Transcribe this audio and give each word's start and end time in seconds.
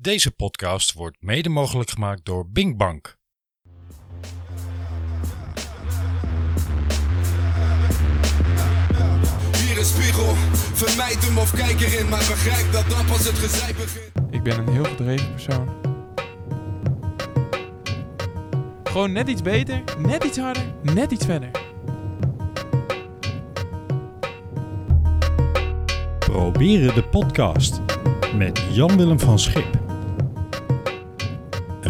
Deze 0.00 0.30
podcast 0.30 0.92
wordt 0.92 1.16
mede 1.20 1.48
mogelijk 1.48 1.90
gemaakt 1.90 2.24
door 2.24 2.50
Binkbank. 2.50 3.16
Hier 9.56 9.78
een 9.78 9.84
spiegel, 9.84 10.34
vermijd 10.74 11.26
hem 11.26 11.38
of 11.38 11.54
kijk 11.54 11.80
erin, 11.80 12.08
maar 12.08 12.18
begrijp 12.18 12.72
dat 12.72 12.90
dan 12.90 13.06
pas 13.06 13.26
het 13.26 13.38
gezeik 13.38 13.76
begint. 13.76 14.34
Ik 14.34 14.42
ben 14.42 14.58
een 14.58 14.72
heel 14.72 14.84
gedreven 14.84 15.30
persoon. 15.30 15.68
Gewoon 18.84 19.12
net 19.12 19.28
iets 19.28 19.42
beter, 19.42 19.82
net 19.98 20.24
iets 20.24 20.38
harder, 20.38 20.74
net 20.82 21.10
iets 21.10 21.24
verder. 21.24 21.50
Proberen 26.18 26.94
de 26.94 27.04
podcast 27.10 27.80
met 28.34 28.66
Jan-Willem 28.70 29.20
van 29.20 29.38
Schip. 29.38 29.87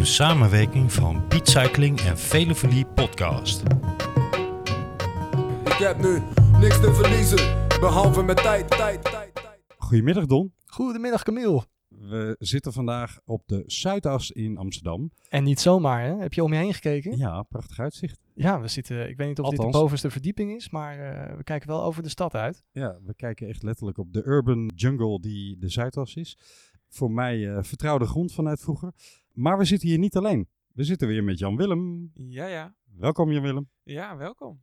Een 0.09 0.15
samenwerking 0.15 0.93
van 0.93 1.29
Beat 1.29 1.49
Cycling 1.49 2.01
en 2.01 2.19
Velofilie 2.19 2.87
Podcast. 2.87 3.63
Ik 5.65 5.79
heb 5.79 5.99
nu 5.99 6.23
niks 6.61 6.81
te 6.81 6.95
verliezen, 6.95 7.69
behalve 7.81 8.23
mijn 8.23 8.37
tijd, 8.37 8.71
tijd, 8.71 9.05
tijd, 9.05 9.35
tijd. 9.35 9.61
Goedemiddag 9.79 10.27
Don. 10.27 10.53
Goedemiddag 10.67 11.23
Camille. 11.23 11.65
We 11.89 12.37
zitten 12.39 12.73
vandaag 12.73 13.19
op 13.25 13.43
de 13.47 13.63
Zuidas 13.67 14.31
in 14.31 14.57
Amsterdam. 14.57 15.11
En 15.29 15.45
niet 15.45 15.61
zomaar, 15.61 16.05
hè? 16.05 16.17
Heb 16.17 16.35
je 16.35 16.43
om 16.43 16.53
je 16.53 16.59
heen 16.59 16.75
gekeken? 16.75 17.17
Ja, 17.17 17.43
prachtig 17.43 17.79
uitzicht. 17.79 18.21
Ja, 18.35 18.61
we 18.61 18.69
zitten, 18.69 19.09
ik 19.09 19.17
weet 19.17 19.29
niet 19.29 19.39
of 19.41 19.51
dit 19.51 19.61
de 19.61 19.69
bovenste 19.69 20.11
verdieping 20.11 20.55
is, 20.57 20.71
maar 20.71 20.99
eh, 20.99 21.37
we 21.37 21.45
kijken 21.45 21.69
wel 21.69 21.83
over 21.83 22.03
de 22.03 22.09
stad 22.09 22.35
uit. 22.35 22.65
Ja, 22.73 22.99
we 23.05 23.15
kijken 23.15 23.49
echt 23.49 23.63
letterlijk 23.63 23.99
op 23.99 24.13
de 24.13 24.23
urban 24.25 24.71
jungle 24.75 25.21
die 25.21 25.59
de 25.59 25.69
Zuidas 25.69 26.15
is. 26.15 26.39
Voor 26.89 27.11
mij 27.11 27.55
eh, 27.55 27.63
vertrouwde 27.63 28.07
grond 28.07 28.33
vanuit 28.33 28.61
vroeger. 28.61 28.93
Maar 29.39 29.59
we 29.59 29.65
zitten 29.65 29.89
hier 29.89 29.99
niet 29.99 30.17
alleen. 30.17 30.49
We 30.73 30.85
zitten 30.85 31.09
weer 31.09 31.25
met 31.25 31.39
Jan 31.39 31.57
Willem. 31.57 32.11
Ja, 32.15 32.47
ja. 32.47 32.75
Welkom 32.85 33.33
Jan 33.33 33.43
Willem. 33.43 33.71
Ja, 33.83 34.17
welkom. 34.17 34.63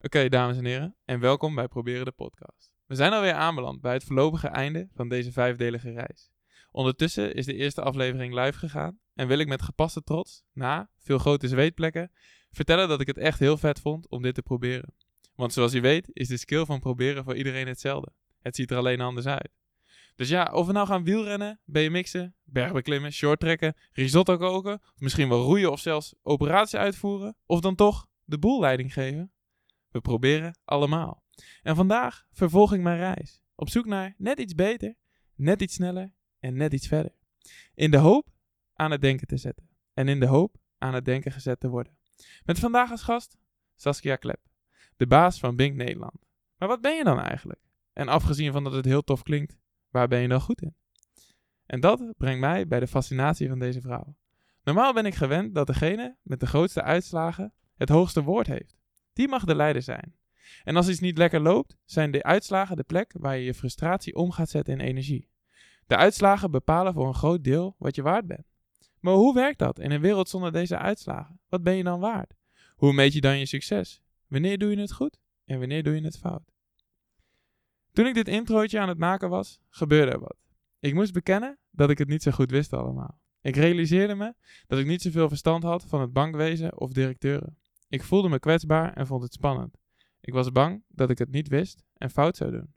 Oké, 0.00 0.28
dames 0.28 0.56
en 0.56 0.64
heren, 0.64 0.96
en 1.04 1.20
welkom 1.20 1.54
bij 1.54 1.68
Proberen 1.68 2.04
de 2.04 2.12
Podcast. 2.12 2.72
We 2.86 2.94
zijn 2.94 3.12
alweer 3.12 3.32
aanbeland 3.32 3.80
bij 3.80 3.92
het 3.92 4.04
voorlopige 4.04 4.48
einde 4.48 4.88
van 4.94 5.08
deze 5.08 5.32
vijfdelige 5.32 5.90
reis. 5.90 6.30
Ondertussen 6.70 7.34
is 7.34 7.46
de 7.46 7.54
eerste 7.54 7.82
aflevering 7.82 8.34
live 8.34 8.58
gegaan 8.58 8.98
en 9.14 9.26
wil 9.26 9.38
ik 9.38 9.48
met 9.48 9.62
gepaste 9.62 10.02
trots, 10.02 10.44
na 10.52 10.90
veel 10.98 11.18
grote 11.18 11.48
zweetplekken, 11.48 12.10
vertellen 12.50 12.88
dat 12.88 13.00
ik 13.00 13.06
het 13.06 13.18
echt 13.18 13.38
heel 13.38 13.56
vet 13.56 13.80
vond 13.80 14.08
om 14.08 14.22
dit 14.22 14.34
te 14.34 14.42
proberen. 14.42 14.94
Want 15.34 15.52
zoals 15.52 15.72
je 15.72 15.80
weet 15.80 16.10
is 16.12 16.28
de 16.28 16.36
skill 16.36 16.64
van 16.64 16.80
proberen 16.80 17.24
voor 17.24 17.36
iedereen 17.36 17.66
hetzelfde. 17.66 18.12
Het 18.40 18.56
ziet 18.56 18.70
er 18.70 18.76
alleen 18.76 19.00
anders 19.00 19.26
uit. 19.26 19.59
Dus 20.20 20.28
ja, 20.28 20.50
of 20.52 20.66
we 20.66 20.72
nou 20.72 20.86
gaan 20.86 21.04
wielrennen, 21.04 21.60
BMX'en, 21.64 22.34
bergbeklimmen, 22.42 23.12
shorttrekken, 23.12 23.74
risotto 23.92 24.36
koken, 24.36 24.74
of 24.74 25.00
misschien 25.00 25.28
wel 25.28 25.42
roeien 25.42 25.70
of 25.70 25.80
zelfs 25.80 26.14
operatie 26.22 26.78
uitvoeren, 26.78 27.36
of 27.46 27.60
dan 27.60 27.74
toch 27.74 28.06
de 28.24 28.38
boel 28.38 28.60
leiding 28.60 28.92
geven, 28.92 29.32
we 29.88 30.00
proberen 30.00 30.58
allemaal. 30.64 31.24
En 31.62 31.76
vandaag 31.76 32.26
vervolg 32.32 32.72
ik 32.72 32.80
mijn 32.80 32.98
reis. 32.98 33.42
Op 33.54 33.68
zoek 33.68 33.86
naar 33.86 34.14
net 34.18 34.38
iets 34.38 34.54
beter, 34.54 34.94
net 35.34 35.62
iets 35.62 35.74
sneller 35.74 36.14
en 36.38 36.56
net 36.56 36.72
iets 36.72 36.86
verder. 36.86 37.14
In 37.74 37.90
de 37.90 37.96
hoop 37.96 38.28
aan 38.74 38.90
het 38.90 39.00
denken 39.00 39.26
te 39.26 39.36
zetten. 39.36 39.68
En 39.94 40.08
in 40.08 40.20
de 40.20 40.26
hoop 40.26 40.56
aan 40.78 40.94
het 40.94 41.04
denken 41.04 41.32
gezet 41.32 41.60
te 41.60 41.68
worden. 41.68 41.96
Met 42.44 42.58
vandaag 42.58 42.90
als 42.90 43.02
gast 43.02 43.36
Saskia 43.74 44.16
Klep, 44.16 44.40
de 44.96 45.06
baas 45.06 45.38
van 45.38 45.56
Bink 45.56 45.76
Nederland. 45.76 46.26
Maar 46.56 46.68
wat 46.68 46.80
ben 46.80 46.96
je 46.96 47.04
dan 47.04 47.20
eigenlijk? 47.20 47.60
En 47.92 48.08
afgezien 48.08 48.52
van 48.52 48.64
dat 48.64 48.72
het 48.72 48.84
heel 48.84 49.02
tof 49.02 49.22
klinkt, 49.22 49.58
waar 49.90 50.08
ben 50.08 50.20
je 50.20 50.28
dan 50.28 50.40
goed 50.40 50.62
in? 50.62 50.74
En 51.66 51.80
dat 51.80 52.12
brengt 52.16 52.40
mij 52.40 52.66
bij 52.66 52.80
de 52.80 52.86
fascinatie 52.86 53.48
van 53.48 53.58
deze 53.58 53.80
vrouw. 53.80 54.16
Normaal 54.64 54.92
ben 54.92 55.06
ik 55.06 55.14
gewend 55.14 55.54
dat 55.54 55.66
degene 55.66 56.16
met 56.22 56.40
de 56.40 56.46
grootste 56.46 56.82
uitslagen 56.82 57.52
het 57.74 57.88
hoogste 57.88 58.22
woord 58.22 58.46
heeft. 58.46 58.76
Die 59.12 59.28
mag 59.28 59.44
de 59.44 59.54
leider 59.54 59.82
zijn. 59.82 60.14
En 60.64 60.76
als 60.76 60.88
iets 60.88 61.00
niet 61.00 61.18
lekker 61.18 61.40
loopt, 61.40 61.76
zijn 61.84 62.10
de 62.10 62.22
uitslagen 62.22 62.76
de 62.76 62.82
plek 62.82 63.14
waar 63.18 63.36
je 63.36 63.44
je 63.44 63.54
frustratie 63.54 64.14
om 64.14 64.30
gaat 64.30 64.50
zetten 64.50 64.74
in 64.74 64.80
energie. 64.80 65.28
De 65.86 65.96
uitslagen 65.96 66.50
bepalen 66.50 66.92
voor 66.92 67.06
een 67.06 67.14
groot 67.14 67.44
deel 67.44 67.74
wat 67.78 67.94
je 67.94 68.02
waard 68.02 68.26
bent. 68.26 68.46
Maar 69.00 69.14
hoe 69.14 69.34
werkt 69.34 69.58
dat 69.58 69.78
in 69.78 69.90
een 69.90 70.00
wereld 70.00 70.28
zonder 70.28 70.52
deze 70.52 70.78
uitslagen? 70.78 71.40
Wat 71.48 71.62
ben 71.62 71.76
je 71.76 71.82
dan 71.82 72.00
waard? 72.00 72.34
Hoe 72.76 72.92
meet 72.92 73.12
je 73.12 73.20
dan 73.20 73.38
je 73.38 73.46
succes? 73.46 74.02
Wanneer 74.26 74.58
doe 74.58 74.70
je 74.70 74.80
het 74.80 74.92
goed 74.92 75.18
en 75.44 75.58
wanneer 75.58 75.82
doe 75.82 75.94
je 75.94 76.04
het 76.04 76.18
fout? 76.18 76.49
Toen 78.00 78.08
ik 78.08 78.14
dit 78.14 78.28
introotje 78.28 78.80
aan 78.80 78.88
het 78.88 78.98
maken 78.98 79.28
was, 79.28 79.60
gebeurde 79.68 80.12
er 80.12 80.20
wat. 80.20 80.36
Ik 80.78 80.94
moest 80.94 81.12
bekennen 81.12 81.58
dat 81.70 81.90
ik 81.90 81.98
het 81.98 82.08
niet 82.08 82.22
zo 82.22 82.30
goed 82.30 82.50
wist 82.50 82.72
allemaal. 82.72 83.20
Ik 83.40 83.56
realiseerde 83.56 84.14
me 84.14 84.34
dat 84.66 84.78
ik 84.78 84.86
niet 84.86 85.02
zoveel 85.02 85.28
verstand 85.28 85.62
had 85.62 85.84
van 85.84 86.00
het 86.00 86.12
bankwezen 86.12 86.78
of 86.78 86.92
directeuren. 86.92 87.58
Ik 87.88 88.02
voelde 88.02 88.28
me 88.28 88.38
kwetsbaar 88.38 88.92
en 88.92 89.06
vond 89.06 89.22
het 89.22 89.32
spannend. 89.32 89.78
Ik 90.20 90.32
was 90.32 90.52
bang 90.52 90.84
dat 90.88 91.10
ik 91.10 91.18
het 91.18 91.30
niet 91.30 91.48
wist 91.48 91.84
en 91.96 92.10
fout 92.10 92.36
zou 92.36 92.50
doen. 92.50 92.74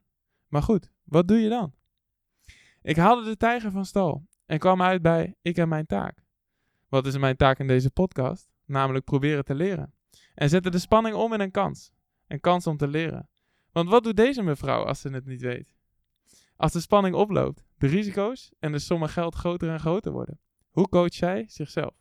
Maar 0.48 0.62
goed, 0.62 0.90
wat 1.04 1.28
doe 1.28 1.38
je 1.38 1.48
dan? 1.48 1.74
Ik 2.82 2.96
haalde 2.96 3.24
de 3.24 3.36
tijger 3.36 3.70
van 3.70 3.84
stal 3.84 4.26
en 4.46 4.58
kwam 4.58 4.82
uit 4.82 5.02
bij 5.02 5.34
ik 5.42 5.56
en 5.56 5.68
mijn 5.68 5.86
taak. 5.86 6.24
Wat 6.88 7.06
is 7.06 7.18
mijn 7.18 7.36
taak 7.36 7.58
in 7.58 7.66
deze 7.66 7.90
podcast? 7.90 8.48
Namelijk 8.64 9.04
proberen 9.04 9.44
te 9.44 9.54
leren. 9.54 9.94
En 10.34 10.48
zette 10.48 10.70
de 10.70 10.78
spanning 10.78 11.16
om 11.16 11.32
in 11.32 11.40
een 11.40 11.50
kans. 11.50 11.92
Een 12.26 12.40
kans 12.40 12.66
om 12.66 12.76
te 12.76 12.88
leren. 12.88 13.28
Want 13.74 13.88
wat 13.88 14.04
doet 14.04 14.16
deze 14.16 14.42
mevrouw 14.42 14.84
als 14.84 15.00
ze 15.00 15.08
het 15.08 15.26
niet 15.26 15.40
weet? 15.40 15.74
Als 16.56 16.72
de 16.72 16.80
spanning 16.80 17.14
oploopt, 17.14 17.64
de 17.78 17.86
risico's 17.86 18.52
en 18.58 18.72
de 18.72 18.78
sommen 18.78 19.08
geld 19.08 19.34
groter 19.34 19.70
en 19.70 19.80
groter 19.80 20.12
worden. 20.12 20.40
Hoe 20.70 20.88
coacht 20.88 21.14
zij 21.14 21.44
zichzelf? 21.48 21.94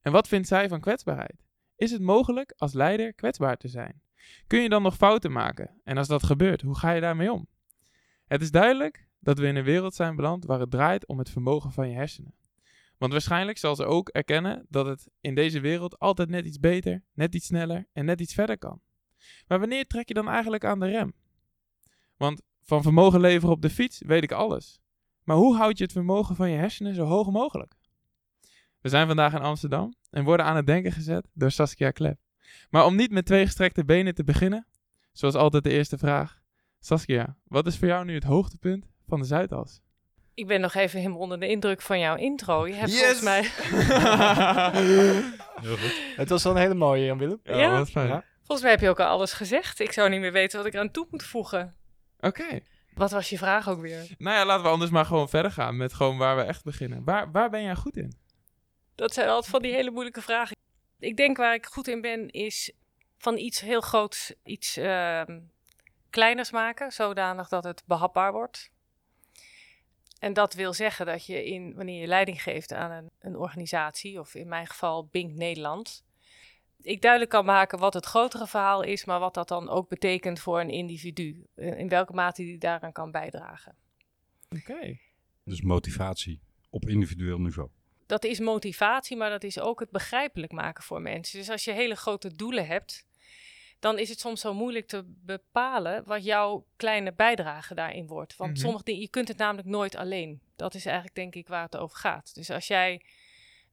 En 0.00 0.12
wat 0.12 0.28
vindt 0.28 0.48
zij 0.48 0.68
van 0.68 0.80
kwetsbaarheid? 0.80 1.44
Is 1.76 1.90
het 1.90 2.00
mogelijk 2.00 2.52
als 2.56 2.72
leider 2.72 3.14
kwetsbaar 3.14 3.56
te 3.56 3.68
zijn? 3.68 4.02
Kun 4.46 4.60
je 4.60 4.68
dan 4.68 4.82
nog 4.82 4.96
fouten 4.96 5.32
maken? 5.32 5.80
En 5.84 5.96
als 5.96 6.08
dat 6.08 6.22
gebeurt, 6.22 6.62
hoe 6.62 6.78
ga 6.78 6.90
je 6.90 7.00
daarmee 7.00 7.32
om? 7.32 7.46
Het 8.26 8.42
is 8.42 8.50
duidelijk 8.50 9.08
dat 9.18 9.38
we 9.38 9.46
in 9.46 9.56
een 9.56 9.64
wereld 9.64 9.94
zijn 9.94 10.16
beland 10.16 10.44
waar 10.44 10.60
het 10.60 10.70
draait 10.70 11.06
om 11.06 11.18
het 11.18 11.30
vermogen 11.30 11.72
van 11.72 11.88
je 11.88 11.94
hersenen. 11.94 12.34
Want 12.98 13.12
waarschijnlijk 13.12 13.58
zal 13.58 13.76
ze 13.76 13.84
ook 13.84 14.08
erkennen 14.08 14.66
dat 14.68 14.86
het 14.86 15.08
in 15.20 15.34
deze 15.34 15.60
wereld 15.60 15.98
altijd 15.98 16.28
net 16.28 16.46
iets 16.46 16.58
beter, 16.58 17.02
net 17.12 17.34
iets 17.34 17.46
sneller 17.46 17.88
en 17.92 18.04
net 18.04 18.20
iets 18.20 18.34
verder 18.34 18.58
kan. 18.58 18.80
Maar 19.46 19.58
wanneer 19.58 19.86
trek 19.86 20.08
je 20.08 20.14
dan 20.14 20.28
eigenlijk 20.28 20.64
aan 20.64 20.80
de 20.80 20.86
rem? 20.86 21.12
Want 22.16 22.42
van 22.62 22.82
vermogen 22.82 23.20
leveren 23.20 23.54
op 23.54 23.62
de 23.62 23.70
fiets 23.70 24.02
weet 24.06 24.22
ik 24.22 24.32
alles. 24.32 24.80
Maar 25.24 25.36
hoe 25.36 25.56
houd 25.56 25.78
je 25.78 25.84
het 25.84 25.92
vermogen 25.92 26.36
van 26.36 26.50
je 26.50 26.56
hersenen 26.56 26.94
zo 26.94 27.04
hoog 27.04 27.30
mogelijk? 27.30 27.74
We 28.80 28.88
zijn 28.88 29.06
vandaag 29.06 29.32
in 29.32 29.40
Amsterdam 29.40 29.94
en 30.10 30.24
worden 30.24 30.46
aan 30.46 30.56
het 30.56 30.66
denken 30.66 30.92
gezet 30.92 31.28
door 31.32 31.50
Saskia 31.50 31.90
Klep. 31.90 32.18
Maar 32.70 32.84
om 32.84 32.96
niet 32.96 33.10
met 33.10 33.26
twee 33.26 33.44
gestrekte 33.46 33.84
benen 33.84 34.14
te 34.14 34.24
beginnen, 34.24 34.66
zoals 35.12 35.34
altijd 35.34 35.64
de 35.64 35.70
eerste 35.70 35.98
vraag. 35.98 36.38
Saskia, 36.78 37.36
wat 37.44 37.66
is 37.66 37.76
voor 37.76 37.88
jou 37.88 38.04
nu 38.04 38.14
het 38.14 38.24
hoogtepunt 38.24 38.86
van 39.06 39.20
de 39.20 39.26
Zuidas? 39.26 39.80
Ik 40.34 40.46
ben 40.46 40.60
nog 40.60 40.74
even 40.74 40.98
helemaal 40.98 41.20
onder 41.20 41.40
de 41.40 41.48
indruk 41.48 41.82
van 41.82 41.98
jouw 41.98 42.16
intro. 42.16 42.66
Je 42.66 42.74
hebt 42.74 42.90
Yes! 42.90 43.00
volgens 43.00 43.22
mij... 43.22 43.42
Heel 45.60 45.76
goed. 45.76 46.00
Het 46.16 46.28
was 46.28 46.42
wel 46.42 46.52
een 46.52 46.58
hele 46.60 46.74
mooie, 46.74 47.04
Jan 47.04 47.18
Willem. 47.18 47.40
Ja? 47.42 47.78
wat 47.78 47.90
fijn. 47.90 48.08
Ja. 48.08 48.24
Volgens 48.50 48.68
mij 48.70 48.78
heb 48.78 48.86
je 48.86 48.94
ook 49.02 49.06
al 49.06 49.16
alles 49.16 49.32
gezegd. 49.32 49.80
Ik 49.80 49.92
zou 49.92 50.08
niet 50.08 50.20
meer 50.20 50.32
weten 50.32 50.58
wat 50.58 50.66
ik 50.66 50.74
eraan 50.74 50.90
toe 50.90 51.06
moet 51.10 51.22
voegen. 51.22 51.76
Oké. 52.20 52.60
Wat 52.94 53.10
was 53.10 53.28
je 53.28 53.38
vraag 53.38 53.68
ook 53.68 53.80
weer? 53.80 54.14
Nou 54.18 54.36
ja, 54.36 54.44
laten 54.44 54.62
we 54.62 54.68
anders 54.68 54.90
maar 54.90 55.04
gewoon 55.04 55.28
verder 55.28 55.50
gaan 55.50 55.76
met 55.76 55.92
gewoon 55.92 56.18
waar 56.18 56.36
we 56.36 56.42
echt 56.42 56.64
beginnen. 56.64 57.04
Waar, 57.04 57.30
waar 57.30 57.50
ben 57.50 57.62
jij 57.62 57.74
goed 57.74 57.96
in? 57.96 58.18
Dat 58.94 59.14
zijn 59.14 59.28
altijd 59.28 59.50
van 59.50 59.62
die 59.62 59.72
hele 59.72 59.90
moeilijke 59.90 60.22
vragen. 60.22 60.56
Ik 60.98 61.16
denk 61.16 61.36
waar 61.36 61.54
ik 61.54 61.66
goed 61.66 61.88
in 61.88 62.00
ben 62.00 62.30
is 62.30 62.72
van 63.18 63.36
iets 63.36 63.60
heel 63.60 63.80
groots 63.80 64.34
iets 64.44 64.76
ehm, 64.76 65.40
kleiners 66.10 66.50
maken. 66.50 66.92
Zodanig 66.92 67.48
dat 67.48 67.64
het 67.64 67.82
behapbaar 67.86 68.32
wordt. 68.32 68.70
En 70.18 70.32
dat 70.32 70.54
wil 70.54 70.72
zeggen 70.72 71.06
dat 71.06 71.26
je 71.26 71.44
in, 71.44 71.74
wanneer 71.74 72.00
je 72.00 72.06
leiding 72.06 72.42
geeft 72.42 72.72
aan 72.72 72.90
een, 72.90 73.10
een 73.20 73.36
organisatie, 73.36 74.20
of 74.20 74.34
in 74.34 74.48
mijn 74.48 74.66
geval 74.66 75.06
Bink 75.06 75.34
Nederland, 75.34 76.04
ik 76.82 77.00
duidelijk 77.00 77.30
kan 77.30 77.44
maken 77.44 77.78
wat 77.78 77.94
het 77.94 78.06
grotere 78.06 78.46
verhaal 78.46 78.82
is, 78.82 79.04
maar 79.04 79.18
wat 79.20 79.34
dat 79.34 79.48
dan 79.48 79.68
ook 79.68 79.88
betekent 79.88 80.40
voor 80.40 80.60
een 80.60 80.70
individu. 80.70 81.46
In 81.54 81.88
welke 81.88 82.12
mate 82.12 82.42
die 82.42 82.58
daaraan 82.58 82.92
kan 82.92 83.10
bijdragen. 83.10 83.76
Oké. 84.48 84.98
Dus 85.44 85.60
motivatie 85.62 86.40
op 86.70 86.88
individueel 86.88 87.38
niveau. 87.38 87.68
Dat 88.06 88.24
is 88.24 88.40
motivatie, 88.40 89.16
maar 89.16 89.30
dat 89.30 89.44
is 89.44 89.58
ook 89.60 89.80
het 89.80 89.90
begrijpelijk 89.90 90.52
maken 90.52 90.84
voor 90.84 91.00
mensen. 91.02 91.38
Dus 91.38 91.50
als 91.50 91.64
je 91.64 91.72
hele 91.72 91.94
grote 91.96 92.36
doelen 92.36 92.66
hebt, 92.66 93.06
dan 93.78 93.98
is 93.98 94.08
het 94.08 94.20
soms 94.20 94.40
zo 94.40 94.54
moeilijk 94.54 94.86
te 94.86 95.02
bepalen 95.06 96.04
wat 96.04 96.24
jouw 96.24 96.66
kleine 96.76 97.12
bijdrage 97.12 97.74
daarin 97.74 98.06
wordt. 98.06 98.36
Want 98.36 98.50
Mhm. 98.52 98.60
sommige 98.60 98.84
dingen, 98.84 99.00
je 99.00 99.08
kunt 99.08 99.28
het 99.28 99.36
namelijk 99.36 99.68
nooit 99.68 99.96
alleen. 99.96 100.40
Dat 100.56 100.74
is 100.74 100.84
eigenlijk 100.84 101.14
denk 101.16 101.34
ik 101.34 101.48
waar 101.48 101.62
het 101.62 101.76
over 101.76 101.96
gaat. 101.96 102.34
Dus 102.34 102.50
als 102.50 102.66
jij 102.66 103.04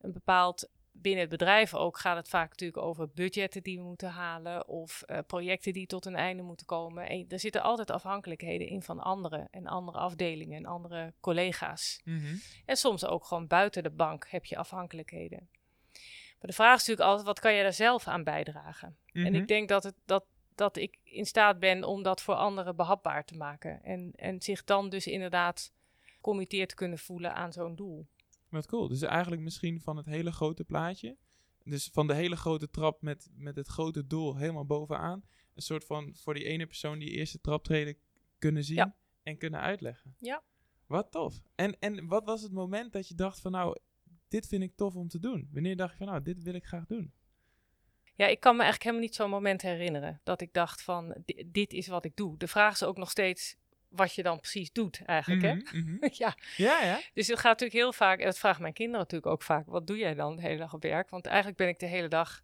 een 0.01 0.11
bepaald 0.13 0.69
binnen 1.01 1.21
het 1.21 1.29
bedrijf 1.29 1.73
ook 1.73 1.97
gaat 1.97 2.15
het 2.15 2.29
vaak 2.29 2.49
natuurlijk 2.49 2.81
over 2.83 3.09
budgetten 3.09 3.63
die 3.63 3.77
we 3.77 3.83
moeten 3.83 4.09
halen 4.09 4.67
of 4.67 5.01
eh, 5.01 5.19
projecten 5.27 5.73
die 5.73 5.87
tot 5.87 6.05
een 6.05 6.15
einde 6.15 6.43
moeten 6.43 6.65
komen. 6.65 7.09
En 7.09 7.25
er 7.29 7.39
zitten 7.39 7.61
altijd 7.61 7.91
afhankelijkheden 7.91 8.67
in 8.67 8.81
van 8.81 8.99
anderen 8.99 9.47
en 9.51 9.67
andere 9.67 9.97
afdelingen 9.97 10.57
en 10.57 10.65
andere 10.65 11.13
collega's. 11.19 12.01
Mhm. 12.03 12.35
En 12.65 12.77
soms 12.77 13.05
ook 13.05 13.25
gewoon 13.25 13.47
buiten 13.47 13.83
de 13.83 13.89
bank 13.89 14.27
heb 14.29 14.45
je 14.45 14.57
afhankelijkheden. 14.57 15.49
Maar 16.39 16.49
de 16.49 16.53
vraag 16.53 16.73
is 16.73 16.79
natuurlijk 16.79 17.07
altijd, 17.07 17.27
wat 17.27 17.39
kan 17.39 17.53
je 17.53 17.63
daar 17.63 17.73
zelf 17.73 18.07
aan 18.07 18.23
bijdragen? 18.23 18.97
En 19.13 19.21
Mhm. 19.21 19.35
ik 19.35 19.47
denk 19.47 19.69
dat, 19.69 19.83
het, 19.83 19.95
dat, 20.05 20.25
dat 20.55 20.77
ik 20.77 20.97
in 21.03 21.25
staat 21.25 21.59
ben 21.59 21.83
om 21.83 22.03
dat 22.03 22.21
voor 22.21 22.35
anderen 22.35 22.75
behapbaar 22.75 23.25
te 23.25 23.35
maken. 23.37 23.83
En, 23.83 24.11
en 24.15 24.41
zich 24.41 24.63
dan 24.63 24.89
dus 24.89 25.07
inderdaad 25.07 25.71
committeerd 26.21 26.73
kunnen 26.73 26.97
voelen 26.97 27.33
aan 27.33 27.53
zo'n 27.53 27.75
doel. 27.75 28.07
Wat 28.49 28.67
cool. 28.67 28.87
Dus 28.87 29.01
eigenlijk 29.01 29.41
misschien 29.41 29.81
van 29.81 29.97
het 29.97 30.05
hele 30.05 30.31
grote 30.31 30.63
plaatje. 30.63 31.17
Dus 31.63 31.89
van 31.93 32.07
de 32.07 32.13
hele 32.13 32.35
grote 32.35 32.69
trap 32.69 33.01
met, 33.01 33.29
met 33.35 33.55
het 33.55 33.67
grote 33.67 34.07
doel 34.07 34.35
helemaal 34.37 34.65
bovenaan. 34.65 35.23
Een 35.53 35.61
soort 35.61 35.85
van 35.85 36.15
voor 36.15 36.33
die 36.33 36.43
ene 36.45 36.65
persoon 36.65 36.99
die 36.99 37.09
eerste 37.09 37.41
traptreden 37.41 37.97
kunnen 38.37 38.63
zien 38.63 38.75
Ja. 38.75 38.95
en 39.23 39.37
kunnen 39.37 39.59
uitleggen. 39.59 40.15
Ja. 40.19 40.43
Wat 40.85 41.11
tof. 41.11 41.41
En, 41.55 41.79
en 41.79 42.07
wat 42.07 42.25
was 42.25 42.41
het 42.41 42.51
moment 42.51 42.93
dat 42.93 43.07
je 43.07 43.15
dacht 43.15 43.39
van 43.39 43.51
nou, 43.51 43.77
dit 44.27 44.47
vind 44.47 44.63
ik 44.63 44.75
tof 44.75 44.95
om 44.95 45.07
te 45.07 45.19
doen? 45.19 45.49
Wanneer 45.51 45.75
dacht 45.75 45.91
je 45.91 45.97
van 45.97 46.07
nou, 46.07 46.21
dit 46.21 46.43
wil 46.43 46.53
ik 46.53 46.65
graag 46.65 46.85
doen? 46.85 47.13
Ja, 48.15 48.27
ik 48.27 48.39
kan 48.39 48.55
me 48.55 48.61
eigenlijk 48.61 48.83
helemaal 48.83 49.05
niet 49.05 49.15
zo'n 49.15 49.29
moment 49.29 49.61
herinneren 49.61 50.21
dat 50.23 50.41
ik 50.41 50.53
dacht 50.53 50.81
van, 50.81 51.15
di- 51.25 51.43
dit 51.51 51.73
is 51.73 51.87
wat 51.87 52.05
ik 52.05 52.15
doe. 52.15 52.37
De 52.37 52.47
vraag 52.47 52.73
is 52.73 52.83
ook 52.83 52.97
nog 52.97 53.09
steeds 53.09 53.55
wat 53.89 54.15
je 54.15 54.23
dan 54.23 54.39
precies 54.39 54.71
doet 54.71 55.01
eigenlijk, 55.05 55.41
hè? 55.41 55.53
Mhm, 55.53 55.77
mhm. 55.77 56.07
ja, 56.23 56.35
Ja, 56.55 56.83
ja. 56.83 56.99
dus 57.13 57.27
het 57.27 57.39
gaat 57.39 57.59
natuurlijk 57.59 57.79
heel 57.79 57.93
vaak, 57.93 58.19
en 58.19 58.25
dat 58.25 58.39
vragen 58.39 58.61
mijn 58.61 58.73
kinderen 58.73 58.99
natuurlijk 58.99 59.31
ook 59.31 59.41
vaak, 59.41 59.65
wat 59.65 59.87
doe 59.87 59.97
jij 59.97 60.13
dan 60.13 60.35
de 60.35 60.41
hele 60.41 60.57
dag 60.57 60.73
op 60.73 60.81
werk? 60.81 61.09
Want 61.09 61.25
eigenlijk 61.25 61.57
ben 61.57 61.67
ik 61.67 61.79
de 61.79 61.85
hele 61.85 62.07
dag 62.07 62.41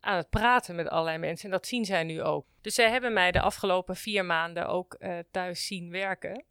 aan 0.00 0.16
het 0.16 0.30
praten 0.30 0.74
met 0.74 0.88
allerlei 0.88 1.18
mensen 1.18 1.44
en 1.44 1.50
dat 1.50 1.66
zien 1.66 1.84
zij 1.84 2.04
nu 2.04 2.22
ook. 2.22 2.46
Dus 2.60 2.74
zij 2.74 2.90
hebben 2.90 3.12
mij 3.12 3.32
de 3.32 3.40
afgelopen 3.40 3.96
vier 3.96 4.24
maanden 4.24 4.66
ook 4.66 4.94
eh, 4.94 5.18
thuis 5.30 5.66
zien 5.66 5.90
werken 5.90 6.44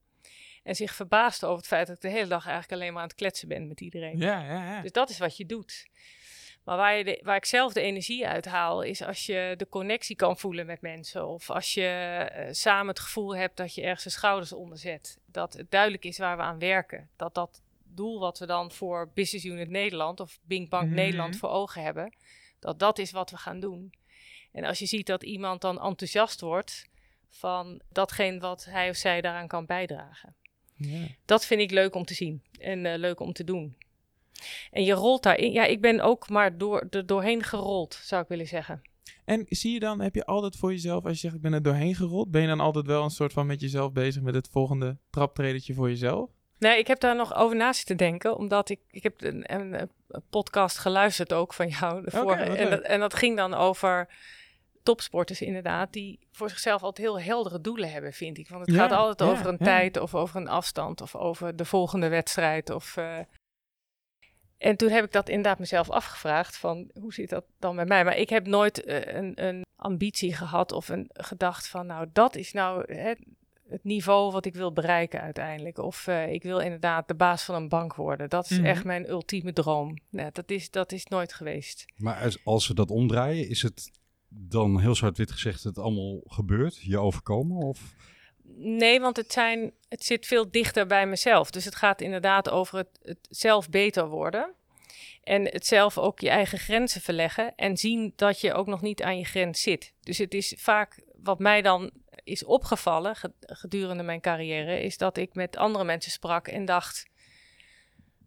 en 0.63 0.75
zich 0.75 0.95
verbaasd 0.95 1.43
over 1.43 1.57
het 1.57 1.67
feit 1.67 1.87
dat 1.87 1.95
ik 1.95 2.01
de 2.01 2.09
hele 2.09 2.27
dag 2.27 2.45
eigenlijk 2.45 2.73
alleen 2.73 2.93
maar 2.93 3.01
aan 3.01 3.07
het 3.07 3.17
kletsen 3.17 3.47
ben 3.47 3.67
met 3.67 3.81
iedereen. 3.81 4.17
Ja, 4.17 4.43
ja, 4.43 4.73
ja. 4.73 4.81
Dus 4.81 4.91
dat 4.91 5.09
is 5.09 5.17
wat 5.17 5.37
je 5.37 5.45
doet. 5.45 5.87
Maar 6.63 6.77
waar, 6.77 6.97
je 6.97 7.03
de, 7.03 7.19
waar 7.23 7.35
ik 7.35 7.45
zelf 7.45 7.73
de 7.73 7.81
energie 7.81 8.27
uit 8.27 8.45
haal, 8.45 8.81
is 8.81 9.01
als 9.01 9.25
je 9.25 9.53
de 9.57 9.69
connectie 9.69 10.15
kan 10.15 10.37
voelen 10.37 10.65
met 10.65 10.81
mensen. 10.81 11.27
Of 11.27 11.49
als 11.49 11.73
je 11.73 11.87
eh, 11.87 12.53
samen 12.53 12.87
het 12.87 12.99
gevoel 12.99 13.35
hebt 13.35 13.57
dat 13.57 13.75
je 13.75 13.81
ergens 13.81 14.03
de 14.03 14.09
schouders 14.09 14.53
onder 14.53 14.77
zet. 14.77 15.17
Dat 15.25 15.53
het 15.53 15.71
duidelijk 15.71 16.05
is 16.05 16.17
waar 16.17 16.37
we 16.37 16.43
aan 16.43 16.59
werken. 16.59 17.09
Dat 17.15 17.35
dat 17.35 17.61
doel 17.83 18.19
wat 18.19 18.39
we 18.39 18.45
dan 18.45 18.71
voor 18.71 19.11
Business 19.13 19.45
Unit 19.45 19.69
Nederland 19.69 20.19
of 20.19 20.39
Bing 20.43 20.69
Bank 20.69 20.85
Mhm. 20.85 20.95
Nederland 20.95 21.37
voor 21.37 21.49
ogen 21.49 21.83
hebben, 21.83 22.13
dat 22.59 22.79
dat 22.79 22.99
is 22.99 23.11
wat 23.11 23.29
we 23.31 23.37
gaan 23.37 23.59
doen. 23.59 23.93
En 24.51 24.63
als 24.63 24.79
je 24.79 24.85
ziet 24.85 25.07
dat 25.07 25.23
iemand 25.23 25.61
dan 25.61 25.81
enthousiast 25.81 26.41
wordt 26.41 26.89
van 27.29 27.81
datgene 27.89 28.39
wat 28.39 28.65
hij 28.65 28.89
of 28.89 28.95
zij 28.95 29.21
daaraan 29.21 29.47
kan 29.47 29.65
bijdragen 29.65 30.35
ja. 30.75 31.07
dat 31.25 31.45
vind 31.45 31.61
ik 31.61 31.71
leuk 31.71 31.95
om 31.95 32.05
te 32.05 32.13
zien 32.13 32.43
en 32.59 32.85
eh, 32.85 32.97
leuk 32.97 33.19
om 33.19 33.33
te 33.33 33.43
doen. 33.43 33.77
En 34.71 34.83
je 34.83 34.93
rolt 34.93 35.23
daarin. 35.23 35.51
Ja, 35.51 35.65
ik 35.65 35.81
ben 35.81 36.01
ook 36.01 36.29
maar 36.29 36.57
door, 36.57 36.87
er 36.89 37.05
doorheen 37.05 37.43
gerold, 37.43 37.99
zou 38.03 38.21
ik 38.21 38.27
willen 38.27 38.47
zeggen. 38.47 38.81
En 39.25 39.45
zie 39.49 39.73
je 39.73 39.79
dan, 39.79 40.01
heb 40.01 40.15
je 40.15 40.25
altijd 40.25 40.55
voor 40.55 40.71
jezelf, 40.71 41.03
als 41.03 41.13
je 41.13 41.19
zegt 41.19 41.35
ik 41.35 41.41
ben 41.41 41.53
er 41.53 41.61
doorheen 41.61 41.95
gerold, 41.95 42.31
ben 42.31 42.41
je 42.41 42.47
dan 42.47 42.59
altijd 42.59 42.85
wel 42.85 43.03
een 43.03 43.09
soort 43.09 43.33
van 43.33 43.45
met 43.45 43.61
jezelf 43.61 43.91
bezig 43.91 44.21
met 44.21 44.35
het 44.35 44.49
volgende 44.51 44.97
traptredetje 45.09 45.73
voor 45.73 45.89
jezelf? 45.89 46.29
Nee, 46.57 46.77
ik 46.77 46.87
heb 46.87 46.99
daar 46.99 47.15
nog 47.15 47.35
over 47.35 47.55
na 47.55 47.73
zitten 47.73 47.97
denken, 47.97 48.37
omdat 48.37 48.69
ik, 48.69 48.79
ik 48.89 49.03
heb 49.03 49.21
een, 49.21 49.53
een, 49.53 49.73
een 50.07 50.23
podcast 50.29 50.77
geluisterd 50.77 51.33
ook 51.33 51.53
van 51.53 51.67
jou. 51.67 52.03
En, 52.07 52.69
dat, 52.69 52.81
en 52.81 52.99
dat 52.99 53.13
ging 53.13 53.37
dan 53.37 53.53
over 53.53 54.07
topsporters 54.83 55.41
inderdaad, 55.41 55.93
die 55.93 56.19
voor 56.31 56.49
zichzelf 56.49 56.83
altijd 56.83 57.07
heel 57.07 57.19
heldere 57.19 57.61
doelen 57.61 57.91
hebben, 57.91 58.13
vind 58.13 58.37
ik. 58.37 58.49
Want 58.49 58.65
het 58.65 58.75
Ja, 58.75 58.81
gaat 58.81 58.91
altijd 58.91 59.29
ja, 59.29 59.35
over 59.35 59.47
een 59.47 59.57
ja. 59.59 59.65
tijd 59.65 59.97
of 59.97 60.15
over 60.15 60.41
een 60.41 60.47
afstand 60.47 61.01
of 61.01 61.15
over 61.15 61.55
de 61.55 61.65
volgende 61.65 62.07
wedstrijd. 62.07 62.69
Of, 62.69 62.97
eh, 62.97 63.19
En 64.63 64.77
toen 64.77 64.89
heb 64.89 65.03
ik 65.05 65.11
dat 65.11 65.29
inderdaad 65.29 65.59
mezelf 65.59 65.89
afgevraagd 65.89 66.57
van 66.57 66.89
hoe 66.99 67.13
zit 67.13 67.29
dat 67.29 67.45
dan 67.59 67.75
met 67.75 67.87
mij? 67.87 68.03
Maar 68.03 68.17
ik 68.17 68.29
heb 68.29 68.47
nooit 68.47 68.83
eh, 68.83 69.15
een, 69.15 69.45
een 69.47 69.61
ambitie 69.75 70.33
gehad 70.33 70.71
of 70.71 70.89
een 70.89 71.09
gedacht 71.13 71.67
van 71.67 71.85
nou 71.85 72.07
dat 72.13 72.35
is 72.35 72.51
nou 72.53 72.93
hè, 72.93 73.13
het 73.69 73.83
niveau 73.83 74.31
wat 74.31 74.45
ik 74.45 74.53
wil 74.55 74.73
bereiken 74.73 75.21
uiteindelijk. 75.21 75.77
Of 75.77 76.07
eh, 76.07 76.31
ik 76.31 76.43
wil 76.43 76.59
inderdaad 76.59 77.07
de 77.07 77.15
baas 77.15 77.43
van 77.43 77.55
een 77.55 77.69
bank 77.69 77.95
worden. 77.95 78.29
Dat 78.29 78.49
is 78.49 78.57
Mhm. 78.57 78.65
echt 78.65 78.83
mijn 78.83 79.09
ultieme 79.09 79.53
droom. 79.53 79.97
Nee, 80.09 80.29
dat, 80.31 80.51
is, 80.51 80.69
dat 80.71 80.91
is 80.91 81.05
nooit 81.05 81.33
geweest. 81.33 81.85
Maar 81.95 82.21
als, 82.23 82.37
als 82.43 82.67
we 82.67 82.73
dat 82.73 82.91
omdraaien, 82.91 83.49
is 83.49 83.61
het 83.61 83.91
dan 84.27 84.79
heel 84.79 84.95
zwart-wit 84.95 85.31
gezegd 85.31 85.63
het 85.63 85.77
allemaal 85.77 86.21
gebeurd? 86.25 86.79
Je 86.81 86.99
overkomen? 86.99 87.57
Of? 87.57 87.93
Nee, 88.55 88.99
want 88.99 89.17
het, 89.17 89.33
zijn, 89.33 89.71
het 89.89 90.03
zit 90.03 90.25
veel 90.25 90.51
dichter 90.51 90.87
bij 90.87 91.07
mezelf. 91.07 91.51
Dus 91.51 91.65
het 91.65 91.75
gaat 91.75 92.01
inderdaad 92.01 92.49
over 92.49 92.77
het, 92.77 92.99
het 93.01 93.27
zelf 93.29 93.69
beter 93.69 94.07
worden. 94.07 94.53
En 95.23 95.45
het 95.45 95.65
zelf 95.65 95.97
ook 95.97 96.19
je 96.19 96.29
eigen 96.29 96.57
grenzen 96.57 97.01
verleggen. 97.01 97.55
En 97.55 97.77
zien 97.77 98.13
dat 98.15 98.41
je 98.41 98.53
ook 98.53 98.67
nog 98.67 98.81
niet 98.81 99.03
aan 99.03 99.17
je 99.17 99.25
grens 99.25 99.61
zit. 99.61 99.93
Dus 100.01 100.17
het 100.17 100.33
is 100.33 100.55
vaak 100.57 101.01
wat 101.15 101.39
mij 101.39 101.61
dan 101.61 101.91
is 102.23 102.43
opgevallen 102.43 103.15
ge- 103.15 103.33
gedurende 103.39 104.03
mijn 104.03 104.21
carrière. 104.21 104.81
Is 104.81 104.97
dat 104.97 105.17
ik 105.17 105.33
met 105.33 105.57
andere 105.57 105.83
mensen 105.83 106.11
sprak 106.11 106.47
en 106.47 106.65
dacht: 106.65 107.05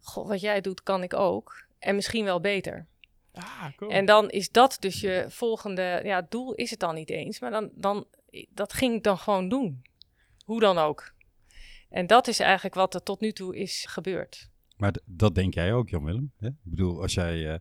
Goh, 0.00 0.28
wat 0.28 0.40
jij 0.40 0.60
doet, 0.60 0.82
kan 0.82 1.02
ik 1.02 1.14
ook. 1.14 1.64
En 1.78 1.94
misschien 1.94 2.24
wel 2.24 2.40
beter. 2.40 2.86
Ah, 3.32 3.64
cool. 3.76 3.90
En 3.90 4.04
dan 4.04 4.30
is 4.30 4.50
dat 4.50 4.76
dus 4.80 5.00
je 5.00 5.26
volgende 5.28 6.00
ja, 6.04 6.26
doel, 6.28 6.54
is 6.54 6.70
het 6.70 6.80
dan 6.80 6.94
niet 6.94 7.10
eens. 7.10 7.40
Maar 7.40 7.50
dan, 7.50 7.70
dan, 7.72 8.06
dat 8.48 8.72
ging 8.72 8.94
ik 8.94 9.02
dan 9.02 9.18
gewoon 9.18 9.48
doen. 9.48 9.82
Hoe 10.46 10.60
dan 10.60 10.78
ook. 10.78 11.14
En 11.90 12.06
dat 12.06 12.28
is 12.28 12.38
eigenlijk 12.40 12.74
wat 12.74 12.94
er 12.94 13.02
tot 13.02 13.20
nu 13.20 13.32
toe 13.32 13.56
is 13.56 13.84
gebeurd. 13.88 14.50
Maar 14.76 14.94
dat 15.04 15.34
denk 15.34 15.54
jij 15.54 15.72
ook, 15.72 15.88
Jan-Willem. 15.88 16.32
hè? 16.36 16.46
Ik 16.48 16.54
bedoel, 16.62 17.02
als 17.02 17.14
jij 17.14 17.52
eh, 17.52 17.58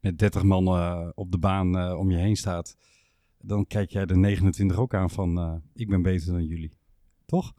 met 0.00 0.18
30 0.18 0.42
man 0.42 0.66
eh, 0.66 1.08
op 1.14 1.30
de 1.32 1.38
baan 1.38 1.78
eh, 1.78 1.98
om 1.98 2.10
je 2.10 2.16
heen 2.16 2.36
staat, 2.36 2.76
dan 3.38 3.66
kijk 3.66 3.90
jij 3.90 4.06
de 4.06 4.16
29 4.16 4.78
ook 4.78 4.94
aan 4.94 5.10
van, 5.10 5.38
eh, 5.38 5.54
ik 5.74 5.88
ben 5.88 6.02
beter 6.02 6.32
dan 6.32 6.44
jullie. 6.44 6.72
Toch? 7.26 7.52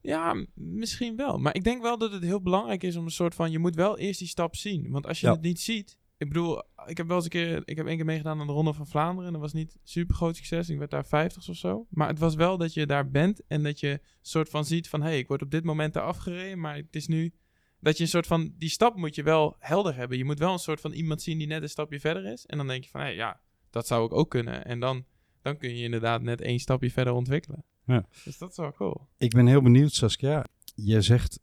Ja, 0.00 0.46
misschien 0.54 1.16
wel. 1.16 1.38
Maar 1.38 1.54
ik 1.54 1.64
denk 1.64 1.82
wel 1.82 1.98
dat 1.98 2.12
het 2.12 2.22
heel 2.22 2.40
belangrijk 2.42 2.82
is 2.82 2.96
om 2.96 3.04
een 3.04 3.10
soort 3.10 3.34
van... 3.34 3.50
Je 3.50 3.58
moet 3.58 3.74
wel 3.74 3.98
eerst 3.98 4.18
die 4.18 4.28
stap 4.28 4.56
zien. 4.56 4.90
Want 4.90 5.06
als 5.06 5.20
je 5.20 5.26
Ja. 5.26 5.32
het 5.32 5.42
niet 5.42 5.60
ziet... 5.60 5.98
Ik 6.18 6.28
bedoel, 6.28 6.62
ik 6.86 6.96
heb 6.96 7.06
wel 7.06 7.16
eens 7.16 7.24
een 7.24 7.30
keer... 7.30 7.62
Ik 7.64 7.76
heb 7.76 7.86
één 7.86 7.96
keer 7.96 8.04
meegedaan 8.04 8.40
aan 8.40 8.46
de 8.46 8.52
Ronde 8.52 8.72
van 8.72 8.86
Vlaanderen. 8.86 9.26
En 9.26 9.32
dat 9.32 9.42
was 9.42 9.52
niet 9.52 9.76
super 9.82 10.14
groot 10.14 10.36
succes. 10.36 10.68
Ik 10.68 10.78
werd 10.78 10.90
daar 10.90 11.06
50 11.06 11.48
of 11.48 11.56
zo. 11.56 11.86
Maar 11.90 12.08
het 12.08 12.18
was 12.18 12.34
wel 12.34 12.58
dat 12.58 12.74
je 12.74 12.86
daar 12.86 13.10
bent. 13.10 13.46
En 13.46 13.62
dat 13.62 13.80
je 13.80 14.00
soort 14.20 14.48
van 14.48 14.64
ziet 14.64 14.88
van... 14.88 15.00
Hé, 15.00 15.08
hey, 15.08 15.18
ik 15.18 15.28
word 15.28 15.42
op 15.42 15.50
dit 15.50 15.64
moment 15.64 15.94
daar 15.94 16.02
afgereden. 16.02 16.60
Maar 16.60 16.76
het 16.76 16.96
is 16.96 17.06
nu... 17.06 17.34
Dat 17.80 17.96
je 17.96 18.02
een 18.02 18.08
soort 18.08 18.26
van... 18.26 18.54
Die 18.58 18.68
stap 18.68 18.96
moet 18.96 19.14
je 19.14 19.22
wel 19.22 19.56
helder 19.58 19.94
hebben. 19.94 20.18
Je 20.18 20.24
moet 20.24 20.38
wel 20.38 20.52
een 20.52 20.58
soort 20.58 20.80
van 20.80 20.92
iemand 20.92 21.22
zien 21.22 21.38
die 21.38 21.46
net 21.46 21.62
een 21.62 21.68
stapje 21.68 22.00
verder 22.00 22.32
is. 22.32 22.46
En 22.46 22.56
dan 22.56 22.66
denk 22.66 22.84
je 22.84 22.90
van... 22.90 23.00
Hé, 23.00 23.06
hey, 23.06 23.16
ja, 23.16 23.40
dat 23.70 23.86
zou 23.86 24.06
ik 24.06 24.12
ook 24.12 24.30
kunnen. 24.30 24.64
En 24.64 24.80
dan, 24.80 25.04
dan 25.42 25.56
kun 25.56 25.76
je 25.76 25.82
inderdaad 25.82 26.22
net 26.22 26.40
één 26.40 26.58
stapje 26.58 26.90
verder 26.90 27.12
ontwikkelen. 27.12 27.64
Ja. 27.86 28.06
Dus 28.24 28.38
dat 28.38 28.50
is 28.50 28.56
wel 28.56 28.72
cool. 28.72 29.08
Ik 29.18 29.30
ben 29.30 29.46
heel 29.46 29.62
benieuwd, 29.62 29.92
Saskia. 29.92 30.44
Je 30.74 31.00
zegt, 31.00 31.40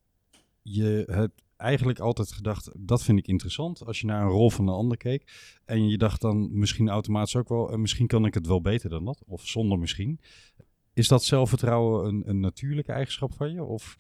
je 0.61 1.03
hebt 1.11 1.41
eigenlijk 1.63 1.99
altijd 1.99 2.31
gedacht, 2.31 2.69
dat 2.77 3.03
vind 3.03 3.17
ik 3.19 3.27
interessant. 3.27 3.85
Als 3.85 3.99
je 3.99 4.05
naar 4.07 4.21
een 4.21 4.27
rol 4.27 4.49
van 4.49 4.67
een 4.67 4.73
ander 4.73 4.97
keek. 4.97 5.31
En 5.65 5.87
je 5.89 5.97
dacht 5.97 6.21
dan 6.21 6.57
misschien 6.57 6.89
automatisch 6.89 7.35
ook 7.35 7.49
wel, 7.49 7.71
eh, 7.71 7.77
misschien 7.77 8.07
kan 8.07 8.25
ik 8.25 8.33
het 8.33 8.47
wel 8.47 8.61
beter 8.61 8.89
dan 8.89 9.05
dat. 9.05 9.23
Of 9.27 9.47
zonder 9.47 9.79
misschien. 9.79 10.19
Is 10.93 11.07
dat 11.07 11.23
zelfvertrouwen 11.23 12.05
een, 12.07 12.23
een 12.25 12.39
natuurlijke 12.39 12.91
eigenschap 12.91 13.33
van 13.33 13.51
je? 13.53 13.63
Of 13.63 13.97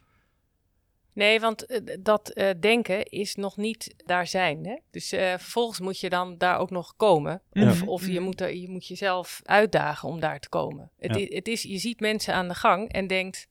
Nee, 1.13 1.39
want 1.39 1.65
eh, 1.65 1.97
dat 1.99 2.29
eh, 2.29 2.49
denken 2.59 3.05
is 3.05 3.35
nog 3.35 3.57
niet 3.57 3.93
daar 4.05 4.27
zijn. 4.27 4.65
Hè? 4.65 4.77
Dus 4.91 5.11
eh, 5.11 5.19
vervolgens 5.37 5.79
moet 5.79 5.99
je 5.99 6.09
dan 6.09 6.37
daar 6.37 6.57
ook 6.57 6.69
nog 6.69 6.95
komen. 6.95 7.41
Of, 7.51 7.79
Mhm, 7.79 7.87
of 7.87 8.07
je, 8.07 8.19
moet 8.19 8.41
er, 8.41 8.55
je 8.55 8.69
moet 8.69 8.87
jezelf 8.87 9.39
uitdagen 9.43 10.09
om 10.09 10.19
daar 10.19 10.39
te 10.39 10.49
komen. 10.49 10.91
Het, 10.99 11.15
Ja. 11.15 11.19
i- 11.21 11.35
het 11.35 11.47
is, 11.47 11.61
je 11.63 11.77
ziet 11.77 11.99
mensen 11.99 12.33
aan 12.33 12.47
de 12.47 12.53
gang 12.53 12.89
en 12.91 13.07
denkt... 13.07 13.47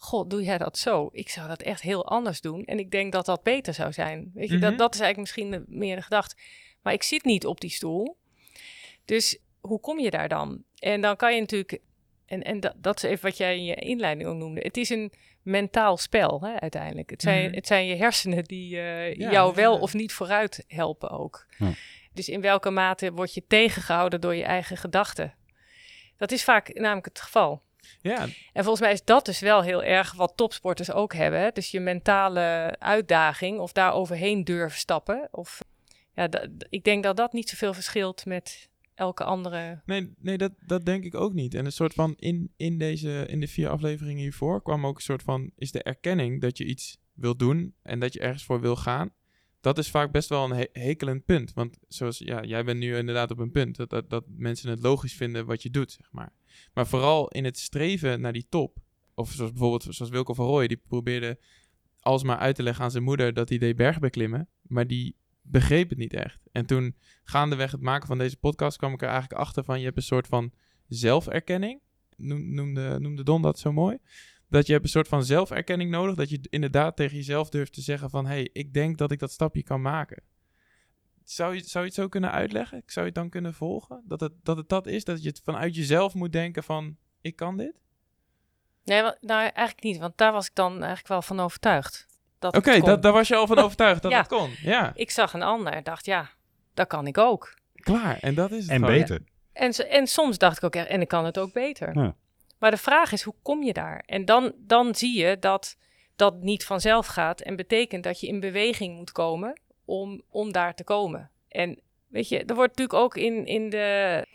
God, 0.00 0.30
doe 0.30 0.42
jij 0.42 0.58
dat 0.58 0.78
zo? 0.78 1.08
Ik 1.12 1.28
zou 1.28 1.48
dat 1.48 1.62
echt 1.62 1.82
heel 1.82 2.06
anders 2.06 2.40
doen. 2.40 2.64
En 2.64 2.78
ik 2.78 2.90
denk 2.90 3.12
dat 3.12 3.26
dat 3.26 3.42
beter 3.42 3.74
zou 3.74 3.92
zijn. 3.92 4.30
Weet 4.34 4.48
je, 4.48 4.54
Mhm. 4.56 4.62
dat, 4.68 4.78
dat 4.78 4.94
is 4.94 5.00
eigenlijk 5.00 5.18
misschien 5.18 5.50
de, 5.50 5.78
meer 5.78 5.96
de 5.96 6.02
gedachte. 6.02 6.36
Maar 6.82 6.92
ik 6.92 7.02
zit 7.02 7.24
niet 7.24 7.46
op 7.46 7.60
die 7.60 7.70
stoel. 7.70 8.18
Dus 9.04 9.38
hoe 9.60 9.80
kom 9.80 9.98
je 9.98 10.10
daar 10.10 10.28
dan? 10.28 10.62
En 10.78 11.00
dan 11.00 11.16
kan 11.16 11.34
je 11.34 11.40
natuurlijk... 11.40 11.78
En, 12.26 12.42
en 12.42 12.60
dat, 12.60 12.74
dat 12.76 12.96
is 12.96 13.02
even 13.02 13.24
wat 13.28 13.36
jij 13.36 13.56
in 13.56 13.64
je 13.64 13.74
inleiding 13.74 14.28
ook 14.28 14.36
noemde. 14.36 14.60
Het 14.60 14.76
is 14.76 14.88
een 14.88 15.12
mentaal 15.42 15.96
spel 15.96 16.40
hè, 16.42 16.60
uiteindelijk. 16.60 17.10
Het 17.10 17.22
zijn, 17.22 17.44
Mhm. 17.46 17.54
het 17.54 17.66
zijn 17.66 17.86
je 17.86 17.94
hersenen 17.96 18.44
die 18.44 18.76
eh, 18.78 19.14
Ja, 19.14 19.30
jou 19.30 19.54
wel 19.54 19.74
ja. 19.74 19.80
of 19.80 19.94
niet 19.94 20.12
vooruit 20.12 20.64
helpen 20.68 21.10
ook. 21.10 21.46
Ja. 21.58 21.72
Dus 22.12 22.28
in 22.28 22.40
welke 22.40 22.70
mate 22.70 23.12
word 23.12 23.34
je 23.34 23.44
tegengehouden 23.48 24.20
door 24.20 24.34
je 24.34 24.44
eigen 24.44 24.76
gedachten? 24.76 25.34
Dat 26.16 26.32
is 26.32 26.44
vaak 26.44 26.74
namelijk 26.74 27.06
het 27.06 27.20
geval. 27.20 27.62
Ja, 28.00 28.22
En 28.52 28.62
volgens 28.62 28.80
mij 28.80 28.92
is 28.92 29.04
dat 29.04 29.24
dus 29.24 29.40
wel 29.40 29.62
heel 29.62 29.82
erg 29.82 30.12
wat 30.12 30.32
topsporters 30.36 30.92
ook 30.92 31.14
hebben. 31.14 31.54
Dus 31.54 31.70
je 31.70 31.80
mentale 31.80 32.76
uitdaging 32.78 33.58
of 33.58 33.72
daar 33.72 33.92
overheen 33.92 34.44
durven 34.44 34.78
stappen. 34.78 35.28
Of 35.30 35.60
ja, 36.14 36.28
ik 36.68 36.84
denk 36.84 37.02
dat 37.02 37.16
dat 37.16 37.32
niet 37.32 37.48
zoveel 37.48 37.74
verschilt 37.74 38.26
met 38.26 38.68
elke 38.94 39.24
andere. 39.24 39.82
Nee, 39.86 40.14
nee 40.18 40.38
dat, 40.38 40.52
dat 40.66 40.84
denk 40.84 41.04
ik 41.04 41.14
ook 41.14 41.32
niet. 41.32 41.54
En 41.54 41.64
een 41.64 41.72
soort 41.72 41.94
van 41.94 42.14
in, 42.18 42.52
in, 42.56 42.78
deze, 42.78 43.26
in 43.28 43.40
de 43.40 43.48
vier 43.48 43.68
afleveringen 43.68 44.22
hiervoor 44.22 44.62
kwam 44.62 44.86
ook 44.86 44.96
een 44.96 45.02
soort 45.02 45.22
van... 45.22 45.50
is 45.56 45.70
de 45.70 45.82
erkenning 45.82 46.40
dat 46.40 46.58
je 46.58 46.64
iets 46.64 46.98
wil 47.12 47.36
doen 47.36 47.74
en 47.82 48.00
dat 48.00 48.12
je 48.12 48.20
ergens 48.20 48.44
voor 48.44 48.60
wil 48.60 48.76
gaan... 48.76 49.10
dat 49.60 49.78
is 49.78 49.90
vaak 49.90 50.12
best 50.12 50.28
wel 50.28 50.44
een 50.44 50.56
he- 50.56 50.80
hekelend 50.80 51.24
punt. 51.24 51.52
Want 51.52 51.78
zoals, 51.88 52.18
ja, 52.18 52.42
jij 52.42 52.64
bent 52.64 52.78
nu 52.78 52.96
inderdaad 52.96 53.30
op 53.30 53.38
een 53.38 53.50
punt... 53.50 53.76
Dat, 53.76 53.90
dat, 53.90 54.10
dat 54.10 54.24
mensen 54.28 54.70
het 54.70 54.82
logisch 54.82 55.14
vinden 55.14 55.46
wat 55.46 55.62
je 55.62 55.70
doet, 55.70 55.92
zeg 55.92 56.12
maar. 56.12 56.32
Maar 56.72 56.86
vooral 56.86 57.28
in 57.28 57.44
het 57.44 57.58
streven 57.58 58.20
naar 58.20 58.32
die 58.32 58.46
top... 58.48 58.78
of 59.14 59.30
zoals 59.30 59.50
bijvoorbeeld 59.50 59.94
zoals 59.94 60.10
Wilco 60.10 60.34
van 60.34 60.46
Rooij... 60.46 60.68
die 60.68 60.82
probeerde 60.88 61.38
alsmaar 62.00 62.38
uit 62.38 62.56
te 62.56 62.62
leggen 62.62 62.84
aan 62.84 62.90
zijn 62.90 63.04
moeder... 63.04 63.34
dat 63.34 63.48
hij 63.48 63.58
deed 63.58 63.76
bergbeklimmen, 63.76 64.48
maar 64.62 64.86
die 64.86 65.16
begreep 65.42 65.88
het 65.88 65.98
niet 65.98 66.14
echt. 66.14 66.48
En 66.52 66.66
toen 66.66 66.96
gaandeweg 67.24 67.70
het 67.70 67.80
maken 67.80 68.06
van 68.06 68.18
deze 68.18 68.36
podcast 68.36 68.76
kwam 68.76 68.92
ik 68.92 69.02
er 69.02 69.08
eigenlijk 69.08 69.40
achter 69.40 69.64
van 69.64 69.78
je 69.78 69.84
hebt 69.84 69.96
een 69.96 70.02
soort 70.02 70.26
van 70.26 70.52
zelferkenning. 70.88 71.80
Noem- 72.16 72.54
Noemde, 72.54 72.98
noemde 73.00 73.22
Don 73.22 73.42
dat 73.42 73.58
zo 73.58 73.72
mooi. 73.72 73.98
Dat 74.48 74.66
je 74.66 74.72
hebt 74.72 74.84
een 74.84 74.90
soort 74.90 75.08
van 75.08 75.24
zelferkenning 75.24 75.90
nodig. 75.90 76.14
Dat 76.14 76.30
je 76.30 76.46
inderdaad 76.50 76.96
tegen 76.96 77.16
jezelf 77.16 77.48
durft 77.48 77.72
te 77.72 77.80
zeggen 77.80 78.10
van... 78.10 78.26
hé, 78.26 78.32
hey, 78.32 78.50
ik 78.52 78.74
denk 78.74 78.98
dat 78.98 79.10
ik 79.12 79.18
dat 79.18 79.32
stapje 79.32 79.62
kan 79.62 79.80
maken. 79.80 80.22
Zou 81.30 81.54
je, 81.54 81.60
zou 81.60 81.84
je 81.84 81.90
het 81.90 81.98
zo 82.00 82.08
kunnen 82.08 82.30
uitleggen? 82.32 82.82
Zou 82.86 83.00
je 83.06 83.12
het 83.12 83.14
dan 83.20 83.28
kunnen 83.30 83.54
volgen? 83.54 84.02
Dat 84.04 84.20
het, 84.20 84.32
dat 84.42 84.56
het 84.56 84.68
dat 84.68 84.86
is? 84.86 85.04
Dat 85.04 85.22
je 85.22 85.28
het 85.28 85.40
vanuit 85.44 85.74
jezelf 85.74 86.14
moet 86.14 86.32
denken 86.32 86.62
van... 86.62 86.96
ik 87.20 87.36
kan 87.36 87.56
dit? 87.56 87.80
Nee, 88.84 89.02
nou 89.02 89.40
eigenlijk 89.40 89.82
niet, 89.82 89.98
want 89.98 90.16
daar 90.18 90.32
was 90.32 90.46
ik 90.46 90.54
dan 90.54 90.72
eigenlijk 90.72 91.08
wel 91.08 91.22
van 91.22 91.40
overtuigd. 91.40 92.06
dat 92.38 92.54
het 92.54 92.66
Oké, 92.68 92.80
dat- 92.80 93.02
daar 93.02 93.12
was 93.12 93.28
je 93.28 93.34
al 93.36 93.46
van 93.46 93.58
overtuigd 93.58 94.02
dat 94.02 94.10
Ja. 94.16 94.18
het 94.18 94.28
kon. 94.28 94.50
Ja, 94.62 94.92
Ik 94.94 95.10
zag 95.10 95.32
een 95.34 95.42
ander 95.42 95.72
en 95.72 95.84
dacht, 95.84 96.04
ja, 96.06 96.30
dat 96.74 96.86
kan 96.86 97.06
ik 97.06 97.18
ook. 97.18 97.54
klaar. 97.74 98.18
En 98.20 98.34
dat 98.34 98.50
is 98.50 98.62
het 98.62 98.70
En 98.70 98.78
gewoon. 98.78 98.94
beter. 98.98 99.22
En, 99.52 99.72
en 99.72 100.06
soms 100.06 100.38
dacht 100.38 100.56
ik 100.56 100.64
ook, 100.64 100.74
echt, 100.74 100.86
en 100.88 101.00
ik 101.00 101.08
kan 101.08 101.24
het 101.24 101.38
ook 101.38 101.52
beter. 101.52 101.98
Ja. 101.98 102.14
Maar 102.58 102.70
de 102.70 102.76
vraag 102.76 103.12
is, 103.12 103.22
hoe 103.22 103.34
kom 103.42 103.62
je 103.62 103.72
daar? 103.72 104.02
En 104.06 104.24
dan, 104.24 104.52
dan 104.58 104.94
zie 104.94 105.18
je 105.18 105.38
dat 105.38 105.76
dat 106.16 106.40
niet 106.42 106.64
vanzelf 106.64 107.06
gaat 107.06 107.40
en 107.40 107.56
betekent 107.56 108.04
dat 108.04 108.20
je 108.20 108.26
in 108.26 108.40
beweging 108.40 108.96
moet 108.96 109.12
komen 109.12 109.60
om, 109.88 110.22
om 110.30 110.52
daar 110.52 110.74
te 110.74 110.84
komen. 110.84 111.30
En 111.48 111.80
weet 112.08 112.28
je, 112.28 112.38
er 112.44 112.54
wordt 112.54 112.76
natuurlijk 112.76 113.04
ook 113.04 113.16
in, 113.16 113.46
in 113.46 113.70
de... 113.70 114.26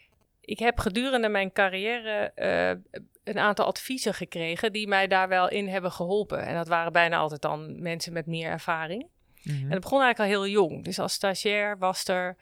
Ik 0.41 0.60
heb 0.60 0.79
gedurende 0.79 1.29
mijn 1.29 1.51
carrière 1.51 2.31
eh, 2.36 3.01
een 3.24 3.39
aantal 3.39 3.65
adviezen 3.65 4.13
gekregen 4.13 4.74
die 4.74 4.88
mij 4.88 5.07
daar 5.07 5.27
wel 5.27 5.50
in 5.50 5.67
hebben 5.67 5.91
geholpen. 5.91 6.45
En 6.45 6.55
dat 6.55 6.67
waren 6.67 6.91
bijna 6.91 7.17
altijd 7.17 7.41
dan 7.41 7.81
mensen 7.81 8.13
met 8.13 8.25
meer 8.25 8.50
ervaring. 8.50 9.07
Mhm. 9.43 9.63
En 9.63 9.69
dat 9.69 9.79
begon 9.79 10.01
eigenlijk 10.01 10.19
al 10.19 10.41
heel 10.41 10.53
jong. 10.53 10.83
Dus 10.83 11.00
als 11.00 11.13
stagiair 11.13 11.77
was 11.77 12.07
er. 12.07 12.36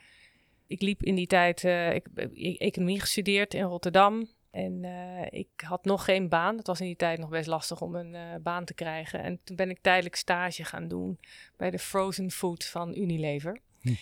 Ik 0.68 0.82
liep 0.82 1.04
in 1.04 1.16
die 1.16 1.28
tijd. 1.28 1.64
eh, 1.64 1.94
ik 1.94 2.08
heb 2.16 2.32
economie 2.58 3.00
gestudeerd 3.00 3.54
in 3.54 3.64
Rotterdam. 3.64 4.28
En 4.52 4.84
eh, 4.84 5.40
ik 5.40 5.50
had 5.56 5.86
nog 5.86 6.06
geen 6.06 6.30
baan. 6.30 6.58
Het 6.58 6.68
was 6.68 6.80
in 6.80 6.86
die 6.86 6.96
tijd 6.96 7.20
nog 7.20 7.30
best 7.30 7.48
lastig 7.48 7.82
om 7.82 7.96
een 7.96 8.16
eh, 8.16 8.22
baan 8.42 8.66
te 8.66 8.74
krijgen. 8.74 9.24
En 9.24 9.40
toen 9.44 9.56
ben 9.56 9.70
ik 9.70 9.80
tijdelijk 9.82 10.16
stage 10.16 10.64
gaan 10.64 10.88
doen 10.88 11.20
bij 11.58 11.72
de 11.72 11.80
frozen 11.80 12.32
food 12.32 12.66
van 12.66 12.98
Unilever. 12.98 13.60
Hm. 13.82 13.94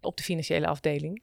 Op 0.00 0.16
de 0.16 0.22
financiële 0.22 0.66
afdeling. 0.66 1.22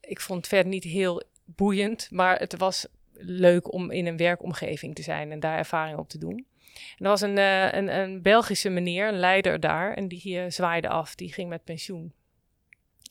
Ik 0.00 0.20
vond 0.20 0.38
het 0.38 0.48
verder 0.48 0.72
niet 0.72 0.84
heel 0.84 1.22
boeiend, 1.44 2.10
maar 2.10 2.38
het 2.38 2.56
was 2.56 2.86
leuk 3.12 3.72
om 3.72 3.90
in 3.90 4.06
een 4.06 4.16
werkomgeving 4.16 4.94
te 4.94 5.02
zijn 5.02 5.32
en 5.32 5.40
daar 5.40 5.58
ervaring 5.58 5.98
op 5.98 6.08
te 6.08 6.18
doen. 6.18 6.46
En 6.74 7.04
er 7.04 7.10
was 7.10 7.20
een, 7.20 7.38
eh, 7.38 7.72
een, 7.72 7.98
een 7.98 8.22
Belgische 8.22 8.68
meneer, 8.68 9.08
een 9.08 9.18
leider 9.18 9.60
daar, 9.60 9.94
en 9.94 10.08
die 10.08 10.40
eh, 10.40 10.50
zwaaide 10.50 10.88
af. 10.88 11.14
Die 11.14 11.32
ging 11.32 11.48
met 11.48 11.64
pensioen. 11.64 12.12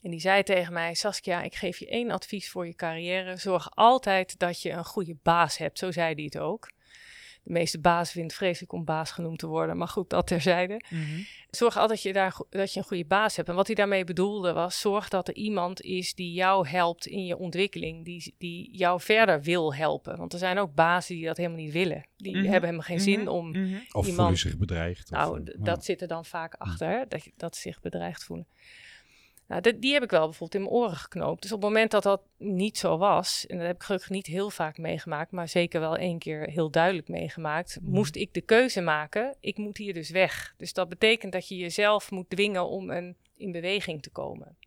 En 0.01 0.09
die 0.11 0.19
zei 0.19 0.43
tegen 0.43 0.73
mij: 0.73 0.93
Saskia, 0.93 1.41
ik 1.41 1.55
geef 1.55 1.77
je 1.77 1.87
één 1.87 2.11
advies 2.11 2.49
voor 2.49 2.65
je 2.67 2.75
carrière. 2.75 3.37
Zorg 3.37 3.71
altijd 3.75 4.39
dat 4.39 4.61
je 4.61 4.69
een 4.71 4.85
goede 4.85 5.15
baas 5.23 5.57
hebt. 5.57 5.77
Zo 5.77 5.91
zei 5.91 6.13
hij 6.13 6.23
het 6.23 6.37
ook. 6.37 6.71
De 7.43 7.51
meeste 7.55 7.79
baas 7.79 8.11
vindt 8.11 8.33
vreselijk 8.33 8.71
om 8.73 8.85
baas 8.85 9.11
genoemd 9.11 9.39
te 9.39 9.47
worden, 9.47 9.77
maar 9.77 9.87
goed, 9.87 10.09
dat 10.09 10.27
terzijde. 10.27 10.81
Mhm. 10.89 11.21
Zorg 11.49 11.77
altijd 11.77 11.89
dat 11.89 12.01
je, 12.01 12.13
daar, 12.13 12.37
dat 12.49 12.73
je 12.73 12.79
een 12.79 12.85
goede 12.85 13.05
baas 13.05 13.35
hebt. 13.35 13.49
En 13.49 13.55
wat 13.55 13.65
hij 13.67 13.75
daarmee 13.75 14.03
bedoelde 14.03 14.53
was: 14.53 14.79
zorg 14.79 15.09
dat 15.09 15.27
er 15.27 15.33
iemand 15.35 15.81
is 15.81 16.13
die 16.13 16.33
jou 16.33 16.67
helpt 16.67 17.05
in 17.07 17.25
je 17.25 17.37
ontwikkeling, 17.37 18.05
die, 18.05 18.35
die 18.37 18.77
jou 18.77 19.01
verder 19.01 19.41
wil 19.41 19.73
helpen. 19.75 20.17
Want 20.17 20.33
er 20.33 20.39
zijn 20.39 20.57
ook 20.57 20.73
bazen 20.75 21.15
die 21.15 21.25
dat 21.25 21.37
helemaal 21.37 21.57
niet 21.57 21.71
willen. 21.73 22.05
Die 22.17 22.31
Mhm. 22.35 22.43
hebben 22.45 22.61
helemaal 22.69 22.81
geen 22.87 22.99
zin 22.99 23.19
Mhm. 23.19 23.29
om. 23.29 23.47
Of 23.49 23.55
voel 23.91 24.03
je 24.03 24.09
Iemand- 24.09 24.39
zich 24.39 24.57
bedreigd? 24.57 25.11
of, 25.11 25.17
nou, 25.17 25.39
eh, 25.39 25.45
ja. 25.45 25.63
dat 25.63 25.85
zit 25.85 26.01
er 26.01 26.07
dan 26.07 26.25
vaak 26.25 26.53
achter, 26.53 26.89
hè? 26.89 27.03
Dat, 27.07 27.23
je, 27.23 27.31
dat 27.37 27.55
ze 27.55 27.61
zich 27.61 27.79
bedreigd 27.81 28.23
voelen. 28.23 28.47
Nou, 29.49 29.79
die 29.79 29.93
heb 29.93 30.03
ik 30.03 30.09
wel 30.11 30.23
bijvoorbeeld 30.23 30.55
in 30.55 30.61
mijn 30.61 30.73
oren 30.83 30.95
geknoopt. 30.95 31.41
Dus 31.41 31.51
op 31.51 31.61
het 31.61 31.67
moment 31.69 31.91
dat 31.91 32.03
dat 32.03 32.21
niet 32.37 32.77
zo 32.77 32.97
was, 32.97 33.45
en 33.47 33.57
dat 33.57 33.65
heb 33.67 33.75
ik 33.75 33.83
gelukkig 33.83 34.09
niet 34.09 34.25
heel 34.25 34.49
vaak 34.49 34.77
meegemaakt, 34.77 35.31
maar 35.31 35.47
zeker 35.47 35.79
wel 35.79 35.95
één 35.97 36.19
keer 36.19 36.41
heel 36.49 36.69
duidelijk 36.71 37.07
meegemaakt, 37.07 37.79
Mhm. 37.81 37.91
moest 37.91 38.15
ik 38.15 38.33
de 38.33 38.41
keuze 38.41 38.81
maken, 38.81 39.35
ik 39.39 39.57
moet 39.57 39.77
hier 39.77 39.93
dus 39.93 40.09
weg. 40.09 40.53
Dus 40.57 40.73
dat 40.73 40.89
betekent 40.89 41.31
dat 41.31 41.47
je 41.47 41.57
jezelf 41.57 42.11
moet 42.11 42.29
dwingen 42.29 42.67
om 42.67 42.89
een, 42.89 43.15
in 43.37 43.51
beweging 43.51 44.01
te 44.01 44.09
komen. 44.09 44.57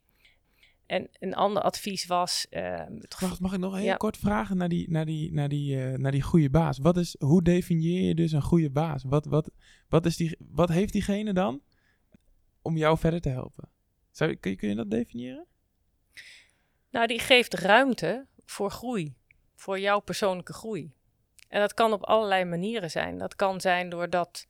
En 0.87 1.09
een 1.19 1.35
ander 1.35 1.63
advies 1.63 2.07
was, 2.07 2.47
ehm, 2.51 2.95
het 2.99 3.15
gevo- 3.15 3.29
Mag, 3.31 3.41
mag 3.41 3.53
ik 3.53 3.59
nog 3.61 3.75
heel 3.77 3.85
Ja. 3.85 3.97
kort 3.97 4.17
vragen 4.17 4.57
naar 4.57 4.69
die, 4.69 4.91
naar, 4.91 5.07
die, 5.07 5.33
naar, 5.33 5.49
die, 5.49 5.85
eh, 5.85 5.99
naar 5.99 6.13
die 6.13 6.23
goede 6.23 6.51
baas? 6.51 6.79
Wat 6.79 6.97
is, 6.97 7.17
hoe 7.19 7.43
definieer 7.43 8.03
je 8.09 8.15
dus 8.15 8.33
een 8.33 8.43
goede 8.43 8.71
baas? 8.71 9.03
Wat, 9.05 9.25
wat, 9.25 9.51
wat, 9.89 10.07
is 10.07 10.17
die, 10.17 10.37
wat 10.49 10.69
heeft 10.69 10.93
diegene 10.93 11.33
dan 11.33 11.61
om 12.63 12.77
jou 12.77 12.99
verder 12.99 13.21
te 13.21 13.29
helpen? 13.29 13.71
Kun 14.17 14.57
je 14.69 14.75
dat 14.75 14.91
definiëren? 14.91 15.47
Nou, 16.91 17.07
die 17.07 17.19
geeft 17.19 17.55
ruimte 17.55 18.27
voor 18.45 18.71
groei, 18.71 19.15
voor 19.55 19.81
jouw 19.81 20.01
persoonlijke 20.01 20.53
groei. 20.53 20.93
En 21.49 21.61
dat 21.61 21.75
kan 21.75 21.93
op 21.93 22.03
allerlei 22.05 22.45
manieren 22.45 22.91
zijn. 22.91 23.19
Dat 23.19 23.37
kan 23.37 23.61
zijn 23.61 23.89
doordat 23.89 24.47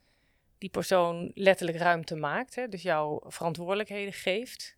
die 0.59 0.71
persoon 0.71 1.31
letterlijk 1.35 1.79
ruimte 1.79 2.17
maakt, 2.17 2.55
hè, 2.55 2.69
dus 2.69 2.83
jouw 2.83 3.21
verantwoordelijkheden 3.27 4.13
geeft. 4.13 4.77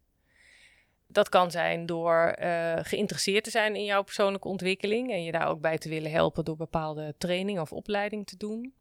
Dat 1.07 1.29
kan 1.29 1.51
zijn 1.51 1.87
door 1.87 2.27
eh, 2.27 2.79
geïnteresseerd 2.83 3.45
te 3.45 3.51
zijn 3.51 3.77
in 3.77 3.85
jouw 3.85 4.03
persoonlijke 4.03 4.49
ontwikkeling 4.49 5.11
en 5.11 5.25
je 5.25 5.33
daar 5.33 5.49
ook 5.49 5.61
bij 5.61 5.79
te 5.79 5.89
willen 5.89 6.11
helpen 6.11 6.45
door 6.45 6.57
bepaalde 6.57 7.15
training 7.19 7.61
of 7.61 7.73
opleiding 7.73 8.27
te 8.27 8.37
doen. 8.37 8.75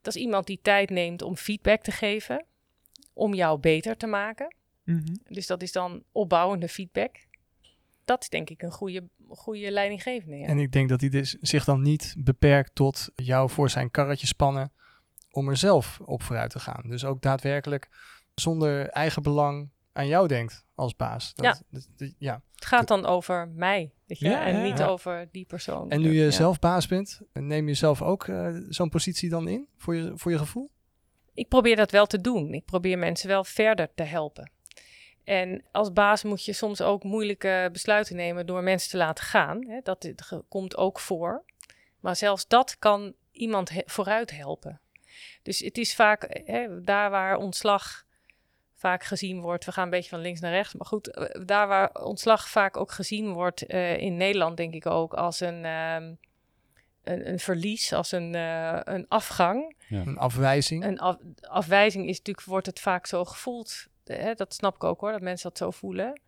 Dat 0.00 0.14
is 0.14 0.22
iemand 0.22 0.46
die 0.46 0.58
tijd 0.62 0.90
neemt 0.90 1.22
om 1.22 1.36
feedback 1.36 1.82
te 1.82 1.92
geven, 1.92 2.46
om 3.12 3.34
jou 3.34 3.58
beter 3.58 3.96
te 3.96 4.06
maken. 4.06 4.54
Dus 5.28 5.46
dat 5.46 5.62
is 5.62 5.72
dan 5.72 6.02
opbouwende 6.12 6.68
feedback. 6.68 7.16
Dat 8.04 8.22
is 8.22 8.28
denk 8.28 8.50
ik 8.50 8.62
een 8.62 8.70
goede, 8.72 9.08
goede 9.28 9.70
leidinggevende. 9.70 10.36
Ja. 10.36 10.46
En 10.46 10.58
ik 10.58 10.72
denk 10.72 10.88
dat 10.88 11.00
hij 11.00 11.10
dus 11.10 11.36
zich 11.40 11.64
dan 11.64 11.82
niet 11.82 12.14
beperkt 12.18 12.74
tot 12.74 13.10
jou 13.14 13.50
voor 13.50 13.70
zijn 13.70 13.90
karretje 13.90 14.26
spannen 14.26 14.72
om 15.30 15.48
er 15.48 15.56
zelf 15.56 16.00
op 16.04 16.22
vooruit 16.22 16.50
te 16.50 16.58
gaan. 16.60 16.82
Dus 16.88 17.04
ook 17.04 17.22
daadwerkelijk 17.22 17.88
zonder 18.34 18.88
eigen 18.88 19.22
belang 19.22 19.70
aan 19.92 20.06
jou 20.06 20.28
denkt 20.28 20.64
als 20.74 20.96
baas. 20.96 21.34
Dat, 21.34 21.44
Ja. 21.44 21.60
dat- 21.70 21.88
dat- 21.96 22.14
ja. 22.18 22.42
Het 22.54 22.64
gaat 22.64 22.88
dan 22.88 23.06
over 23.06 23.48
mij, 23.48 23.92
weet 24.06 24.18
je, 24.18 24.28
Ja, 24.28 24.44
en 24.44 24.56
ja, 24.56 24.62
niet 24.62 24.78
ja. 24.78 24.86
over 24.86 25.28
die 25.30 25.44
persoon. 25.44 25.90
En 25.90 26.00
nu 26.00 26.12
je 26.12 26.24
Ja. 26.24 26.30
zelf 26.30 26.58
baas 26.58 26.86
bent, 26.86 27.20
neem 27.32 27.68
je 27.68 27.74
zelf 27.74 28.02
ook 28.02 28.28
eh, 28.28 28.56
zo'n 28.68 28.88
positie 28.88 29.28
dan 29.28 29.48
in 29.48 29.68
voor 29.76 29.94
je, 29.94 30.12
voor 30.14 30.30
je 30.30 30.38
gevoel? 30.38 30.70
Ik 31.34 31.48
probeer 31.48 31.76
dat 31.76 31.90
wel 31.90 32.06
te 32.06 32.20
doen. 32.20 32.52
Ik 32.54 32.64
probeer 32.64 32.98
mensen 32.98 33.28
wel 33.28 33.44
verder 33.44 33.88
te 33.94 34.02
helpen. 34.02 34.50
En 35.30 35.64
als 35.72 35.92
baas 35.92 36.22
moet 36.22 36.44
je 36.44 36.52
soms 36.52 36.80
ook 36.80 37.02
moeilijke 37.02 37.68
besluiten 37.72 38.16
nemen 38.16 38.46
door 38.46 38.62
mensen 38.62 38.90
te 38.90 38.96
laten 38.96 39.24
gaan. 39.24 39.66
Hè? 39.66 39.80
Dat 39.82 40.12
komt 40.48 40.76
ook 40.76 41.00
voor. 41.00 41.44
Maar 42.00 42.16
zelfs 42.16 42.48
dat 42.48 42.78
kan 42.78 43.14
iemand 43.32 43.68
he- 43.68 43.82
vooruit 43.86 44.30
helpen. 44.30 44.80
Dus 45.42 45.58
het 45.58 45.78
is 45.78 45.94
vaak 45.94 46.42
hè, 46.44 46.80
daar 46.80 47.10
waar 47.10 47.36
ontslag 47.36 48.04
vaak 48.74 49.04
gezien 49.04 49.40
wordt. 49.40 49.64
We 49.64 49.72
gaan 49.72 49.84
een 49.84 49.90
beetje 49.90 50.08
van 50.10 50.20
links 50.20 50.40
naar 50.40 50.52
rechts. 50.52 50.74
Maar 50.74 50.86
goed, 50.86 51.10
eh, 51.10 51.46
daar 51.46 51.68
waar 51.68 51.94
ontslag 51.94 52.48
vaak 52.48 52.76
ook 52.76 52.92
gezien 52.92 53.32
wordt 53.32 53.66
eh, 53.66 53.96
in 53.98 54.16
Nederland, 54.16 54.56
denk 54.56 54.74
ik 54.74 54.86
ook 54.86 55.14
als 55.14 55.40
een, 55.40 55.64
ehm, 55.64 56.14
een, 57.02 57.28
een 57.28 57.38
verlies, 57.38 57.92
als 57.92 58.12
een, 58.12 58.34
eh, 58.34 58.80
een 58.84 59.06
afgang. 59.08 59.76
Een 59.90 60.18
afwijzing? 60.18 60.84
Een 60.84 60.98
af- 60.98 61.18
afwijzing 61.40 62.08
is 62.08 62.18
natuurlijk, 62.18 62.46
wordt 62.46 62.66
het 62.66 62.80
vaak 62.80 63.06
zo 63.06 63.24
gevoeld. 63.24 63.88
Hè? 64.16 64.34
Dat 64.34 64.54
snap 64.54 64.74
ik 64.74 64.84
ook 64.84 65.00
hoor, 65.00 65.12
dat 65.12 65.20
mensen 65.20 65.48
dat 65.48 65.58
zo 65.58 65.70
voelen. 65.70 66.20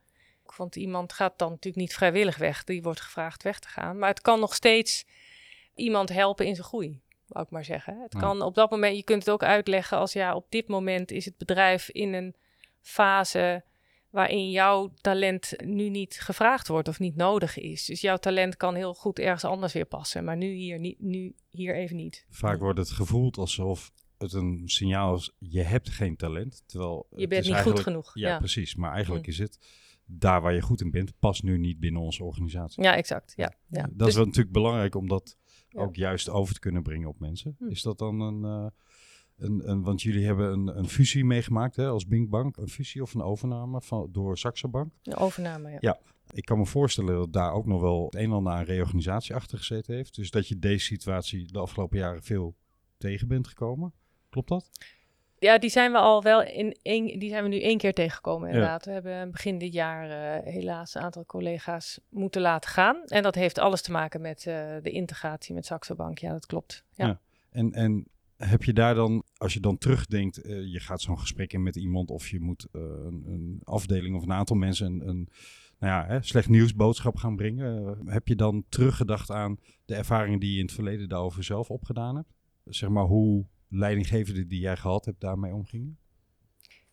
Want 0.57 0.77
iemand 0.77 1.13
gaat 1.13 1.39
dan 1.39 1.49
natuurlijk 1.51 1.83
niet 1.83 1.95
vrijwillig 1.95 2.37
weg. 2.37 2.65
Die 2.65 2.83
wordt 2.83 3.01
gevraagd 3.01 3.43
weg 3.43 3.59
te 3.59 3.69
gaan. 3.69 3.99
Maar 3.99 4.09
het 4.09 4.21
kan 4.21 4.41
nog 4.41 4.55
steeds 4.55 5.07
iemand 5.75 6.09
helpen 6.09 6.47
in 6.47 6.55
zijn 6.55 6.67
groei, 6.67 7.01
wou 7.27 7.45
ik 7.45 7.51
maar 7.51 7.65
zeggen. 7.65 8.01
Het 8.03 8.13
Ja. 8.13 8.21
kan 8.21 8.43
op 8.43 8.55
dat 8.55 8.71
moment, 8.71 8.97
je 8.97 9.03
kunt 9.03 9.25
het 9.25 9.35
ook 9.35 9.43
uitleggen 9.43 9.99
als 9.99 10.13
ja, 10.13 10.35
op 10.35 10.47
dit 10.49 10.69
moment 10.69 11.11
is 11.11 11.25
het 11.25 11.37
bedrijf 11.37 11.89
in 11.89 12.13
een 12.13 12.35
fase 12.81 13.65
waarin 14.11 14.51
jouw 14.51 14.93
talent 15.01 15.53
nu 15.65 15.89
niet 15.89 16.21
gevraagd 16.21 16.69
wordt 16.69 16.89
of 16.89 16.99
niet 16.99 17.17
nodig 17.17 17.59
is. 17.59 17.85
Dus 17.85 18.01
jouw 18.01 18.17
talent 18.17 18.57
kan 18.57 18.75
heel 18.75 18.95
goed 18.95 19.19
ergens 19.19 19.45
anders 19.45 19.73
weer 19.73 19.85
passen, 19.87 20.25
maar 20.25 20.37
nu 20.37 20.47
hier, 20.47 20.79
niet, 20.79 21.01
nu 21.01 21.35
hier 21.51 21.75
even 21.75 21.97
niet. 21.97 22.27
Vaak 22.31 22.59
wordt 22.59 22.79
het 22.79 22.91
gevoeld 22.91 23.39
alsof 23.39 23.93
het 24.23 24.33
een 24.33 24.63
signaal 24.65 25.15
is, 25.15 25.33
je 25.39 25.63
hebt 25.63 25.89
geen 25.91 26.17
talent. 26.17 26.63
Terwijl 26.67 27.07
Je 27.17 27.27
bent 27.27 27.47
niet 27.47 27.57
goed 27.57 27.81
genoeg. 27.81 28.11
Ja, 28.15 28.29
Ja, 28.29 28.39
precies. 28.39 28.75
Maar 28.75 28.93
eigenlijk 28.93 29.27
is 29.27 29.39
het, 29.39 29.59
daar 30.07 30.41
waar 30.41 30.55
je 30.55 30.61
goed 30.63 30.81
in 30.81 30.91
bent, 30.91 31.13
past 31.19 31.43
nu 31.43 31.59
niet 31.59 31.79
binnen 31.81 32.01
onze 32.03 32.25
organisatie. 32.25 32.83
ja 32.83 32.97
exact. 32.97 33.33
Ja, 33.37 33.53
ja. 33.69 33.83
Dat 33.83 33.99
Dus- 33.99 34.09
is 34.09 34.15
wel 34.15 34.25
natuurlijk 34.25 34.53
belangrijk 34.55 34.95
om 34.95 35.09
dat 35.09 35.37
ook 35.75 35.97
juist 35.97 36.29
over 36.29 36.55
te 36.55 36.61
kunnen 36.61 36.83
brengen 36.83 37.09
op 37.09 37.19
mensen. 37.21 37.57
Hm. 37.59 37.69
Is 37.69 37.83
dat 37.83 37.99
dan 37.99 38.21
een, 38.21 38.45
eh, 38.45 38.67
een, 39.37 39.71
een... 39.71 39.83
Want 39.83 40.03
jullie 40.03 40.25
hebben 40.25 40.53
een, 40.53 40.79
een 40.79 40.89
fusie 40.89 41.25
meegemaakt 41.25 41.77
hè, 41.77 41.89
als 41.89 42.07
Binkbank. 42.07 42.57
Een 42.57 42.69
fusie 42.69 43.03
of 43.03 43.15
een 43.15 43.23
overname 43.23 43.81
van, 43.81 44.09
door 44.13 44.39
Saxo 44.39 44.69
Bank. 44.69 44.93
de 45.03 45.17
overname, 45.17 45.71
ja. 45.71 45.79
Ja. 45.81 45.99
Ik 46.35 46.45
kan 46.45 46.59
me 46.59 46.67
voorstellen 46.67 47.15
dat 47.15 47.33
daar 47.33 47.53
ook 47.53 47.67
nog 47.67 47.81
wel 47.81 48.05
het 48.05 48.15
een 48.15 48.21
en 48.25 48.31
ander 48.33 48.53
aan 48.53 48.65
reorganisatie 48.65 49.35
achter 49.35 49.59
gezeten 49.59 49.95
heeft. 49.95 50.15
Dus 50.15 50.31
dat 50.31 50.49
je 50.49 50.59
deze 50.59 50.85
situatie 50.85 51.53
de 51.53 51.59
afgelopen 51.59 51.99
jaren 51.99 52.23
veel 52.23 52.57
tegen 52.99 53.29
bent 53.29 53.49
gekomen. 53.49 53.93
Klopt 54.33 54.49
dat? 54.49 54.69
Ja, 55.39 55.59
die 55.59 55.71
zijn 55.71 55.93
we 55.93 55.99
al 55.99 56.23
wel 56.23 56.43
in 56.43 56.77
één, 56.83 57.19
die 57.19 57.29
zijn 57.29 57.43
we 57.43 57.49
nu 57.49 57.61
één 57.61 57.79
keer 57.79 57.93
tegengekomen 57.95 58.49
Ja. 58.49 58.55
inderdaad. 58.55 58.85
We 58.85 58.91
hebben 58.91 59.31
begin 59.31 59.59
dit 59.59 59.73
jaar 59.73 60.11
eh, 60.11 60.53
helaas 60.53 60.95
een 60.95 61.03
aantal 61.03 61.27
collega's 61.27 62.01
moeten 62.09 62.41
laten 62.41 62.71
gaan. 62.71 63.03
En 63.07 63.23
dat 63.23 63.35
heeft 63.35 63.59
alles 63.59 63.83
te 63.83 63.91
maken 63.91 64.21
met 64.21 64.47
eh, 64.47 64.77
de 64.83 64.91
integratie 64.91 65.55
met 65.55 65.67
Saxo 65.67 65.95
Bank. 65.95 66.19
Ja, 66.19 66.33
dat 66.33 66.47
klopt. 66.47 66.85
Ja. 66.95 67.07
Ja. 67.07 67.21
En, 67.51 67.73
en 67.73 68.07
heb 68.37 68.65
je 68.65 68.73
daar 68.73 68.95
dan, 68.95 69.23
als 69.37 69.55
je 69.55 69.61
dan 69.61 69.79
terugdenkt, 69.79 70.43
eh, 70.43 70.73
je 70.73 70.81
gaat 70.81 71.01
zo'n 71.01 71.19
gesprek 71.19 71.53
in 71.53 71.63
met 71.63 71.77
iemand 71.77 72.11
of 72.11 72.29
je 72.29 72.41
moet 72.41 72.67
een, 72.73 73.25
een 73.27 73.61
afdeling 73.65 74.17
of 74.17 74.23
een 74.23 74.33
aantal 74.33 74.57
mensen 74.57 74.87
een, 74.87 75.09
een 75.09 75.29
nou 75.79 75.93
ja, 75.93 76.07
hè, 76.07 76.23
slecht 76.23 76.49
nieuwsboodschap 76.49 77.17
gaan 77.17 77.37
brengen. 77.37 77.99
heb 78.07 78.29
je 78.29 78.37
dan 78.37 78.65
teruggedacht 78.69 79.31
aan 79.31 79.59
de 79.85 79.95
ervaringen 79.95 80.39
die 80.39 80.53
je 80.53 80.59
in 80.59 80.65
het 80.65 80.75
verleden 80.75 81.09
daarover 81.09 81.45
zelf 81.45 81.71
opgedaan 81.71 82.17
hebt? 82.17 82.33
Zeg 82.65 82.89
maar 82.89 83.05
hoe 83.05 83.45
leidinggevenden 83.73 84.49
die 84.49 84.61
jij 84.61 84.77
gehad 84.77 85.05
hebt 85.05 85.21
daarmee 85.21 85.53
omgingen? 85.55 85.99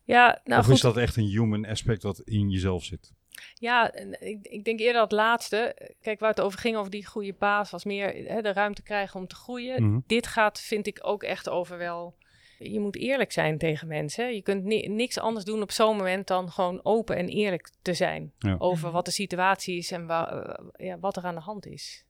Ja, 0.04 0.40
nou 0.44 0.58
of 0.60 0.64
goed. 0.66 0.74
is 0.74 0.80
dat 0.80 0.96
echt 0.96 1.16
een 1.16 1.24
human 1.28 1.64
aspect 1.66 2.02
wat 2.02 2.20
in 2.20 2.50
jezelf 2.50 2.84
zit? 2.84 3.12
Ja, 3.54 3.92
ik, 4.20 4.46
ik 4.46 4.64
denk 4.64 4.80
eerder 4.80 5.00
dat 5.00 5.12
laatste. 5.12 5.76
Kijk, 6.00 6.20
waar 6.20 6.30
het 6.30 6.40
over 6.40 6.58
ging, 6.58 6.76
over 6.76 6.90
die 6.90 7.06
goede 7.06 7.32
baas, 7.38 7.70
was 7.70 7.84
meer 7.84 8.14
hè, 8.28 8.42
de 8.42 8.52
ruimte 8.52 8.82
krijgen 8.82 9.20
om 9.20 9.26
te 9.26 9.34
groeien. 9.34 9.82
Mhm. 9.82 10.00
Dit 10.06 10.26
gaat, 10.26 10.60
vind 10.60 10.86
ik, 10.86 10.98
ook 11.02 11.22
echt 11.22 11.48
over 11.48 11.78
wel. 11.78 12.16
Je 12.58 12.80
moet 12.80 12.96
eerlijk 12.96 13.32
zijn 13.32 13.58
tegen 13.58 13.88
mensen. 13.88 14.34
Je 14.34 14.42
kunt 14.42 14.64
ni- 14.64 14.86
niks 14.88 15.18
anders 15.18 15.44
doen 15.44 15.62
op 15.62 15.70
zo'n 15.70 15.96
moment 15.96 16.26
dan 16.26 16.50
gewoon 16.50 16.80
open 16.84 17.16
en 17.16 17.28
eerlijk 17.28 17.70
te 17.82 17.94
zijn. 17.94 18.32
Ja. 18.38 18.56
Over 18.58 18.84
Mhm. 18.84 18.94
wat 18.94 19.04
de 19.04 19.10
situatie 19.10 19.76
is 19.76 19.90
en 19.90 20.06
wa- 20.06 20.60
ja, 20.76 20.98
wat 20.98 21.16
er 21.16 21.24
aan 21.24 21.34
de 21.34 21.40
hand 21.40 21.66
is. 21.66 22.04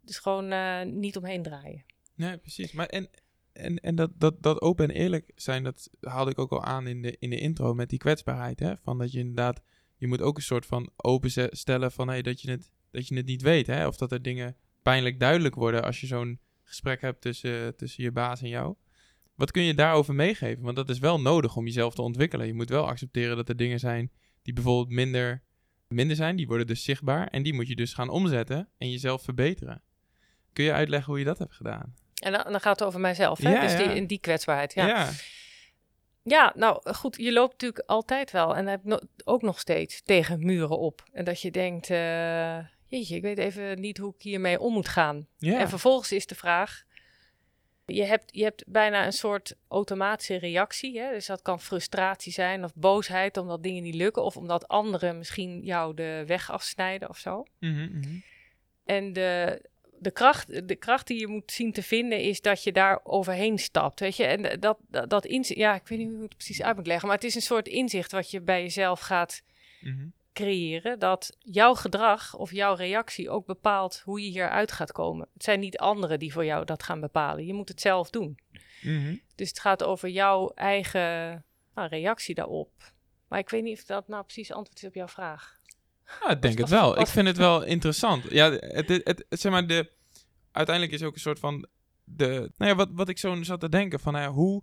Dus 0.00 0.18
gewoon 0.18 0.50
eh, 0.52 0.82
niet 0.82 1.16
omheen 1.16 1.42
draaien. 1.42 1.84
Nee, 2.14 2.36
precies. 2.38 2.72
Maar 2.72 2.86
en, 2.86 3.08
en, 3.60 3.78
en 3.78 3.94
dat, 3.94 4.10
dat, 4.18 4.42
dat 4.42 4.60
open 4.60 4.88
en 4.88 4.94
eerlijk 4.94 5.32
zijn, 5.34 5.62
dat 5.64 5.90
haalde 6.00 6.30
ik 6.30 6.38
ook 6.38 6.50
al 6.50 6.64
aan 6.64 6.86
in 6.86 7.02
de, 7.02 7.16
in 7.18 7.30
de 7.30 7.38
intro 7.38 7.74
met 7.74 7.88
die 7.88 7.98
kwetsbaarheid. 7.98 8.60
Hè? 8.60 8.76
Van 8.76 8.98
dat 8.98 9.12
je 9.12 9.18
inderdaad, 9.18 9.62
je 9.96 10.06
moet 10.06 10.22
ook 10.22 10.36
een 10.36 10.42
soort 10.42 10.66
van 10.66 10.90
openstellen 10.96 11.92
van 11.92 12.06
dat, 12.22 12.42
je 12.42 12.50
het, 12.50 12.72
dat 12.90 13.08
je 13.08 13.14
het 13.14 13.26
niet 13.26 13.42
weet. 13.42 13.66
Hè? 13.66 13.86
Of 13.86 13.96
dat 13.96 14.12
er 14.12 14.22
dingen 14.22 14.56
pijnlijk 14.82 15.20
duidelijk 15.20 15.54
worden 15.54 15.84
als 15.84 16.00
je 16.00 16.06
zo'n 16.06 16.40
gesprek 16.62 17.00
hebt 17.00 17.20
tussen, 17.20 17.76
tussen 17.76 18.04
je 18.04 18.12
baas 18.12 18.42
en 18.42 18.48
jou. 18.48 18.74
Wat 19.34 19.50
kun 19.50 19.62
je 19.62 19.74
daarover 19.74 20.14
meegeven? 20.14 20.62
Want 20.62 20.76
dat 20.76 20.88
is 20.88 20.98
wel 20.98 21.20
nodig 21.20 21.56
om 21.56 21.64
jezelf 21.64 21.94
te 21.94 22.02
ontwikkelen. 22.02 22.46
Je 22.46 22.54
moet 22.54 22.68
wel 22.68 22.86
accepteren 22.86 23.36
dat 23.36 23.48
er 23.48 23.56
dingen 23.56 23.78
zijn 23.78 24.10
die 24.42 24.54
bijvoorbeeld 24.54 24.88
minder, 24.88 25.42
minder 25.88 26.16
zijn. 26.16 26.36
Die 26.36 26.46
worden 26.46 26.66
dus 26.66 26.84
zichtbaar. 26.84 27.26
En 27.26 27.42
die 27.42 27.54
moet 27.54 27.68
je 27.68 27.76
dus 27.76 27.94
gaan 27.94 28.08
omzetten 28.08 28.68
en 28.78 28.90
jezelf 28.90 29.22
verbeteren. 29.22 29.82
Kun 30.52 30.64
je 30.64 30.72
uitleggen 30.72 31.10
hoe 31.10 31.18
je 31.18 31.24
dat 31.24 31.38
hebt 31.38 31.54
gedaan? 31.54 31.94
En 32.20 32.32
dan, 32.32 32.44
dan 32.44 32.60
gaat 32.60 32.78
het 32.78 32.88
over 32.88 33.00
mijzelf. 33.00 33.38
Hè? 33.38 33.52
Ja, 33.52 33.60
dus 33.60 33.76
die, 33.76 33.94
in 33.94 34.06
die 34.06 34.20
kwetsbaarheid. 34.20 34.74
Ja. 34.74 34.86
ja. 34.86 35.10
Ja, 36.22 36.52
nou 36.56 36.94
goed, 36.94 37.16
je 37.16 37.32
loopt 37.32 37.52
natuurlijk 37.52 37.88
altijd 37.88 38.30
wel 38.30 38.56
en 38.56 38.66
heb 38.66 38.84
no- 38.84 39.00
ook 39.24 39.42
nog 39.42 39.58
steeds 39.60 40.02
tegen 40.02 40.44
muren 40.46 40.78
op. 40.78 41.02
En 41.12 41.24
dat 41.24 41.40
je 41.40 41.50
denkt, 41.50 41.90
eh, 41.90 42.58
jeetje, 42.86 43.16
ik 43.16 43.22
weet 43.22 43.38
even 43.38 43.80
niet 43.80 43.98
hoe 43.98 44.14
ik 44.14 44.22
hiermee 44.22 44.60
om 44.60 44.72
moet 44.72 44.88
gaan. 44.88 45.26
En 45.38 45.68
vervolgens 45.68 46.12
is 46.12 46.26
de 46.26 46.34
vraag, 46.34 46.84
je 47.86 48.04
hebt, 48.04 48.36
je 48.36 48.42
hebt 48.42 48.64
bijna 48.66 49.06
een 49.06 49.12
soort 49.12 49.54
automatische 49.68 50.36
reactie. 50.36 50.98
Hè? 51.00 51.10
Dus 51.12 51.26
dat 51.26 51.42
kan 51.42 51.60
frustratie 51.60 52.32
zijn 52.32 52.64
of 52.64 52.74
boosheid 52.74 53.36
omdat 53.36 53.62
dingen 53.62 53.82
niet 53.82 53.94
lukken. 53.94 54.24
Of 54.24 54.36
omdat 54.36 54.68
anderen 54.68 55.18
misschien 55.18 55.60
jou 55.64 55.94
de 55.94 56.24
weg 56.26 56.50
afsnijden 56.50 57.08
of 57.08 57.18
zo. 57.18 57.44
Mhm, 57.58 57.98
mhm. 57.98 58.18
En 58.84 59.12
de, 59.12 59.62
de, 60.00 60.10
kracht, 60.10 60.68
de 60.68 60.76
kracht 60.76 61.06
die 61.06 61.18
je 61.20 61.26
moet 61.26 61.52
zien 61.52 61.72
te 61.72 61.82
vinden 61.82 62.20
is 62.20 62.40
dat 62.40 62.62
je 62.62 62.72
daar 62.72 63.00
overheen 63.04 63.58
stapt. 63.58 64.00
Weet 64.00 64.16
je, 64.16 64.24
en 64.24 64.60
dat, 64.60 64.78
dat, 64.88 65.10
dat 65.10 65.24
inzicht, 65.24 65.58
ja, 65.58 65.74
ik 65.74 65.88
weet 65.88 65.98
niet 65.98 66.08
hoe 66.08 66.16
ik 66.16 66.22
het 66.28 66.36
precies 66.36 66.62
uit 66.62 66.76
moet 66.76 66.86
leggen, 66.86 67.06
maar 67.08 67.16
het 67.16 67.26
is 67.26 67.34
een 67.34 67.42
soort 67.42 67.68
inzicht 67.68 68.12
wat 68.12 68.30
je 68.30 68.40
bij 68.40 68.62
jezelf 68.62 69.00
gaat 69.00 69.42
Mhm. 69.80 70.06
creëren. 70.32 70.98
Dat 70.98 71.36
jouw 71.38 71.74
gedrag 71.74 72.36
of 72.36 72.52
jouw 72.52 72.74
reactie 72.74 73.30
ook 73.30 73.46
bepaalt 73.46 74.02
hoe 74.04 74.20
je 74.20 74.30
hieruit 74.30 74.72
gaat 74.72 74.92
komen. 74.92 75.28
Het 75.32 75.44
zijn 75.44 75.60
niet 75.60 75.78
anderen 75.78 76.18
die 76.18 76.32
voor 76.32 76.44
jou 76.44 76.64
dat 76.64 76.82
gaan 76.82 77.00
bepalen. 77.00 77.46
Je 77.46 77.54
moet 77.54 77.68
het 77.68 77.80
zelf 77.80 78.10
doen. 78.10 78.38
Mhm. 78.82 79.16
Dus 79.34 79.48
het 79.48 79.60
gaat 79.60 79.82
over 79.82 80.08
jouw 80.08 80.50
eigen 80.54 81.44
nou, 81.74 81.88
reactie 81.88 82.34
daarop. 82.34 82.70
Maar 83.28 83.38
ik 83.38 83.50
weet 83.50 83.62
niet 83.62 83.78
of 83.78 83.84
dat 83.84 84.08
nou 84.08 84.22
precies 84.24 84.52
antwoord 84.52 84.82
is 84.82 84.88
op 84.88 84.94
jouw 84.94 85.08
vraag. 85.08 85.59
Ja, 86.20 86.30
ik 86.30 86.42
denk 86.42 86.58
het 86.58 86.68
wel. 86.68 87.00
Ik 87.00 87.06
vind 87.06 87.26
het 87.26 87.36
wel 87.36 87.64
interessant. 87.64 88.30
Ja, 88.30 88.50
het, 88.50 88.88
het, 88.88 89.04
het, 89.04 89.24
zeg 89.28 89.52
maar, 89.52 89.66
de, 89.66 89.90
uiteindelijk 90.52 90.96
is 90.96 91.02
ook 91.02 91.14
een 91.14 91.20
soort 91.20 91.38
van 91.38 91.68
de, 92.04 92.52
nou 92.56 92.70
ja, 92.70 92.76
wat, 92.76 92.88
wat 92.92 93.08
ik 93.08 93.18
zo 93.18 93.42
zat 93.42 93.60
te 93.60 93.68
denken 93.68 94.00
van, 94.00 94.12
nou 94.12 94.24
ja, 94.24 94.30
hoe, 94.30 94.62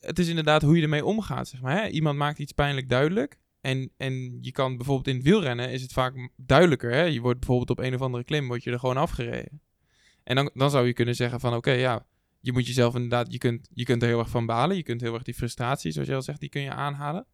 het 0.00 0.18
is 0.18 0.28
inderdaad 0.28 0.62
hoe 0.62 0.76
je 0.76 0.82
ermee 0.82 1.04
omgaat, 1.04 1.48
zeg 1.48 1.60
maar. 1.60 1.82
Hè? 1.82 1.88
Iemand 1.88 2.16
maakt 2.18 2.38
iets 2.38 2.52
pijnlijk 2.52 2.88
duidelijk 2.88 3.38
en, 3.60 3.90
en 3.96 4.38
je 4.40 4.52
kan 4.52 4.76
bijvoorbeeld 4.76 5.08
in 5.08 5.14
het 5.14 5.24
wielrennen 5.24 5.70
is 5.70 5.82
het 5.82 5.92
vaak 5.92 6.30
duidelijker, 6.36 6.90
hè. 6.90 7.02
Je 7.02 7.20
wordt 7.20 7.38
bijvoorbeeld 7.38 7.70
op 7.70 7.78
een 7.78 7.94
of 7.94 8.00
andere 8.00 8.24
klim, 8.24 8.46
word 8.46 8.64
je 8.64 8.70
er 8.70 8.78
gewoon 8.78 8.96
afgereden. 8.96 9.60
En 10.24 10.36
dan, 10.36 10.50
dan 10.54 10.70
zou 10.70 10.86
je 10.86 10.92
kunnen 10.92 11.14
zeggen 11.14 11.40
van, 11.40 11.54
oké, 11.54 11.70
ja, 11.70 12.06
je 12.40 12.52
moet 12.52 12.66
jezelf 12.66 12.94
inderdaad, 12.94 13.32
je 13.32 13.38
kunt, 13.38 13.68
je 13.74 13.84
kunt 13.84 14.02
er 14.02 14.08
heel 14.08 14.18
erg 14.18 14.28
van 14.28 14.46
balen, 14.46 14.76
je 14.76 14.82
kunt 14.82 15.00
heel 15.00 15.14
erg 15.14 15.22
die 15.22 15.34
frustratie, 15.34 15.92
zoals 15.92 16.08
je 16.08 16.14
al 16.14 16.22
zegt, 16.22 16.40
die 16.40 16.48
kun 16.48 16.62
je 16.62 16.70
aanhalen. 16.70 17.26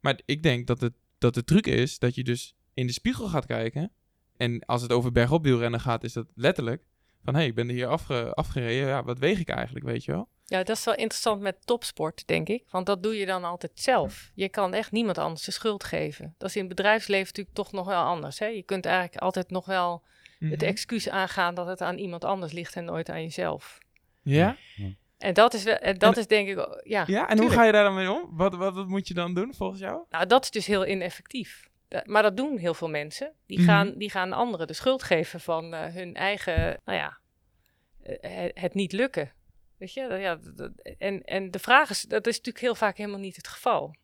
Maar 0.00 0.20
ik 0.24 0.42
denk 0.42 0.66
dat, 0.66 0.80
het, 0.80 0.92
dat 1.18 1.34
de 1.34 1.44
truc 1.44 1.66
is 1.66 1.98
dat 1.98 2.14
je 2.14 2.24
dus 2.24 2.54
in 2.76 2.86
de 2.86 2.92
spiegel 2.92 3.28
gaat 3.28 3.46
kijken. 3.46 3.90
En 4.36 4.64
als 4.64 4.82
het 4.82 4.92
over 4.92 5.12
bergop 5.12 5.42
wielrennen 5.44 5.80
gaat, 5.80 6.04
is 6.04 6.12
dat 6.12 6.26
letterlijk 6.34 6.82
van 7.24 7.34
hé, 7.34 7.40
hey, 7.40 7.48
ik 7.48 7.54
ben 7.54 7.68
er 7.68 7.74
hier 7.74 7.86
afge- 7.86 8.34
afgereden. 8.34 8.86
Ja, 8.88 9.02
wat 9.04 9.18
weeg 9.18 9.38
ik 9.38 9.48
eigenlijk, 9.48 9.84
weet 9.84 10.04
je 10.04 10.12
wel? 10.12 10.28
Ja, 10.44 10.62
dat 10.62 10.76
is 10.76 10.84
wel 10.84 10.94
interessant 10.94 11.40
met 11.40 11.66
topsport, 11.66 12.26
denk 12.26 12.48
ik. 12.48 12.64
Want 12.70 12.86
dat 12.86 13.02
doe 13.02 13.16
je 13.16 13.26
dan 13.26 13.44
altijd 13.44 13.72
zelf. 13.74 14.30
Je 14.34 14.48
kan 14.48 14.74
echt 14.74 14.92
niemand 14.92 15.18
anders 15.18 15.44
de 15.44 15.50
schuld 15.50 15.84
geven. 15.84 16.34
Dat 16.38 16.48
is 16.48 16.54
in 16.56 16.60
het 16.66 16.76
bedrijfsleven 16.76 17.26
natuurlijk 17.26 17.56
toch 17.56 17.72
nog 17.72 17.86
wel 17.86 18.02
anders. 18.02 18.38
Hè? 18.38 18.46
Je 18.46 18.62
kunt 18.62 18.86
eigenlijk 18.86 19.16
altijd 19.16 19.50
nog 19.50 19.66
wel 19.66 20.02
het 20.38 20.60
Mhm. 20.60 20.64
excuus 20.64 21.08
aangaan 21.08 21.54
dat 21.54 21.66
het 21.66 21.80
aan 21.80 21.98
iemand 21.98 22.24
anders 22.24 22.52
ligt 22.52 22.76
en 22.76 22.84
nooit 22.84 23.08
aan 23.08 23.22
jezelf. 23.22 23.78
Ja? 24.22 24.56
En 25.18 25.34
dat 25.34 25.54
is, 25.54 25.62
wel, 25.62 25.76
en 25.76 25.98
dat 25.98 26.14
En- 26.14 26.20
is 26.20 26.26
denk 26.26 26.48
ik, 26.48 26.80
ja. 26.84 27.04
Ja, 27.06 27.28
en 27.28 27.38
hoe 27.38 27.50
ga 27.50 27.64
je 27.64 27.72
daar 27.72 27.84
dan 27.84 27.94
mee 27.94 28.10
om? 28.10 28.28
Wat, 28.30 28.54
wat, 28.54 28.74
wat 28.74 28.86
moet 28.88 29.08
je 29.08 29.14
dan 29.14 29.34
doen 29.34 29.54
volgens 29.54 29.80
jou? 29.80 30.04
Nou, 30.10 30.26
dat 30.26 30.42
is 30.44 30.50
dus 30.50 30.66
heel 30.66 30.86
ineffectief. 30.86 31.68
Da- 31.88 32.02
Maar 32.04 32.22
dat 32.22 32.36
doen 32.36 32.58
heel 32.58 32.74
veel 32.74 32.88
mensen. 32.88 33.32
Die, 33.46 33.58
Mhm. 33.58 33.66
gaan, 33.66 33.94
die 33.98 34.10
gaan 34.10 34.32
anderen 34.32 34.66
de 34.66 34.72
schuld 34.72 35.02
geven 35.02 35.40
van 35.40 35.74
eh, 35.74 35.94
hun 35.94 36.14
eigen, 36.14 36.80
nou 36.84 36.98
ja, 36.98 37.18
eh, 38.02 38.50
het, 38.54 38.74
niet 38.74 38.92
lukken. 38.92 39.32
Weet 39.78 39.92
je? 39.92 40.08
Dat- 40.08 40.20
Ja, 40.20 40.34
dat- 40.36 40.56
dat- 40.56 40.94
en, 40.98 41.24
en 41.24 41.50
de 41.50 41.58
vraag 41.58 41.90
is, 41.90 42.02
dat 42.02 42.26
is 42.26 42.36
natuurlijk 42.36 42.64
heel 42.64 42.74
vaak 42.74 42.96
helemaal 42.96 43.20
niet 43.20 43.36
het 43.36 43.48
geval. 43.48 43.94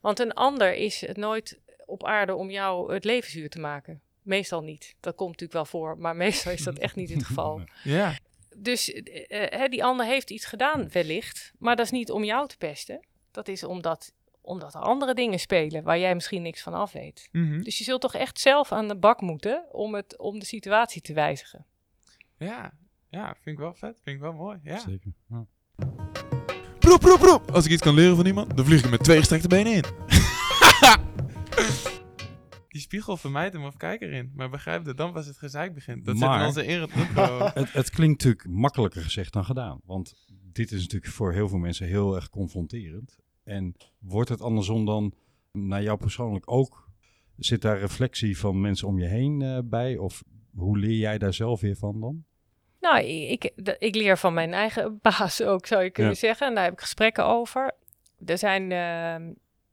Want 0.00 0.18
een 0.18 0.32
ander 0.32 0.74
is 0.74 1.00
het 1.00 1.16
nooit 1.16 1.60
op 1.86 2.04
aarde 2.06 2.34
om 2.34 2.50
jou 2.50 2.94
het 2.94 3.04
leven 3.04 3.30
zuur 3.30 3.50
te 3.50 3.60
maken. 3.60 4.00
Meestal 4.22 4.62
niet. 4.62 4.94
Dat 5.00 5.14
komt 5.14 5.30
natuurlijk 5.30 5.52
wel 5.52 5.64
voor, 5.80 5.98
maar 5.98 6.16
meestal 6.26 6.52
is 6.52 6.62
dat 6.62 6.78
echt 6.78 6.96
niet 6.96 7.10
het 7.10 7.24
geval. 7.24 7.60
Ja. 7.84 8.18
Dus 8.56 8.92
eh, 8.92 9.62
eh, 9.62 9.70
die 9.70 9.84
ander 9.84 10.06
heeft 10.06 10.30
iets 10.30 10.44
gedaan, 10.44 10.88
wellicht. 10.90 11.52
Maar 11.58 11.76
dat 11.76 11.84
is 11.84 11.90
niet 11.92 12.10
om 12.10 12.24
jou 12.24 12.48
te 12.48 12.56
pesten. 12.56 13.06
Dat 13.30 13.48
is 13.48 13.64
omdat, 13.64 14.12
omdat 14.40 14.74
er 14.74 14.80
andere 14.80 15.14
dingen 15.14 15.38
spelen 15.38 15.82
waar 15.82 15.98
jij 15.98 16.14
misschien 16.14 16.42
niks 16.42 16.62
van 16.62 16.74
af 16.74 16.92
weet. 16.92 17.28
Mhm. 17.32 17.62
Dus 17.62 17.78
je 17.78 17.84
zult 17.84 18.00
toch 18.00 18.14
echt 18.14 18.40
zelf 18.40 18.72
aan 18.72 18.88
de 18.88 18.96
bak 18.96 19.20
moeten 19.20 19.66
om, 19.72 19.94
het, 19.94 20.18
om 20.18 20.38
de 20.38 20.44
situatie 20.44 21.02
te 21.02 21.12
wijzigen. 21.12 21.66
Ja. 22.38 22.72
Ja, 23.08 23.26
vind 23.34 23.56
ik 23.56 23.58
wel 23.58 23.74
vet. 23.74 24.00
Vind 24.02 24.16
ik 24.16 24.22
wel 24.22 24.32
mooi. 24.32 24.58
Ja. 24.62 24.78
Zeker. 24.78 25.12
Ja. 25.28 25.46
Proep, 26.78 27.00
proep, 27.00 27.18
proep. 27.18 27.50
Als 27.50 27.64
ik 27.64 27.70
iets 27.70 27.82
kan 27.82 27.94
leren 27.94 28.16
van 28.16 28.26
iemand, 28.26 28.56
dan 28.56 28.64
vlieg 28.64 28.84
ik 28.84 28.90
met 28.90 29.04
twee 29.04 29.18
gestrekte 29.18 29.48
benen 29.48 29.72
in. 29.72 29.84
Die 32.68 32.80
spiegel 32.80 33.16
vermijdt 33.16 33.54
hem 33.54 33.64
of 33.64 33.76
kijk 33.76 34.00
erin. 34.00 34.32
Maar 34.34 34.50
begrijp 34.50 34.84
dat 34.84 34.96
dan 34.96 35.12
pas 35.12 35.26
het 35.26 35.38
gezeik 35.38 35.74
begint. 35.74 36.04
Dat 36.04 36.14
Maar- 36.16 36.52
zit 36.52 36.64
in 36.64 36.82
onze 36.82 36.96
eer- 36.96 37.06
intro. 37.08 37.38
Het, 37.60 37.72
het 37.72 37.90
klinkt 37.90 38.24
natuurlijk 38.24 38.48
makkelijker 38.56 39.02
gezegd 39.02 39.32
dan 39.32 39.44
gedaan. 39.44 39.80
Want 39.84 40.14
dit 40.52 40.72
is 40.72 40.80
natuurlijk 40.80 41.12
voor 41.12 41.32
heel 41.32 41.48
veel 41.48 41.58
mensen 41.58 41.86
heel 41.86 42.14
erg 42.14 42.30
confronterend. 42.30 43.18
En 43.50 43.74
wordt 43.98 44.28
het 44.28 44.40
andersom 44.40 44.84
dan 44.84 45.14
naar 45.52 45.82
jou 45.82 45.98
persoonlijk 45.98 46.50
ook? 46.50 46.88
Zit 47.36 47.62
daar 47.62 47.78
reflectie 47.78 48.38
van 48.38 48.60
mensen 48.60 48.88
om 48.88 48.98
je 48.98 49.06
heen 49.06 49.42
eh, 49.42 49.58
bij? 49.64 49.96
Of 49.96 50.22
hoe 50.54 50.78
leer 50.78 50.98
jij 50.98 51.18
daar 51.18 51.34
zelf 51.34 51.60
weer 51.60 51.76
van 51.76 52.00
dan? 52.00 52.24
Nou, 52.80 53.04
ik, 53.04 53.52
ik, 53.78 53.94
leer 53.94 54.18
van 54.18 54.34
mijn 54.34 54.52
eigen 54.52 54.98
baas 55.02 55.42
ook, 55.42 55.66
zou 55.66 55.82
je 55.82 55.90
kunnen 55.90 56.12
Ja. 56.12 56.18
zeggen. 56.18 56.46
En 56.46 56.54
daar 56.54 56.64
heb 56.64 56.72
ik 56.72 56.80
gesprekken 56.80 57.24
over. 57.26 57.74
Er 58.26 58.38
zijn, 58.38 58.62
ehm, 58.72 59.32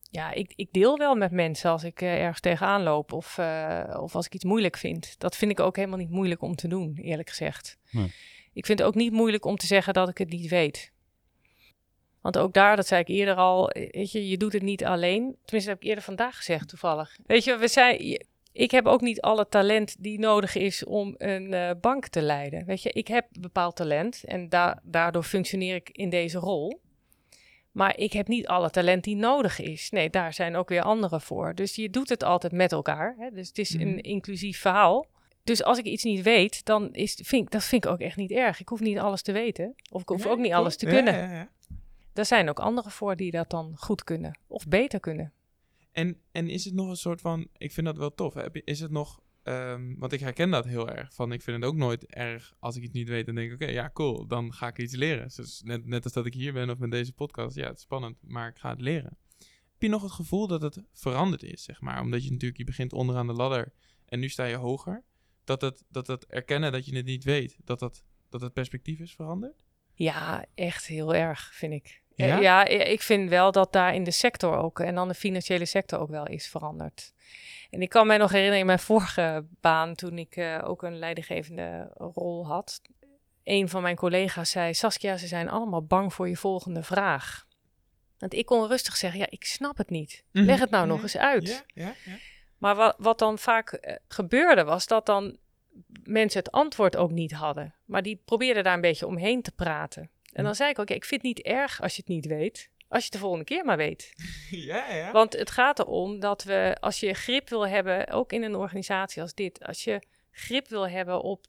ja, 0.09 0.31
ik, 0.31 0.53
ik 0.55 0.73
deel 0.73 0.97
wel 0.97 1.15
met 1.15 1.31
mensen 1.31 1.71
als 1.71 1.83
ik 1.83 2.01
eh, 2.01 2.21
ergens 2.21 2.39
tegenaan 2.39 2.83
loop 2.83 3.13
of, 3.13 3.37
eh, 3.37 3.97
of 4.01 4.15
als 4.15 4.25
ik 4.25 4.33
iets 4.33 4.43
moeilijk 4.45 4.77
vind. 4.77 5.19
Dat 5.19 5.35
vind 5.35 5.51
ik 5.51 5.59
ook 5.59 5.75
helemaal 5.75 5.97
niet 5.97 6.09
moeilijk 6.09 6.41
om 6.41 6.55
te 6.55 6.67
doen, 6.67 6.95
eerlijk 6.95 7.29
gezegd. 7.29 7.77
Nee. 7.91 8.11
Ik 8.53 8.65
vind 8.65 8.79
het 8.79 8.87
ook 8.87 8.95
niet 8.95 9.11
moeilijk 9.11 9.45
om 9.45 9.55
te 9.55 9.65
zeggen 9.65 9.93
dat 9.93 10.09
ik 10.09 10.17
het 10.17 10.29
niet 10.29 10.49
weet. 10.49 10.91
Want 12.21 12.37
ook 12.37 12.53
daar, 12.53 12.75
dat 12.75 12.87
zei 12.87 13.01
ik 13.01 13.07
eerder 13.07 13.35
al, 13.35 13.69
eh, 13.69 13.89
weet 13.91 14.11
je, 14.11 14.29
je 14.29 14.37
doet 14.37 14.53
het 14.53 14.61
niet 14.61 14.85
alleen. 14.85 15.35
Tenminste, 15.45 15.71
heb 15.71 15.81
ik 15.81 15.87
eerder 15.87 16.03
vandaag 16.03 16.35
gezegd, 16.35 16.69
toevallig. 16.69 17.17
Weet 17.25 17.43
je, 17.43 17.57
we 17.57 17.67
zijn, 17.67 18.25
ik 18.51 18.71
heb 18.71 18.85
ook 18.85 19.01
niet 19.01 19.21
alle 19.21 19.47
talent 19.49 19.95
die 19.99 20.19
nodig 20.19 20.55
is 20.55 20.85
om 20.85 21.15
een 21.17 21.53
eh, 21.53 21.71
bank 21.81 22.07
te 22.07 22.21
leiden. 22.21 22.65
Weet 22.65 22.81
je, 22.81 22.91
ik 22.91 23.07
heb 23.07 23.25
bepaald 23.39 23.75
talent 23.75 24.23
en 24.23 24.49
da 24.49 24.79
daardoor 24.83 25.23
functioneer 25.23 25.75
ik 25.75 25.89
in 25.91 26.09
deze 26.09 26.37
rol. 26.37 26.79
Maar 27.71 27.97
ik 27.97 28.13
heb 28.13 28.27
niet 28.27 28.47
alle 28.47 28.69
talent 28.69 29.03
die 29.03 29.15
nodig 29.15 29.59
is. 29.59 29.89
Nee, 29.89 30.09
daar 30.09 30.33
zijn 30.33 30.55
ook 30.55 30.69
weer 30.69 30.81
anderen 30.81 31.21
voor. 31.21 31.55
Dus 31.55 31.75
je 31.75 31.89
doet 31.89 32.09
het 32.09 32.23
altijd 32.23 32.53
met 32.53 32.71
elkaar. 32.71 33.15
Hè? 33.17 33.29
Dus 33.31 33.47
het 33.47 33.57
is 33.57 33.75
Mhm. 33.75 33.81
een 33.87 34.01
inclusief 34.01 34.59
verhaal. 34.59 35.05
Dus 35.43 35.63
als 35.63 35.77
ik 35.77 35.85
iets 35.85 36.03
niet 36.03 36.21
weet, 36.21 36.65
dan 36.65 36.93
is, 36.93 37.19
vind 37.23 37.45
ik, 37.45 37.51
dat 37.51 37.63
vind 37.63 37.85
ik 37.85 37.91
ook 37.91 37.99
echt 37.99 38.17
niet 38.17 38.31
erg. 38.31 38.59
Ik 38.59 38.67
hoef 38.67 38.79
niet 38.79 38.99
alles 38.99 39.21
te 39.21 39.31
weten. 39.31 39.75
Of 39.91 40.01
ik 40.01 40.07
hoef 40.07 40.23
Nee, 40.23 40.33
ook 40.33 40.39
niet 40.39 40.53
alles 40.53 40.77
te. 40.77 40.85
Ja, 40.85 40.91
kunnen. 40.93 41.13
ja, 41.13 41.31
ja. 41.33 41.49
Er 42.17 42.25
zijn 42.25 42.49
ook 42.49 42.59
anderen 42.59 42.91
voor 42.91 43.15
die 43.15 43.31
dat 43.31 43.49
dan 43.49 43.73
goed 43.77 44.03
kunnen. 44.03 44.39
Of 44.47 44.67
beter 44.67 44.99
kunnen. 44.99 45.33
En, 45.91 46.21
en 46.31 46.49
is 46.49 46.65
het 46.65 46.73
nog 46.73 46.89
een 46.89 46.95
soort 46.95 47.21
van, 47.21 47.47
ik 47.57 47.71
vind 47.71 47.85
dat 47.85 47.97
wel 47.97 48.13
tof. 48.13 48.33
Je, 48.33 48.61
is 48.63 48.79
het 48.79 48.91
nog, 48.91 49.21
ehm, 49.43 49.95
want 49.97 50.11
ik 50.11 50.19
herken 50.19 50.49
dat 50.49 50.65
heel 50.65 50.89
erg. 50.89 51.13
Van, 51.13 51.31
ik 51.31 51.41
vind 51.41 51.57
het 51.57 51.65
ook 51.65 51.75
nooit 51.75 52.05
erg 52.05 52.55
als 52.59 52.75
ik 52.75 52.83
iets 52.83 52.93
niet 52.93 53.07
weet. 53.07 53.25
Dan 53.25 53.35
denk 53.35 53.53
oké, 53.53 53.65
ja, 53.65 53.89
cool. 53.93 54.27
Dan 54.27 54.53
ga 54.53 54.67
ik 54.67 54.77
iets 54.77 54.95
leren. 54.95 55.29
Dus 55.35 55.61
net, 55.61 55.85
net 55.85 56.03
als 56.03 56.13
dat 56.13 56.25
ik 56.25 56.33
hier 56.33 56.53
ben 56.53 56.69
of 56.69 56.77
met 56.77 56.91
deze 56.91 57.13
podcast. 57.13 57.55
Ja, 57.55 57.67
het 57.67 57.77
is 57.77 57.83
spannend, 57.83 58.17
maar 58.21 58.49
ik 58.49 58.57
ga 58.57 58.69
het 58.69 58.81
leren. 58.81 59.17
Heb 59.71 59.81
je 59.81 59.89
nog 59.89 60.01
het 60.01 60.11
gevoel 60.11 60.47
dat 60.47 60.61
het 60.61 60.83
veranderd 60.93 61.43
is, 61.43 61.63
zeg 61.63 61.81
maar? 61.81 62.01
Omdat 62.01 62.23
je 62.23 62.31
natuurlijk, 62.31 62.59
je 62.59 62.65
begint 62.65 62.93
onderaan 62.93 63.27
de 63.27 63.33
ladder 63.33 63.73
en 64.05 64.19
nu 64.19 64.29
sta 64.29 64.45
je 64.45 64.55
hoger. 64.55 65.03
Dat 65.43 65.61
het, 65.61 65.83
dat 65.89 66.07
het 66.07 66.25
erkennen 66.25 66.71
dat 66.71 66.85
je 66.85 66.95
het 66.95 67.05
niet 67.05 67.23
weet, 67.23 67.57
dat, 67.63 67.79
dat, 67.79 68.03
dat 68.29 68.41
het 68.41 68.53
perspectief 68.53 68.99
is 68.99 69.15
veranderd? 69.15 69.65
Ja, 69.93 70.45
echt 70.55 70.85
heel 70.87 71.15
erg, 71.15 71.53
vind 71.53 71.73
ik. 71.73 72.03
Ja? 72.25 72.35
Eh, 72.35 72.41
ja, 72.41 72.65
ik 72.65 73.01
vind 73.01 73.29
wel 73.29 73.51
dat 73.51 73.73
daar 73.73 73.93
in 73.95 74.03
de 74.03 74.11
sector 74.11 74.57
ook, 74.57 74.79
en 74.79 74.95
dan 74.95 75.07
de 75.07 75.13
financiële 75.13 75.65
sector 75.65 75.99
ook 75.99 76.09
wel 76.09 76.27
is 76.27 76.47
veranderd. 76.47 77.13
En 77.69 77.81
ik 77.81 77.89
kan 77.89 78.07
mij 78.07 78.17
nog 78.17 78.29
herinneren 78.29 78.59
in 78.59 78.65
mijn 78.65 78.79
vorige 78.79 79.45
baan, 79.61 79.95
toen 79.95 80.17
ik 80.17 80.35
eh, 80.35 80.61
ook 80.63 80.83
een 80.83 80.99
leidinggevende 80.99 81.91
rol 81.93 82.47
had. 82.47 82.81
Een 83.43 83.69
van 83.69 83.81
mijn 83.81 83.95
collega's 83.95 84.49
zei, 84.49 84.73
Saskia, 84.73 85.17
ze 85.17 85.27
zijn 85.27 85.49
allemaal 85.49 85.83
bang 85.85 86.13
voor 86.13 86.29
je 86.29 86.35
volgende 86.37 86.83
vraag. 86.83 87.45
Want 88.17 88.33
ik 88.33 88.45
kon 88.45 88.67
rustig 88.67 88.95
zeggen, 88.95 89.19
ja, 89.19 89.27
ik 89.29 89.45
snap 89.45 89.77
het 89.77 89.89
niet. 89.89 90.23
Leg 90.31 90.59
het 90.59 90.69
nou 90.69 90.85
nog 90.87 90.95
Mhm. 90.95 91.05
eens 91.05 91.17
uit. 91.17 91.47
Ja, 91.47 91.83
ja, 91.83 91.93
ja. 92.05 92.17
Maar 92.57 92.75
wat, 92.75 92.95
wat 92.97 93.19
dan 93.19 93.37
vaak 93.39 93.69
eh, 93.71 93.95
gebeurde 94.07 94.63
was 94.63 94.87
dat 94.87 95.05
dan 95.05 95.37
mensen 96.03 96.39
het 96.39 96.51
antwoord 96.51 96.95
ook 96.95 97.11
niet 97.11 97.31
hadden. 97.31 97.75
Maar 97.85 98.01
die 98.01 98.21
probeerden 98.25 98.63
daar 98.63 98.73
een 98.73 98.81
beetje 98.81 99.07
omheen 99.07 99.41
te 99.41 99.51
praten. 99.51 100.09
En 100.37 100.43
dan 100.43 100.55
zei 100.55 100.69
ik 100.69 100.79
ook, 100.79 100.89
ik 100.89 101.05
vind 101.05 101.21
het 101.21 101.35
niet 101.35 101.45
erg 101.45 101.81
als 101.81 101.95
je 101.95 102.01
het 102.01 102.09
niet 102.09 102.25
weet. 102.25 102.69
Als 102.87 102.99
je 102.99 103.03
het 103.03 103.13
de 103.13 103.19
volgende 103.19 103.45
keer 103.45 103.65
maar 103.65 103.77
weet. 103.77 104.13
ja, 104.49 104.93
ja. 104.93 105.11
Want 105.11 105.33
het 105.33 105.51
gaat 105.51 105.79
erom 105.79 106.19
dat 106.19 106.43
we, 106.43 106.77
als 106.79 106.99
je 106.99 107.13
grip 107.13 107.49
wil 107.49 107.67
hebben, 107.67 108.07
ook 108.07 108.31
in 108.31 108.43
een 108.43 108.55
organisatie 108.55 109.21
als 109.21 109.33
dit, 109.33 109.65
als 109.65 109.83
je 109.83 110.01
grip 110.31 110.67
wil 110.67 110.89
hebben 110.89 111.21
op, 111.21 111.45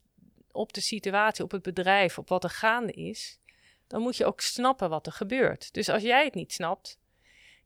op 0.51 0.73
de 0.73 0.81
situatie, 0.81 1.43
op 1.43 1.51
het 1.51 1.61
bedrijf, 1.61 2.17
op 2.17 2.29
wat 2.29 2.43
er 2.43 2.49
gaande 2.49 2.91
is, 2.91 3.39
dan 3.87 4.01
moet 4.01 4.17
je 4.17 4.25
ook 4.25 4.41
snappen 4.41 4.89
wat 4.89 5.05
er 5.05 5.11
gebeurt. 5.11 5.73
Dus 5.73 5.89
als 5.89 6.03
jij 6.03 6.23
het 6.23 6.33
niet 6.33 6.53
snapt, 6.53 6.99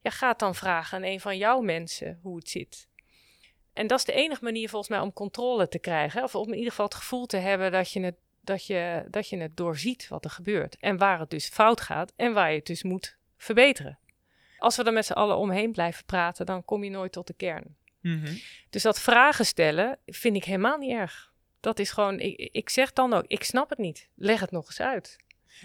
ja, 0.02 0.10
ga 0.10 0.28
het 0.28 0.40
dan 0.40 0.56
vragen 0.56 0.98
aan 0.98 1.04
een 1.04 1.20
van 1.20 1.38
jouw 1.38 1.62
mensen 1.62 2.20
hoe 2.22 2.36
het 2.36 2.50
zit. 2.50 2.88
En 3.74 3.88
dat 3.88 4.00
is 4.00 4.06
de 4.06 4.14
enige 4.14 4.44
manier 4.44 4.70
volgens 4.70 4.90
mij 4.90 5.00
om 5.00 5.14
controle 5.14 5.68
te 5.68 5.80
krijgen. 5.80 6.24
Of 6.24 6.36
om 6.36 6.48
in 6.48 6.58
ieder 6.58 6.70
geval 6.70 6.86
het 6.86 6.96
gevoel 6.96 7.26
te 7.26 7.38
hebben 7.38 7.72
dat 7.72 7.92
je 7.92 8.00
het, 8.00 8.16
dat 8.44 8.66
je, 8.66 9.06
dat 9.10 9.30
je 9.30 9.38
het 9.38 9.58
doorziet 9.58 10.08
wat 10.08 10.24
er 10.24 10.32
gebeurt. 10.32 10.78
En 10.78 10.98
waar 10.98 11.20
het 11.20 11.30
dus 11.30 11.48
fout 11.48 11.82
gaat 11.82 12.14
en 12.16 12.34
waar 12.34 12.50
je 12.50 12.58
het 12.58 12.66
dus 12.66 12.84
moet 12.84 13.18
verbeteren. 13.38 14.00
Als 14.58 14.76
we 14.76 14.84
er 14.84 14.94
met 14.94 15.06
z'n 15.06 15.14
allen 15.14 15.38
omheen 15.38 15.72
blijven 15.72 16.06
praten, 16.06 16.46
dan 16.46 16.66
kom 16.66 16.84
je 16.84 16.90
nooit 16.90 17.12
tot 17.12 17.28
de 17.28 17.34
kern. 17.34 17.76
Mhm. 18.00 18.36
Dus 18.70 18.82
dat 18.82 19.00
vragen 19.00 19.46
stellen 19.46 19.98
vind 20.06 20.36
ik 20.36 20.44
helemaal 20.44 20.78
niet 20.78 20.92
erg. 20.92 21.32
Dat 21.60 21.80
is 21.80 21.92
gewoon, 21.92 22.20
ik, 22.20 22.50
ik 22.52 22.70
zeg 22.70 22.94
dan 22.94 23.14
ook, 23.14 23.26
ik 23.28 23.44
snap 23.44 23.70
het 23.70 23.80
niet. 23.80 24.10
Leg 24.16 24.40
het 24.40 24.52
nog 24.52 24.66
eens 24.66 24.82
uit. 24.82 25.18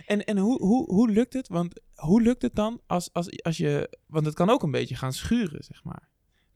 En, 0.07 0.25
en 0.25 0.39
hoe, 0.39 0.63
hoe, 0.63 0.93
hoe 0.93 1.11
lukt 1.11 1.33
het? 1.33 1.49
Want 1.49 1.81
hoe 1.95 2.23
lukt 2.23 2.43
het 2.43 2.55
dan 2.55 2.81
als, 2.87 3.13
als, 3.13 3.43
als 3.43 3.57
je... 3.57 3.97
Want 4.07 4.27
het 4.27 4.35
kan 4.35 4.51
ook 4.51 4.63
een 4.63 4.71
beetje 4.71 4.95
gaan 4.95 5.13
schuren, 5.13 5.65
zeg 5.65 5.85
maar. 5.85 6.09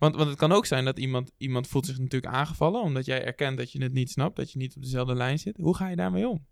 Want, 0.02 0.16
want 0.16 0.28
het 0.28 0.38
kan 0.38 0.52
ook 0.52 0.66
zijn 0.66 0.84
dat 0.84 0.98
iemand, 0.98 1.32
iemand 1.36 1.68
voelt 1.68 1.86
zich 1.86 1.98
natuurlijk 1.98 2.34
aangevallen... 2.34 2.82
omdat 2.82 3.04
jij 3.04 3.24
erkent 3.24 3.56
dat 3.58 3.72
je 3.72 3.82
het 3.82 3.92
niet 3.92 4.10
snapt, 4.10 4.36
dat 4.36 4.52
je 4.52 4.58
niet 4.58 4.76
op 4.76 4.82
dezelfde 4.82 5.14
lijn 5.14 5.38
zit. 5.38 5.56
Hoe 5.56 5.76
ga 5.76 5.88
je 5.88 5.96
daarmee 5.96 6.28
om? 6.28 6.46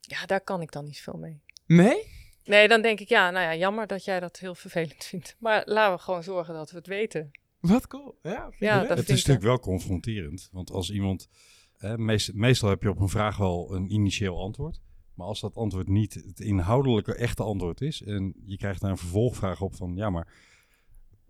Ja, 0.00 0.26
daar 0.26 0.40
kan 0.40 0.60
ik 0.60 0.72
dan 0.72 0.84
niet 0.84 1.00
veel 1.00 1.18
mee. 1.18 1.42
Nee? 1.66 2.02
Nee, 2.44 2.68
dan 2.68 2.82
denk 2.82 3.00
ik, 3.00 3.08
ja, 3.08 3.30
nou 3.30 3.44
ja, 3.44 3.54
jammer 3.56 3.86
dat 3.86 4.04
jij 4.04 4.20
dat 4.20 4.38
heel 4.38 4.54
vervelend 4.54 5.04
vindt. 5.04 5.36
Maar 5.38 5.62
laten 5.64 5.96
we 5.96 6.02
gewoon 6.02 6.22
zorgen 6.22 6.54
dat 6.54 6.70
we 6.70 6.76
het 6.76 6.86
weten. 6.86 7.30
Wat 7.60 7.86
cool. 7.86 8.18
Ja, 8.22 8.40
vind 8.42 8.52
ik 8.54 8.58
Ja, 8.58 8.78
dat 8.78 8.88
het 8.88 9.06
vind 9.06 9.08
is 9.08 9.20
ik 9.20 9.26
natuurlijk 9.26 9.44
wel 9.44 9.58
confronterend. 9.58 10.48
Want 10.52 10.70
als 10.70 10.90
iemand... 10.90 11.28
Hè, 11.76 11.98
meest- 11.98 12.34
meestal 12.34 12.68
heb 12.68 12.82
je 12.82 12.90
op 12.90 13.00
een 13.00 13.08
vraag 13.08 13.36
wel 13.36 13.74
een 13.74 13.92
initieel 13.92 14.40
antwoord. 14.40 14.80
Maar 15.14 15.26
als 15.26 15.40
dat 15.40 15.54
antwoord 15.54 15.88
niet 15.88 16.14
het 16.14 16.40
inhoudelijke 16.40 17.14
echte 17.14 17.42
antwoord 17.42 17.80
is... 17.80 18.02
en 18.02 18.34
je 18.44 18.56
krijgt 18.56 18.80
daar 18.80 18.90
een 18.90 18.96
vervolgvraag 18.96 19.60
op 19.60 19.74
van... 19.74 19.96
ja, 19.96 20.10
maar 20.10 20.32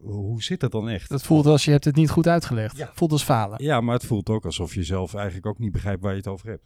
hoe 0.03 0.43
zit 0.43 0.62
het 0.62 0.73
dan 0.73 0.88
echt? 0.88 1.09
Dat 1.09 1.23
voelt 1.23 1.47
als 1.47 1.65
je 1.65 1.71
hebt 1.71 1.85
het 1.85 1.95
niet 1.97 2.11
goed 2.11 2.27
uitgelegd. 2.27 2.77
Ja. 2.77 2.91
Voelt 2.95 3.12
als 3.12 3.23
falen. 3.25 3.65
Ja, 3.65 3.81
maar 3.81 3.95
het 3.95 4.05
voelt 4.07 4.29
ook 4.29 4.45
alsof 4.45 4.75
je 4.75 4.83
zelf 4.85 5.15
eigenlijk 5.15 5.47
ook 5.47 5.59
niet 5.59 5.73
begrijpt 5.73 6.03
waar 6.03 6.11
je 6.11 6.17
het 6.17 6.27
over 6.29 6.49
hebt. 6.49 6.65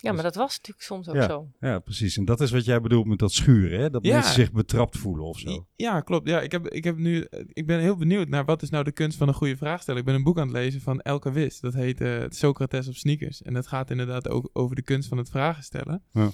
Ja, 0.00 0.12
maar 0.12 0.22
dat 0.22 0.34
was 0.34 0.56
natuurlijk 0.56 0.86
soms 0.86 1.08
ook 1.08 1.14
Ja. 1.14 1.26
zo. 1.28 1.48
Ja, 1.60 1.78
precies. 1.78 2.16
En 2.16 2.24
dat 2.24 2.40
is 2.40 2.50
wat 2.50 2.64
jij 2.64 2.80
bedoelt 2.80 3.06
met 3.06 3.18
dat 3.18 3.32
schuren, 3.32 3.80
hè? 3.80 3.90
Dat 3.90 4.04
Ja. 4.04 4.14
mensen 4.14 4.34
zich 4.34 4.52
betrapt 4.52 4.96
voelen 4.98 5.24
of 5.24 5.38
zo. 5.38 5.66
Ja, 5.76 6.00
klopt. 6.00 6.28
Ja, 6.28 6.40
ik, 6.40 6.52
heb, 6.52 6.68
ik, 6.68 6.84
heb 6.84 6.96
nu, 6.96 7.26
ik 7.52 7.66
ben 7.66 7.80
heel 7.80 7.96
benieuwd 7.96 8.28
naar 8.28 8.44
wat 8.44 8.62
is 8.62 8.70
nou 8.70 8.84
de 8.84 8.92
kunst 8.92 9.18
van 9.18 9.28
een 9.28 9.34
goede 9.34 9.56
vraag 9.56 9.82
stellen. 9.82 10.00
Ik 10.00 10.06
ben 10.06 10.14
een 10.14 10.22
boek 10.22 10.38
aan 10.38 10.46
het 10.46 10.56
lezen 10.56 10.80
van 10.80 11.00
Elke 11.00 11.32
Wis. 11.32 11.60
Dat 11.60 11.74
heet 11.74 12.00
eh, 12.00 12.24
Socrates 12.28 12.88
op 12.88 12.94
sneakers. 12.94 13.42
En 13.42 13.54
dat 13.54 13.66
gaat 13.66 13.90
inderdaad 13.90 14.28
ook 14.28 14.50
over 14.52 14.76
de 14.76 14.82
kunst 14.82 15.08
van 15.08 15.18
het 15.18 15.28
vragen 15.28 15.62
stellen. 15.62 16.02
Ja. 16.12 16.30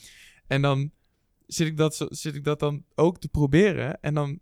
En 0.47 0.62
dan 0.62 0.91
zit 1.47 1.67
ik, 1.67 1.77
dat, 1.77 2.07
zit 2.09 2.35
ik 2.35 2.45
dat 2.45 2.61
dan 2.61 2.85
ook 2.95 3.19
te 3.19 3.29
proberen. 3.29 4.01
En 4.01 4.15
dan, 4.15 4.38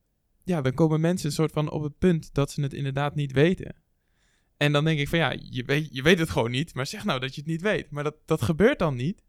ja, 0.50 0.60
dan 0.62 0.74
komen 0.74 1.00
mensen 1.00 1.26
een 1.28 1.34
soort 1.34 1.52
van 1.52 1.70
op 1.70 1.82
het 1.82 1.98
punt 1.98 2.34
dat 2.34 2.50
ze 2.50 2.62
het 2.62 2.72
inderdaad 2.72 3.14
niet 3.14 3.32
weten. 3.32 3.74
En 4.56 4.72
dan 4.72 4.84
denk 4.84 4.98
ik 4.98 5.08
van 5.08 5.18
ja, 5.18 5.34
je 5.50 5.64
weet, 5.64 5.88
je 5.92 6.02
weet 6.02 6.18
het 6.18 6.30
gewoon 6.30 6.50
niet. 6.50 6.74
Maar 6.74 6.86
zeg 6.86 7.04
nou 7.04 7.20
dat 7.20 7.34
je 7.34 7.40
het 7.40 7.50
niet 7.50 7.62
weet. 7.62 7.90
Maar 7.90 8.04
dat, 8.04 8.14
dat 8.26 8.42
gebeurt 8.42 8.78
dan 8.78 8.94
niet. 8.96 9.22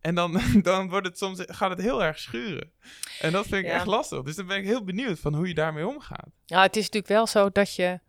En 0.00 0.14
dan, 0.14 0.40
dan 0.62 0.88
wordt 0.88 1.06
het 1.06 1.18
soms, 1.18 1.42
gaat 1.46 1.70
het 1.70 1.80
heel 1.80 2.04
erg 2.04 2.18
schuren. 2.18 2.70
En 3.20 3.32
dat 3.32 3.46
vind 3.46 3.64
ik 3.64 3.70
Ja. 3.70 3.74
echt 3.74 3.86
lastig. 3.86 4.22
Dus 4.22 4.36
dan 4.36 4.46
ben 4.46 4.56
ik 4.56 4.64
heel 4.64 4.84
benieuwd 4.84 5.18
van 5.18 5.34
hoe 5.34 5.48
je 5.48 5.54
daarmee 5.54 5.86
omgaat. 5.86 6.28
Ja, 6.44 6.62
het 6.62 6.76
is 6.76 6.82
natuurlijk 6.82 7.12
wel 7.12 7.26
zo 7.26 7.50
dat 7.52 7.74
je 7.74 8.00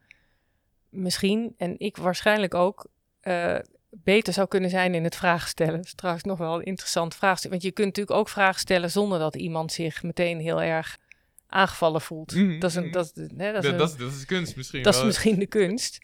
misschien, 0.90 1.54
en 1.58 1.80
ik 1.80 1.98
waarschijnlijk 1.98 2.54
ook, 2.54 2.88
eh, 3.20 3.56
beter 3.90 4.34
zou 4.34 4.48
kunnen 4.48 4.70
zijn 4.70 4.96
in 4.96 5.04
het 5.04 5.16
vragen 5.16 5.50
stellen. 5.50 5.76
Dat 5.76 5.86
is 5.86 5.94
trouwens 5.96 6.26
nog 6.26 6.38
wel 6.38 6.56
een 6.56 6.66
interessant 6.66 7.16
vraag. 7.16 7.42
Want 7.44 7.62
je 7.62 7.72
kunt 7.72 7.88
natuurlijk 7.88 8.18
ook 8.18 8.30
vragen 8.30 8.60
stellen 8.60 8.92
zonder 8.92 9.20
dat 9.20 9.36
iemand 9.36 9.72
zich 9.72 10.04
meteen 10.04 10.40
heel 10.40 10.62
erg 10.62 10.98
aangevallen 11.48 12.02
voelt. 12.02 12.36
Mhm, 12.36 12.60
Dat 12.60 12.70
is 12.70 12.76
een, 12.76 12.84
mhm. 12.84 12.92
dat, 12.92 13.12
hè, 13.16 13.24
dat 13.28 13.32
is 13.40 13.52
Dat, 13.54 13.66
een- 13.66 13.78
dat, 13.78 13.90
is, 13.90 13.96
dat 13.96 14.12
is 14.12 14.26
kunst 14.26 14.56
misschien 14.56 14.84
dat 14.84 14.96
is 14.96 15.04
misschien 15.04 15.40
de 15.40 15.46
kunst. 15.48 16.00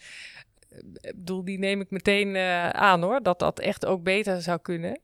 Ik 1.02 1.14
bedoel, 1.16 1.44
die 1.46 1.58
neem 1.60 1.82
ik 1.82 1.90
meteen 1.90 2.36
eh, 2.36 2.70
aan 2.70 3.02
hoor. 3.02 3.22
Dat 3.24 3.40
dat 3.40 3.60
echt 3.60 3.86
ook 3.86 4.04
beter 4.04 4.42
zou 4.42 4.60
kunnen. 4.62 5.00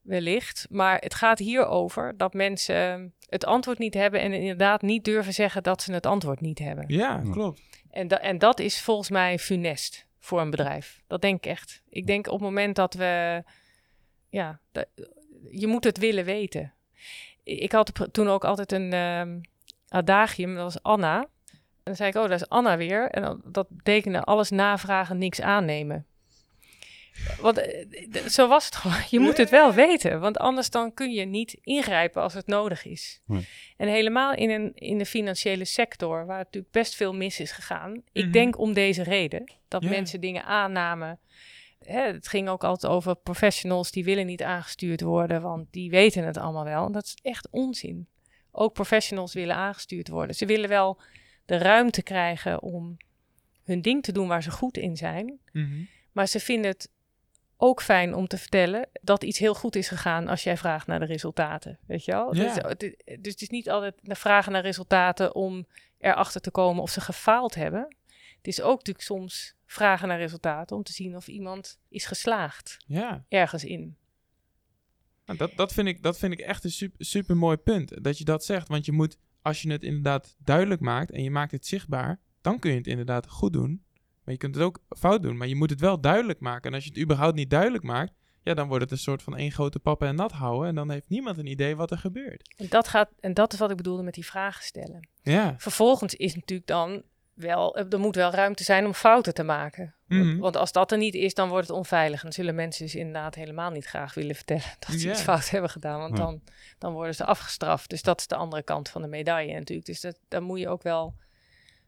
Wellicht. 0.00 0.66
Maar 0.70 0.98
het 0.98 1.14
gaat 1.14 1.38
hier 1.38 1.66
over 1.66 2.16
dat 2.16 2.34
mensen 2.34 3.14
het 3.28 3.44
antwoord 3.44 3.78
niet 3.78 3.94
hebben. 3.94 4.20
En 4.20 4.32
inderdaad 4.32 4.82
niet 4.82 5.04
durven 5.04 5.32
zeggen 5.32 5.62
dat 5.62 5.82
ze 5.82 5.92
het 5.92 6.06
antwoord 6.06 6.40
niet 6.40 6.58
hebben. 6.58 6.84
Ja, 6.88 7.22
klopt. 7.30 7.60
En, 7.90 8.08
da- 8.08 8.20
en 8.20 8.38
dat 8.38 8.60
is 8.60 8.80
volgens 8.80 9.10
mij 9.10 9.38
funest 9.38 10.06
voor 10.18 10.40
een 10.40 10.50
bedrijf. 10.50 11.00
Dat 11.06 11.20
denk 11.22 11.36
ik 11.36 11.46
echt. 11.50 11.82
Ik 11.88 12.06
denk 12.06 12.26
op 12.26 12.32
het 12.32 12.40
moment 12.42 12.76
dat 12.76 12.94
we. 12.94 13.42
Ja, 14.28 14.60
je 15.50 15.66
moet 15.66 15.84
het 15.84 15.98
willen 15.98 16.24
weten. 16.24 16.72
Ik 17.44 17.72
had 17.72 18.08
toen 18.12 18.28
ook 18.28 18.44
altijd 18.44 18.72
een 18.72 18.92
ehm, 18.92 19.38
adagium, 19.90 20.54
dat 20.54 20.62
was 20.62 20.82
Anna. 20.82 21.18
En 21.20 21.26
dan 21.82 21.96
zei 21.96 22.08
ik, 22.08 22.16
oh, 22.16 22.22
dat 22.22 22.40
is 22.40 22.48
Anna 22.48 22.76
weer. 22.76 23.10
En 23.10 23.22
dan- 23.22 23.40
dat 23.44 23.66
betekende 23.68 24.22
alles 24.22 24.50
navragen, 24.50 25.18
niks 25.18 25.40
aannemen. 25.40 26.06
Want 27.40 27.58
eh, 27.58 27.86
zo 28.26 28.48
was 28.48 28.64
het 28.64 28.74
gewoon. 28.76 28.96
Je 29.10 29.20
moet 29.20 29.36
het 29.36 29.50
wel 29.50 29.72
weten, 29.72 30.20
want 30.20 30.38
anders 30.38 30.70
dan 30.70 30.94
kun 30.94 31.10
je 31.12 31.24
niet 31.24 31.58
ingrijpen 31.62 32.22
als 32.22 32.34
het 32.34 32.46
nodig 32.46 32.84
is. 32.84 33.20
Nee. 33.26 33.48
En 33.76 33.88
helemaal 33.88 34.34
in, 34.34 34.50
een, 34.50 34.72
in 34.74 34.98
de 34.98 35.06
financiële 35.06 35.64
sector, 35.64 36.26
waar 36.26 36.38
natuurlijk 36.38 36.72
best 36.72 36.94
veel 36.94 37.14
mis 37.14 37.40
is 37.40 37.50
gegaan. 37.52 37.90
Mhm. 37.90 38.00
Ik 38.12 38.32
denk 38.32 38.58
om 38.58 38.72
deze 38.72 39.02
reden, 39.02 39.52
dat 39.68 39.82
Ja. 39.82 39.88
mensen 39.88 40.20
dingen 40.20 40.44
aannamen 40.44 41.18
hè, 41.84 42.00
het 42.02 42.28
ging 42.28 42.48
ook 42.48 42.64
altijd 42.64 42.92
over 42.92 43.16
professionals 43.16 43.90
die 43.90 44.04
willen 44.04 44.26
niet 44.26 44.42
aangestuurd 44.42 45.00
worden, 45.00 45.42
want 45.42 45.66
die 45.70 45.90
weten 45.90 46.24
het 46.24 46.36
allemaal 46.36 46.64
wel. 46.64 46.86
En 46.86 46.92
dat 46.92 47.04
is 47.04 47.16
echt 47.22 47.48
onzin. 47.50 48.08
Ook 48.60 48.72
professionals 48.72 49.32
willen 49.34 49.56
aangestuurd 49.56 50.08
worden. 50.08 50.36
Ze 50.36 50.46
willen 50.46 50.68
wel 50.68 51.00
de 51.44 51.56
ruimte 51.58 52.02
krijgen 52.02 52.62
om 52.62 52.96
hun 53.64 53.82
ding 53.82 54.02
te 54.02 54.12
doen 54.12 54.28
waar 54.28 54.42
ze 54.42 54.50
goed 54.50 54.76
in 54.76 54.96
zijn. 54.96 55.38
Mhm. 55.52 55.82
Maar 56.12 56.26
ze 56.26 56.40
vinden 56.40 56.70
het 56.70 56.88
ook 57.56 57.82
fijn 57.82 58.14
om 58.14 58.26
te 58.26 58.38
vertellen 58.38 58.88
dat 59.02 59.24
iets 59.24 59.38
heel 59.38 59.54
goed 59.54 59.76
is 59.76 59.88
gegaan 59.88 60.28
als 60.28 60.42
jij 60.42 60.56
vraagt 60.56 60.86
naar 60.86 60.98
de 61.00 61.04
resultaten. 61.06 61.78
Weet 61.86 62.04
je 62.04 62.12
wel? 62.12 62.34
Ja. 62.34 62.42
Dus, 62.44 62.54
het 62.62 62.82
is- 62.82 62.94
dus 63.20 63.32
het 63.32 63.42
is 63.42 63.48
niet 63.48 63.70
altijd 63.70 63.94
de 64.02 64.14
vragen 64.14 64.52
naar 64.52 64.62
resultaten 64.62 65.34
om 65.34 65.66
erachter 65.98 66.40
te 66.40 66.50
komen 66.50 66.82
of 66.82 66.90
ze 66.90 67.00
gefaald 67.00 67.54
hebben. 67.54 67.96
Het 68.36 68.46
is 68.46 68.60
ook 68.60 68.76
natuurlijk 68.76 69.04
soms 69.06 69.54
vragen 69.66 70.08
naar 70.08 70.18
resultaten 70.18 70.76
om 70.76 70.82
te 70.82 70.92
zien 70.92 71.16
of 71.16 71.28
iemand 71.28 71.78
is 71.88 72.04
geslaagd 72.06 72.76
Ja, 72.86 73.24
ergens 73.28 73.64
in. 73.64 73.96
Nou, 75.30 75.42
dat, 75.42 75.56
dat, 75.56 75.72
vind 75.72 75.88
ik, 75.88 76.02
dat 76.02 76.18
vind 76.18 76.32
ik 76.32 76.40
echt 76.40 76.64
een 76.64 76.70
super, 76.70 77.04
super 77.04 77.36
mooi 77.36 77.56
punt. 77.56 78.04
Dat 78.04 78.18
je 78.18 78.24
dat 78.24 78.44
zegt. 78.44 78.68
Want 78.68 78.84
je 78.84 78.92
moet, 78.92 79.18
als 79.42 79.62
je 79.62 79.70
het 79.70 79.82
inderdaad 79.82 80.36
duidelijk 80.38 80.80
maakt 80.80 81.10
en 81.10 81.22
je 81.22 81.30
maakt 81.30 81.52
het 81.52 81.66
zichtbaar, 81.66 82.20
dan 82.40 82.58
kun 82.58 82.70
je 82.70 82.76
het 82.76 82.86
inderdaad 82.86 83.28
goed 83.28 83.52
doen. 83.52 83.84
Maar 84.24 84.34
je 84.34 84.36
kunt 84.36 84.54
het 84.54 84.64
ook 84.64 84.78
fout 84.88 85.22
doen. 85.22 85.36
Maar 85.36 85.48
je 85.48 85.56
moet 85.56 85.70
het 85.70 85.80
wel 85.80 86.00
duidelijk 86.00 86.40
maken. 86.40 86.70
En 86.70 86.74
als 86.74 86.84
je 86.84 86.90
het 86.90 86.98
überhaupt 86.98 87.36
niet 87.36 87.50
duidelijk 87.50 87.84
maakt, 87.84 88.12
ja, 88.42 88.54
dan 88.54 88.68
wordt 88.68 88.82
het 88.82 88.92
een 88.92 88.98
soort 88.98 89.22
van 89.22 89.36
één 89.36 89.52
grote 89.52 89.78
pappen 89.78 90.08
en 90.08 90.14
nat 90.14 90.32
houden. 90.32 90.68
En 90.68 90.74
dan 90.74 90.90
heeft 90.90 91.08
niemand 91.08 91.38
een 91.38 91.46
idee 91.46 91.76
wat 91.76 91.90
er 91.90 91.98
gebeurt. 91.98 92.54
En 92.56 92.66
dat, 92.68 92.88
gaat, 92.88 93.10
en 93.20 93.34
dat 93.34 93.52
is 93.52 93.58
wat 93.58 93.70
ik 93.70 93.76
bedoelde 93.76 94.02
met 94.02 94.14
die 94.14 94.26
vragen 94.26 94.64
stellen. 94.64 95.08
Ja. 95.22 95.54
Vervolgens 95.58 96.14
is 96.14 96.34
natuurlijk 96.34 96.68
dan 96.68 97.02
wel, 97.34 97.76
er 97.76 97.98
moet 97.98 98.14
wel 98.14 98.30
ruimte 98.30 98.64
zijn 98.64 98.86
om 98.86 98.92
fouten 98.94 99.34
te 99.34 99.42
maken. 99.42 99.94
Want- 100.06 100.24
Mhm. 100.24 100.38
Want 100.38 100.56
als 100.56 100.72
dat 100.72 100.92
er 100.92 100.98
niet 100.98 101.14
is, 101.14 101.34
dan 101.34 101.48
wordt 101.48 101.66
het 101.68 101.76
onveilig. 101.76 102.16
En 102.18 102.22
dan 102.22 102.32
zullen 102.32 102.54
mensen 102.54 102.84
dus 102.84 102.94
inderdaad 102.94 103.34
helemaal 103.34 103.70
niet 103.70 103.84
graag 103.84 104.14
willen 104.14 104.34
vertellen 104.34 104.62
dat 104.86 105.00
ze 105.00 105.10
iets 105.10 105.22
fout 105.22 105.50
hebben 105.50 105.70
gedaan. 105.70 105.98
Want 106.00 106.16
Ja. 106.18 106.24
dan, 106.24 106.40
dan 106.78 106.92
worden 106.92 107.14
ze 107.14 107.24
afgestraft. 107.24 107.90
Dus 107.90 108.02
dat 108.02 108.20
is 108.20 108.26
de 108.26 108.36
andere 108.36 108.62
kant 108.62 108.88
van 108.88 109.02
de 109.02 109.08
medaille 109.08 109.54
natuurlijk. 109.58 109.86
Dus 109.86 110.00
dat, 110.00 110.18
daar 110.28 110.42
moet 110.42 110.58
je 110.58 110.68
ook 110.68 110.82
wel 110.82 111.14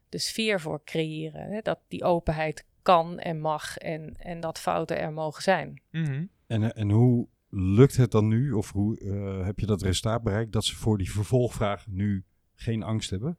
de 0.09 0.17
sfeer 0.17 0.59
voor 0.61 0.81
creëren. 0.85 1.51
Hè? 1.51 1.61
Dat 1.61 1.79
die 1.87 2.03
openheid 2.03 2.65
kan 2.81 3.19
en 3.19 3.39
mag 3.39 3.77
en, 3.77 4.15
en 4.19 4.39
dat 4.39 4.59
fouten 4.59 4.99
er 4.99 5.11
mogen 5.13 5.43
zijn. 5.43 5.81
Mhm. 5.91 6.25
En, 6.47 6.75
en 6.75 6.89
hoe 6.89 7.27
lukt 7.49 7.97
het 7.97 8.11
dan 8.11 8.27
nu, 8.27 8.51
of 8.51 8.71
hoe 8.71 8.99
eh, 8.99 9.45
heb 9.45 9.59
je 9.59 9.65
dat 9.65 9.81
resultaat 9.81 10.23
bereikt, 10.23 10.51
dat 10.51 10.65
ze 10.65 10.75
voor 10.75 10.97
die 10.97 11.11
vervolgvraag 11.11 11.87
nu 11.87 12.23
geen 12.55 12.83
angst 12.83 13.09
hebben? 13.09 13.37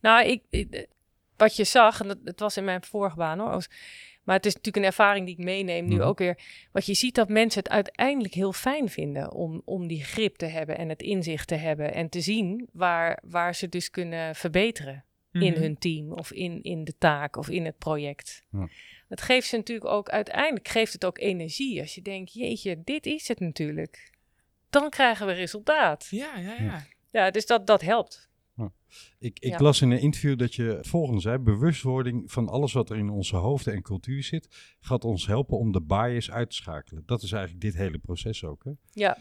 Nou, 0.00 0.26
ik, 0.26 0.42
ik- 0.50 0.86
wat 1.36 1.56
je 1.56 1.64
zag, 1.64 2.00
en 2.00 2.08
dat, 2.08 2.18
het 2.24 2.40
was 2.40 2.56
in 2.56 2.64
mijn 2.64 2.82
vorige 2.84 3.16
baan 3.16 3.38
hoor. 3.38 3.66
Maar 4.22 4.36
het 4.36 4.46
is 4.46 4.54
natuurlijk 4.54 4.84
een 4.84 4.90
ervaring 4.90 5.26
die 5.26 5.38
ik 5.38 5.44
meeneem 5.44 5.88
nu 5.88 5.94
Mhm. 5.96 6.04
ook 6.04 6.18
weer. 6.18 6.38
Wat 6.72 6.86
je 6.86 6.94
ziet 6.94 7.14
dat 7.14 7.28
mensen 7.28 7.62
het 7.62 7.72
uiteindelijk 7.72 8.34
heel 8.34 8.52
fijn 8.52 8.88
vinden 8.88 9.32
om, 9.32 9.62
om 9.64 9.86
die 9.86 10.04
grip 10.04 10.36
te 10.36 10.46
hebben 10.46 10.78
en 10.78 10.88
het 10.88 11.02
inzicht 11.02 11.48
te 11.48 11.54
hebben. 11.54 11.94
En 11.94 12.08
te 12.08 12.20
zien 12.20 12.68
waar, 12.72 13.18
waar 13.22 13.54
ze 13.54 13.68
dus 13.68 13.90
kunnen 13.90 14.34
verbeteren 14.34 15.04
in 15.32 15.52
Mhm. 15.52 15.60
hun 15.60 15.78
team 15.78 16.12
of 16.12 16.32
in, 16.32 16.62
in 16.62 16.84
de 16.84 16.94
taak 16.98 17.36
of 17.36 17.48
in 17.48 17.64
het 17.64 17.78
project. 17.78 18.44
Ja. 18.50 18.68
Het 19.08 19.20
geeft 19.22 19.48
ze 19.48 19.56
natuurlijk 19.56 19.90
ook, 19.90 20.08
uiteindelijk 20.08 20.68
geeft 20.68 20.92
het 20.92 21.04
ook 21.04 21.18
energie. 21.18 21.80
Als 21.80 21.94
je 21.94 22.02
denkt, 22.02 22.32
jeetje, 22.32 22.80
dit 22.84 23.06
is 23.06 23.28
het 23.28 23.40
natuurlijk. 23.40 24.10
Dan 24.70 24.90
krijgen 24.90 25.26
we 25.26 25.32
resultaat. 25.32 26.06
Ja, 26.10 26.36
ja, 26.38 26.54
ja. 26.58 26.86
Ja, 27.10 27.30
dus 27.30 27.46
dat, 27.46 27.66
dat 27.66 27.80
helpt. 27.80 28.28
Ik, 29.18 29.38
ik 29.38 29.50
Ja. 29.52 29.58
las 29.58 29.80
in 29.80 29.90
een 29.90 30.00
interview 30.00 30.38
dat 30.38 30.54
je 30.54 30.62
het 30.62 30.86
volgende 30.86 31.20
zei. 31.20 31.38
Bewustwording 31.38 32.32
van 32.32 32.48
alles 32.48 32.72
wat 32.72 32.90
er 32.90 32.96
in 32.96 33.10
onze 33.10 33.36
hoofden 33.36 33.74
en 33.74 33.82
cultuur 33.82 34.22
zit, 34.22 34.76
gaat 34.80 35.04
ons 35.04 35.26
helpen 35.26 35.58
om 35.58 35.72
de 35.72 35.80
bias 35.82 36.30
uit 36.30 36.50
te 36.50 36.56
schakelen. 36.56 37.02
Dat 37.06 37.22
is 37.22 37.32
eigenlijk 37.32 37.62
dit 37.64 37.74
hele 37.74 37.98
proces 37.98 38.44
ook. 38.44 38.64
Hè? 38.64 38.70
Ja, 38.92 39.18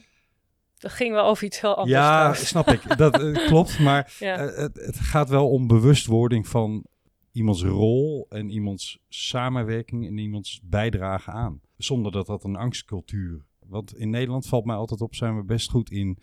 dat 0.77 0.91
ging 0.91 1.13
wel 1.13 1.25
over 1.25 1.43
iets 1.45 1.61
heel 1.61 1.75
anders. 1.75 1.91
ja, 1.97 2.33
snap 2.33 2.67
ik. 2.67 2.97
Dat 2.97 3.21
eh, 3.21 3.45
klopt. 3.47 3.79
Maar 3.79 4.15
Ja. 4.19 4.37
eh, 4.37 4.57
het, 4.57 4.75
het 4.77 4.99
gaat 4.99 5.29
wel 5.29 5.49
om 5.49 5.67
bewustwording 5.67 6.47
van 6.47 6.85
iemands 7.31 7.63
rol 7.63 8.25
en 8.29 8.49
iemands 8.49 8.99
samenwerking 9.09 10.07
en 10.07 10.17
iemands 10.17 10.59
bijdrage 10.63 11.31
aan. 11.31 11.61
Zonder 11.77 12.11
dat 12.11 12.25
dat 12.25 12.43
een 12.43 12.55
angstcultuur. 12.55 13.45
Want 13.59 13.95
in 13.97 14.09
Nederland 14.09 14.45
valt 14.47 14.65
mij 14.65 14.75
altijd 14.75 15.01
op, 15.01 15.15
zijn 15.15 15.37
we 15.37 15.43
best 15.43 15.69
goed 15.69 15.91
in. 15.91 16.17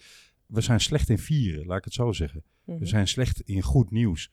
We 0.46 0.60
zijn 0.60 0.80
slecht 0.80 1.08
in 1.08 1.18
vieren, 1.18 1.66
laat 1.66 1.78
ik 1.78 1.84
het 1.84 1.92
zo 1.94 2.12
zeggen. 2.12 2.42
Mhm. 2.68 2.78
We 2.78 2.86
zijn 2.86 3.08
slecht 3.08 3.40
in 3.40 3.62
goed 3.62 3.90
nieuws. 3.90 4.30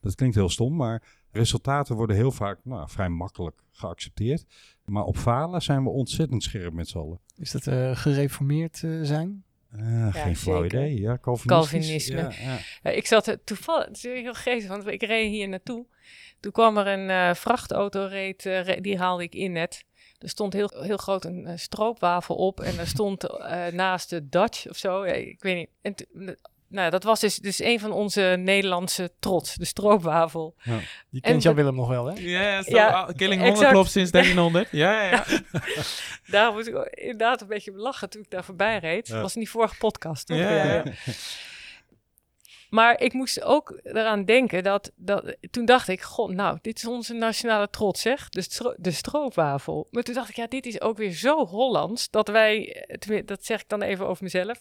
Dat 0.00 0.14
klinkt 0.14 0.34
heel 0.36 0.48
stom, 0.48 0.76
maar 0.76 1.02
resultaten 1.30 1.96
worden 1.96 2.16
heel 2.16 2.30
vaak 2.32 2.58
nou, 2.62 2.88
vrij 2.90 3.08
makkelijk 3.08 3.62
geaccepteerd. 3.72 4.44
Maar 4.84 5.04
op 5.04 5.16
falen 5.16 5.62
zijn 5.62 5.82
we 5.82 5.90
ontzettend 5.90 6.42
scherp 6.42 6.72
met 6.72 6.88
z'n 6.88 6.98
allen. 6.98 7.20
Is 7.36 7.50
dat 7.50 7.66
eh, 7.66 7.96
gereformeerd 7.96 8.82
eh, 8.82 8.98
zijn? 9.02 9.44
Eh, 9.70 10.14
geen 10.14 10.36
flauw 10.36 10.62
zeker. 10.62 10.78
idee. 10.86 11.00
Ja. 11.00 11.18
Calvinisme. 11.46 12.16
Ja, 12.16 12.30
ja. 12.40 12.58
Ja, 12.82 12.90
ik 12.90 13.06
zat 13.06 13.26
er 13.26 13.44
toevallig, 13.44 13.86
het 13.86 13.96
is 13.96 14.02
heel 14.02 14.34
geestig, 14.34 14.70
want 14.70 14.86
ik 14.86 15.02
reed 15.02 15.30
hier 15.30 15.48
naartoe. 15.48 15.86
Toen 16.40 16.52
kwam 16.52 16.76
er 16.76 16.86
een 16.86 17.10
eh, 17.10 17.34
vrachtauto, 17.34 18.06
reed, 18.06 18.42
re- 18.42 18.80
die 18.80 18.98
haalde 18.98 19.22
ik 19.22 19.34
in 19.34 19.52
net. 19.52 19.84
Er 20.18 20.28
stond 20.28 20.52
heel, 20.52 20.70
heel 20.80 20.96
groot 20.96 21.24
een 21.24 21.58
stroopwafel 21.58 22.34
op 22.36 22.60
en 22.60 22.78
er 22.78 22.86
stond 22.86 23.24
eh, 23.38 23.66
naast 23.66 24.10
de 24.10 24.28
Dutch 24.28 24.68
of 24.68 24.76
zo, 24.76 25.06
ja, 25.06 25.12
ik 25.12 25.42
weet 25.42 25.56
niet. 25.56 25.68
En 25.82 25.94
toen- 25.94 26.36
nou, 26.68 26.90
dat 26.90 27.02
was 27.02 27.20
dus, 27.20 27.36
dus 27.36 27.60
een 27.60 27.80
van 27.80 27.92
onze 27.92 28.34
Nederlandse 28.38 29.12
trots, 29.18 29.54
de 29.54 29.64
stroopwafel. 29.64 30.54
Die 30.64 30.72
En 31.10 31.20
kent 31.20 31.42
Jan 31.42 31.54
de- 31.54 31.60
Willem 31.60 31.76
nog 31.76 31.88
wel, 31.88 32.06
hè? 32.06 32.20
Ja, 32.20 32.42
ja, 32.42 32.62
zo, 32.62 32.76
Ja, 32.76 32.88
ah, 32.88 33.08
Killing 33.16 33.40
100 33.40 33.50
exact. 33.50 33.72
klopt 33.72 33.90
sinds 33.90 34.10
1300. 34.10 34.68
Ja, 34.70 35.02
ja, 35.02 35.10
ja. 35.10 35.24
Daar 36.26 36.52
moest 36.52 36.66
ik 36.68 36.74
inderdaad 36.90 37.40
een 37.40 37.46
beetje 37.46 37.72
lachen 37.72 38.10
toen 38.10 38.22
ik 38.22 38.30
daar 38.30 38.44
voorbij 38.44 38.78
reed. 38.78 39.06
Ja. 39.06 39.12
Dat 39.12 39.22
was 39.22 39.34
in 39.34 39.40
die 39.40 39.50
vorige 39.50 39.76
podcast, 39.76 40.26
toch? 40.26 40.36
Ja, 40.36 40.50
ja, 40.50 40.64
ja. 40.74 40.82
Maar 42.70 43.00
ik 43.00 43.12
moest 43.12 43.42
ook 43.42 43.80
eraan 43.82 44.24
denken 44.24 44.62
dat, 44.62 44.92
dat... 44.96 45.36
Toen 45.50 45.64
dacht 45.64 45.88
ik, 45.88 46.02
god, 46.02 46.30
nou, 46.30 46.58
dit 46.62 46.76
is 46.76 46.86
onze 46.86 47.14
nationale 47.14 47.70
trots, 47.70 48.00
zeg. 48.00 48.28
De, 48.28 48.42
stro 48.42 48.74
de 48.76 48.90
stroopwafel. 48.90 49.88
Maar 49.90 50.02
toen 50.02 50.14
dacht 50.14 50.28
ik, 50.28 50.36
ja, 50.36 50.46
dit 50.46 50.66
is 50.66 50.80
ook 50.80 50.96
weer 50.96 51.12
zo 51.12 51.46
Hollands... 51.46 52.10
dat 52.10 52.28
wij, 52.28 52.84
eh, 52.86 53.22
dat 53.24 53.44
zeg 53.44 53.60
ik 53.60 53.68
dan 53.68 53.82
even 53.82 54.06
over 54.08 54.22
mezelf... 54.22 54.60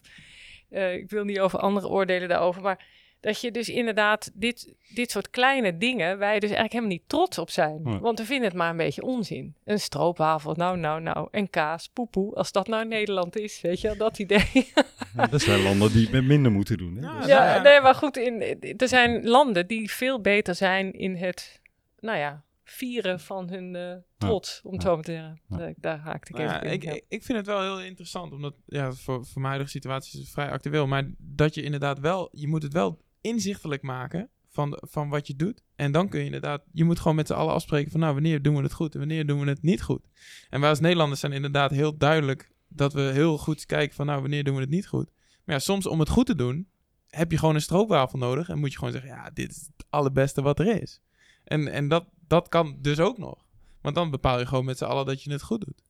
Eh, 0.74 0.94
ik 0.94 1.10
wil 1.10 1.24
niet 1.24 1.40
over 1.40 1.60
andere 1.60 1.88
oordelen 1.88 2.30
daarover, 2.30 2.62
maar 2.62 2.86
dat 3.20 3.42
je 3.42 3.52
dus 3.52 3.70
inderdaad 3.70 4.32
dit, 4.34 4.74
dit 4.94 5.12
soort 5.12 5.30
kleine 5.30 5.78
dingen, 5.78 6.18
wij 6.18 6.34
dus 6.34 6.50
eigenlijk 6.50 6.72
helemaal 6.72 6.92
niet 6.92 7.10
trots 7.10 7.38
op 7.38 7.50
zijn. 7.50 7.80
Nee. 7.84 8.00
Want 8.00 8.20
we 8.20 8.26
vinden 8.26 8.48
het 8.48 8.58
maar 8.58 8.70
een 8.70 8.78
beetje 8.78 9.02
onzin. 9.02 9.56
Een 9.66 9.80
stroopwafel, 9.80 10.54
nou, 10.56 10.78
nou, 10.78 11.02
nou. 11.02 11.28
En 11.32 11.50
kaas, 11.50 11.90
poepoe, 11.94 12.36
als 12.36 12.52
dat 12.52 12.68
nou 12.68 12.86
Nederland 12.86 13.38
is, 13.38 13.62
weet 13.62 13.82
je 13.82 13.88
wel, 13.88 13.98
dat 13.98 14.20
idee. 14.20 14.72
Ja, 15.16 15.28
dat 15.28 15.42
zijn 15.42 15.62
landen 15.62 15.92
die 15.92 16.02
het 16.02 16.12
met 16.12 16.24
minder 16.24 16.52
moeten 16.52 16.78
doen. 16.78 16.96
Hè? 16.96 17.02
Ja, 17.02 17.28
ja, 17.28 17.56
ja. 17.56 17.62
nee, 17.62 17.82
maar 17.82 17.96
goed, 17.96 18.18
in, 18.18 18.42
er 18.78 18.88
zijn 18.88 19.28
landen 19.28 19.68
die 19.68 19.92
veel 19.92 20.22
beter 20.22 20.56
zijn 20.56 20.94
in 20.94 21.16
het, 21.16 21.62
nou 22.00 22.18
ja, 22.18 22.44
vieren 22.64 23.20
van 23.20 23.50
hun 23.50 23.76
eh, 23.76 23.96
trots, 24.18 24.62
om 24.64 24.74
het 24.74 24.82
Ja. 24.82 24.88
zo 24.90 24.96
maar 24.96 25.04
te 25.04 25.12
zeggen. 25.12 25.42
Ja. 25.48 25.74
Daar, 25.78 26.00
haakte 26.00 26.32
ik 26.32 26.38
Nou 26.38 26.50
even 26.50 26.64
ja, 26.68 26.72
in. 26.74 26.82
ik, 26.82 26.84
ik, 26.84 27.06
ik 27.08 27.24
vind 27.24 27.38
het 27.38 27.48
wel 27.48 27.62
heel 27.62 27.82
interessant, 27.82 28.32
omdat 28.32 28.56
ja, 28.66 28.92
voor, 28.92 29.26
voor 29.26 29.42
mijn 29.42 29.46
huidige 29.54 29.72
situatie 29.72 30.14
is 30.14 30.20
het 30.26 30.34
vrij 30.34 30.52
actueel. 30.52 30.88
Maar 30.88 31.12
dat 31.18 31.56
je 31.56 31.62
inderdaad 31.62 32.00
wel, 32.00 32.30
je 32.32 32.48
moet 32.48 32.64
het 32.64 32.74
wel 32.74 33.02
inzichtelijk 33.22 33.82
maken 33.82 34.30
van, 34.50 34.78
van 34.82 35.10
wat 35.10 35.28
je 35.28 35.36
doet. 35.36 35.64
En 35.76 35.92
dan 35.92 36.10
kun 36.10 36.20
je 36.20 36.26
inderdaad, 36.26 36.64
je 36.72 36.84
moet 36.84 37.00
gewoon 37.00 37.16
met 37.16 37.28
z'n 37.28 37.34
allen 37.34 37.54
afspreken 37.54 37.92
van 37.92 38.00
nou, 38.00 38.14
wanneer 38.14 38.42
doen 38.42 38.56
we 38.56 38.62
het 38.62 38.74
goed 38.74 38.94
en 38.94 39.00
wanneer 39.00 39.26
doen 39.26 39.40
we 39.40 39.50
het 39.50 39.62
niet 39.62 39.82
goed. 39.82 40.08
En 40.50 40.60
wij 40.60 40.70
als 40.70 40.80
Nederlanders 40.80 41.20
zijn 41.20 41.32
inderdaad 41.32 41.72
heel 41.72 41.98
duidelijk 41.98 42.52
dat 42.68 42.94
we 42.94 43.02
heel 43.02 43.38
goed 43.38 43.66
kijken 43.66 43.96
van 43.96 44.06
nou, 44.06 44.22
wanneer 44.22 44.44
doen 44.44 44.56
we 44.56 44.62
het 44.62 44.70
niet 44.70 44.88
goed. 44.88 45.12
Maar 45.46 45.56
ja, 45.56 45.62
soms 45.62 45.86
om 45.88 46.00
het 46.00 46.10
goed 46.10 46.26
te 46.26 46.36
doen, 46.36 46.68
heb 47.10 47.32
je 47.32 47.38
gewoon 47.38 47.56
een 47.56 47.62
stroopwafel 47.62 48.18
nodig 48.18 48.50
en 48.50 48.60
moet 48.60 48.72
je 48.72 48.78
gewoon 48.78 48.94
zeggen, 48.94 49.10
ja, 49.12 49.30
dit 49.34 49.50
is 49.52 49.70
het 49.76 49.86
allerbeste 49.90 50.42
wat 50.42 50.60
er 50.60 50.82
is. 50.82 51.02
En, 51.44 51.68
en 51.68 51.88
dat, 51.88 52.06
dat 52.28 52.50
kan 52.50 52.78
dus 52.82 53.00
ook 53.00 53.18
nog. 53.18 53.46
Want 53.82 53.96
dan 53.96 54.10
bepaal 54.10 54.40
je 54.40 54.46
gewoon 54.46 54.66
met 54.66 54.78
z'n 54.78 54.84
allen 54.84 55.06
dat 55.06 55.24
je 55.24 55.32
het 55.32 55.42
goed 55.42 55.66
doet. 55.66 55.84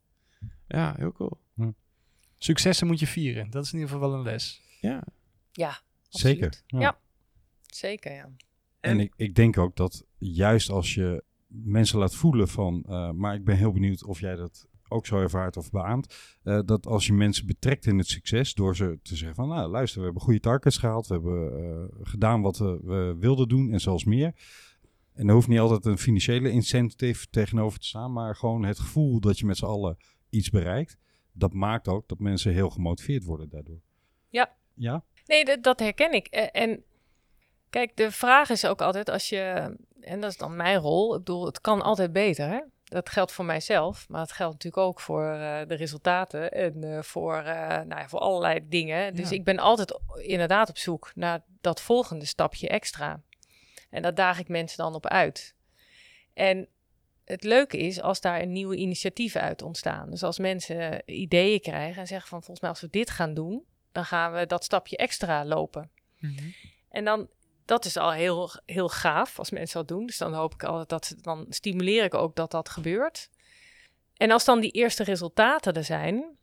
Ja, 0.67 0.93
heel 0.97 1.11
cool. 1.11 1.41
Successen 2.37 2.87
moet 2.87 2.99
je 2.99 3.07
vieren. 3.07 3.49
Dat 3.49 3.63
is 3.63 3.73
in 3.73 3.79
ieder 3.79 3.93
geval 3.93 4.09
wel 4.09 4.19
een 4.19 4.25
les. 4.25 4.61
Ja. 4.81 5.03
Ja, 5.51 5.79
Zeker. 6.09 6.45
absoluut. 6.45 6.63
Ja. 6.67 6.79
Ja. 6.79 6.99
Zeker, 7.61 8.13
ja. 8.13 8.29
En 8.79 8.99
ik, 8.99 9.13
ik 9.15 9.35
denk 9.35 9.57
ook 9.57 9.75
dat 9.75 10.05
juist 10.17 10.69
als 10.69 10.93
je 10.93 11.23
mensen 11.47 11.99
laat 11.99 12.15
voelen 12.15 12.47
van, 12.47 12.83
eh, 12.87 13.11
maar 13.11 13.35
ik 13.35 13.43
ben 13.43 13.57
heel 13.57 13.71
benieuwd 13.71 14.03
of 14.03 14.19
jij 14.19 14.35
dat 14.35 14.67
ook 14.87 15.05
zo 15.05 15.17
ervaart 15.19 15.57
of 15.57 15.71
beaamt, 15.71 16.37
eh, 16.43 16.59
dat 16.65 16.85
als 16.85 17.07
je 17.07 17.13
mensen 17.13 17.45
betrekt 17.45 17.85
in 17.85 17.97
het 17.97 18.07
succes 18.07 18.53
door 18.53 18.75
ze 18.75 18.99
te 19.01 19.15
zeggen 19.15 19.35
van, 19.35 19.47
nou 19.47 19.69
luister, 19.69 19.99
we 19.99 20.05
hebben 20.05 20.23
goede 20.23 20.39
targets 20.39 20.77
gehaald, 20.77 21.07
we 21.07 21.13
hebben 21.13 21.63
eh, 21.63 22.07
gedaan 22.07 22.41
wat 22.41 22.57
we, 22.57 22.79
we 22.83 23.15
wilden 23.19 23.47
doen 23.47 23.71
en 23.71 23.81
zelfs 23.81 24.03
meer. 24.03 24.33
En 25.15 25.27
er 25.27 25.33
hoeft 25.33 25.47
niet 25.47 25.59
altijd 25.59 25.85
een 25.85 25.97
financiële 25.97 26.49
incentive 26.51 27.27
tegenover 27.29 27.79
te 27.79 27.87
staan, 27.87 28.13
maar 28.13 28.35
gewoon 28.35 28.63
het 28.65 28.79
gevoel 28.79 29.19
dat 29.19 29.39
je 29.39 29.45
met 29.45 29.57
z'n 29.57 29.65
allen 29.65 29.97
iets 30.29 30.49
bereikt, 30.49 30.97
dat 31.31 31.53
maakt 31.53 31.87
ook 31.87 32.07
dat 32.07 32.19
mensen 32.19 32.53
heel 32.53 32.69
gemotiveerd 32.69 33.23
worden 33.23 33.49
daardoor. 33.49 33.81
Ja. 34.29 34.55
Ja? 34.73 35.03
Nee, 35.25 35.45
dat, 35.45 35.63
dat 35.63 35.79
herken 35.79 36.13
ik. 36.13 36.27
Eh, 36.27 36.61
En 36.61 36.83
kijk, 37.69 37.97
de 37.97 38.11
vraag 38.11 38.49
is 38.49 38.65
ook 38.65 38.81
altijd 38.81 39.09
als 39.09 39.29
je, 39.29 39.75
en 39.99 40.19
dat 40.19 40.31
is 40.31 40.37
dan 40.37 40.55
mijn 40.55 40.77
rol, 40.77 41.13
ik 41.13 41.17
bedoel, 41.23 41.45
het 41.45 41.61
kan 41.61 41.81
altijd 41.81 42.13
beter, 42.13 42.47
hè? 42.49 42.59
Dat 42.83 43.09
geldt 43.09 43.31
voor 43.31 43.45
mijzelf, 43.45 44.09
maar 44.09 44.19
dat 44.19 44.31
geldt 44.31 44.53
natuurlijk 44.53 44.83
ook 44.83 44.99
voor 44.99 45.23
eh, 45.31 45.67
de 45.67 45.75
resultaten 45.75 46.51
en 46.51 46.83
eh, 46.83 47.01
voor, 47.01 47.35
eh, 47.35 47.67
nou 47.67 47.87
ja, 48.01 48.07
voor 48.07 48.19
allerlei 48.19 48.59
dingen. 48.67 49.15
Dus 49.15 49.29
Ja. 49.29 49.35
ik 49.35 49.43
ben 49.43 49.57
altijd 49.57 49.99
inderdaad 50.15 50.69
op 50.69 50.77
zoek 50.77 51.11
naar 51.15 51.43
dat 51.61 51.81
volgende 51.81 52.25
stapje 52.25 52.67
extra. 52.67 53.21
En 53.93 54.01
daar 54.01 54.15
daag 54.15 54.39
ik 54.39 54.47
mensen 54.47 54.77
dan 54.77 54.95
op 54.95 55.07
uit. 55.07 55.55
En 56.33 56.67
het 57.25 57.43
leuke 57.43 57.77
is 57.77 58.01
als 58.01 58.21
daar 58.21 58.45
nieuwe 58.45 58.75
initiatieven 58.75 59.41
uit 59.41 59.61
ontstaan. 59.61 60.09
Dus 60.09 60.23
als 60.23 60.39
mensen 60.39 61.01
ideeën 61.05 61.59
krijgen 61.59 62.01
en 62.01 62.07
zeggen 62.07 62.29
van 62.29 62.39
volgens 62.39 62.59
mij 62.59 62.69
als 62.69 62.81
we 62.81 62.87
dit 62.89 63.09
gaan 63.09 63.33
doen, 63.33 63.63
dan 63.91 64.05
gaan 64.05 64.33
we 64.33 64.45
dat 64.45 64.63
stapje 64.63 64.97
extra 64.97 65.45
lopen. 65.45 65.89
Mhm. 66.19 66.49
En 66.89 67.03
dan, 67.05 67.29
dat 67.65 67.85
is 67.85 67.97
al 67.97 68.11
heel, 68.11 68.49
heel 68.65 68.89
gaaf 68.89 69.39
als 69.39 69.49
mensen 69.49 69.79
dat 69.79 69.87
doen. 69.87 70.05
Dus 70.05 70.17
dan 70.17 70.33
hoop 70.33 70.53
ik 70.53 70.63
altijd 70.63 70.89
dat, 70.89 71.05
ze- 71.05 71.21
dan 71.21 71.45
stimuleer 71.49 72.03
ik 72.03 72.13
ook 72.13 72.35
dat 72.35 72.51
dat 72.51 72.69
gebeurt. 72.69 73.29
En 74.17 74.31
als 74.31 74.45
dan 74.45 74.59
die 74.59 74.71
eerste 74.71 75.03
resultaten 75.03 75.73
er 75.73 75.83
zijn, 75.83 76.37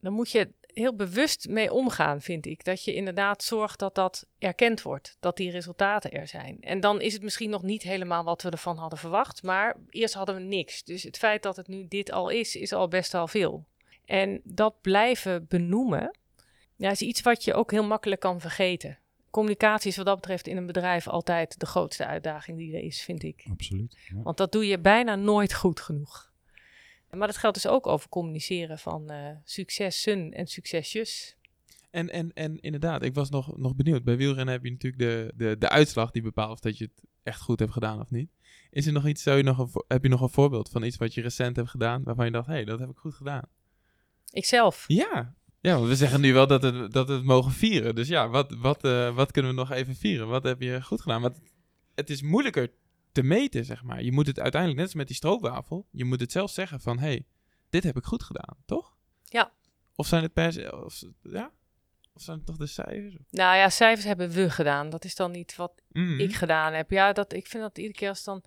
dan 0.00 0.12
moet 0.12 0.30
je 0.30 0.52
heel 0.74 0.94
bewust 0.94 1.48
mee 1.48 1.72
omgaan, 1.72 2.20
vind 2.20 2.46
ik. 2.46 2.64
Dat 2.64 2.84
je 2.84 2.94
inderdaad 2.94 3.42
zorgt 3.42 3.78
dat 3.78 3.94
dat 3.94 4.26
erkend 4.38 4.82
wordt, 4.82 5.16
dat 5.20 5.36
die 5.36 5.50
resultaten 5.50 6.12
er 6.12 6.28
zijn. 6.28 6.56
En 6.60 6.80
dan 6.80 7.00
is 7.00 7.12
het 7.12 7.22
misschien 7.22 7.50
nog 7.50 7.62
niet 7.62 7.82
helemaal 7.82 8.24
wat 8.24 8.42
we 8.42 8.50
ervan 8.50 8.76
hadden 8.76 8.98
verwacht, 8.98 9.42
maar 9.42 9.76
eerst 9.90 10.14
hadden 10.14 10.34
we 10.34 10.40
niks. 10.40 10.82
Dus 10.82 11.02
het 11.02 11.18
feit 11.18 11.42
dat 11.42 11.56
het 11.56 11.68
nu 11.68 11.86
dit 11.88 12.12
al 12.12 12.28
is, 12.28 12.56
is 12.56 12.72
al 12.72 12.88
best 12.88 13.12
wel 13.12 13.28
veel. 13.28 13.64
En 14.04 14.40
dat 14.44 14.80
blijven 14.80 15.46
benoemen, 15.48 16.16
ja, 16.76 16.90
is 16.90 17.02
iets 17.02 17.20
wat 17.20 17.44
je 17.44 17.54
ook 17.54 17.70
heel 17.70 17.84
makkelijk 17.84 18.20
kan 18.20 18.40
vergeten. 18.40 18.98
Communicatie 19.30 19.90
is 19.90 19.96
wat 19.96 20.06
dat 20.06 20.16
betreft 20.16 20.46
in 20.46 20.56
een 20.56 20.66
bedrijf 20.66 21.08
altijd 21.08 21.60
de 21.60 21.66
grootste 21.66 22.06
uitdaging 22.06 22.58
die 22.58 22.74
er 22.74 22.82
is, 22.82 23.02
vind 23.02 23.22
ik. 23.22 23.44
Absoluut. 23.50 23.96
Ja. 24.08 24.22
Want 24.22 24.36
dat 24.36 24.52
doe 24.52 24.66
je 24.66 24.78
bijna 24.78 25.14
nooit 25.14 25.54
goed 25.54 25.80
genoeg. 25.80 26.32
Maar 27.14 27.26
dat 27.26 27.36
geldt 27.36 27.62
dus 27.62 27.72
ook 27.72 27.86
over 27.86 28.08
communiceren 28.08 28.78
van 28.78 29.10
eh, 29.10 29.36
successen 29.44 30.32
en 30.32 30.46
succesjes. 30.46 31.36
En, 31.90 32.10
en, 32.10 32.32
en 32.32 32.60
inderdaad, 32.60 33.02
ik 33.02 33.14
was 33.14 33.30
nog, 33.30 33.56
nog 33.56 33.76
benieuwd. 33.76 34.04
Bij 34.04 34.16
wielrennen 34.16 34.54
heb 34.54 34.64
je 34.64 34.70
natuurlijk 34.70 35.02
de, 35.02 35.32
de, 35.36 35.58
de 35.58 35.68
uitslag 35.68 36.10
die 36.10 36.22
bepaalt 36.22 36.50
of 36.52 36.60
dat 36.60 36.78
je 36.78 36.84
het 36.84 37.04
echt 37.22 37.40
goed 37.40 37.58
hebt 37.58 37.72
gedaan 37.72 38.00
of 38.00 38.10
niet. 38.10 38.30
Is 38.70 38.86
er 38.86 38.92
nog 38.92 39.06
iets, 39.06 39.22
zou 39.22 39.36
je 39.36 39.42
nog 39.42 39.58
een, 39.58 39.84
heb 39.88 40.02
je 40.02 40.08
nog 40.08 40.20
een 40.20 40.28
voorbeeld 40.28 40.68
van 40.68 40.82
iets 40.82 40.96
wat 40.96 41.14
je 41.14 41.20
recent 41.20 41.56
hebt 41.56 41.70
gedaan, 41.70 42.02
waarvan 42.02 42.24
je 42.24 42.30
dacht, 42.30 42.46
hé, 42.46 42.52
hey, 42.52 42.64
dat 42.64 42.78
heb 42.78 42.88
ik 42.88 42.96
goed 42.96 43.14
gedaan? 43.14 43.48
Ikzelf. 44.30 44.84
Ja. 44.86 45.34
Ja, 45.60 45.76
want 45.76 45.88
we 45.88 45.96
zeggen 45.96 46.20
nu 46.20 46.32
wel 46.32 46.46
dat, 46.46 46.62
het, 46.62 46.92
dat 46.92 47.08
we 47.08 47.14
het 47.14 47.24
mogen 47.24 47.52
vieren. 47.52 47.94
Dus 47.94 48.08
ja, 48.08 48.28
wat, 48.28 48.54
wat, 48.58 48.84
eh, 48.84 49.14
wat 49.14 49.30
kunnen 49.30 49.50
we 49.50 49.56
nog 49.56 49.70
even 49.70 49.94
vieren? 49.94 50.28
Wat 50.28 50.42
heb 50.42 50.60
je 50.60 50.82
goed 50.82 51.00
gedaan? 51.00 51.22
Want 51.22 51.40
het 51.94 52.10
is 52.10 52.22
moeilijker 52.22 52.72
te 53.14 53.22
meten, 53.22 53.64
zeg 53.64 53.82
maar. 53.82 54.02
Je 54.02 54.12
moet 54.12 54.26
het 54.26 54.40
uiteindelijk, 54.40 54.80
net 54.80 54.88
als 54.88 54.98
met 54.98 55.06
die 55.06 55.16
stroopwafel, 55.16 55.86
je 55.90 56.04
moet 56.04 56.20
het 56.20 56.32
zelf 56.32 56.50
zeggen 56.50 56.80
van, 56.80 56.98
hé, 56.98 57.06
hey, 57.06 57.26
dit 57.70 57.84
heb 57.84 57.96
ik 57.96 58.04
goed 58.04 58.22
gedaan, 58.22 58.56
toch? 58.66 58.96
Ja. 59.24 59.52
Of 59.94 60.06
zijn 60.06 60.22
het 60.22 60.32
per 60.32 60.52
se, 60.52 60.84
of, 60.84 61.02
ja? 61.22 61.52
Of 62.12 62.22
zijn 62.22 62.36
het 62.36 62.46
toch 62.46 62.56
de 62.56 62.66
cijfers? 62.66 63.16
Nou 63.30 63.56
ja, 63.56 63.68
cijfers 63.68 64.06
hebben 64.06 64.30
we 64.30 64.50
gedaan. 64.50 64.90
Dat 64.90 65.04
is 65.04 65.14
dan 65.14 65.30
niet 65.30 65.56
wat 65.56 65.82
Mhm. 65.88 66.20
ik 66.20 66.34
gedaan 66.34 66.72
heb. 66.72 66.90
Ja, 66.90 67.12
dat, 67.12 67.32
ik 67.32 67.46
vind 67.46 67.62
dat 67.62 67.78
iedere 67.78 67.94
keer 67.94 68.08
als 68.08 68.24
dan... 68.24 68.42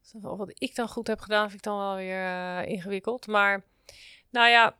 als 0.00 0.36
Wat 0.36 0.52
ik 0.54 0.74
dan 0.74 0.88
goed 0.88 1.06
heb 1.06 1.20
gedaan, 1.20 1.50
vind 1.50 1.54
ik 1.54 1.62
dan 1.62 1.78
wel 1.78 1.96
weer 1.96 2.24
eh, 2.24 2.66
ingewikkeld. 2.66 3.26
Maar, 3.26 3.64
nou 4.30 4.48
ja... 4.48 4.76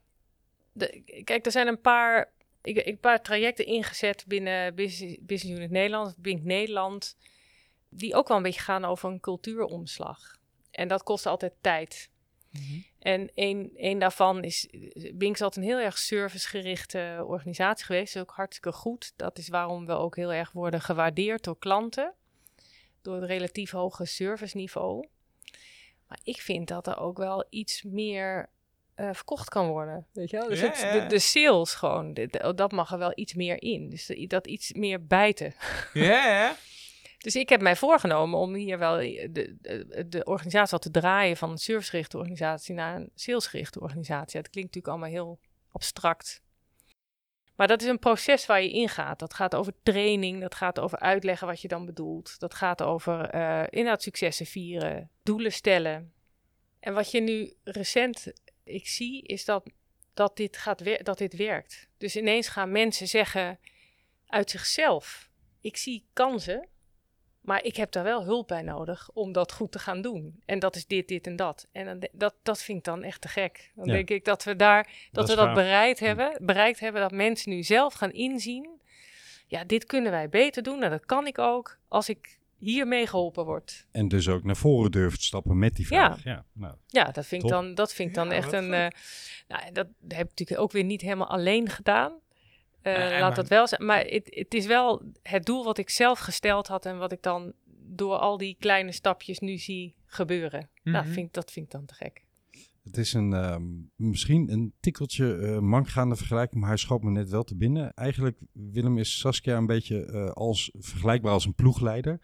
De, 0.73 1.03
kijk, 1.25 1.47
er 1.47 1.53
zijn 1.53 1.67
een 1.67 1.81
paar, 1.81 2.33
ik, 2.63 2.77
ik, 2.77 2.87
een 2.87 3.01
paar 3.01 3.23
trajecten 3.23 3.67
ingezet 3.67 4.25
binnen 4.27 4.75
Business, 4.75 5.17
Business 5.21 5.59
Unit 5.59 5.71
Nederland, 5.71 6.17
Bink 6.17 6.43
Nederland... 6.43 7.17
die 7.89 8.15
ook 8.15 8.29
wel 8.29 8.37
een 8.37 8.43
beetje 8.43 8.61
gaan 8.61 8.85
over 8.85 9.11
een 9.11 9.21
cultuuromslag. 9.21 10.37
En 10.71 10.89
dat 10.89 11.03
kost 11.03 11.27
altijd 11.27 11.53
tijd. 11.61 12.11
Mhm. 12.51 12.81
En 12.99 13.31
een, 13.35 13.71
een 13.77 13.99
daarvan 13.99 14.45
is, 14.45 14.69
Bink 15.15 15.35
is 15.35 15.43
altijd 15.43 15.57
een 15.67 15.71
heel 15.73 15.81
erg 15.81 15.99
servicegerichte 15.99 17.25
organisatie 17.27 17.85
geweest. 17.87 18.15
Dat 18.15 18.23
is 18.23 18.29
ook 18.31 18.37
hartstikke 18.37 18.73
goed. 18.73 19.13
Dat 19.17 19.39
is 19.39 19.49
waarom 19.49 19.87
we 19.87 19.93
ook 19.93 20.17
heel 20.17 20.33
erg 20.33 20.53
worden 20.53 20.81
gewaardeerd 20.81 21.45
door 21.45 21.59
klanten. 21.59 22.13
Door 23.03 23.15
het 23.15 23.25
relatief 23.25 23.71
hoge 23.71 24.05
serviceniveau. 24.05 25.07
Maar 26.07 26.19
ik 26.23 26.41
vind 26.41 26.69
dat 26.69 26.87
er 26.87 26.99
ook 26.99 27.19
wel 27.19 27.47
iets 27.51 27.83
meer 27.83 28.49
eh, 28.95 29.09
verkocht 29.13 29.49
kan 29.49 29.69
worden. 29.69 30.07
Weet 30.13 30.31
je 30.31 30.37
wel? 30.39 30.49
Dus 30.49 30.61
Ja, 30.61 30.67
het- 30.67 30.79
ja. 30.81 30.93
De, 31.01 31.07
de 31.07 31.19
sales 31.19 31.75
gewoon, 31.75 32.15
de- 32.15 32.27
de- 32.27 32.53
dat 32.55 32.73
mag 32.73 32.93
er 32.93 32.99
wel 32.99 33.13
iets 33.15 33.35
meer 33.35 33.63
in. 33.63 33.89
Dus 33.91 34.13
dat 34.27 34.47
iets 34.47 34.73
meer 34.73 35.07
bijten. 35.07 35.55
Ja, 35.93 36.27
ja. 36.27 36.57
Dus 37.19 37.37
ik 37.37 37.49
heb 37.49 37.61
mij 37.61 37.77
voorgenomen 37.77 38.39
om 38.39 38.55
hier 38.55 38.79
wel 38.79 38.97
de, 38.97 39.57
de, 39.61 40.09
de 40.09 40.25
organisatie 40.25 40.71
wat 40.71 40.83
te 40.83 41.01
draaien 41.01 41.37
van 41.37 41.51
een 41.51 41.59
servicegerichte 41.59 42.17
organisatie 42.17 42.75
naar 42.75 42.97
een 42.97 43.11
salesgerichte 43.15 43.81
organisatie. 43.81 44.41
Dat 44.41 44.51
klinkt 44.51 44.75
natuurlijk 44.75 44.95
allemaal 44.95 45.25
heel 45.25 45.41
abstract. 45.73 46.43
Maar 47.57 47.67
dat 47.67 47.83
is 47.83 47.89
een 47.89 47.99
proces 47.99 48.47
waar 48.47 48.63
je 48.63 48.71
ingaat. 48.71 49.19
Dat 49.19 49.35
gaat 49.35 49.55
over 49.55 49.73
training, 49.83 50.41
dat 50.41 50.55
gaat 50.55 50.81
over 50.81 50.99
uitleggen 50.99 51.47
wat 51.47 51.61
je 51.61 51.69
dan 51.69 51.87
bedoelt. 51.87 52.39
Dat 52.39 52.55
gaat 52.55 52.83
over 52.83 53.21
eh 53.21 53.63
inderdaad 53.69 54.03
successen 54.03 54.47
vieren, 54.47 55.11
doelen 55.23 55.53
stellen. 55.53 56.13
En 56.81 56.95
wat 56.95 57.11
je 57.11 57.21
nu 57.21 57.55
recent 57.65 58.33
ik 58.69 58.87
zie, 58.87 59.23
is 59.23 59.45
dat, 59.45 59.71
dat, 60.15 60.37
dit, 60.37 60.57
gaat 60.57 61.05
dat 61.05 61.19
dit 61.19 61.37
werkt. 61.37 61.89
Dus 61.99 62.17
ineens 62.17 62.49
gaan 62.49 62.73
mensen 62.73 63.09
zeggen 63.09 63.59
uit 64.27 64.51
zichzelf, 64.51 65.31
ik 65.61 65.77
zie 65.77 66.07
kansen, 66.13 66.69
maar 67.41 67.65
ik 67.65 67.77
heb 67.77 67.93
daar 67.93 68.05
wel 68.05 68.25
hulp 68.25 68.49
bij 68.49 68.63
nodig 68.63 69.11
om 69.13 69.33
dat 69.33 69.53
goed 69.53 69.73
te 69.73 69.79
gaan 69.79 70.03
doen. 70.03 70.43
En 70.47 70.59
dat 70.59 70.77
is 70.77 70.87
dit, 70.87 71.09
dit 71.09 71.27
en 71.27 71.37
dat. 71.37 71.67
En 71.73 71.85
dan, 71.85 72.09
dat, 72.13 72.35
dat 72.43 72.63
vind 72.63 72.79
ik 72.79 72.85
dan 72.85 73.03
echt 73.03 73.21
te 73.21 73.29
gek. 73.29 73.73
Dan 73.75 73.87
Ja. 73.87 73.93
denk 73.93 74.11
ik 74.11 74.25
dat 74.25 74.45
we 74.45 74.57
daar, 74.57 75.09
dat, 75.13 75.29
we 75.29 75.35
dat 75.35 75.55
bereikt 75.55 76.01
hebben, 76.01 76.39
bereikt 76.41 76.81
hebben, 76.81 77.01
dat 77.01 77.13
mensen 77.13 77.51
nu 77.51 77.63
zelf 77.63 77.95
gaan 77.95 78.13
inzien. 78.13 78.81
Ja, 79.47 79.65
dit 79.65 79.85
kunnen 79.85 80.11
wij 80.13 80.29
beter 80.29 80.63
doen 80.63 80.83
en 80.83 80.91
dat 80.91 81.07
kan 81.07 81.27
ik 81.27 81.39
ook 81.39 81.79
als 81.89 82.09
ik 82.09 82.39
hiermee 82.59 83.07
geholpen 83.07 83.45
word. 83.45 83.87
En 83.91 84.09
dus 84.09 84.29
ook 84.29 84.45
naar 84.45 84.57
voren 84.57 84.91
durft 84.91 85.23
stappen 85.23 85.59
met 85.59 85.77
die 85.77 85.87
vraag. 85.87 86.25
Ja. 86.25 86.45
nou, 86.53 86.75
Ja, 86.87 87.05
dat 87.05 87.27
vind 87.27 87.43
ik 87.43 87.49
dan, 87.49 87.75
dat 87.75 87.93
vind 87.93 88.09
ik 88.09 88.15
dan 88.15 88.27
Ja, 88.29 88.33
echt 88.35 88.53
een. 88.53 88.73
eh, 88.75 88.87
nou, 89.49 89.73
dat 89.73 89.87
heb 90.09 90.21
ik 90.23 90.29
natuurlijk 90.29 90.61
ook 90.61 90.73
weer 90.73 90.85
niet 90.85 91.01
helemaal 91.01 91.29
alleen 91.29 91.69
gedaan. 91.69 92.13
Eh, 92.95 93.21
laat 93.21 93.37
dat 93.37 93.49
wel 93.49 93.67
zijn. 93.69 93.85
Maar 93.85 94.05
het, 94.05 94.27
het 94.35 94.55
is 94.55 94.67
wel 94.67 95.03
het 95.23 95.45
doel 95.45 95.65
wat 95.65 95.79
ik 95.79 95.91
zelf 95.91 96.19
gesteld 96.19 96.67
had 96.67 96.87
en 96.87 96.99
wat 96.99 97.13
ik 97.13 97.23
dan 97.23 97.53
door 97.91 98.17
al 98.17 98.37
die 98.39 98.57
kleine 98.59 98.93
stapjes 98.93 99.39
nu 99.39 99.57
zie 99.59 99.95
gebeuren. 100.07 100.71
nou, 100.83 101.07
vind, 101.07 101.27
ik- 101.27 101.33
dat 101.33 101.51
vind 101.53 101.67
ik 101.67 101.73
dan 101.73 101.85
te 101.85 101.95
gek. 101.95 102.25
Het 102.85 102.97
is 102.97 103.13
een, 103.13 103.33
ehm, 103.33 103.63
misschien 103.97 104.53
een 104.53 104.73
tikkeltje 104.81 105.35
eh 105.37 105.59
mankgaande 105.59 106.17
vergelijking, 106.17 106.61
maar 106.61 106.69
hij 106.69 106.79
schoot 106.79 107.03
me 107.03 107.11
net 107.11 107.31
wel 107.31 107.45
te 107.45 107.57
binnen. 107.57 107.95
Eigenlijk, 107.95 108.39
Willem, 108.53 108.99
is 108.99 109.19
Saskia 109.19 109.57
een 109.57 109.67
beetje 109.67 110.05
eh, 110.05 110.31
als, 110.31 110.71
vergelijkbaar 110.79 111.33
als 111.33 111.45
een 111.45 111.55
ploegleider. 111.55 112.21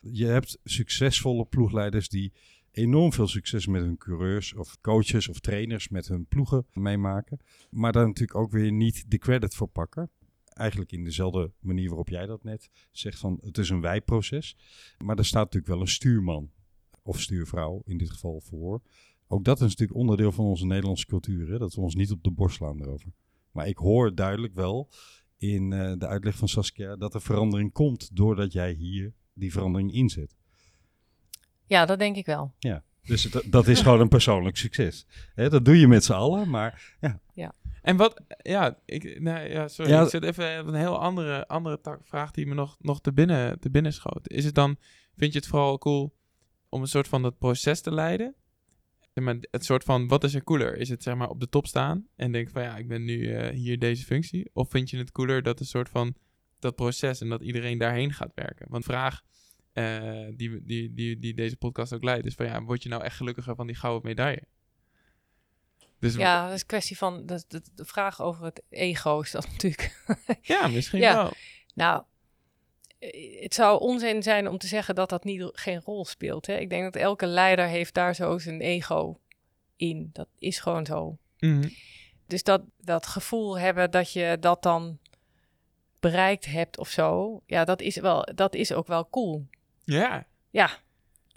Je 0.00 0.26
hebt 0.26 0.58
succesvolle 0.64 1.44
ploegleiders 1.44 2.08
die 2.08 2.32
enorm 2.76 3.12
veel 3.12 3.28
succes 3.28 3.66
met 3.66 3.82
hun 3.82 3.96
coureurs 3.96 4.54
of 4.54 4.80
coaches 4.80 5.28
of 5.28 5.40
trainers 5.40 5.88
met 5.88 6.08
hun 6.08 6.26
ploegen 6.26 6.66
meemaken. 6.72 7.40
Maar 7.70 7.92
daar 7.92 8.06
natuurlijk 8.06 8.38
ook 8.38 8.50
weer 8.50 8.72
niet 8.72 9.04
de 9.10 9.18
credit 9.18 9.54
voor 9.54 9.68
pakken. 9.68 10.10
Eigenlijk 10.44 10.92
in 10.92 11.04
dezelfde 11.04 11.52
manier 11.60 11.88
waarop 11.88 12.08
jij 12.08 12.26
dat 12.26 12.44
net 12.44 12.70
zegt 12.90 13.18
van 13.18 13.38
het 13.40 13.58
is 13.58 13.68
een 13.68 13.80
wijproces. 13.80 14.56
Maar 14.98 15.18
er 15.18 15.24
staat 15.24 15.44
natuurlijk 15.44 15.72
wel 15.72 15.80
een 15.80 15.88
stuurman 15.88 16.50
of 17.02 17.20
stuurvrouw 17.20 17.82
in 17.84 17.98
dit 17.98 18.10
geval 18.10 18.40
voor. 18.40 18.82
Ook 19.26 19.44
dat 19.44 19.56
is 19.56 19.68
natuurlijk 19.68 19.98
onderdeel 19.98 20.32
van 20.32 20.44
onze 20.44 20.66
Nederlandse 20.66 21.06
cultuur. 21.06 21.48
Hè? 21.48 21.58
Dat 21.58 21.74
we 21.74 21.80
ons 21.80 21.94
niet 21.94 22.10
op 22.10 22.22
de 22.22 22.30
borst 22.30 22.56
slaan 22.56 22.80
erover. 22.80 23.12
Maar 23.50 23.68
ik 23.68 23.76
hoor 23.76 24.14
duidelijk 24.14 24.54
wel 24.54 24.88
in 25.36 25.72
eh, 25.72 25.92
de 25.98 26.06
uitleg 26.06 26.36
van 26.36 26.48
Saskia 26.48 26.96
dat 26.96 27.14
er 27.14 27.20
verandering 27.20 27.72
komt 27.72 28.16
doordat 28.16 28.52
jij 28.52 28.72
hier 28.72 29.14
die 29.32 29.52
verandering 29.52 29.92
inzet. 29.92 30.36
Ja, 31.66 31.86
dat 31.86 31.98
denk 31.98 32.16
ik 32.16 32.26
wel. 32.26 32.54
Dus 33.02 33.22
dat, 33.22 33.42
dat 33.46 33.66
is 33.66 33.80
gewoon 33.80 34.00
een 34.00 34.08
persoonlijk 34.08 34.56
succes. 34.56 35.06
Hè? 35.34 35.48
Dat 35.48 35.64
doe 35.64 35.78
je 35.78 35.88
met 35.88 36.04
z'n 36.04 36.12
allen, 36.12 36.50
maar 36.50 36.96
En 37.82 37.96
wat, 37.96 38.20
ja, 38.42 38.78
ik, 38.84 39.20
nou, 39.20 39.48
ja 39.48 39.68
sorry, 39.68 39.90
Ja. 39.90 40.02
ik 40.02 40.08
zit 40.08 40.22
even 40.22 40.60
op 40.60 40.66
een 40.66 40.74
heel 40.74 40.98
andere, 40.98 41.48
andere 41.48 41.80
tak, 41.80 42.00
vraag 42.04 42.30
die 42.30 42.46
me 42.46 42.54
nog, 42.54 42.76
nog 42.80 43.00
te, 43.00 43.12
binnen, 43.12 43.60
te 43.60 43.70
binnen 43.70 43.92
schoot. 43.92 44.30
Is 44.30 44.44
het 44.44 44.54
dan, 44.54 44.76
vind 45.16 45.32
je 45.32 45.38
het 45.38 45.48
vooral 45.48 45.78
cool 45.78 46.16
om 46.68 46.80
een 46.80 46.86
soort 46.88 47.08
van 47.08 47.22
dat 47.22 47.38
proces 47.38 47.80
te 47.80 47.92
leiden? 47.92 48.34
Het 49.50 49.64
soort 49.64 49.84
van, 49.84 50.08
wat 50.08 50.24
is 50.24 50.34
er 50.34 50.44
cooler? 50.44 50.76
Is 50.76 50.88
het 50.88 51.02
zeg 51.02 51.14
maar 51.14 51.28
op 51.28 51.40
de 51.40 51.48
top 51.48 51.66
staan 51.66 52.06
en 52.16 52.32
denk 52.32 52.50
van 52.50 52.62
ja, 52.62 52.76
ik 52.76 52.88
ben 52.88 53.04
nu 53.04 53.32
eh, 53.32 53.54
hier 53.54 53.78
deze 53.78 54.04
functie? 54.04 54.50
Of 54.52 54.70
vind 54.70 54.90
je 54.90 54.98
het 54.98 55.12
cooler 55.12 55.42
dat 55.42 55.60
een 55.60 55.66
soort 55.66 55.88
van 55.88 56.14
dat 56.58 56.74
proces 56.74 57.20
en 57.20 57.28
dat 57.28 57.42
iedereen 57.42 57.78
daarheen 57.78 58.12
gaat 58.12 58.32
werken? 58.34 58.66
Want 58.68 58.84
vraag 58.84 59.22
eh, 59.76 60.26
die, 60.36 60.64
die, 60.64 60.94
die, 60.94 61.18
die 61.18 61.34
deze 61.34 61.56
podcast 61.56 61.92
ook 61.92 62.04
leidt 62.04 62.26
is 62.26 62.34
van 62.34 62.46
ja, 62.46 62.62
word 62.62 62.82
je 62.82 62.88
nou 62.88 63.02
echt 63.02 63.16
gelukkiger 63.16 63.54
van 63.54 63.66
die 63.66 63.76
gouden 63.76 64.08
medaille? 64.08 64.42
Dus 65.98 66.14
Ja, 66.14 66.44
dat 66.44 66.54
is 66.54 66.60
een 66.60 66.66
kwestie 66.66 66.96
van 66.96 67.26
dat- 67.26 67.44
de 67.74 67.84
vraag 67.84 68.20
over 68.20 68.44
het 68.44 68.62
ego 68.70 69.20
is 69.20 69.30
dat 69.30 69.48
natuurlijk. 69.52 70.02
ja 70.42 70.66
misschien 70.68 70.98
Ja. 71.00 71.14
wel. 71.14 71.32
Nou, 71.74 72.02
eh, 72.98 73.42
het 73.42 73.54
zou 73.54 73.80
onzin 73.80 74.22
zijn 74.22 74.48
om 74.48 74.58
te 74.58 74.66
zeggen 74.66 74.94
dat 74.94 75.08
dat 75.08 75.24
niet, 75.24 75.50
geen 75.52 75.80
rol 75.80 76.04
speelt. 76.04 76.46
Hè? 76.46 76.56
Ik 76.58 76.70
denk 76.70 76.82
dat 76.82 76.96
elke 77.02 77.26
leider 77.26 77.66
heeft 77.66 77.94
daar 77.94 78.14
zo 78.14 78.38
zijn 78.38 78.60
ego 78.60 79.20
in. 79.76 80.10
Dat 80.12 80.28
is 80.38 80.58
gewoon 80.58 80.86
zo. 80.86 81.18
Mhm. 81.38 81.68
Dus 82.26 82.42
dat, 82.42 82.62
dat 82.80 83.06
gevoel 83.06 83.58
hebben 83.58 83.90
dat 83.90 84.12
je 84.12 84.36
dat 84.40 84.62
dan 84.62 84.98
bereikt 86.00 86.44
hebt 86.46 86.78
of 86.78 86.88
zo, 86.88 87.42
ja, 87.46 87.64
dat 87.64 87.80
is, 87.80 87.96
wel, 87.96 88.28
dat 88.34 88.54
is 88.54 88.72
ook 88.72 88.86
wel 88.86 89.08
cool. 89.10 89.46
Ja. 89.86 90.26
Ja, 90.50 90.70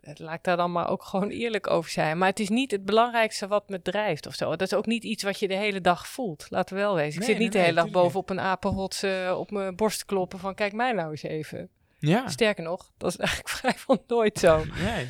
het 0.02 0.20
laat 0.20 0.34
ik 0.36 0.44
daar 0.44 0.58
dan 0.58 0.72
maar 0.72 0.90
ook 0.90 1.04
gewoon 1.04 1.30
eerlijk 1.30 1.70
over 1.70 1.90
zijn. 1.92 2.18
Maar 2.18 2.30
het 2.30 2.40
is 2.40 2.50
niet 2.50 2.72
het 2.72 2.86
belangrijkste 2.86 3.48
wat 3.48 3.70
me 3.70 3.82
drijft 3.82 4.26
of 4.28 4.36
zo. 4.36 4.50
Dat 4.50 4.62
is 4.62 4.74
ook 4.74 4.86
niet 4.86 5.04
iets 5.04 5.24
wat 5.24 5.40
je 5.40 5.48
de 5.48 5.56
hele 5.56 5.82
dag 5.82 6.08
voelt. 6.08 6.46
Laten 6.50 6.76
we 6.76 6.82
wel 6.82 6.96
wezen. 6.96 7.12
Ik 7.14 7.18
Nee, 7.20 7.28
zit 7.28 7.36
nee, 7.36 7.44
niet 7.44 7.52
de 7.52 7.58
nee, 7.58 7.68
hele 7.68 7.82
dag 7.82 7.92
boven 7.92 8.20
op 8.20 8.30
een 8.30 8.40
apenrots 8.40 9.04
op 9.36 9.52
mijn 9.52 9.76
borst 9.76 10.00
te 10.00 10.06
kloppen 10.06 10.40
van 10.40 10.56
kijk 10.56 10.74
mij 10.74 10.92
nou 10.92 11.12
eens 11.12 11.22
even. 11.24 11.70
Ja. 12.00 12.28
Sterker 12.28 12.64
nog, 12.64 12.92
dat 12.98 13.10
is 13.10 13.18
eigenlijk 13.26 13.50
vrijwel 13.50 14.04
nooit 14.08 14.40
zo. 14.40 14.64
Nee. 14.84 15.08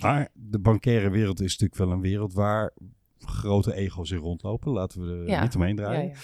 Maar 0.00 0.28
de 0.32 0.58
bankaire 0.58 1.10
wereld 1.10 1.40
is 1.40 1.50
natuurlijk 1.58 1.78
wel 1.80 1.90
een 1.90 2.00
wereld 2.00 2.32
waar 2.32 2.72
grote 3.18 3.74
ego's 3.74 4.10
in 4.10 4.18
rondlopen. 4.18 4.72
Laten 4.72 5.00
we 5.06 5.12
er 5.22 5.28
Ja. 5.28 5.42
niet 5.42 5.54
omheen 5.54 5.76
Ja, 5.76 5.82
draaien. 5.82 6.08
ja. 6.08 6.14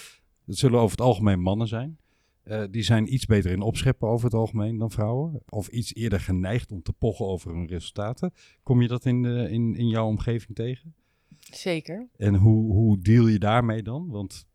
Het 0.45 0.57
zullen 0.57 0.79
over 0.79 0.91
het 0.97 1.05
algemeen 1.05 1.39
mannen 1.39 1.67
zijn. 1.67 1.97
Eh, 2.43 2.63
die 2.71 2.83
zijn 2.83 3.13
iets 3.13 3.25
beter 3.25 3.51
in 3.51 3.61
opscheppen 3.61 4.07
over 4.07 4.25
het 4.25 4.33
algemeen 4.33 4.77
dan 4.77 4.91
vrouwen. 4.91 5.41
Of 5.49 5.67
iets 5.67 5.93
eerder 5.95 6.19
geneigd 6.19 6.71
om 6.71 6.81
te 6.81 6.93
pochen 6.93 7.25
over 7.25 7.51
hun 7.53 7.67
resultaten. 7.67 8.33
Kom 8.63 8.81
je 8.81 8.87
dat 8.87 9.05
in, 9.05 9.21
de, 9.23 9.47
in, 9.49 9.75
in 9.75 9.87
jouw 9.87 10.07
omgeving 10.07 10.55
tegen? 10.55 10.95
Zeker. 11.39 12.07
En 12.17 12.35
hoe, 12.35 12.73
hoe 12.73 12.99
deal 13.01 13.27
je 13.27 13.39
daarmee 13.39 13.83
dan? 13.83 14.07
Want 14.09 14.45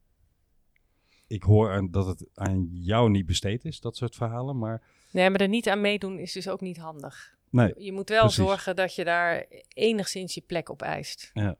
ik 1.26 1.42
hoor 1.42 1.70
aan, 1.72 1.90
dat 1.90 2.06
het 2.06 2.28
aan 2.34 2.68
jou 2.72 3.10
niet 3.10 3.26
besteed 3.26 3.64
is, 3.64 3.80
dat 3.80 3.96
soort 3.96 4.14
verhalen. 4.14 4.58
Maar 4.58 4.82
Nee, 5.10 5.30
maar 5.30 5.40
er 5.40 5.48
niet 5.48 5.68
aan 5.68 5.80
meedoen 5.80 6.18
is 6.18 6.32
dus 6.32 6.48
ook 6.48 6.60
niet 6.60 6.76
handig. 6.76 7.36
nee, 7.50 7.72
Je 7.78 7.92
moet 7.92 8.08
wel 8.08 8.20
Precies. 8.20 8.36
zorgen 8.44 8.76
dat 8.76 8.94
je 8.94 9.04
daar 9.04 9.46
enigszins 9.68 10.34
je 10.34 10.40
plek 10.40 10.68
op 10.68 10.82
eist. 10.82 11.30
Ja. 11.34 11.56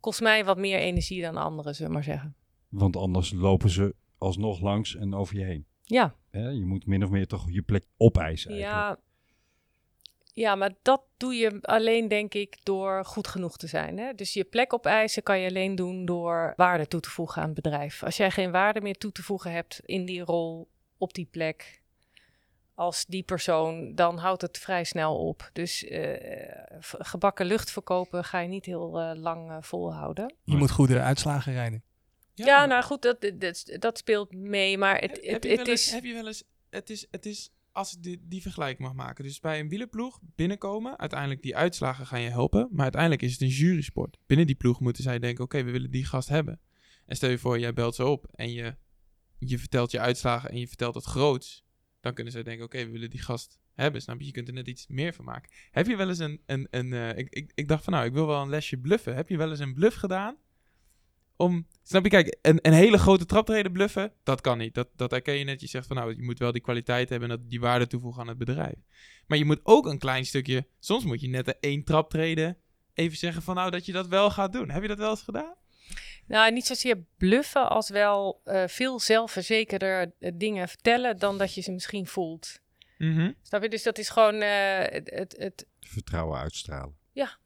Kost 0.00 0.20
mij 0.20 0.44
wat 0.44 0.58
meer 0.58 0.78
energie 0.78 1.22
dan 1.22 1.36
anderen, 1.36 1.74
zullen 1.74 1.90
we 1.90 1.96
maar 1.96 2.04
zeggen. 2.04 2.34
want 2.68 2.96
anders 2.96 3.32
lopen 3.32 3.70
ze 3.70 3.94
alsnog 4.18 4.60
langs 4.60 4.96
en 4.96 5.14
over 5.14 5.36
je 5.36 5.44
heen. 5.44 5.66
Ja, 5.82 6.14
Hè? 6.36 6.48
Je 6.48 6.64
moet 6.64 6.86
min 6.86 7.04
of 7.04 7.10
meer 7.10 7.26
toch 7.26 7.50
je 7.50 7.62
plek 7.62 7.84
opeisen 7.96 8.50
eigenlijk. 8.50 8.78
ja. 8.78 8.98
Ja, 10.32 10.54
maar 10.54 10.72
dat 10.82 11.02
doe 11.16 11.34
je 11.34 11.58
alleen, 11.62 12.08
denk 12.08 12.34
ik, 12.34 12.58
door 12.62 13.04
goed 13.04 13.28
genoeg 13.28 13.56
te 13.56 13.66
zijn. 13.66 13.98
Hè? 13.98 14.14
Dus 14.14 14.32
je 14.32 14.44
plek 14.44 14.72
opeisen 14.72 15.22
kan 15.22 15.40
je 15.40 15.48
alleen 15.48 15.74
doen 15.74 16.04
door 16.04 16.52
waarde 16.56 16.86
toe 16.86 17.00
te 17.00 17.10
voegen 17.10 17.42
aan 17.42 17.48
het 17.48 17.62
bedrijf. 17.62 18.02
Als 18.02 18.16
jij 18.16 18.30
geen 18.30 18.50
waarde 18.50 18.80
meer 18.80 18.98
toe 18.98 19.12
te 19.12 19.22
voegen 19.22 19.52
hebt 19.52 19.80
in 19.84 20.04
die 20.04 20.20
rol, 20.20 20.68
op 20.98 21.14
die 21.14 21.28
plek, 21.30 21.82
als 22.74 23.04
die 23.06 23.22
persoon, 23.22 23.94
dan 23.94 24.18
houdt 24.18 24.42
het 24.42 24.58
vrij 24.58 24.84
snel 24.84 25.16
op. 25.28 25.50
Dus 25.52 25.84
eh, 25.84 26.14
gebakken 26.80 27.46
lucht 27.46 27.70
verkopen 27.70 28.24
ga 28.24 28.38
je 28.38 28.48
niet 28.48 28.64
heel 28.64 29.00
eh, 29.00 29.18
lang 29.20 29.50
eh, 29.50 29.56
volhouden. 29.60 30.34
Je 30.44 30.56
moet 30.56 30.70
goede 30.70 31.00
uitslagen 31.00 31.52
rijden. 31.52 31.82
Ja, 32.44 32.66
nou 32.66 32.82
goed, 32.82 33.02
dat, 33.02 33.32
dat, 33.34 33.76
dat 33.78 33.98
speelt 33.98 34.34
mee, 34.34 34.78
maar 34.78 34.98
het, 35.00 35.10
Heb- 35.10 35.22
het, 35.22 35.32
heb, 35.32 35.42
je 35.42 35.48
het 35.48 35.58
wel 35.58 35.66
eens, 35.66 35.86
is... 35.86 35.92
heb 35.92 36.04
je 36.04 36.12
wel 36.12 36.26
eens, 36.26 36.44
het 36.70 36.90
is, 36.90 37.06
het 37.10 37.26
is, 37.26 37.50
als 37.72 37.94
ik 37.96 38.02
die, 38.02 38.20
die 38.28 38.42
vergelijking 38.42 38.88
mag 38.88 38.96
maken, 38.96 39.24
dus 39.24 39.40
bij 39.40 39.60
een 39.60 39.68
wielerploeg 39.68 40.20
binnenkomen, 40.22 40.98
uiteindelijk 40.98 41.42
die 41.42 41.56
uitslagen 41.56 42.06
gaan 42.06 42.20
je 42.20 42.30
helpen, 42.30 42.68
maar 42.70 42.82
uiteindelijk 42.82 43.22
is 43.22 43.32
het 43.32 43.40
een 43.40 43.48
jurysport. 43.48 44.18
Binnen 44.26 44.46
die 44.46 44.56
ploeg 44.56 44.80
moeten 44.80 45.02
zij 45.02 45.18
denken, 45.18 45.44
oké, 45.44 45.62
we 45.62 45.70
willen 45.70 45.90
die 45.90 46.04
gast 46.04 46.28
hebben. 46.28 46.60
En 47.06 47.16
stel 47.16 47.30
je 47.30 47.38
voor, 47.38 47.58
jij 47.58 47.72
belt 47.72 47.94
ze 47.94 48.04
op 48.04 48.26
en 48.34 48.52
je, 48.52 48.76
je 49.38 49.58
vertelt 49.58 49.90
je 49.90 50.00
uitslagen 50.00 50.50
en 50.50 50.58
je 50.58 50.68
vertelt 50.68 50.94
het 50.94 51.04
groots, 51.04 51.64
dan 52.00 52.14
kunnen 52.14 52.32
zij 52.32 52.42
denken, 52.42 52.64
oké, 52.64 52.84
we 52.84 52.90
willen 52.90 53.10
die 53.10 53.22
gast 53.22 53.58
hebben, 53.74 54.02
snap 54.02 54.20
je? 54.20 54.26
Je 54.26 54.32
kunt 54.32 54.48
er 54.48 54.54
net 54.54 54.68
iets 54.68 54.86
meer 54.86 55.14
van 55.14 55.24
maken. 55.24 55.50
Heb 55.70 55.86
je 55.86 55.96
wel 55.96 56.08
eens 56.08 56.18
een, 56.18 56.42
een, 56.46 56.66
een 56.70 56.92
eh, 56.92 57.18
ik, 57.18 57.28
ik, 57.30 57.52
ik 57.54 57.68
dacht 57.68 57.84
van 57.84 57.92
nou, 57.92 58.06
ik 58.06 58.12
wil 58.12 58.26
wel 58.26 58.42
een 58.42 58.48
lesje 58.48 58.76
bluffen. 58.76 59.14
Heb 59.14 59.28
je 59.28 59.36
wel 59.36 59.50
eens 59.50 59.58
een 59.58 59.74
bluff 59.74 59.96
gedaan? 59.96 60.36
Om, 61.36 61.66
snap 61.82 62.02
je, 62.02 62.10
kijk, 62.10 62.36
een, 62.42 62.58
een 62.62 62.72
hele 62.72 62.98
grote 62.98 63.24
traptreden 63.24 63.72
bluffen, 63.72 64.12
dat 64.22 64.40
kan 64.40 64.58
niet. 64.58 64.74
Dat, 64.74 64.88
dat 64.96 65.10
herken 65.10 65.34
je 65.34 65.44
net. 65.44 65.60
Je 65.60 65.66
zegt 65.66 65.86
van 65.86 65.96
nou, 65.96 66.16
je 66.16 66.22
moet 66.22 66.38
wel 66.38 66.52
die 66.52 66.62
kwaliteit 66.62 67.08
hebben 67.08 67.30
en 67.30 67.36
dat, 67.36 67.50
die 67.50 67.60
waarde 67.60 67.86
toevoegen 67.86 68.20
aan 68.20 68.28
het 68.28 68.38
bedrijf. 68.38 68.76
Maar 69.26 69.38
je 69.38 69.44
moet 69.44 69.60
ook 69.62 69.86
een 69.86 69.98
klein 69.98 70.26
stukje, 70.26 70.66
soms 70.78 71.04
moet 71.04 71.20
je 71.20 71.28
net 71.28 71.44
de 71.44 71.56
één 71.60 71.84
traptreden 71.84 72.56
even 72.94 73.16
zeggen 73.16 73.42
van 73.42 73.54
nou, 73.54 73.70
dat 73.70 73.86
je 73.86 73.92
dat 73.92 74.06
wel 74.06 74.30
gaat 74.30 74.52
doen. 74.52 74.70
Heb 74.70 74.82
je 74.82 74.88
dat 74.88 74.98
wel 74.98 75.10
eens 75.10 75.22
gedaan? 75.22 75.54
Nou, 76.26 76.52
niet 76.52 76.66
zozeer 76.66 77.04
bluffen 77.16 77.68
als 77.68 77.88
wel 77.88 78.40
eh, 78.44 78.66
veel 78.66 79.00
zelfverzekerder 79.00 80.12
eh, 80.18 80.32
dingen 80.34 80.68
vertellen 80.68 81.18
dan 81.18 81.38
dat 81.38 81.54
je 81.54 81.60
ze 81.60 81.72
misschien 81.72 82.06
voelt. 82.06 82.60
Snap 83.42 83.62
je? 83.62 83.68
Dus 83.68 83.82
dat 83.82 83.98
is 83.98 84.08
gewoon 84.08 84.34
eh, 84.34 84.78
het, 84.78 85.10
het, 85.10 85.36
het, 85.38 85.66
Vertrouwen 85.80 86.38
uitstralen. 86.38 86.96
ja, 87.12 87.38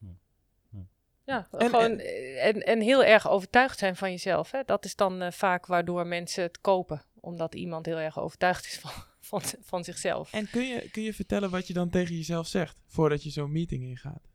En- 1.59 1.69
gewoon 1.71 1.99
eh, 1.99 2.47
en, 2.47 2.63
en 2.63 2.81
heel 2.81 3.05
erg 3.05 3.29
overtuigd 3.29 3.79
zijn 3.79 3.97
van 3.97 4.11
jezelf. 4.11 4.51
Hè? 4.51 4.61
Dat 4.67 4.85
is 4.85 4.97
dan 4.97 5.23
eh, 5.23 5.31
vaak 5.31 5.67
waardoor 5.67 6.07
mensen 6.07 6.43
het 6.43 6.61
kopen, 6.61 7.03
omdat 7.21 7.55
iemand 7.55 7.87
heel 7.87 7.99
erg 7.99 8.19
overtuigd 8.21 8.65
is 8.67 8.79
van, 8.83 8.91
van, 9.21 9.43
van 9.61 9.85
zichzelf. 9.85 10.33
En 10.33 10.51
kun 10.51 10.67
je, 10.67 10.91
kun 10.91 11.03
je 11.03 11.15
vertellen 11.15 11.51
wat 11.51 11.67
je 11.67 11.73
dan 11.73 11.91
tegen 11.91 12.17
jezelf 12.17 12.47
zegt 12.47 12.81
voordat 12.87 13.23
je 13.23 13.31
zo'n 13.31 13.53
meeting 13.53 13.83
ingaat? 13.83 14.30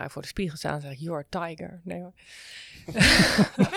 Ga 0.00 0.06
ik 0.06 0.12
voor 0.12 0.22
de 0.22 0.28
spiegel 0.28 0.56
staan 0.56 0.74
en 0.74 0.80
zeg 0.80 0.98
you're 0.98 1.24
a 1.34 1.46
tiger. 1.46 1.80
Nee 1.84 2.00
hoor. 2.00 2.12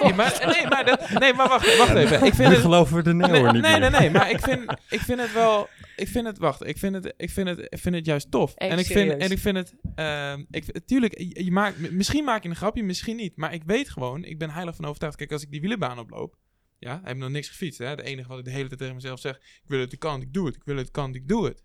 Nee, 0.02 0.14
maar, 0.14 0.44
nee, 0.56 0.68
maar, 0.68 0.86
dat, 0.86 1.10
nee, 1.20 1.34
maar 1.34 1.48
wacht, 1.48 1.78
wacht 1.78 1.96
even. 1.96 2.26
Ik 2.26 2.34
vind 2.34 2.50
nu 2.50 2.54
het, 2.54 2.64
geloven 2.64 2.96
we 2.96 3.04
de 3.04 3.14
nee, 3.14 3.42
hoor 3.42 3.54
niet 3.54 3.62
nee, 3.62 3.80
meer. 3.80 3.92
nee, 3.92 4.00
nee, 4.00 4.10
maar 4.10 4.30
ik 4.30 4.40
vind, 4.40 4.72
ik 4.90 5.00
vind 5.00 5.20
het 5.20 5.34
wel. 5.34 5.70
Ik 5.96 6.08
vind 6.08 6.26
het, 6.26 6.38
wacht, 6.38 6.66
ik 6.66 6.78
vind 6.78 6.96
het, 6.96 7.14
ik 7.18 7.30
vind 7.30 7.48
het, 7.48 7.60
ik 7.60 7.80
vind 7.80 7.96
het 7.96 8.06
juist 8.06 8.32
tof. 8.32 8.54
Echt 8.56 8.72
en 8.72 8.78
ik 8.78 8.86
vind, 8.86 9.22
en 9.22 9.32
ik 9.32 9.40
vind 9.40 9.58
het, 9.58 9.74
ehm, 9.96 10.44
ik, 10.52 10.80
tuurlijk, 10.86 11.18
je, 11.18 11.44
je 11.44 11.52
maakt, 11.52 11.92
misschien 11.92 12.24
maak 12.24 12.44
je 12.44 12.50
een 12.50 12.56
grapje, 12.56 12.84
misschien 12.84 13.16
niet, 13.16 13.36
maar 13.36 13.54
ik 13.54 13.64
weet 13.64 13.90
gewoon, 13.90 14.24
ik 14.24 14.38
ben 14.38 14.50
heilig 14.50 14.76
van 14.76 14.86
overtuigd. 14.86 15.16
Kijk, 15.16 15.32
als 15.32 15.42
ik 15.42 15.52
die 15.52 15.62
wielenbaan 15.62 16.00
oploop, 16.00 16.38
ja, 16.80 17.02
heb 17.04 17.16
ik 17.16 17.22
nog 17.22 17.30
niks 17.30 17.48
gefietst. 17.48 17.80
Hè? 17.80 17.86
Het 17.86 18.02
enige 18.02 18.28
wat 18.28 18.40
ik 18.40 18.46
de 18.46 18.52
hele 18.52 18.68
tijd 18.68 18.80
tegen 18.80 18.96
mezelf 18.96 19.20
zeg, 19.20 19.36
ik 19.36 19.64
wil 19.70 19.80
het, 19.80 19.94
ik 19.94 20.00
kan 20.00 20.14
het, 20.14 20.24
ik 20.24 20.34
doe 20.34 20.46
het, 20.46 20.56
ik 20.56 20.64
wil 20.66 20.78
het, 20.78 20.88
ik 20.88 20.94
kan 20.94 21.08
het, 21.08 21.16
ik 21.16 21.28
doe 21.28 21.46
het. 21.46 21.64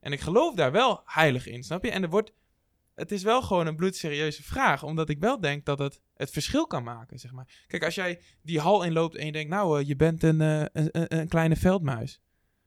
En 0.00 0.12
ik 0.12 0.20
geloof 0.20 0.54
daar 0.54 0.72
wel 0.72 1.02
heilig 1.04 1.46
in, 1.46 1.62
snap 1.62 1.84
je? 1.84 1.90
En 1.90 2.02
er 2.02 2.08
wordt, 2.08 2.32
het 3.00 3.12
is 3.12 3.22
wel 3.22 3.42
gewoon 3.42 3.66
een 3.66 3.76
bloedserieuze 3.76 4.42
vraag, 4.42 4.82
omdat 4.82 5.08
ik 5.08 5.18
wel 5.18 5.40
denk 5.40 5.64
dat 5.64 5.78
het 5.78 6.00
het 6.14 6.30
verschil 6.30 6.66
kan 6.66 6.82
maken, 6.82 7.18
zeg 7.18 7.32
maar. 7.32 7.64
Kijk, 7.66 7.84
als 7.84 7.94
jij 7.94 8.20
die 8.42 8.60
hal 8.60 8.82
inloopt 8.82 9.16
en 9.16 9.26
je 9.26 9.32
denkt, 9.32 9.50
nou, 9.50 9.80
eh, 9.80 9.88
je 9.88 9.96
bent 9.96 10.22
een, 10.22 10.40
eh, 10.40 10.60
een, 10.72 10.88
een, 10.92 11.18
een 11.18 11.28
kleine 11.28 11.56
veldmuis. 11.56 12.20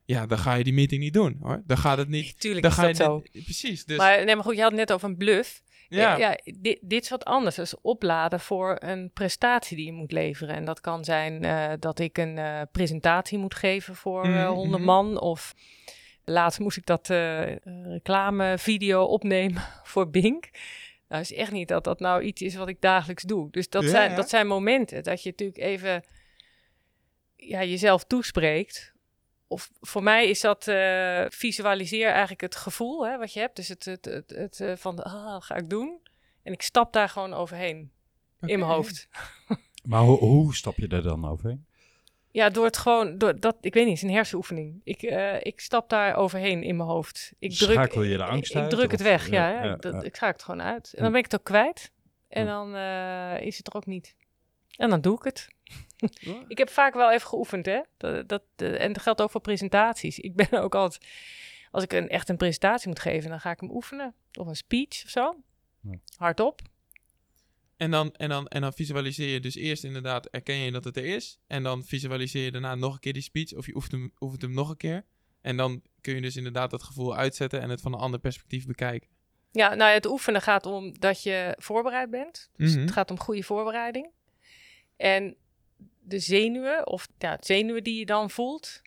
Ja, 0.06 0.26
dan 0.26 0.38
ga 0.38 0.54
je 0.54 0.64
die 0.64 0.74
meeting 0.74 1.02
niet 1.02 1.14
doen, 1.14 1.38
hoor. 1.42 1.64
Dan 1.66 1.78
gaat 1.78 1.98
het 1.98 2.08
niet... 2.08 2.40
Tuurlijk 2.40 2.62
Dan 2.62 2.72
is 2.72 2.78
ga 2.78 2.88
je 2.88 2.94
zo. 2.94 3.22
precies, 3.32 3.86
dus... 3.86 3.98
Maar, 3.98 4.26
nee, 4.26 4.36
maar 4.36 4.44
goed, 4.44 4.56
je 4.56 4.62
had 4.62 4.72
het 4.72 4.80
net 4.80 4.92
over 4.92 5.10
een 5.10 5.18
bluff. 5.18 5.62
ja, 5.88 6.18
Ja, 6.18 6.38
dit, 6.44 6.80
dit 6.82 7.04
is 7.04 7.10
wat 7.10 7.26
anders. 7.26 7.56
Dus 7.56 7.82
opladen 7.82 8.40
voor 8.40 8.78
een 8.80 9.12
prestatie 9.14 9.78
die 9.78 9.86
je 9.86 9.92
moet 9.92 10.12
leveren. 10.12 10.56
En 10.56 10.66
dat 10.66 10.82
kan 10.82 11.04
zijn 11.04 11.44
eh, 11.44 11.72
dat 11.80 12.00
ik 12.00 12.18
een 12.18 12.38
eh, 12.38 12.62
presentatie 12.72 13.38
moet 13.38 13.56
geven 13.56 13.96
voor 13.96 14.28
Mhm, 14.28 14.38
eh 14.38 14.44
mhm. 14.44 14.54
100 14.54 14.84
man. 14.84 15.20
Of 15.20 15.54
laatst 16.26 16.60
moest 16.60 16.78
ik 16.78 16.86
dat 16.86 17.10
eh 17.10 17.56
reclamevideo 17.66 19.04
opnemen 19.04 19.62
voor 19.92 20.10
Bink. 20.10 20.50
Nou, 21.08 21.22
is 21.22 21.34
echt 21.34 21.52
niet 21.52 21.68
dat 21.68 21.84
dat 21.84 22.00
nou 22.00 22.22
iets 22.22 22.42
is 22.42 22.56
wat 22.56 22.68
ik 22.68 22.82
dagelijks 22.82 23.24
doe. 23.24 23.52
Dus 23.52 23.70
dat, 23.70 23.84
Ja, 23.84 23.90
zijn, 23.90 24.10
ja. 24.10 24.16
dat 24.16 24.30
zijn 24.30 24.48
momenten 24.48 25.04
dat 25.04 25.24
je 25.24 25.30
natuurlijk 25.30 25.60
even 25.60 26.04
ja, 27.36 27.64
jezelf 27.64 28.04
toespreekt. 28.04 28.94
Of 29.48 29.70
voor 29.82 30.04
mij 30.04 30.30
is 30.30 30.42
dat 30.42 30.68
eh, 30.68 31.26
visualiseer 31.30 32.08
eigenlijk 32.10 32.42
het 32.42 32.56
gevoel 32.56 33.06
hè, 33.08 33.18
wat 33.18 33.34
je 33.34 33.40
hebt. 33.40 33.56
Dus 33.56 33.68
het, 33.68 33.86
het, 33.86 34.06
het, 34.06 34.30
het 34.30 34.60
eh, 34.60 34.76
van 34.76 35.04
ah, 35.04 35.42
ga 35.42 35.56
ik 35.56 35.70
doen. 35.70 36.00
En 36.44 36.54
ik 36.54 36.62
stap 36.62 36.94
daar 36.94 37.10
gewoon 37.10 37.34
overheen 37.34 37.92
in 38.42 38.60
mijn 38.60 38.72
hoofd. 38.72 39.08
Maar 39.84 40.02
ho- 40.02 40.18
hoe 40.20 40.56
stap 40.56 40.76
je 40.78 40.88
daar 40.88 41.02
dan 41.02 41.26
overheen? 41.30 41.66
Ja, 42.34 42.50
door 42.50 42.66
het 42.66 42.78
gewoon, 42.78 43.18
door 43.18 43.40
dat, 43.40 43.58
ik 43.62 43.74
weet 43.74 43.86
niet, 43.86 43.94
het 43.94 44.04
is 44.04 44.10
een 44.10 44.16
hersenoefening. 44.16 44.82
Ik, 44.84 45.02
eh, 45.02 45.36
ik 45.42 45.60
stap 45.60 45.90
daar 45.90 46.16
overheen 46.16 46.64
in 46.64 46.76
mijn 46.76 46.90
hoofd. 46.90 47.34
Ik 47.40 47.52
druk, 47.52 47.72
Schakel 47.72 48.04
je 48.04 48.18
de 48.18 48.24
angst 48.24 48.50
ik, 48.52 48.56
ik 48.56 48.62
uit, 48.62 48.72
druk 48.72 48.92
het 48.92 49.02
weg, 49.02 49.30
ja. 49.30 49.50
ja, 49.50 49.56
ja, 49.56 49.64
ja, 49.64 49.76
dat, 49.76 49.94
ja. 49.94 50.02
Ik 50.02 50.16
schakel 50.16 50.36
het 50.36 50.44
gewoon 50.44 50.62
uit. 50.62 50.94
En 50.94 51.04
dan 51.04 51.12
ben 51.12 51.20
ik 51.20 51.32
het 51.32 51.40
ook 51.40 51.46
kwijt. 51.46 51.92
En 52.28 52.46
dan 52.46 52.76
eh, 52.76 53.42
is 53.42 53.58
het 53.58 53.68
er 53.68 53.76
ook 53.76 53.86
niet. 53.86 54.16
En 54.76 54.90
dan 54.90 55.02
doe 55.02 55.16
ik 55.18 55.24
het. 55.24 55.48
Ik 56.48 56.58
heb 56.58 56.70
vaak 56.70 56.94
wel 56.94 57.12
even 57.12 57.28
geoefend, 57.28 57.66
hè. 57.66 57.82
Dat, 57.98 58.30
dat, 58.30 58.44
eh, 58.56 58.82
en 58.82 58.94
dat 58.94 59.02
geldt 59.02 59.22
ook 59.22 59.32
voor 59.32 59.42
presentaties. 59.42 60.20
Ik 60.20 60.36
ben 60.36 60.52
ook 60.64 60.76
altijd... 60.76 61.06
Als 61.72 61.84
ik 61.84 61.94
een, 61.94 62.10
echt 62.10 62.30
een 62.30 62.38
presentatie 62.38 62.88
moet 62.88 63.00
geven, 63.00 63.30
dan 63.30 63.40
ga 63.40 63.52
ik 63.52 63.60
hem 63.60 63.72
oefenen. 63.72 64.14
Of 64.40 64.48
een 64.48 64.56
speech 64.56 65.04
of 65.04 65.10
zo. 65.10 65.36
Hardop. 66.18 66.62
En 67.84 67.92
dan, 67.92 68.14
en, 68.16 68.30
dan, 68.30 68.48
en 68.48 68.62
dan 68.62 68.74
visualiseer 68.74 69.28
je 69.34 69.40
dus 69.40 69.56
eerst 69.56 69.84
inderdaad, 69.84 70.26
erken 70.26 70.56
je 70.56 70.72
dat 70.72 70.84
het 70.84 70.98
er 70.98 71.06
is. 71.06 71.40
En 71.48 71.64
dan 71.64 71.84
visualiseer 71.86 72.44
je 72.44 72.52
daarna 72.52 72.76
nog 72.76 72.94
een 72.94 73.00
keer 73.00 73.14
die 73.14 73.22
speech. 73.22 73.54
Of 73.54 73.66
je 73.66 73.76
oefent 73.76 73.92
hem, 73.92 74.12
oefent 74.20 74.42
hem 74.42 74.54
nog 74.54 74.70
een 74.70 74.78
keer. 74.78 75.06
En 75.42 75.58
dan 75.58 75.82
kun 76.02 76.16
je 76.16 76.22
dus 76.22 76.36
inderdaad 76.36 76.72
dat 76.72 76.84
gevoel 76.84 77.16
uitzetten 77.16 77.62
en 77.62 77.70
het 77.70 77.82
van 77.82 77.94
een 77.94 78.00
ander 78.00 78.20
perspectief 78.20 78.66
bekijken. 78.66 79.10
Ja, 79.52 79.74
nou, 79.76 79.92
het 79.94 80.06
oefenen 80.06 80.42
gaat 80.42 80.66
om 80.66 81.00
dat 81.00 81.24
je 81.24 81.56
voorbereid 81.60 82.10
bent. 82.10 82.50
Dus 82.58 82.72
Mhm. 82.72 82.82
het 82.82 82.92
gaat 82.92 83.12
om 83.12 83.20
goede 83.20 83.44
voorbereiding. 83.44 84.10
En 84.98 85.36
de 86.00 86.20
zenuwen, 86.20 86.88
of 86.88 87.08
ja, 87.18 87.32
het 87.32 87.46
zenuwen 87.46 87.84
die 87.84 88.00
je 88.00 88.06
dan 88.06 88.30
voelt, 88.30 88.82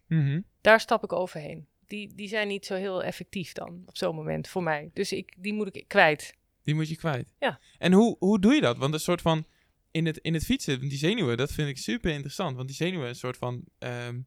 daar 0.61 0.81
stap 0.81 1.05
ik 1.05 1.13
overheen. 1.13 1.67
die, 1.87 2.15
die 2.15 2.29
zijn 2.29 2.49
niet 2.49 2.67
zo 2.67 2.75
heel 2.75 3.03
effectief 3.03 3.53
dan 3.53 3.83
op 3.87 3.97
zo'n 3.97 4.15
moment 4.15 4.49
voor 4.49 4.63
mij. 4.63 4.91
Dus 4.93 5.13
ik, 5.13 5.35
die 5.37 5.53
moet 5.53 5.77
ik 5.77 5.85
kwijt. 5.89 6.35
Die 6.67 6.75
moet 6.75 6.89
je 6.89 6.97
kwijt. 6.97 7.35
Ja. 7.39 7.61
En 7.79 7.93
hoe, 7.93 8.17
hoe 8.19 8.41
doe 8.41 8.55
je 8.55 8.61
dat? 8.61 8.77
Want 8.77 8.95
een 8.95 9.01
soort 9.01 9.21
van 9.21 9.47
in 9.91 10.07
het, 10.07 10.19
in 10.19 10.35
het 10.35 10.45
fietsen, 10.45 10.81
die 10.81 10.99
zenuwen, 10.99 11.37
dat 11.37 11.53
vind 11.53 11.69
ik 11.69 11.79
super 11.79 12.13
interessant. 12.13 12.57
Want 12.57 12.69
die 12.69 12.77
zenuwen, 12.77 13.09
een 13.09 13.15
soort 13.15 13.37
van, 13.37 13.65
ehm, 13.79 14.21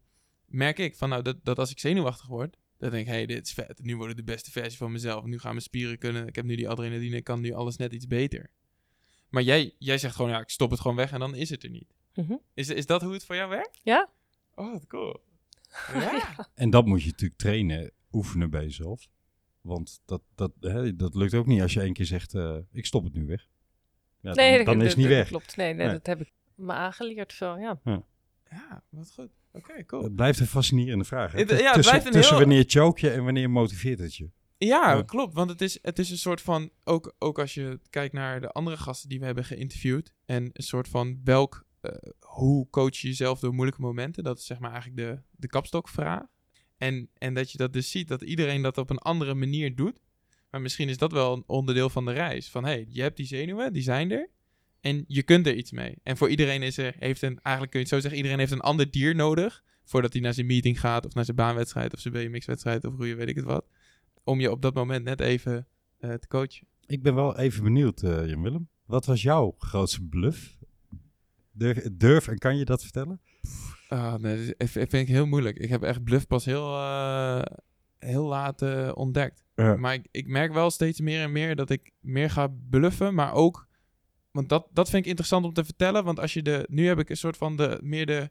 merk 0.46 0.80
ik 0.80 0.96
van 0.96 1.10
nou, 1.10 1.22
dat, 1.22 1.38
dat 1.44 1.60
als 1.60 1.72
ik 1.72 1.80
zenuwachtig 1.80 2.28
word, 2.28 2.58
dan 2.78 2.90
denk 2.90 3.08
ik, 3.08 3.14
hey, 3.14 3.26
dit 3.26 3.46
is 3.46 3.54
vet. 3.54 3.80
Nu 3.84 3.98
word 3.98 4.10
ik 4.10 4.18
de 4.18 4.24
beste 4.24 4.52
versie 4.52 4.78
van 4.78 4.92
mezelf. 4.92 5.26
Nu 5.26 5.40
gaan 5.40 5.52
mijn 5.52 5.64
spieren 5.64 5.98
kunnen. 5.98 6.28
Ik 6.28 6.36
heb 6.36 6.46
nu 6.46 6.56
die 6.56 6.70
adrenaline, 6.70 7.16
ik 7.16 7.24
kan 7.24 7.42
nu 7.42 7.54
alles 7.54 7.78
net 7.78 7.94
iets 7.94 8.08
beter. 8.08 8.52
Maar 9.30 9.44
jij, 9.44 9.76
jij 9.80 9.98
zegt 9.98 10.16
gewoon, 10.16 10.32
ja, 10.32 10.40
ik 10.40 10.50
stop 10.50 10.72
het 10.72 10.80
gewoon 10.80 10.98
weg 10.98 11.12
en 11.12 11.20
dan 11.20 11.36
is 11.36 11.50
het 11.50 11.64
er 11.64 11.70
niet. 11.70 11.94
Mhm. 12.14 12.36
Is, 12.54 12.70
is 12.70 12.86
dat 12.86 13.02
hoe 13.02 13.14
het 13.14 13.26
voor 13.26 13.36
jou 13.36 13.50
werkt? 13.50 13.80
Ja. 13.84 14.10
Oh, 14.56 14.72
wat 14.72 14.88
cool. 14.88 15.22
Ja. 15.94 16.50
En 16.56 16.70
dat 16.70 16.86
moet 16.86 17.04
je 17.04 17.10
natuurlijk 17.10 17.40
trainen, 17.40 17.92
oefenen 18.12 18.50
bij 18.50 18.64
jezelf. 18.64 19.08
Want 19.62 20.02
dat, 20.06 20.22
dat, 20.36 20.52
hè, 20.60 20.96
dat 20.96 21.16
lukt 21.16 21.34
ook 21.34 21.46
niet 21.46 21.62
als 21.62 21.74
je 21.74 21.82
één 21.82 21.94
keer 21.94 22.06
zegt, 22.06 22.34
eh, 22.36 22.58
ik 22.72 22.86
stop 22.86 23.04
het 23.04 23.14
nu 23.14 23.26
weg. 23.26 23.48
Ja, 24.22 24.34
Nee, 24.34 24.64
dan 24.66 24.74
dat- 24.78 24.84
is 24.84 24.90
het 24.90 24.98
niet 24.98 25.08
dat- 25.08 25.16
weg. 25.18 25.28
Klopt. 25.28 25.56
Nee, 25.56 25.74
nee, 25.74 25.86
Nee. 25.86 25.96
dat 25.96 26.06
heb 26.06 26.22
ik 26.22 26.32
me 26.56 26.74
aangeleerd 26.74 27.34
zo, 27.34 27.58
ja. 27.58 27.80
ja, 28.50 28.84
wat 28.90 29.12
goed. 29.14 29.30
Oké, 29.52 29.86
cool. 29.86 30.04
Het 30.04 30.16
blijft 30.16 30.40
een 30.40 30.46
fascinerende 30.48 31.04
vraag. 31.06 31.32
Hè? 31.32 31.40
Het- 31.40 31.50
ja, 31.50 31.56
het 31.56 31.64
tussen 31.74 31.82
blijft 31.92 32.06
een 32.06 32.12
tussen 32.12 32.36
heel- 32.38 32.46
wanneer 32.46 32.64
choke 32.68 33.06
je 33.06 33.12
en 33.12 33.24
wanneer 33.24 33.50
motiveert 33.50 34.00
het 34.00 34.16
je. 34.16 34.30
Ja, 34.58 34.92
Ja. 34.96 35.02
klopt. 35.04 35.34
Want 35.34 35.50
het 35.50 35.62
is, 35.62 35.80
het 35.82 36.00
is 36.00 36.10
een 36.12 36.18
soort 36.18 36.42
van. 36.42 36.70
Ook, 36.84 37.16
ook 37.20 37.40
als 37.40 37.54
je 37.54 37.80
kijkt 37.90 38.14
naar 38.14 38.42
de 38.42 38.52
andere 38.52 38.78
gasten 38.78 39.10
die 39.10 39.20
we 39.20 39.26
hebben 39.26 39.44
geïnterviewd. 39.46 40.14
En 40.26 40.44
een 40.54 40.64
soort 40.64 40.88
van 40.88 41.22
welk. 41.24 41.68
eh, 41.82 41.92
hoe 42.20 42.70
coach 42.70 42.96
je 42.98 43.08
jezelf 43.08 43.40
door 43.40 43.54
moeilijke 43.54 43.82
momenten? 43.82 44.24
Dat 44.24 44.38
is 44.40 44.46
zeg 44.46 44.60
maar 44.60 44.72
eigenlijk 44.72 45.02
de, 45.02 45.22
de 45.32 45.48
kapstokvraag. 45.48 46.24
En, 46.80 47.10
en 47.18 47.34
dat 47.34 47.52
je 47.52 47.58
dat 47.58 47.74
dus 47.74 47.92
ziet 47.92 48.08
dat 48.08 48.22
iedereen 48.22 48.62
dat 48.62 48.78
op 48.78 48.90
een 48.90 48.98
andere 48.98 49.34
manier 49.34 49.76
doet. 49.76 50.00
Maar 50.50 50.62
misschien 50.62 50.90
is 50.90 50.98
dat 50.98 51.12
wel 51.12 51.34
een 51.34 51.44
onderdeel 51.46 51.90
van 51.90 52.06
de 52.06 52.12
reis. 52.12 52.50
Van 52.50 52.64
hé, 52.64 52.72
hey, 52.72 52.86
je 52.90 53.02
hebt 53.02 53.18
die 53.18 53.26
zenuwen, 53.26 53.74
die 53.74 53.82
zijn 53.82 54.12
er. 54.12 54.30
En 54.82 55.04
je 55.08 55.24
kunt 55.24 55.48
er 55.48 55.56
iets 55.56 55.72
mee. 55.72 55.96
En 56.04 56.18
voor 56.18 56.30
iedereen 56.30 56.62
is 56.62 56.78
er, 56.78 56.96
heeft 57.00 57.22
een, 57.22 57.40
eigenlijk 57.42 57.72
kun 57.72 57.80
je 57.80 57.86
het 57.86 57.96
zo 57.96 58.00
zeggen, 58.00 58.18
iedereen 58.18 58.40
heeft 58.40 58.52
een 58.52 58.60
ander 58.60 58.92
dier 58.92 59.16
nodig. 59.16 59.64
Voordat 59.84 60.14
hij 60.14 60.22
naar 60.22 60.34
zijn 60.34 60.46
meeting 60.46 60.80
gaat, 60.80 61.06
of 61.06 61.14
naar 61.14 61.26
zijn 61.26 61.38
baanwedstrijd, 61.38 61.94
of 61.94 62.00
zijn 62.00 62.14
BMX-wedstrijd, 62.14 62.86
of 62.86 62.96
roeien, 62.96 63.18
weet 63.18 63.30
ik 63.30 63.36
het 63.36 63.46
wat. 63.46 63.68
Om 64.24 64.40
je 64.40 64.52
op 64.52 64.62
dat 64.62 64.74
moment 64.74 65.04
net 65.04 65.20
even 65.20 65.68
eh, 65.98 66.14
te 66.14 66.28
coachen. 66.28 66.68
Ik 66.86 67.04
ben 67.04 67.16
wel 67.16 67.38
even 67.38 67.64
benieuwd, 67.64 68.04
eh, 68.04 68.28
Jan-Willem. 68.28 68.70
Wat 68.86 69.06
was 69.06 69.22
jouw 69.22 69.56
grootste 69.58 70.04
bluff? 70.04 70.58
Durf, 71.52 71.88
durf 71.92 72.28
en 72.28 72.38
kan 72.38 72.58
je 72.58 72.66
dat 72.66 72.82
vertellen? 72.82 73.22
Ah, 73.90 74.14
nee, 74.14 74.54
dat 74.58 74.70
vind 74.70 74.94
ik 74.94 75.08
heel 75.08 75.26
moeilijk. 75.26 75.58
Ik 75.58 75.70
heb 75.70 75.84
echt 75.84 76.04
bluff 76.04 76.28
pas 76.28 76.46
heel, 76.46 76.76
eh, 76.76 77.42
heel 78.00 78.26
laat 78.26 78.62
eh, 78.62 78.92
ontdekt. 78.94 79.44
Ja. 79.56 79.76
Maar 79.76 79.94
ik, 79.94 80.08
ik 80.12 80.28
merk 80.28 80.54
wel 80.54 80.72
steeds 80.72 81.00
meer 81.00 81.22
en 81.22 81.32
meer 81.32 81.56
dat 81.56 81.70
ik 81.70 81.92
meer 82.00 82.30
ga 82.30 82.48
bluffen, 82.70 83.14
maar 83.14 83.34
ook... 83.34 83.68
Want 84.32 84.50
dat, 84.50 84.68
dat 84.74 84.90
vind 84.90 85.04
ik 85.04 85.10
interessant 85.10 85.46
om 85.46 85.54
te 85.54 85.66
vertellen, 85.66 86.04
want 86.04 86.20
als 86.20 86.34
je 86.34 86.42
de... 86.42 86.66
Nu 86.70 86.88
heb 86.88 87.00
ik 87.00 87.10
een 87.10 87.18
soort 87.18 87.38
van 87.38 87.56
de, 87.56 87.80
meer 87.84 88.06
de... 88.06 88.30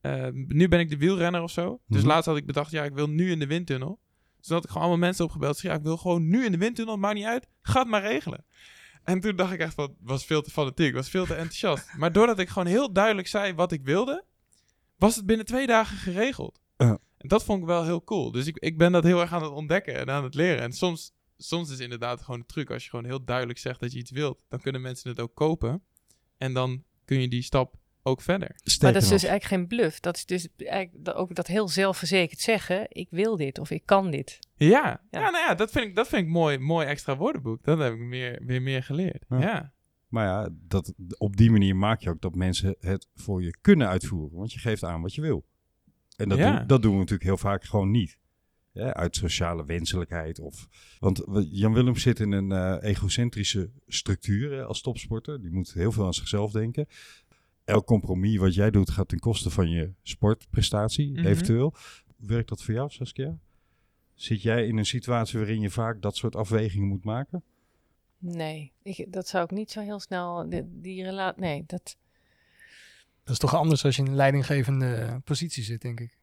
eh, 0.00 0.26
nu 0.32 0.68
ben 0.68 0.80
ik 0.80 0.88
de 0.90 0.96
wielrenner 0.96 1.42
of 1.42 1.50
zo. 1.50 1.80
Dus 1.86 1.98
Mhm. 2.00 2.08
laatst 2.08 2.26
had 2.26 2.36
ik 2.36 2.46
bedacht, 2.46 2.70
ja, 2.70 2.84
ik 2.84 2.94
wil 2.94 3.08
nu 3.08 3.30
in 3.30 3.38
de 3.38 3.46
windtunnel. 3.46 3.98
Dus 4.40 4.48
had 4.48 4.62
ik 4.64 4.68
gewoon 4.68 4.82
allemaal 4.82 5.06
mensen 5.06 5.24
opgebeld. 5.24 5.56
Zeg, 5.56 5.70
ja, 5.70 5.76
ik 5.76 5.82
wil 5.84 5.96
gewoon 5.96 6.28
nu 6.28 6.44
in 6.44 6.52
de 6.52 6.58
windtunnel, 6.58 6.96
maakt 6.96 7.14
niet 7.14 7.24
uit. 7.24 7.46
Ga 7.62 7.80
het 7.80 7.88
maar 7.88 8.02
regelen. 8.02 8.44
En 9.04 9.20
toen 9.20 9.36
dacht 9.36 9.52
ik 9.52 9.60
echt 9.60 9.74
van, 9.74 9.94
was 10.00 10.24
veel 10.24 10.42
te 10.42 10.50
fanatiek, 10.50 10.94
was 10.94 11.10
veel 11.10 11.26
te 11.26 11.34
enthousiast. 11.34 11.92
Maar 11.98 12.12
doordat 12.12 12.38
ik 12.38 12.48
gewoon 12.48 12.68
heel 12.68 12.92
duidelijk 12.92 13.28
zei 13.28 13.54
wat 13.54 13.72
ik 13.72 13.84
wilde, 13.84 14.24
was 14.98 15.16
het 15.16 15.26
binnen 15.26 15.46
twee 15.46 15.66
dagen 15.66 15.96
geregeld. 15.96 16.60
Ja. 16.76 16.98
En 17.18 17.28
dat 17.28 17.44
vond 17.44 17.60
ik 17.60 17.66
wel 17.66 17.84
heel 17.84 18.04
cool. 18.04 18.30
Dus 18.30 18.46
ik, 18.46 18.56
ik 18.58 18.78
ben 18.78 18.92
dat 18.92 19.04
heel 19.04 19.20
erg 19.20 19.32
aan 19.32 19.42
het 19.42 19.52
ontdekken 19.52 19.94
en 19.94 20.10
aan 20.10 20.24
het 20.24 20.34
leren. 20.34 20.62
En 20.62 20.72
soms, 20.72 21.12
soms 21.36 21.70
is 21.70 21.78
inderdaad 21.78 22.22
gewoon 22.22 22.40
een 22.40 22.46
truc. 22.46 22.70
Als 22.70 22.84
je 22.84 22.90
gewoon 22.90 23.04
heel 23.04 23.24
duidelijk 23.24 23.58
zegt 23.58 23.80
dat 23.80 23.92
je 23.92 23.98
iets 23.98 24.10
wilt, 24.10 24.38
dan 24.48 24.60
kunnen 24.60 24.80
mensen 24.80 25.10
het 25.10 25.20
ook 25.20 25.34
kopen. 25.34 25.82
En 26.38 26.52
dan 26.52 26.84
kun 27.04 27.20
je 27.20 27.28
die 27.28 27.42
stap 27.42 27.74
ook 28.02 28.22
verder. 28.22 28.48
Maar 28.48 28.58
Sterker 28.64 28.92
dat 29.00 29.02
is 29.02 29.08
dus 29.20 29.22
eigenlijk 29.30 29.44
geen 29.54 29.66
bluff. 29.78 30.00
Dat 30.00 30.16
is 30.16 30.26
dus 30.26 30.48
eigenlijk 30.56 31.04
dat- 31.04 31.14
ook 31.14 31.34
dat 31.34 31.46
heel 31.46 31.68
zelfverzekerd 31.68 32.40
zeggen, 32.40 32.86
ik 32.88 33.06
wil 33.10 33.36
dit 33.36 33.58
of 33.58 33.70
ik 33.70 33.82
kan 33.86 34.10
dit. 34.10 34.38
Ja, 34.56 34.68
ja. 35.10 35.20
Ja. 35.20 35.30
nou 35.30 35.44
ja, 35.48 35.54
dat 35.54 35.70
vind 35.70 35.84
ik, 35.84 35.94
dat 35.96 36.08
vind 36.08 36.22
ik 36.22 36.28
mooi, 36.28 36.58
mooi 36.58 36.86
extra 36.86 37.16
woordenboek. 37.16 37.64
Dat 37.64 37.78
heb 37.78 37.92
ik 37.92 37.98
meer, 37.98 38.42
weer 38.44 38.62
meer 38.62 38.82
geleerd. 38.82 39.24
Ja. 39.28 39.40
Ja. 39.40 39.72
Maar 40.08 40.26
ja, 40.26 40.48
dat, 40.68 40.92
op 41.18 41.36
die 41.36 41.50
manier 41.50 41.76
maak 41.76 42.00
je 42.00 42.10
ook 42.10 42.20
dat 42.20 42.34
mensen 42.34 42.76
het 42.80 43.08
voor 43.14 43.42
je 43.42 43.56
kunnen 43.60 43.88
uitvoeren. 43.88 44.38
Want 44.38 44.52
je 44.52 44.58
geeft 44.58 44.84
aan 44.84 45.02
wat 45.02 45.14
je 45.14 45.20
wil. 45.20 45.44
En 46.16 46.28
dat, 46.28 46.38
Ja. 46.38 46.56
doen, 46.58 46.66
dat 46.66 46.82
doen 46.82 46.92
we 46.92 46.98
natuurlijk 46.98 47.24
heel 47.28 47.36
vaak 47.36 47.64
gewoon 47.64 47.90
niet. 47.90 48.18
Ja, 48.72 48.92
uit 48.94 49.16
sociale 49.16 49.64
wenselijkheid. 49.64 50.38
Of, 50.40 50.68
want 50.98 51.22
Jan 51.50 51.72
Willem 51.72 51.96
zit 51.96 52.20
in 52.20 52.32
een 52.32 52.52
eh, 52.52 52.90
egocentrische 52.90 53.70
structuur 53.86 54.52
hè, 54.52 54.64
als 54.64 54.80
topsporter. 54.80 55.40
Die 55.40 55.50
moet 55.50 55.72
heel 55.72 55.92
veel 55.92 56.06
aan 56.06 56.14
zichzelf 56.14 56.52
denken. 56.52 56.86
Elk 57.64 57.86
compromis 57.86 58.36
wat 58.36 58.54
jij 58.54 58.70
doet 58.70 58.90
gaat 58.90 59.08
ten 59.08 59.18
koste 59.18 59.50
van 59.50 59.70
je 59.70 59.92
sportprestatie, 60.02 61.12
Mhm. 61.12 61.26
eventueel. 61.26 61.74
Werkt 62.16 62.48
dat 62.48 62.62
voor 62.62 62.74
jou, 62.74 62.90
Saskia? 62.90 63.38
Zit 64.14 64.42
jij 64.42 64.66
in 64.66 64.76
een 64.76 64.86
situatie 64.86 65.38
waarin 65.38 65.60
je 65.60 65.70
vaak 65.70 66.02
dat 66.02 66.16
soort 66.16 66.36
afwegingen 66.36 66.88
moet 66.88 67.04
maken? 67.04 67.42
Nee, 68.18 68.72
ik, 68.82 69.12
dat 69.12 69.28
zou 69.28 69.44
ik 69.44 69.50
niet 69.50 69.70
zo 69.70 69.80
heel 69.80 70.00
snel, 70.00 70.48
die, 70.48 70.62
die 70.66 71.02
relatie, 71.04 71.40
nee, 71.40 71.64
dat, 71.66 71.96
Dat 73.22 73.32
is 73.32 73.38
toch 73.38 73.54
anders 73.54 73.84
als 73.84 73.96
je 73.96 74.02
in 74.02 74.08
een 74.08 74.14
leidinggevende 74.16 75.20
positie 75.24 75.62
zit, 75.64 75.80
denk 75.82 76.00
ik. 76.00 76.16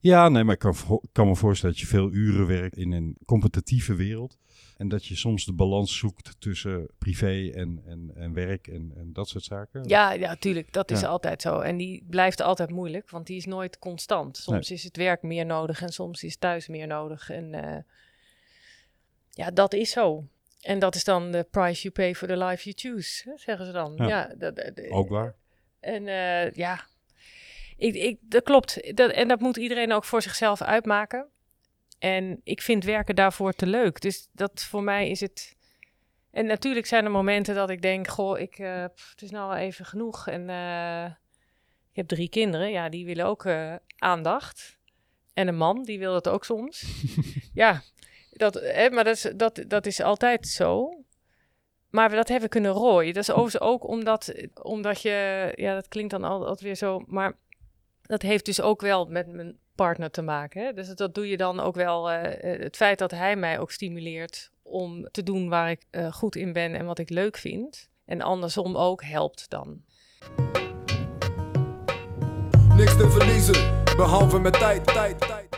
Ja, 0.00 0.28
nee, 0.28 0.44
maar 0.44 0.54
ik 0.54 0.60
kan, 0.60 0.74
kan 1.12 1.26
me 1.28 1.36
voorstellen 1.36 1.74
dat 1.74 1.84
je 1.84 1.88
veel 1.88 2.12
uren 2.12 2.46
werkt 2.46 2.76
in 2.76 2.92
een 2.92 3.16
competitieve 3.24 3.94
wereld. 3.94 4.38
En 4.76 4.88
dat 4.88 5.06
je 5.06 5.16
soms 5.16 5.44
de 5.44 5.52
balans 5.52 5.98
zoekt 5.98 6.36
tussen 6.38 6.88
privé 6.98 7.50
en, 7.54 7.82
en, 7.86 8.10
en 8.14 8.32
werk 8.32 8.66
en, 8.68 8.92
en 8.96 9.12
dat 9.12 9.28
soort 9.28 9.44
zaken. 9.44 9.84
ja, 9.88 10.12
ja, 10.12 10.36
tuurlijk, 10.36 10.72
dat 10.72 10.90
is 10.90 11.00
Ja. 11.00 11.08
altijd 11.08 11.42
zo. 11.42 11.58
En 11.60 11.76
die 11.76 12.04
blijft 12.10 12.40
altijd 12.40 12.70
moeilijk, 12.70 13.10
want 13.10 13.26
die 13.26 13.36
is 13.36 13.44
nooit 13.46 13.78
constant. 13.78 14.36
Soms 14.36 14.70
is 14.70 14.82
het 14.84 14.96
werk 14.96 15.22
meer 15.22 15.46
nodig 15.46 15.82
en 15.82 15.88
soms 15.92 16.22
is 16.22 16.36
thuis 16.36 16.68
meer 16.68 16.86
nodig. 16.86 17.30
En 17.30 17.54
eh, 17.54 17.82
ja, 19.30 19.50
dat 19.50 19.74
is 19.74 19.90
zo. 19.90 20.28
En 20.60 20.78
dat 20.78 20.94
is 20.94 21.04
dan 21.04 21.30
de 21.30 21.46
price 21.50 21.82
you 21.82 21.94
pay 21.94 22.14
for 22.14 22.28
the 22.28 22.36
life 22.36 22.70
you 22.70 22.76
choose, 22.78 23.30
hè, 23.30 23.36
zeggen 23.38 23.66
ze 23.66 23.72
dan. 23.72 23.92
Ja. 23.96 24.06
Ja, 24.08 24.34
dat, 24.38 24.56
dat- 24.56 24.90
Ook 24.90 25.08
waar. 25.08 25.34
En 25.80 26.08
eh, 26.08 26.50
ja, 26.52 26.80
ik, 27.76 27.94
ik, 27.94 28.18
dat 28.20 28.42
klopt. 28.42 28.96
Dat, 28.96 29.10
en 29.10 29.28
dat 29.28 29.40
moet 29.40 29.56
iedereen 29.56 29.92
ook 29.92 30.04
voor 30.04 30.22
zichzelf 30.22 30.62
uitmaken. 30.62 31.28
En 31.98 32.40
ik 32.44 32.62
vind 32.62 32.84
werken 32.84 33.14
daarvoor 33.14 33.52
te 33.52 33.66
leuk. 33.66 34.00
Dus 34.00 34.28
dat 34.32 34.62
voor 34.62 34.82
mij 34.82 35.08
is 35.10 35.20
het. 35.20 35.56
En 36.30 36.46
natuurlijk 36.46 36.86
zijn 36.86 37.04
er 37.04 37.10
momenten 37.10 37.54
dat 37.54 37.70
ik 37.70 37.82
denk: 37.82 38.08
Goh, 38.08 38.38
ik, 38.38 38.58
eh, 38.58 38.84
pff, 38.94 39.10
het 39.10 39.22
is 39.22 39.30
nou 39.30 39.48
wel 39.48 39.58
even 39.58 39.84
genoeg. 39.84 40.28
En 40.28 40.50
eh, 40.50 41.04
ik 41.90 41.96
heb 41.96 42.06
drie 42.08 42.28
kinderen, 42.28 42.70
ja, 42.70 42.88
die 42.88 43.04
willen 43.04 43.26
ook 43.26 43.44
eh, 43.44 43.74
aandacht. 43.98 44.78
En 45.34 45.48
een 45.48 45.56
man, 45.56 45.82
die 45.82 45.98
wil 45.98 46.12
dat 46.12 46.28
ook 46.28 46.44
soms. 46.44 46.84
ja, 47.54 47.82
dat, 48.40 48.54
hè, 48.54 48.90
maar 48.90 49.04
dat 49.04 49.14
is, 49.16 49.32
dat, 49.36 49.64
dat 49.66 49.86
is 49.86 50.00
altijd 50.00 50.46
zo. 50.48 50.94
Maar 51.90 52.10
dat 52.10 52.28
hebben 52.28 52.44
we 52.44 52.54
kunnen 52.54 52.70
rooien. 52.72 53.14
Dat 53.14 53.22
is 53.22 53.30
overigens 53.30 53.62
ook 53.62 53.88
omdat, 53.88 54.34
omdat 54.62 55.00
je, 55.02 55.52
ja, 55.56 55.74
dat 55.74 55.88
klinkt 55.88 56.10
dan 56.10 56.24
al- 56.24 56.40
altijd 56.40 56.60
weer 56.60 56.74
zo, 56.74 57.02
maar 57.06 57.36
dat 58.02 58.22
heeft 58.22 58.44
dus 58.44 58.60
ook 58.60 58.80
wel 58.80 59.06
met 59.06 59.26
mijn 59.26 59.58
partner 59.74 60.10
te 60.10 60.22
maken. 60.22 60.64
Hè? 60.64 60.72
Dus 60.72 60.88
dat 60.88 61.14
doe 61.14 61.28
je 61.28 61.36
dan 61.36 61.60
ook 61.60 61.74
wel. 61.74 62.10
eh, 62.10 62.52
eh, 62.54 62.60
het 62.60 62.76
feit 62.76 62.98
dat 62.98 63.10
hij 63.10 63.36
mij 63.36 63.58
ook 63.58 63.70
stimuleert 63.70 64.50
om 64.62 65.08
te 65.10 65.22
doen 65.22 65.48
waar 65.48 65.70
ik 65.70 65.82
eh, 65.90 66.12
goed 66.12 66.36
in 66.36 66.52
ben 66.52 66.74
en 66.74 66.86
wat 66.86 66.98
ik 66.98 67.10
leuk 67.10 67.36
vind. 67.36 67.88
En 68.04 68.20
andersom 68.20 68.76
ook 68.76 69.02
helpt 69.02 69.50
dan. 69.50 69.82
Niks 72.74 72.96
te 72.96 73.10
verliezen, 73.10 73.82
behalve 73.96 74.38
met 74.38 74.52
tijd, 74.52 74.86
tijd, 74.86 75.20
tijd. 75.20 75.48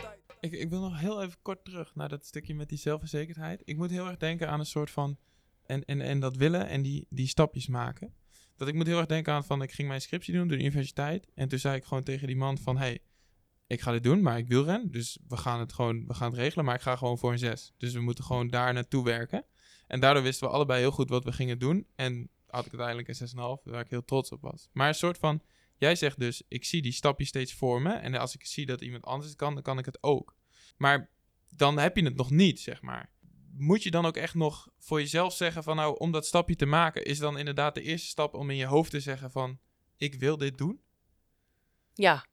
Ik, 0.43 0.51
ik 0.51 0.69
wil 0.69 0.81
nog 0.81 0.99
heel 0.99 1.23
even 1.23 1.37
kort 1.41 1.65
terug 1.65 1.95
naar 1.95 2.09
dat 2.09 2.25
stukje 2.25 2.55
met 2.55 2.69
die 2.69 2.77
zelfverzekerdheid. 2.77 3.61
Ik 3.65 3.77
moet 3.77 3.89
heel 3.89 4.07
erg 4.07 4.17
denken 4.17 4.49
aan 4.49 4.59
een 4.59 4.65
soort 4.65 4.91
van. 4.91 5.17
En, 5.65 5.85
en, 5.85 6.01
en 6.01 6.19
dat 6.19 6.35
willen 6.35 6.67
en 6.67 6.81
die, 6.81 7.07
die 7.09 7.27
stapjes 7.27 7.67
maken. 7.67 8.13
Dat 8.55 8.67
ik 8.67 8.73
moet 8.73 8.87
heel 8.87 8.97
erg 8.97 9.05
denken 9.05 9.33
aan 9.33 9.45
van. 9.45 9.61
Ik 9.61 9.71
ging 9.71 9.87
mijn 9.87 10.01
scriptie 10.01 10.33
doen 10.33 10.47
door 10.47 10.57
de 10.57 10.63
universiteit. 10.63 11.27
En 11.35 11.47
toen 11.47 11.59
zei 11.59 11.75
ik 11.75 11.83
gewoon 11.83 12.03
tegen 12.03 12.27
die 12.27 12.35
man 12.35 12.57
van. 12.57 12.77
Hey, 12.77 12.99
ik 13.67 13.81
ga 13.81 13.91
dit 13.91 14.03
doen, 14.03 14.21
maar 14.21 14.37
ik 14.37 14.47
wil 14.47 14.63
ren. 14.63 14.91
Dus 14.91 15.19
we 15.27 15.37
gaan 15.37 15.59
het 15.59 15.73
gewoon 15.73 16.07
we 16.07 16.13
gaan 16.13 16.29
het 16.29 16.39
regelen. 16.39 16.65
Maar 16.65 16.75
ik 16.75 16.81
ga 16.81 16.95
gewoon 16.95 17.17
voor 17.17 17.31
een 17.31 17.39
6. 17.39 17.73
Dus 17.77 17.93
we 17.93 18.01
moeten 18.01 18.23
gewoon 18.23 18.47
daar 18.47 18.73
naartoe 18.73 19.03
werken. 19.03 19.45
En 19.87 19.99
daardoor 19.99 20.23
wisten 20.23 20.47
we 20.47 20.53
allebei 20.53 20.79
heel 20.79 20.91
goed 20.91 21.09
wat 21.09 21.23
we 21.23 21.31
gingen 21.31 21.59
doen. 21.59 21.87
En 21.95 22.29
had 22.47 22.65
ik 22.65 22.79
uiteindelijk 22.79 23.07
een 23.07 23.27
6,5 23.27 23.63
waar 23.63 23.81
ik 23.81 23.89
heel 23.89 24.05
trots 24.05 24.31
op 24.31 24.41
was. 24.41 24.69
Maar 24.71 24.87
een 24.87 24.93
soort 24.93 25.17
van. 25.17 25.41
Jij 25.83 25.95
zegt 25.95 26.19
dus, 26.19 26.41
ik 26.47 26.65
zie 26.65 26.81
die 26.81 26.91
stapjes 26.91 27.27
steeds 27.27 27.53
voor 27.53 27.81
me. 27.81 27.93
En 27.93 28.15
als 28.15 28.35
ik 28.35 28.45
zie 28.45 28.65
dat 28.65 28.81
iemand 28.81 29.05
anders 29.05 29.29
het 29.29 29.37
kan, 29.37 29.53
dan 29.53 29.63
kan 29.63 29.77
ik 29.77 29.85
het 29.85 30.03
ook. 30.03 30.35
Maar 30.77 31.09
dan 31.49 31.77
heb 31.77 31.97
je 31.97 32.03
het 32.03 32.15
nog 32.15 32.29
niet, 32.31 32.59
zeg 32.59 32.81
maar. 32.81 33.11
Moet 33.51 33.83
je 33.83 33.91
dan 33.91 34.05
ook 34.05 34.17
echt 34.17 34.33
nog 34.33 34.69
voor 34.79 34.99
jezelf 34.99 35.33
zeggen 35.33 35.63
van 35.63 35.75
nou, 35.75 35.97
om 35.99 36.11
dat 36.11 36.25
stapje 36.25 36.55
te 36.55 36.65
maken, 36.65 37.05
is 37.05 37.17
dan 37.17 37.37
inderdaad 37.37 37.75
de 37.75 37.81
eerste 37.81 38.07
stap 38.07 38.33
om 38.33 38.49
in 38.49 38.55
je 38.55 38.65
hoofd 38.65 38.91
te 38.91 38.99
zeggen 38.99 39.31
van, 39.31 39.59
ik 39.97 40.15
wil 40.15 40.37
dit 40.37 40.57
doen? 40.57 40.81
Ja, 41.93 42.25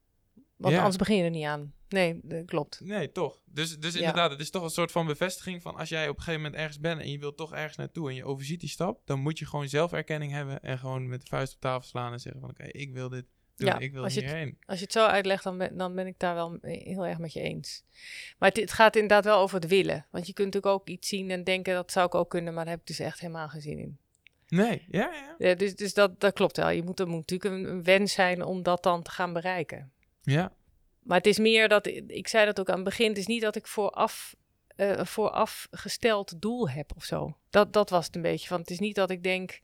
want 0.57 0.75
Ja. 0.75 0.79
anders 0.79 0.97
begin 0.97 1.17
je 1.17 1.23
er 1.23 1.31
niet 1.31 1.45
aan. 1.45 1.75
Nee, 1.89 2.21
dat 2.23 2.45
klopt. 2.47 2.81
Nee, 2.81 3.13
toch. 3.13 3.43
Dus, 3.45 3.79
dus 3.79 3.93
Ja. 3.93 3.99
inderdaad, 3.99 4.31
het 4.31 4.41
is 4.41 4.51
toch 4.51 4.63
een 4.63 4.71
soort 4.71 4.93
van 4.93 5.07
bevestiging 5.07 5.63
van 5.63 5.77
als 5.77 5.89
jij 5.89 6.09
op 6.09 6.17
een 6.17 6.23
gegeven 6.23 6.43
moment 6.43 6.61
ergens 6.61 6.81
bent 6.81 7.01
en 7.01 7.11
je 7.11 7.19
wilt 7.19 7.37
toch 7.37 7.53
ergens 7.53 7.77
naartoe 7.77 8.09
en 8.09 8.15
je 8.15 8.25
overziet 8.25 8.61
die 8.61 8.69
stap, 8.69 9.07
dan 9.07 9.21
moet 9.21 9.39
je 9.39 9.47
gewoon 9.47 9.69
zelferkenning 9.69 10.33
hebben 10.33 10.63
en 10.63 10.79
gewoon 10.79 11.09
met 11.09 11.21
de 11.21 11.27
vuist 11.27 11.55
op 11.55 11.61
tafel 11.61 11.89
slaan 11.89 12.13
en 12.13 12.21
zeggen 12.21 12.41
van 12.41 12.51
oké, 12.51 12.65
ik 12.65 12.93
wil 12.93 13.09
dit 13.09 13.25
doen, 13.61 13.69
Ja, 13.69 13.79
ik 13.79 13.93
wil 13.93 14.03
als 14.03 14.15
je 14.15 14.23
het-. 14.23 14.55
Als 14.67 14.79
je 14.79 14.85
het 14.85 14.93
zo 14.93 15.07
uitlegt, 15.07 15.45
dan 15.45 15.59
ben, 15.59 15.77
dan 15.77 15.95
ben 15.95 16.07
ik 16.07 16.19
daar 16.19 16.35
wel 16.35 16.59
heel 16.61 17.07
erg 17.07 17.19
met 17.19 17.33
je 17.33 17.41
eens. 17.41 17.85
Maar 18.39 18.49
het, 18.49 18.59
het 18.59 18.73
gaat 18.73 18.95
inderdaad 18.95 19.25
wel 19.25 19.39
over 19.39 19.61
het 19.61 19.69
willen. 19.69 20.07
Want 20.11 20.27
je 20.27 20.33
kunt 20.33 20.55
natuurlijk 20.55 20.81
ook 20.81 20.89
iets 20.89 21.09
zien 21.09 21.31
en 21.31 21.45
denken, 21.45 21.75
dat 21.75 21.93
zou 21.93 22.07
ik 22.07 22.15
ook 22.15 22.31
kunnen, 22.31 22.55
maar 22.55 22.65
daar 22.65 22.73
heb 22.73 22.83
ik 22.83 22.87
dus 22.87 22.99
echt 22.99 23.21
helemaal 23.21 23.49
geen 23.49 23.61
zin 23.61 23.79
in. 23.79 23.99
Nee, 24.49 24.87
ja, 24.91 25.11
ja. 25.13 25.35
Ja, 25.39 25.55
dus 25.55 25.77
dus 25.77 25.95
dat, 25.95 26.21
dat 26.21 26.33
klopt 26.33 26.57
wel. 26.57 26.69
Je 26.69 26.83
moet, 26.83 27.01
er 27.01 27.09
moet 27.09 27.31
natuurlijk 27.31 27.55
een, 27.55 27.71
een 27.71 27.83
wens 27.83 28.13
zijn 28.13 28.43
om 28.43 28.63
dat 28.63 28.83
dan 28.83 29.03
te 29.03 29.11
gaan 29.11 29.33
bereiken. 29.33 29.93
Ja, 30.23 30.53
Maar 31.03 31.17
het 31.17 31.27
is 31.27 31.39
meer 31.39 31.69
dat, 31.69 31.87
ik 32.07 32.29
zei 32.29 32.47
dat 32.47 32.61
ook 32.61 32.69
aan 32.69 32.75
het 32.75 32.85
begin, 32.85 33.09
het 33.09 33.19
is 33.19 33.27
niet 33.27 33.43
dat 33.43 33.57
ik 33.57 33.67
vooraf, 33.67 34.37
eh 34.77 34.91
een 34.97 35.07
voorafgesteld 35.07 36.43
doel 36.43 36.71
heb 36.71 36.93
of 36.97 37.05
zo. 37.05 37.37
Dat, 37.51 37.73
dat 37.73 37.91
was 37.91 38.07
het 38.07 38.17
een 38.17 38.23
beetje 38.23 38.49
van. 38.49 38.61
Het 38.61 38.71
is 38.71 38.79
niet 38.79 38.95
dat 38.95 39.11
ik 39.11 39.23
denk, 39.23 39.61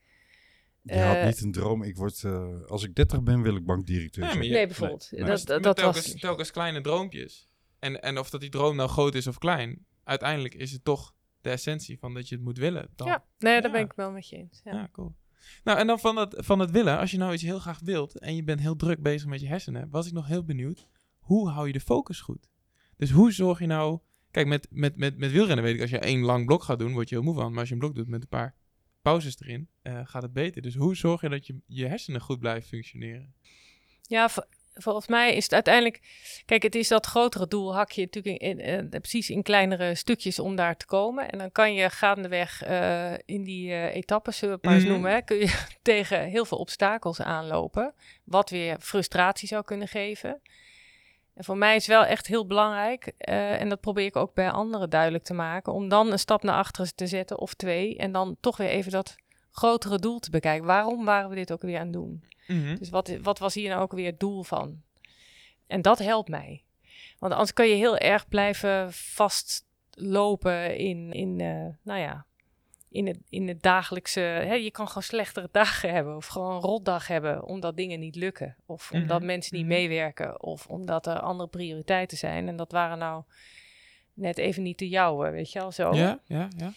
Je 0.87 0.99
had 1.01 1.17
Eh, 1.17 1.27
niet 1.27 1.41
een 1.41 1.53
droom. 1.53 1.83
Ik 1.83 1.97
word, 1.97 2.25
eh, 2.25 2.63
als 2.67 2.83
ik 2.85 2.95
30 2.95 3.23
ben, 3.23 3.43
wil 3.43 3.57
ik 3.57 3.65
bankdirecteur 3.65 4.43
je- 4.43 4.51
nee 4.51 4.67
bijvoorbeeld. 4.67 5.09
nee. 5.11 5.21
Maar 5.21 5.31
Dat, 5.45 5.63
dat, 5.63 5.77
telkens, 5.77 6.13
was, 6.13 6.21
telkens 6.21 6.51
kleine 6.51 6.81
droompjes. 6.81 7.49
En, 7.79 8.03
en 8.03 8.19
of 8.19 8.31
dat 8.31 8.41
die 8.41 8.51
droom 8.51 8.77
nou 8.77 8.89
groot 8.89 9.15
is 9.15 9.27
of 9.27 9.39
klein, 9.39 9.87
uiteindelijk 10.05 10.55
is 10.55 10.73
het 10.73 10.85
toch 10.85 11.15
de 11.41 11.51
essentie 11.51 11.99
van 11.99 12.15
dat 12.15 12.29
je 12.29 12.35
het 12.35 12.45
moet 12.45 12.59
willen. 12.59 12.89
Dan. 12.97 13.07
ja, 13.07 13.25
nee, 13.39 13.55
Ja. 13.55 13.61
daar 13.61 13.71
ben 13.71 13.81
ik 13.85 13.93
wel 13.97 14.11
met 14.11 14.29
je 14.29 14.37
eens. 14.37 14.61
Ja. 14.65 14.73
Ja, 14.73 14.89
cool. 14.93 15.15
Nou, 15.65 15.79
en 15.79 15.87
dan 15.87 15.99
van 15.99 16.17
het, 16.17 16.35
van 16.39 16.59
het 16.59 16.71
willen, 16.71 16.99
als 16.99 17.11
je 17.11 17.17
nou 17.19 17.33
iets 17.33 17.43
heel 17.43 17.59
graag 17.59 17.81
wilt 17.81 18.19
en 18.19 18.37
je 18.37 18.45
bent 18.45 18.61
heel 18.61 18.77
druk 18.77 19.03
bezig 19.03 19.29
met 19.29 19.41
je 19.41 19.47
hersenen, 19.47 19.89
was 19.91 20.07
ik 20.07 20.13
nog 20.13 20.27
heel 20.27 20.45
benieuwd, 20.45 20.89
hoe 21.19 21.51
hou 21.51 21.67
je 21.67 21.73
de 21.73 21.81
focus 21.81 22.21
goed? 22.21 22.49
Dus 22.97 23.11
hoe 23.11 23.33
zorg 23.33 23.59
je 23.59 23.67
nou, 23.67 23.99
kijk, 24.31 24.47
met, 24.47 24.67
met, 24.71 24.97
met, 24.97 25.17
met 25.19 25.31
wielrennen 25.31 25.65
weet 25.65 25.75
ik, 25.75 25.81
als 25.81 25.91
je 25.91 25.99
één 25.99 26.21
lang 26.21 26.47
blok 26.47 26.63
gaat 26.63 26.79
doen, 26.79 26.93
word 26.93 27.09
je 27.09 27.15
heel 27.15 27.25
moe 27.25 27.35
van, 27.35 27.51
maar 27.51 27.59
als 27.59 27.69
je 27.69 27.75
een 27.75 27.81
blok 27.81 27.95
doet 27.95 28.09
met 28.09 28.23
een 28.23 28.29
paar 28.29 28.55
pauzes 29.11 29.37
erin, 29.41 29.69
eh, 29.83 30.01
gaat 30.05 30.23
het 30.23 30.33
beter. 30.33 30.63
Dus 30.63 30.75
hoe 30.75 30.97
zorg 30.97 31.21
je 31.21 31.29
dat 31.29 31.47
je, 31.47 31.57
je 31.67 31.87
hersenen 31.87 32.21
goed 32.21 32.39
blijven 32.39 32.69
functioneren? 32.69 33.35
Ja, 34.03 34.29
vol- 34.29 34.43
volgens 34.75 35.07
mij 35.07 35.35
is 35.35 35.43
het 35.45 35.53
uiteindelijk. 35.53 36.01
Kijk, 36.45 36.63
het 36.63 36.75
is 36.75 36.89
dat 36.89 37.07
grotere 37.07 37.47
doel 37.49 37.75
hak 37.75 37.91
je 37.91 38.01
natuurlijk 38.03 38.43
in, 38.43 38.59
in- 38.59 38.91
eh, 38.93 39.01
precies 39.01 39.31
in 39.31 39.43
kleinere 39.43 39.95
stukjes 39.95 40.39
om 40.39 40.57
daar 40.57 40.77
te 40.77 40.87
komen. 40.87 41.31
En 41.31 41.39
dan 41.39 41.53
kan 41.53 41.75
je 41.75 41.91
gaandeweg 41.91 42.63
eh, 42.63 43.13
in 43.25 43.43
die 43.45 43.71
eh, 43.73 43.95
etappes, 43.95 44.39
zullen 44.39 44.55
we 44.55 44.61
het 44.61 44.65
maar 44.71 44.75
eens 44.75 44.85
Mhm. 44.85 44.93
noemen, 44.93 45.11
hè, 45.13 45.23
kun 45.23 45.37
je 45.37 45.67
tegen 45.83 46.25
heel 46.29 46.45
veel 46.45 46.59
obstakels 46.59 47.21
aanlopen. 47.21 47.95
Wat 48.25 48.51
weer 48.51 48.77
frustratie 48.81 49.49
zou 49.49 49.65
kunnen 49.65 49.89
geven. 49.89 50.41
En 51.37 51.45
voor 51.45 51.57
mij 51.57 51.77
is 51.77 51.87
wel 51.87 52.05
echt 52.05 52.27
heel 52.27 52.47
belangrijk, 52.47 53.13
eh, 53.19 53.61
en 53.61 53.69
dat 53.69 53.81
probeer 53.81 54.05
ik 54.05 54.17
ook 54.17 54.35
bij 54.35 54.51
anderen 54.51 54.91
duidelijk 54.91 55.25
te 55.25 55.35
maken, 55.35 55.73
om 55.73 55.89
dan 55.89 56.13
een 56.13 56.19
stap 56.19 56.43
naar 56.43 56.57
achteren 56.57 56.95
te 56.95 57.07
zetten 57.07 57.39
of 57.39 57.55
twee. 57.55 57.97
En 57.97 58.13
dan 58.13 58.37
toch 58.41 58.57
weer 58.57 58.69
even 58.69 58.93
dat 58.93 59.15
grotere 59.51 59.99
doel 59.99 60.19
te 60.19 60.31
bekijken. 60.31 60.67
Waarom 60.67 61.05
waren 61.05 61.31
we 61.31 61.35
dit 61.35 61.53
ook 61.53 61.63
weer 61.63 61.79
aan 61.79 61.85
het 61.85 61.93
doen? 61.93 62.25
Dus 62.79 62.91
wat, 62.91 63.17
wat 63.23 63.39
was 63.39 63.55
hier 63.55 63.69
nou 63.69 63.83
ook 63.83 63.93
weer 63.93 64.07
het 64.07 64.21
doel 64.21 64.43
van? 64.43 64.83
En 65.67 65.83
dat 65.83 65.99
helpt 65.99 66.29
mij. 66.29 66.65
Want 67.19 67.33
anders 67.33 67.53
kan 67.53 67.69
je 67.69 67.75
heel 67.75 67.97
erg 67.99 68.29
blijven 68.29 68.93
vastlopen 68.93 70.77
in, 70.77 71.13
in 71.13 71.41
eh, 71.41 71.67
nou 71.83 72.01
ja, 72.01 72.27
in 72.89 73.07
het, 73.07 73.19
in 73.29 73.49
het 73.49 73.63
dagelijkse... 73.63 74.21
Hè, 74.21 74.55
je 74.55 74.71
kan 74.71 74.89
gewoon 74.89 75.03
slechtere 75.03 75.49
dagen 75.63 75.93
hebben 75.93 76.17
of 76.17 76.27
gewoon 76.27 76.55
een 76.55 76.61
rotdag 76.61 77.07
hebben 77.07 77.45
omdat 77.45 77.77
dingen 77.77 78.01
niet 78.01 78.17
lukken. 78.17 78.57
Of 78.67 78.93
omdat 78.93 79.19
Mhm, 79.19 79.27
mensen 79.27 79.57
niet 79.57 79.67
mhm. 79.67 79.75
meewerken 79.75 80.43
of 80.43 80.67
omdat 80.67 81.07
er 81.07 81.21
andere 81.21 81.49
prioriteiten 81.49 82.19
zijn. 82.19 82.49
En 82.49 82.57
dat 82.57 82.73
waren 82.73 82.99
nou 82.99 83.23
net 84.15 84.39
even 84.39 84.63
niet 84.63 84.79
de 84.79 84.89
jouwe, 84.89 85.31
weet 85.31 85.53
je 85.53 85.59
wel 85.59 85.73
zo. 85.73 85.95
Ja, 85.95 86.21
ja, 86.25 86.49
ja. 86.57 86.73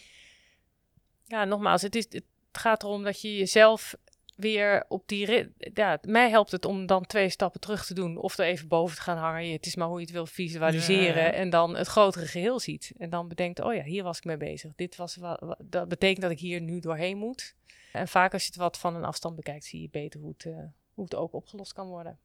Ja, 1.26 1.44
nogmaals, 1.44 1.82
het, 1.82 1.94
is, 1.94 2.06
het 2.10 2.24
gaat 2.52 2.82
erom 2.82 3.02
dat 3.02 3.20
je 3.20 3.36
jezelf 3.36 3.94
weer 4.40 4.84
op 4.88 5.08
die 5.08 5.26
rit... 5.26 5.48
Ja, 5.74 5.98
mij 6.02 6.30
helpt 6.30 6.50
het 6.50 6.64
om 6.64 6.86
dan 6.86 7.06
twee 7.06 7.28
stappen 7.28 7.60
terug 7.60 7.86
te 7.86 7.94
doen. 7.94 8.16
Of 8.16 8.38
er 8.38 8.44
even 8.44 8.68
boven 8.68 8.96
te 8.96 9.02
gaan 9.02 9.16
hangen. 9.16 9.52
Het 9.52 9.66
is 9.66 9.76
maar 9.76 9.88
hoe 9.88 9.98
je 9.98 10.04
het 10.04 10.14
wil 10.14 10.26
visualiseren. 10.26 11.22
Ja. 11.22 11.30
En 11.32 11.50
dan 11.50 11.76
het 11.76 11.86
grotere 11.86 12.26
geheel 12.26 12.60
ziet. 12.60 12.92
En 12.98 13.10
dan 13.10 13.28
bedenkt, 13.28 13.60
oh 13.60 13.74
ja, 13.74 13.82
hier 13.82 14.02
was 14.02 14.18
ik 14.18 14.24
mee 14.24 14.36
bezig. 14.36 14.72
Dit 14.76 14.96
was 14.96 15.16
wa- 15.16 15.38
wa- 15.40 15.58
dat 15.64 15.88
betekent 15.88 16.22
dat 16.22 16.30
ik 16.30 16.38
hier 16.38 16.60
nu 16.60 16.80
doorheen 16.80 17.18
moet. 17.18 17.54
En 17.92 18.08
vaak 18.08 18.32
als 18.32 18.42
je 18.42 18.48
het 18.48 18.56
wat 18.56 18.78
van 18.78 18.94
een 18.94 19.04
afstand 19.04 19.36
bekijkt, 19.36 19.64
zie 19.64 19.80
je 19.80 19.88
beter 19.90 20.20
hoe 20.20 20.32
het, 20.36 20.46
eh, 20.46 20.52
hoe 20.94 21.04
het 21.04 21.14
ook 21.14 21.32
opgelost 21.32 21.72
kan 21.72 21.88
worden. 21.88 22.18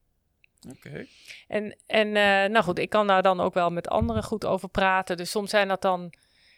Oké. 0.70 1.05
En, 1.47 1.76
en 1.86 2.07
eh, 2.07 2.49
nou 2.51 2.63
goed, 2.63 2.80
ik 2.80 2.89
kan 2.89 3.07
daar 3.07 3.22
dan 3.22 3.39
ook 3.39 3.53
wel 3.53 3.70
met 3.70 3.88
anderen 3.88 4.24
goed 4.24 4.45
over 4.45 4.70
praten. 4.70 5.18
Dus 5.18 5.32
soms 5.32 5.49
zijn 5.49 5.68
dat 5.68 5.82
dan, 5.82 6.13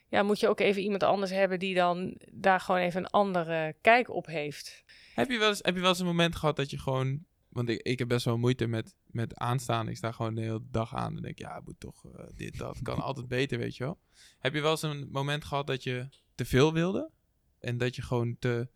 ja, 0.08 0.24
moet 0.24 0.40
je 0.40 0.48
ook 0.48 0.60
even 0.60 0.82
iemand 0.82 1.04
anders 1.04 1.32
hebben 1.32 1.60
die 1.60 1.76
dan 1.76 2.16
daar 2.32 2.60
gewoon 2.60 2.82
even 2.82 3.02
een 3.02 3.10
andere 3.10 3.76
kijk 3.82 4.10
op 4.10 4.26
heeft. 4.26 4.84
Heb 5.18 5.30
je 5.30 5.38
wel 5.38 5.50
eens, 5.50 5.60
heb 5.62 5.76
je 5.76 5.82
wel 5.82 5.90
eens 5.90 6.00
een 6.00 6.06
moment 6.06 6.36
gehad 6.36 6.56
dat 6.56 6.70
je 6.70 6.78
gewoon... 6.78 7.26
Want 7.50 7.70
ik, 7.70 7.82
ik 7.82 8.00
heb 8.00 8.08
best 8.08 8.26
wel 8.26 8.38
moeite 8.38 8.68
met, 8.68 8.96
met 9.06 9.36
aanstaan. 9.36 9.88
Ik 9.88 9.98
sta 9.98 10.12
gewoon 10.12 10.36
de 10.36 10.42
hele 10.42 10.62
dag 10.72 10.96
aan 10.96 11.16
en 11.16 11.22
denk, 11.22 11.38
ja, 11.40 11.62
moet 11.66 11.80
toch 11.80 12.06
eh, 12.06 12.24
dit, 12.36 12.58
dat. 12.58 12.80
Kan 12.82 13.00
altijd 13.00 13.28
beter, 13.28 13.58
weet 13.58 13.76
je 13.76 13.84
wel. 13.84 14.00
Heb 14.40 14.54
je 14.54 14.62
wel 14.62 14.72
eens 14.72 14.82
een 14.82 15.10
moment 15.12 15.46
gehad 15.46 15.68
dat 15.68 15.84
je 15.84 16.08
te 16.36 16.46
veel 16.46 16.74
wilde? 16.74 17.12
En 17.60 17.78
dat 17.78 17.96
je 17.96 18.02
gewoon 18.02 18.36
te, 18.40 18.68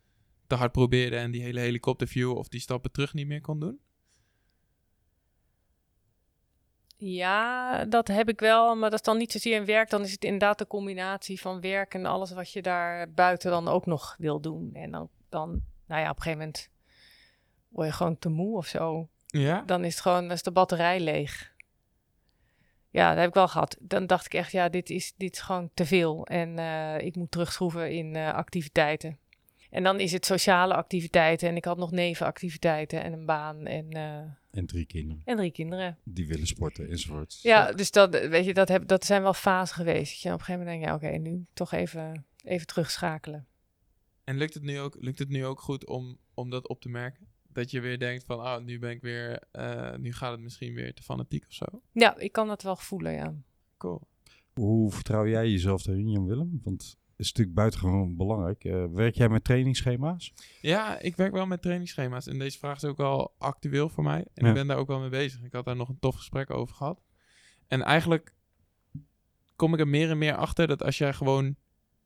te 0.48 0.56
hard 0.56 0.72
probeerde 0.72 1.16
en 1.16 1.32
die 1.32 1.42
hele 1.42 1.60
helikopterview 1.60 2.38
of 2.38 2.48
die 2.48 2.60
stappen 2.60 2.92
terug 2.92 3.14
niet 3.14 3.28
meer 3.28 3.42
kon 3.42 3.60
doen? 3.60 3.80
Ja, 6.98 7.86
dat 7.86 8.08
heb 8.08 8.30
ik 8.30 8.40
wel, 8.40 8.76
maar 8.76 8.90
dat 8.90 9.00
is 9.00 9.06
dan 9.06 9.18
niet 9.18 9.32
zozeer 9.32 9.56
in 9.56 9.66
werk. 9.66 9.90
Dan 9.90 10.02
is 10.02 10.12
het 10.12 10.24
inderdaad 10.24 10.58
de 10.58 10.68
combinatie 10.68 11.42
van 11.42 11.62
werk 11.62 11.94
en 11.94 12.06
alles 12.06 12.32
wat 12.32 12.52
je 12.52 12.62
daar 12.62 13.12
buiten 13.12 13.52
dan 13.52 13.68
ook 13.68 13.86
nog 13.86 14.16
wil 14.18 14.40
doen. 14.40 14.74
En 14.74 14.92
dan, 14.92 15.10
dan 15.30 15.70
nou 15.92 16.04
ja, 16.04 16.10
op 16.10 16.16
een 16.16 16.22
gegeven 16.22 16.46
moment 16.46 16.70
word 17.70 17.88
je 17.88 17.94
gewoon 17.94 18.20
te 18.20 18.30
moe 18.30 18.58
of 18.58 18.68
zo. 18.68 19.10
Ja? 19.28 19.64
dan 19.66 19.84
is 19.84 19.94
het 19.94 20.02
gewoon, 20.02 20.22
dan 20.22 20.32
is 20.32 20.44
de 20.44 20.52
batterij 20.52 21.00
leeg. 21.00 21.54
Ja, 22.90 23.10
dat 23.10 23.18
heb 23.18 23.28
ik 23.28 23.34
wel 23.34 23.48
gehad. 23.48 23.78
Dan 23.80 24.08
dacht 24.08 24.26
ik 24.26 24.34
echt, 24.34 24.52
ja, 24.52 24.70
dit 24.70 24.90
is, 24.90 25.14
dit 25.18 25.34
is 25.34 25.40
gewoon 25.40 25.70
te 25.74 25.86
veel. 25.86 26.26
En 26.26 26.60
eh, 26.60 27.06
ik 27.06 27.16
moet 27.16 27.32
terugschroeven 27.32 27.92
in 27.92 28.16
eh, 28.16 28.34
activiteiten. 28.34 29.18
En 29.70 29.84
dan 29.84 30.00
is 30.00 30.12
het 30.12 30.26
sociale 30.26 30.74
activiteiten. 30.74 31.50
En 31.50 31.56
ik 31.56 31.66
had 31.66 31.78
nog 31.78 31.92
nevenactiviteiten 31.92 33.04
en 33.04 33.14
een 33.14 33.26
baan 33.26 33.66
en, 33.66 33.90
eh, 33.90 34.18
En 34.52 34.66
drie 34.66 34.86
kinderen 34.86 35.22
en 35.26 35.38
drie 35.38 35.52
kinderen. 35.52 35.98
die 36.04 36.28
willen 36.28 36.48
sporten 36.48 36.90
enzovoort. 36.90 37.40
Ja, 37.42 37.72
dus 37.72 37.92
dat, 37.92 38.28
weet 38.28 38.46
je, 38.46 38.54
dat, 38.54 38.68
heb, 38.68 38.88
dat 38.88 39.06
zijn 39.06 39.22
wel 39.22 39.34
fasen 39.34 39.76
geweest. 39.76 40.12
Dat 40.12 40.22
je 40.22 40.34
op 40.34 40.40
een 40.40 40.46
gegeven 40.46 40.66
moment 40.66 40.84
denkt, 40.84 41.04
ja, 41.04 41.10
oké, 41.10 41.18
nu 41.18 41.46
toch 41.54 41.72
even, 41.72 42.26
even 42.44 42.68
terugschakelen. 42.68 43.48
En 44.24 44.38
lukt 44.38 44.54
het 44.54 44.64
nu 44.64 44.80
ook, 44.80 44.96
lukt 45.00 45.20
het 45.20 45.30
nu 45.30 45.46
ook 45.46 45.60
goed 45.62 45.88
om, 45.88 46.18
om 46.34 46.50
dat 46.50 46.68
op 46.68 46.82
te 46.82 46.90
merken? 46.90 47.28
Dat 47.48 47.72
je 47.72 47.80
weer 47.80 48.00
denkt 48.00 48.24
van, 48.24 48.40
oh, 48.40 48.58
nu 48.58 48.80
ben 48.80 48.92
ik 48.92 49.02
weer, 49.02 49.44
eh, 49.52 49.96
nu 49.96 50.14
gaat 50.14 50.32
het 50.32 50.40
misschien 50.40 50.74
weer 50.74 50.94
te 50.94 51.04
fanatiek 51.04 51.46
of 51.48 51.54
zo. 51.54 51.66
Ja, 51.92 52.18
ik 52.18 52.32
kan 52.32 52.48
dat 52.48 52.62
wel 52.64 52.76
voelen, 52.76 53.14
ja. 53.14 53.36
Cool. 53.78 54.08
Hoe 54.54 54.92
vertrouw 54.92 55.28
jij 55.28 55.50
jezelf 55.50 55.82
daarin, 55.82 56.10
Jan 56.12 56.26
Willem? 56.26 56.60
Want 56.64 56.82
het 56.82 57.20
is 57.20 57.28
natuurlijk 57.28 57.56
buitengewoon 57.56 58.16
belangrijk. 58.16 58.64
Eh, 58.64 58.86
werk 58.86 59.16
jij 59.16 59.30
met 59.30 59.44
trainingsschema's? 59.44 60.34
Ja, 60.62 61.00
ik 61.00 61.16
werk 61.16 61.32
wel 61.32 61.46
met 61.46 61.62
trainingsschema's. 61.62 62.28
En 62.28 62.40
deze 62.40 62.58
vraag 62.58 62.76
is 62.76 62.84
ook 62.86 62.98
wel 62.98 63.36
actueel 63.38 63.90
voor 63.90 64.04
mij. 64.04 64.26
En 64.34 64.44
Ja. 64.44 64.48
ik 64.48 64.54
ben 64.54 64.68
daar 64.68 64.78
ook 64.78 64.88
wel 64.88 65.00
mee 65.00 65.10
bezig. 65.10 65.44
Ik 65.44 65.54
had 65.54 65.66
daar 65.66 65.76
nog 65.76 65.90
een 65.90 66.00
tof 66.00 66.16
gesprek 66.16 66.50
over 66.50 66.76
gehad. 66.76 67.02
En 67.68 67.82
eigenlijk 67.82 68.34
kom 69.56 69.74
ik 69.74 69.80
er 69.80 69.88
meer 69.88 70.10
en 70.10 70.18
meer 70.18 70.36
achter 70.36 70.68
dat 70.68 70.84
als 70.84 70.98
jij 70.98 71.14
gewoon 71.14 71.56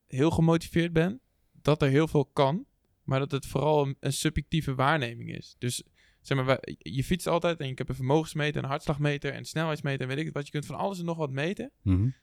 heel 0.07 0.31
gemotiveerd 0.31 0.93
bent, 0.93 1.19
dat 1.65 1.81
er 1.81 1.89
heel 1.89 2.07
veel 2.07 2.25
kan. 2.25 2.65
Maar 3.03 3.19
dat 3.19 3.31
het 3.31 3.45
vooral 3.45 3.85
een, 3.85 3.97
een 3.99 4.13
subjectieve 4.13 4.75
waarneming 4.75 5.35
is. 5.35 5.55
Dus 5.59 5.83
zeg 6.21 6.37
maar, 6.37 6.45
wij- 6.45 6.75
je 6.77 7.03
fietst 7.03 7.27
altijd 7.27 7.59
en 7.59 7.67
ik 7.69 7.77
heb 7.77 7.89
een 7.89 7.95
vermogensmeter, 7.95 8.63
een 8.63 8.69
hartslagmeter 8.69 9.33
en 9.33 9.45
snelheidsmeter 9.45 10.01
en 10.01 10.07
weet 10.07 10.17
ik 10.17 10.25
het 10.25 10.33
wat. 10.33 10.45
Je 10.45 10.51
kunt 10.51 10.65
van 10.65 10.75
alles 10.75 10.99
en 10.99 11.05
nog 11.05 11.17
wat 11.17 11.31
meten. 11.31 11.71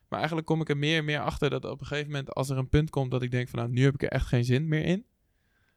Maar 0.08 0.18
eigenlijk 0.18 0.46
kom 0.46 0.60
ik 0.60 0.68
er 0.68 0.76
meer 0.76 0.98
en 0.98 1.04
meer 1.04 1.20
achter 1.20 1.50
dat 1.50 1.64
op 1.64 1.80
een 1.80 1.86
gegeven 1.86 2.10
moment, 2.10 2.30
als 2.34 2.50
er 2.50 2.56
een 2.58 2.68
punt 2.68 2.90
komt 2.90 3.10
dat 3.10 3.22
ik 3.22 3.30
denk 3.30 3.48
van 3.48 3.58
nou, 3.58 3.70
nu 3.72 3.82
heb 3.82 3.94
ik 3.94 4.02
er 4.02 4.08
echt 4.08 4.26
geen 4.26 4.44
zin 4.44 4.68
meer 4.68 4.84
in, 4.84 5.06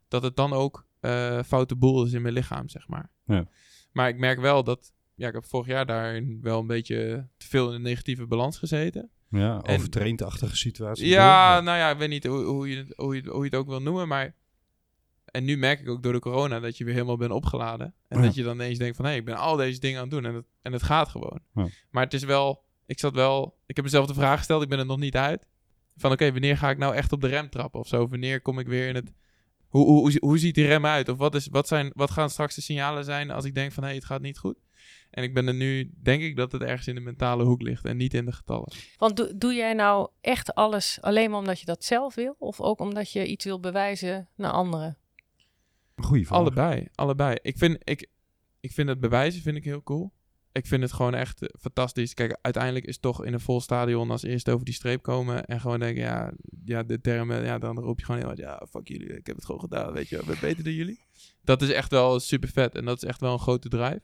dat 0.08 0.24
het 0.24 0.36
dan 0.36 0.54
ook 0.54 0.88
eh, 1.00 1.44
foute 1.44 1.76
boel 1.76 2.06
is 2.06 2.14
in 2.14 2.22
mijn 2.22 2.34
lichaam, 2.34 2.70
zeg 2.70 2.88
maar. 2.88 3.12
Ja. 3.26 3.48
Maar 3.92 4.10
ik 4.10 4.18
merk 4.18 4.40
wel 4.40 4.64
dat, 4.64 4.94
ja, 5.16 5.28
ik 5.28 5.34
heb 5.34 5.46
vorig 5.46 5.68
jaar 5.68 5.86
daarin 5.86 6.40
wel 6.42 6.60
een 6.60 6.68
beetje 6.68 7.28
te 7.38 7.46
veel 7.48 7.70
in 7.70 7.76
een 7.76 7.82
negatieve 7.82 8.26
balans 8.28 8.58
gezeten. 8.58 9.10
Ja, 9.38 9.62
overtraindachtige 9.68 10.56
situatie. 10.58 11.08
Ja, 11.08 11.60
nou 11.62 11.78
ja, 11.78 11.90
ik 11.90 11.98
weet 11.98 12.10
niet 12.10 12.26
hoe, 12.26 12.44
hoe, 12.44 12.70
je, 12.70 12.78
het- 12.78 12.94
hoe, 12.96 13.16
je, 13.16 13.30
hoe 13.30 13.38
je 13.44 13.50
het 13.50 13.56
ook 13.56 13.68
wil 13.68 13.82
noemen, 13.82 14.08
maar... 14.08 14.36
En 15.26 15.44
nu 15.46 15.58
merk 15.58 15.80
ik 15.80 15.90
ook 15.90 16.04
door 16.04 16.14
de 16.14 16.20
corona 16.20 16.60
dat 16.60 16.78
je 16.78 16.84
weer 16.84 16.94
helemaal 16.94 17.18
bent 17.18 17.32
opgeladen. 17.32 17.94
En 18.08 18.18
Ja. 18.20 18.26
dat 18.26 18.36
je 18.36 18.44
dan 18.44 18.56
ineens 18.56 18.78
denkt 18.78 18.96
van, 18.96 19.06
hé, 19.06 19.14
ik 19.16 19.26
ben 19.26 19.36
al 19.36 19.56
deze 19.56 19.80
dingen 19.80 19.98
aan 20.02 20.04
het 20.08 20.12
doen 20.14 20.26
en 20.26 20.34
het, 20.36 20.46
en 20.62 20.72
het 20.74 20.84
gaat 20.84 21.10
gewoon. 21.10 21.40
Ja. 21.54 21.68
Maar 21.90 22.04
het 22.04 22.14
is 22.14 22.24
wel, 22.24 22.64
ik 22.86 23.00
zat 23.00 23.14
wel, 23.14 23.58
ik 23.66 23.76
heb 23.76 23.86
mezelf 23.86 24.08
de 24.08 24.14
vraag 24.14 24.38
gesteld, 24.38 24.64
ik 24.64 24.70
ben 24.70 24.80
er 24.80 24.86
nog 24.86 24.98
niet 25.00 25.16
uit. 25.16 25.48
Van 25.98 26.12
oké, 26.12 26.32
wanneer 26.32 26.58
ga 26.58 26.70
ik 26.70 26.78
nou 26.78 26.96
echt 26.96 27.12
op 27.12 27.22
de 27.22 27.28
rem 27.28 27.50
trappen 27.50 27.80
of 27.80 27.88
zo? 27.88 28.08
Wanneer 28.08 28.42
kom 28.42 28.60
ik 28.60 28.68
weer 28.68 28.88
in 28.88 28.96
het... 28.96 29.14
Hoe, 29.68 29.86
hoe, 29.86 30.00
hoe, 30.02 30.18
hoe 30.20 30.38
ziet 30.38 30.56
die 30.56 30.66
rem 30.68 30.86
uit? 30.86 31.10
Of 31.10 31.18
wat, 31.18 31.36
is, 31.36 31.48
wat, 31.48 31.68
zijn, 31.68 31.92
wat 31.96 32.12
gaan 32.12 32.30
straks 32.30 32.56
de 32.56 32.62
signalen 32.62 33.04
zijn 33.04 33.32
als 33.32 33.46
ik 33.46 33.56
denk 33.56 33.72
van, 33.72 33.84
hé, 33.84 33.94
het 33.94 34.06
gaat 34.06 34.22
niet 34.22 34.38
goed? 34.38 34.56
En 35.16 35.24
ik 35.24 35.34
ben 35.34 35.48
er 35.48 35.54
nu, 35.54 35.92
denk 36.04 36.22
ik 36.22 36.36
dat 36.36 36.52
het 36.52 36.62
ergens 36.62 36.88
in 36.88 36.96
de 36.96 37.02
mentale 37.02 37.44
hoek 37.44 37.62
ligt 37.62 37.86
en 37.86 37.98
niet 37.98 38.14
in 38.14 38.26
de 38.26 38.32
getallen. 38.32 38.72
Want 38.98 39.18
doe, 39.18 39.38
doe 39.38 39.54
jij 39.54 39.74
nou 39.74 40.10
echt 40.22 40.54
alles 40.54 40.98
alleen 41.02 41.30
maar 41.30 41.40
omdat 41.40 41.60
je 41.60 41.66
dat 41.66 41.84
zelf 41.84 42.16
wil? 42.16 42.36
Of 42.40 42.62
ook 42.62 42.80
omdat 42.80 43.12
je 43.12 43.26
iets 43.26 43.46
wil 43.46 43.60
bewijzen 43.60 44.30
naar 44.36 44.52
anderen? 44.52 44.98
Goeie 45.96 46.28
vraag. 46.28 46.40
Allebei, 46.40 46.88
allebei. 46.96 47.38
Ik 47.42 47.58
vind, 47.58 47.78
ik, 47.84 48.10
ik 48.60 48.72
vind 48.72 48.90
het 48.90 49.00
bewijzen 49.00 49.42
vind 49.42 49.58
ik 49.58 49.64
heel 49.64 49.84
cool. 49.84 50.14
Ik 50.52 50.66
vind 50.66 50.82
het 50.82 50.94
gewoon 50.94 51.14
echt 51.14 51.42
eh, 51.42 51.50
fantastisch. 51.60 52.14
Kijk, 52.14 52.38
uiteindelijk 52.42 52.86
is 52.86 52.98
toch 52.98 53.26
in 53.26 53.34
een 53.34 53.40
vol 53.40 53.62
stadion 53.62 54.12
als 54.12 54.24
eerste 54.24 54.52
over 54.52 54.66
die 54.66 54.74
streep 54.74 55.02
komen 55.02 55.46
en 55.46 55.60
gewoon 55.60 55.80
denken, 55.80 56.04
ja, 56.04 56.34
ja, 56.66 56.84
de 56.84 57.02
termen, 57.02 57.44
ja, 57.44 57.58
dan 57.58 57.80
roep 57.80 58.00
je 58.00 58.06
gewoon 58.06 58.20
heel 58.20 58.30
hard, 58.30 58.40
ja, 58.40 58.68
fuck 58.70 58.88
jullie, 58.88 59.08
ik 59.08 59.28
heb 59.28 59.36
het 59.36 59.46
gewoon 59.46 59.62
gedaan, 59.62 59.94
weet 59.94 60.10
je, 60.10 60.26
we 60.26 60.38
beter 60.42 60.64
dan 60.64 60.74
jullie. 60.74 61.00
Dat 61.44 61.62
is 61.62 61.72
echt 61.72 61.92
wel 61.92 62.20
super 62.20 62.50
vet 62.50 62.76
en 62.76 62.86
dat 62.86 62.98
is 62.98 63.10
echt 63.10 63.20
wel 63.20 63.34
een 63.34 63.40
grote 63.40 63.70
drive. 63.70 64.02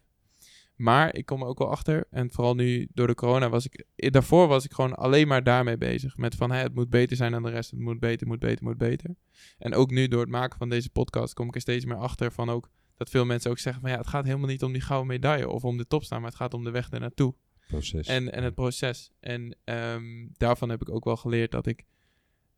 Maar 0.81 1.15
ik 1.15 1.25
kom 1.25 1.41
er 1.41 1.47
ook 1.47 1.59
wel 1.59 1.69
achter, 1.69 2.07
en 2.11 2.31
vooral 2.31 2.55
nu 2.55 2.87
door 2.93 3.07
de 3.07 3.15
corona 3.15 3.49
was 3.49 3.65
ik, 3.65 3.85
eh, 3.95 4.11
daarvoor 4.11 4.47
was 4.47 4.65
ik 4.65 4.73
gewoon 4.73 4.95
alleen 4.95 5.27
maar 5.27 5.43
daarmee 5.43 5.77
bezig. 5.77 6.17
Met 6.17 6.35
van, 6.35 6.51
hè, 6.51 6.57
het 6.61 6.75
moet 6.75 6.89
beter 6.89 7.17
zijn 7.17 7.31
dan 7.31 7.43
de 7.43 7.49
rest, 7.49 7.71
het 7.71 7.79
moet 7.79 7.99
beter, 7.99 8.27
moet 8.27 8.39
beter, 8.39 8.63
moet 8.63 8.77
beter. 8.77 9.15
En 9.57 9.73
ook 9.73 9.91
nu 9.91 10.07
door 10.07 10.21
het 10.21 10.29
maken 10.29 10.57
van 10.57 10.69
deze 10.69 10.89
podcast 10.89 11.33
kom 11.33 11.47
ik 11.47 11.55
er 11.55 11.61
steeds 11.61 11.85
meer 11.85 11.97
achter 11.97 12.31
van 12.31 12.49
ook, 12.49 12.69
dat 12.97 13.09
veel 13.09 13.25
mensen 13.25 13.51
ook 13.51 13.59
zeggen 13.59 13.81
van, 13.81 13.91
ja, 13.91 13.97
het 13.97 14.07
gaat 14.07 14.25
helemaal 14.25 14.47
niet 14.47 14.63
om 14.63 14.71
die 14.71 14.81
gouden 14.81 15.07
medaille 15.07 15.49
of 15.49 15.63
om 15.63 15.77
de 15.77 15.87
top 15.87 16.03
staan, 16.03 16.21
maar 16.21 16.29
het 16.29 16.39
gaat 16.39 16.53
om 16.53 16.63
de 16.63 16.71
weg 16.71 16.89
ernaartoe. 16.89 17.35
Proces. 17.67 18.07
En, 18.07 18.31
en 18.31 18.43
het 18.43 18.55
proces. 18.55 19.11
En 19.19 19.57
ehm, 19.63 20.27
daarvan 20.33 20.69
heb 20.69 20.81
ik 20.81 20.89
ook 20.89 21.05
wel 21.05 21.17
geleerd 21.17 21.51
dat 21.51 21.65
ik 21.65 21.85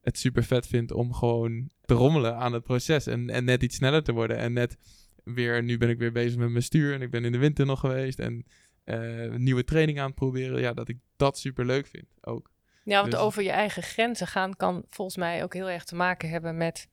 het 0.01 0.17
super 0.17 0.43
vet 0.43 0.67
vind 0.67 0.91
om 0.91 1.13
gewoon 1.13 1.69
te 1.82 1.93
rommelen 1.93 2.36
aan 2.36 2.53
het 2.53 2.63
proces. 2.63 3.07
En, 3.07 3.30
en 3.30 3.45
net 3.45 3.63
iets 3.63 3.76
sneller 3.76 4.03
te 4.03 4.11
worden. 4.11 4.38
En 4.38 4.53
net 4.53 4.78
weer, 5.24 5.63
nu 5.63 5.78
ben 5.78 5.89
ik 5.89 5.97
weer 5.97 6.11
bezig 6.11 6.38
met 6.39 6.49
mijn 6.49 6.63
stuur. 6.63 6.93
En 6.93 7.01
ik 7.01 7.09
ben 7.11 7.26
in 7.26 7.32
de 7.32 7.38
winter 7.38 7.65
nog 7.65 7.80
geweest. 7.80 8.19
En 8.19 8.45
eh, 8.84 9.30
nieuwe 9.32 9.63
training 9.63 9.99
aan 9.99 10.05
het 10.05 10.15
proberen. 10.15 10.59
Ja, 10.61 10.74
dat 10.74 10.88
ik 10.89 10.97
dat 11.15 11.38
super 11.39 11.65
leuk 11.65 11.88
vind 11.88 12.05
ook. 12.21 12.51
Ja, 12.84 12.99
want 12.99 13.11
Dus- 13.11 13.19
over 13.19 13.43
je 13.43 13.49
eigen 13.51 13.84
grenzen 13.84 14.28
gaan 14.28 14.55
kan 14.55 14.86
volgens 14.89 15.17
mij 15.17 15.43
ook 15.43 15.53
heel 15.53 15.69
erg 15.69 15.84
te 15.84 15.95
maken 15.95 16.30
hebben 16.30 16.57
met 16.57 16.88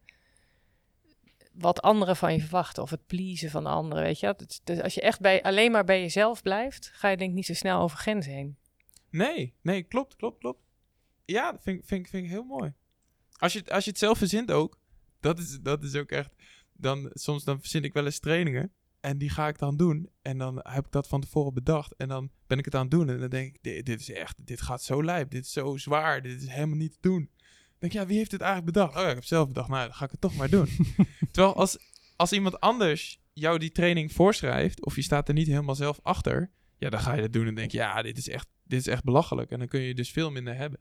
wat 1.52 1.82
anderen 1.82 2.16
van 2.16 2.32
je 2.32 2.40
verwachten 2.40 2.82
of 2.82 2.90
het 2.90 3.06
pleasen 3.06 3.50
van 3.50 3.66
anderen, 3.66 4.02
weet 4.02 4.20
je. 4.20 4.34
Dus, 4.36 4.60
dus 4.64 4.80
als 4.80 4.94
je 4.94 5.00
echt 5.00 5.20
bij, 5.20 5.42
alleen 5.42 5.70
maar 5.70 5.84
bij 5.84 6.00
jezelf 6.00 6.42
blijft, 6.42 6.90
ga 6.94 7.08
je 7.08 7.16
denk 7.16 7.30
ik 7.30 7.36
niet 7.36 7.46
zo 7.46 7.54
snel 7.54 7.80
over 7.80 7.98
grenzen 7.98 8.32
heen. 8.32 8.56
Nee, 9.10 9.54
nee, 9.62 9.82
klopt, 9.82 10.16
klopt, 10.16 10.38
klopt. 10.38 10.62
Ja, 11.24 11.52
dat 11.52 11.62
vind, 11.62 11.78
ik- 11.78 11.84
vind, 11.86 12.08
vind 12.08 12.24
ik 12.24 12.30
heel 12.30 12.44
mooi. 12.44 12.72
Als 13.38 13.52
je, 13.52 13.58
het- 13.58 13.70
als 13.70 13.84
je 13.84 13.90
het 13.90 13.98
zelf 13.98 14.18
verzint 14.18 14.50
ook, 14.50 14.78
dat 15.20 15.38
is, 15.38 15.58
dat 15.60 15.82
is 15.84 15.96
ook 15.96 16.10
echt... 16.10 16.34
Dan, 16.80 17.10
soms 17.12 17.44
dan 17.44 17.60
verzin 17.60 17.84
ik 17.84 17.92
wel 17.92 18.04
eens 18.04 18.18
trainingen 18.18 18.72
en 19.00 19.18
die 19.18 19.30
ga 19.30 19.48
ik 19.48 19.58
dan 19.58 19.76
doen. 19.76 20.10
En 20.22 20.38
dan 20.38 20.60
heb 20.62 20.86
ik 20.86 20.92
dat 20.92 21.08
van 21.08 21.20
tevoren 21.20 21.54
bedacht 21.54 21.94
en 21.96 22.08
dan 22.08 22.30
ben 22.46 22.58
ik 22.58 22.64
het 22.64 22.74
aan 22.74 22.80
het 22.80 22.90
doen. 22.90 23.08
En 23.08 23.20
dan 23.20 23.28
denk 23.28 23.54
ik, 23.54 23.62
dit, 23.62 23.86
dit 23.86 24.00
is 24.00 24.10
echt, 24.10 24.36
dit 24.38 24.60
gaat 24.60 24.82
zo 24.82 25.04
lijp, 25.04 25.30
dit 25.30 25.44
is 25.44 25.52
zo 25.52 25.76
zwaar, 25.76 26.22
dit 26.22 26.42
is 26.42 26.48
helemaal 26.48 26.76
niet 26.76 26.92
te 26.92 26.98
doen. 27.00 27.30
Dan 27.30 27.78
denk 27.78 27.92
ik, 27.92 27.98
ja, 27.98 28.06
wie 28.06 28.16
heeft 28.16 28.30
dit 28.30 28.40
eigenlijk 28.40 28.72
bedacht? 28.72 28.96
Oh 28.96 29.02
ja, 29.02 29.08
ik 29.08 29.14
heb 29.14 29.24
zelf 29.24 29.46
bedacht, 29.46 29.68
nou, 29.68 29.84
dan 29.84 29.94
ga 29.94 30.04
ik 30.04 30.10
het 30.10 30.20
toch 30.20 30.36
maar 30.36 30.50
doen. 30.50 30.68
Terwijl 31.32 31.54
als, 31.54 31.78
als 32.16 32.32
iemand 32.32 32.60
anders 32.60 33.20
jou 33.32 33.58
die 33.58 33.72
training 33.72 34.12
voorschrijft, 34.12 34.84
of 34.84 34.96
je 34.96 35.02
staat 35.02 35.28
er 35.28 35.34
niet 35.34 35.46
helemaal 35.46 35.74
zelf 35.74 36.00
achter, 36.02 36.50
ja, 36.78 36.90
dan 36.90 37.00
ga 37.00 37.14
je 37.14 37.20
dat 37.20 37.32
doen 37.32 37.46
en 37.46 37.54
denk 37.54 37.70
je, 37.70 37.78
ja, 37.78 38.02
dit 38.02 38.18
is 38.18 38.28
echt, 38.28 38.48
dit 38.62 38.80
is 38.80 38.86
echt 38.86 39.04
belachelijk. 39.04 39.50
En 39.50 39.58
dan 39.58 39.68
kun 39.68 39.80
je 39.80 39.94
dus 39.94 40.10
veel 40.10 40.30
minder 40.30 40.56
hebben. 40.56 40.80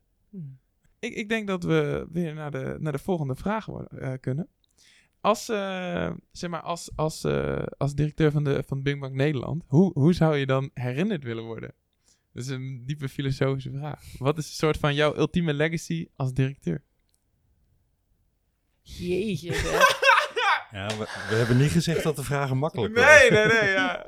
Ik, 0.99 1.13
ik 1.13 1.29
denk 1.29 1.47
dat 1.47 1.63
we 1.63 2.07
weer 2.11 2.33
naar 2.33 2.51
de, 2.51 2.77
naar 2.79 2.91
de 2.91 2.99
volgende 2.99 3.35
vraag 3.35 3.67
eh, 3.67 4.13
kunnen. 4.19 4.47
Als, 5.21 5.49
eh, 5.49 6.11
zeg 6.31 6.49
maar, 6.49 6.61
als, 6.61 6.89
als, 6.95 7.23
eh, 7.23 7.63
als 7.77 7.93
directeur 7.93 8.31
van 8.31 8.43
de, 8.43 8.63
van 8.67 8.81
Big 8.83 8.99
Bang 8.99 9.15
Nederland, 9.15 9.63
hoe, 9.67 9.91
hoe 9.93 10.13
zou 10.13 10.37
je 10.37 10.45
dan 10.45 10.69
herinnerd 10.73 11.23
willen 11.23 11.43
worden? 11.43 11.73
Dat 12.33 12.43
is 12.43 12.49
een 12.49 12.83
diepe 12.85 13.09
filosofische 13.09 13.71
vraag. 13.71 14.01
Wat 14.17 14.37
is 14.37 14.45
een 14.47 14.53
soort 14.53 14.77
van 14.77 14.93
jouw 14.95 15.15
ultieme 15.17 15.53
legacy 15.53 16.07
als 16.15 16.33
directeur? 16.33 16.83
Jeetje. 18.81 19.53
Ja, 20.71 20.87
we, 20.87 20.95
we 21.29 21.35
hebben 21.35 21.57
niet 21.57 21.71
gezegd 21.71 22.03
dat 22.03 22.15
de 22.15 22.23
vragen 22.23 22.57
makkelijk 22.57 22.95
waren. 22.95 23.33
nee, 23.33 23.45
nee, 23.61 23.69
ja. 23.69 24.05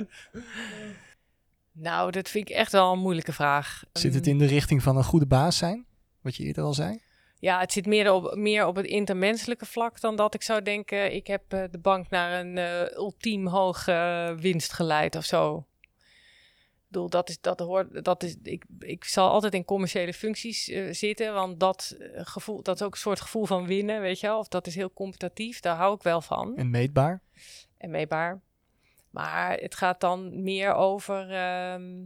nou, 1.72 2.12
dat 2.12 2.30
vind 2.30 2.49
ik 2.49 2.55
echt 2.55 2.72
wel 2.72 2.93
een 2.93 2.99
moeilijke 2.99 3.34
vraag. 3.34 3.84
Zit 3.93 4.14
het 4.14 4.24
Ehm, 4.24 4.32
in 4.32 4.38
de 4.38 4.45
richting 4.45 4.84
van 4.84 4.97
een 4.97 5.03
goede 5.03 5.26
baas 5.26 5.57
zijn? 5.57 5.86
Wat 6.22 6.36
je 6.36 6.43
eerder 6.43 6.64
al 6.64 6.74
zei? 6.74 6.99
Ja, 7.41 7.59
het 7.59 7.71
zit 7.71 7.85
meer 7.85 8.11
op, 8.11 8.35
meer 8.35 8.65
op 8.65 8.75
het 8.75 8.85
intermenselijke 8.85 9.65
vlak 9.65 10.01
dan 10.01 10.15
dat 10.15 10.33
ik 10.33 10.41
zou 10.41 10.61
denken... 10.61 11.13
ik 11.13 11.27
heb 11.27 11.53
eh, 11.53 11.63
de 11.71 11.79
bank 11.79 12.09
naar 12.09 12.39
een 12.39 12.57
eh, 12.57 12.95
ultiem 12.95 13.47
hoge 13.47 13.91
eh, 13.91 14.35
winst 14.37 14.73
geleid 14.73 15.15
of 15.15 15.25
zo. 15.25 15.65
Ik 15.89 16.87
bedoel, 16.87 17.09
dat 17.09 17.29
is, 17.29 17.41
dat 17.41 17.59
hoort, 17.59 18.03
dat 18.03 18.23
is, 18.23 18.35
ik, 18.43 18.65
ik 18.79 19.03
zal 19.03 19.29
altijd 19.29 19.53
in 19.53 19.65
commerciële 19.65 20.13
functies 20.13 20.63
zitten, 20.91 21.33
want 21.33 21.59
dat, 21.59 21.97
gevoel, 22.13 22.63
dat 22.63 22.75
is 22.75 22.81
ook 22.81 22.93
een 22.93 22.99
soort 22.99 23.21
gevoel 23.21 23.45
van 23.45 23.65
winnen, 23.65 24.01
weet 24.01 24.19
je 24.19 24.27
wel. 24.27 24.39
Of 24.39 24.47
dat 24.47 24.67
is 24.67 24.75
heel 24.75 24.93
competitief, 24.93 25.59
daar 25.59 25.75
hou 25.75 25.95
ik 25.95 26.01
wel 26.03 26.21
van 26.21 26.57
En 26.57 26.69
meetbaar? 26.69 27.21
en 27.77 27.89
meebaar. 27.89 28.41
Maar 29.09 29.57
het 29.57 29.75
gaat 29.75 29.99
dan 29.99 30.43
meer 30.43 30.73
over. 30.73 31.31
ehm, 31.31 32.03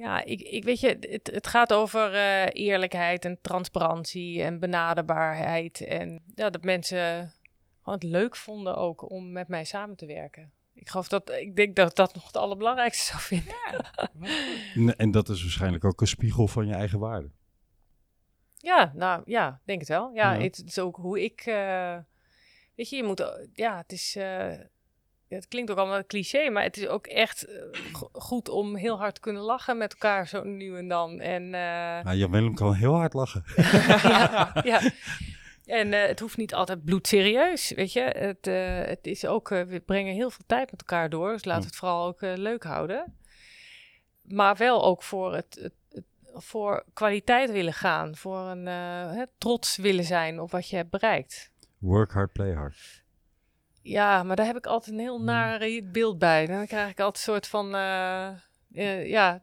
ja, 0.00 0.24
ik, 0.24 0.40
ik 0.40 0.64
weet 0.64 0.80
je, 0.80 0.96
het, 1.00 1.30
het 1.32 1.46
gaat 1.46 1.72
over 1.72 2.14
eh, 2.14 2.46
eerlijkheid 2.52 3.24
en 3.24 3.38
transparantie 3.40 4.42
en 4.42 4.58
benaderbaarheid. 4.58 5.80
En 5.80 6.22
ja, 6.34 6.50
dat 6.50 6.62
mensen 6.64 7.32
gewoon 7.78 7.94
het 7.98 8.02
leuk 8.08 8.36
vonden 8.36 8.76
ook 8.76 9.10
om 9.10 9.32
met 9.32 9.48
mij 9.48 9.64
samen 9.64 9.96
te 9.96 10.06
werken. 10.06 10.52
Ik 10.74 10.88
geloof 10.88 11.08
dat, 11.08 11.30
ik 11.30 11.56
denk 11.56 11.76
dat 11.76 11.96
dat 11.96 12.14
nog 12.14 12.26
het 12.26 12.36
allerbelangrijkste 12.36 13.04
zou 13.04 13.20
vinden. 13.20 13.54
En- 14.88 14.96
En 14.96 15.10
dat 15.10 15.28
is 15.28 15.42
waarschijnlijk 15.42 15.84
ook 15.84 16.00
een 16.00 16.06
spiegel 16.06 16.48
van 16.48 16.66
je 16.66 16.74
eigen 16.74 16.98
waarde. 16.98 17.30
Ja, 18.56 18.92
nou 18.94 19.22
ja, 19.24 19.60
denk 19.64 19.78
het 19.80 19.88
wel. 19.88 20.10
Ja, 20.14 20.32
Ja. 20.32 20.40
het 20.40 20.62
is 20.66 20.78
ook 20.78 20.96
hoe 20.96 21.24
ik. 21.24 21.40
eh, 21.40 21.96
weet 22.74 22.90
je, 22.90 22.96
je 22.96 23.02
moet. 23.04 23.48
Ja, 23.52 23.76
het 23.76 23.92
is. 23.92 24.16
eh, 24.16 24.52
het 25.38 25.48
klinkt 25.48 25.70
ook 25.70 25.76
allemaal 25.78 26.06
cliché, 26.06 26.50
maar 26.50 26.62
het 26.62 26.76
is 26.76 26.86
ook 26.86 27.06
echt 27.06 27.44
eh, 27.44 27.62
go- 27.92 28.08
goed 28.12 28.48
om 28.48 28.76
heel 28.76 28.98
hard 28.98 29.14
te 29.14 29.20
kunnen 29.20 29.42
lachen 29.42 29.76
met 29.78 29.92
elkaar 29.92 30.28
zo 30.28 30.44
nu 30.44 30.76
en 30.76 30.88
dan. 30.88 31.20
En 31.20 31.42
eh, 31.44 31.50
Nou, 32.04 32.16
Jan 32.16 32.30
Willem 32.30 32.54
kan 32.54 32.74
heel 32.74 32.94
hard 32.94 33.12
lachen. 33.14 33.44
ja, 34.10 34.50
ja. 34.64 34.80
En 35.64 35.92
eh, 35.92 36.06
het 36.08 36.20
hoeft 36.20 36.36
niet 36.36 36.54
altijd 36.54 36.84
bloedserieus, 36.84 37.70
weet 37.70 37.92
je. 37.92 38.00
Het, 38.00 38.44
het 38.88 39.06
is 39.06 39.26
ook, 39.26 39.48
we 39.48 39.82
brengen 39.86 40.14
heel 40.14 40.30
veel 40.30 40.44
tijd 40.46 40.70
met 40.70 40.80
elkaar 40.80 41.10
door, 41.10 41.32
dus 41.32 41.44
laten 41.44 41.62
we 41.62 41.68
het 41.68 41.76
vooral 41.76 42.06
ook 42.06 42.20
leuk 42.20 42.62
houden. 42.64 43.14
Maar 44.22 44.56
wel 44.56 44.84
ook 44.84 45.02
voor 45.02 45.34
het, 45.34 45.58
het, 45.60 45.72
het- 45.92 46.04
voor 46.34 46.84
kwaliteit 46.92 47.50
willen 47.50 47.72
gaan, 47.72 48.16
voor 48.16 48.38
een 48.38 48.66
hè, 49.16 49.24
trots 49.38 49.76
willen 49.76 50.04
zijn 50.04 50.40
op 50.40 50.50
wat 50.50 50.68
je 50.70 50.76
hebt 50.76 50.90
bereikt. 50.90 51.50
Work 51.78 52.12
hard, 52.12 52.32
play 52.32 52.52
hard. 52.52 52.99
Ja, 53.82 54.22
maar 54.22 54.36
daar 54.36 54.46
heb 54.46 54.56
ik 54.56 54.66
altijd 54.66 54.94
een 54.94 55.00
heel 55.00 55.22
naar 55.22 55.60
eh, 55.60 55.82
beeld 55.92 56.18
bij. 56.18 56.46
Dan 56.46 56.66
krijg 56.66 56.90
ik 56.90 57.00
altijd 57.00 57.26
een 57.26 57.32
soort 57.32 57.46
van. 57.46 57.74
eh, 57.74 58.28
eh, 58.72 59.08
ja, 59.08 59.40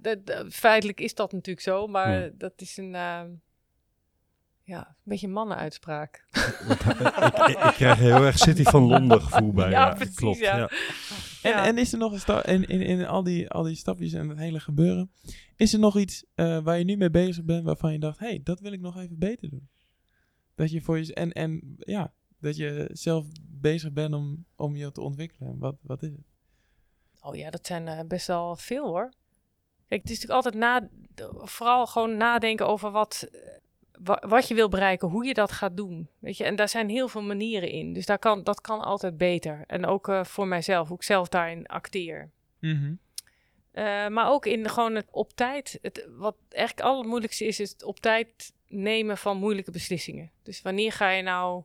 feitelijk 0.50 1.00
is 1.00 1.14
dat 1.16 1.32
natuurlijk 1.32 1.66
zo, 1.66 1.88
maar 1.88 2.20
Ja. 2.24 2.30
dat 2.34 2.54
is 2.56 2.78
een. 2.78 2.96
eh, 2.96 3.22
ja, 4.64 4.88
een 4.88 4.96
beetje 5.04 5.28
een 5.28 5.34
mannenuitspraak. 5.34 6.26
ik, 6.70 7.48
ik, 7.48 7.64
ik 7.64 7.74
krijg 7.74 7.98
heel 7.98 8.24
erg 8.26 8.38
City 8.38 8.64
van 8.64 8.84
Londen 8.84 9.22
gevoel 9.22 9.52
bij. 9.54 9.70
Ja, 9.70 9.94
precies, 9.94 10.16
Klopt, 10.16 10.38
ja. 10.40 10.58
ja. 10.58 10.70
En, 11.42 11.52
Ja. 11.52 11.66
en 11.66 11.78
is 11.78 11.92
er 11.94 12.00
nog 12.00 12.12
een 12.12 12.20
stap, 12.20 12.44
in, 12.46 12.66
in, 12.68 12.82
in 12.82 13.06
al, 13.06 13.24
die, 13.24 13.50
al 13.50 13.64
die 13.64 13.76
stapjes 13.76 14.14
en 14.14 14.30
het 14.30 14.38
hele 14.38 14.60
gebeuren, 14.60 15.12
is 15.56 15.74
er 15.74 15.80
nog 15.80 15.98
iets 15.98 16.26
eh, 16.36 16.60
waar 16.60 16.78
je 16.78 16.84
nu 16.84 16.98
mee 16.98 17.10
bezig 17.10 17.44
bent 17.44 17.64
waarvan 17.66 17.92
je 17.92 18.00
dacht, 18.00 18.20
hé, 18.20 18.28
hey, 18.28 18.40
dat 18.44 18.60
wil 18.60 18.72
ik 18.72 18.80
nog 18.82 18.98
even 18.98 19.18
beter 19.20 19.50
doen? 19.50 19.70
Dat 20.56 20.72
je 20.72 20.82
voor 20.82 21.00
je, 21.00 21.14
en, 21.14 21.32
en 21.32 21.76
ja, 21.78 22.14
dat 22.40 22.58
je 22.58 22.90
zelf 22.92 23.26
bezig 23.42 23.92
bent 23.92 24.14
om, 24.14 24.46
om 24.56 24.76
je 24.76 24.92
te 24.92 25.02
ontwikkelen. 25.02 25.58
Wat, 25.60 25.76
wat 25.82 26.04
is 26.04 26.10
het? 26.12 26.26
Oh 27.22 27.36
ja, 27.36 27.50
dat 27.50 27.66
zijn 27.68 27.88
eh, 27.88 28.00
best 28.08 28.28
wel 28.28 28.56
veel 28.56 28.86
hoor. 28.88 29.14
Kijk, 29.88 30.02
het 30.02 30.10
is 30.12 30.20
natuurlijk 30.20 30.46
altijd 30.46 30.56
na, 30.56 30.90
vooral 31.46 31.88
gewoon 31.88 32.18
nadenken 32.18 32.68
over 32.68 32.92
wat, 32.92 33.28
eh, 33.32 33.40
wa- 34.04 34.24
wat 34.28 34.48
je 34.48 34.54
wil 34.54 34.70
bereiken, 34.70 35.08
hoe 35.08 35.26
je 35.26 35.34
dat 35.34 35.52
gaat 35.52 35.78
doen. 35.78 36.10
Weet 36.20 36.38
je, 36.38 36.44
en 36.44 36.56
daar 36.56 36.70
zijn 36.70 36.90
heel 36.90 37.08
veel 37.08 37.22
manieren 37.22 37.70
in. 37.70 37.94
Dus 37.94 38.06
daar 38.06 38.20
kan, 38.20 38.44
dat 38.44 38.62
kan 38.62 38.82
altijd 38.82 39.18
beter. 39.18 39.64
En 39.68 39.86
ook 39.86 40.08
eh, 40.08 40.24
voor 40.24 40.48
mijzelf, 40.48 40.88
hoe 40.88 40.98
ik 40.98 41.04
zelf 41.04 41.28
daarin 41.28 41.66
acteer. 41.68 42.32
Eh, 43.72 44.08
maar 44.08 44.30
ook 44.30 44.46
in 44.46 44.70
gewoon 44.70 44.96
het 44.96 45.08
op 45.12 45.34
tijd. 45.34 45.80
Het, 45.82 46.08
wat 46.16 46.36
eigenlijk 46.50 46.80
het 46.88 46.96
allermoeilijkste 46.96 47.46
is, 47.46 47.60
is 47.60 47.70
het 47.70 47.84
op 47.84 48.00
tijd 48.00 48.54
nemen 48.68 49.18
van 49.18 49.38
moeilijke 49.38 49.72
beslissingen. 49.72 50.32
Dus 50.44 50.62
wanneer 50.62 50.92
ga 50.92 51.10
je 51.10 51.24
nou 51.24 51.64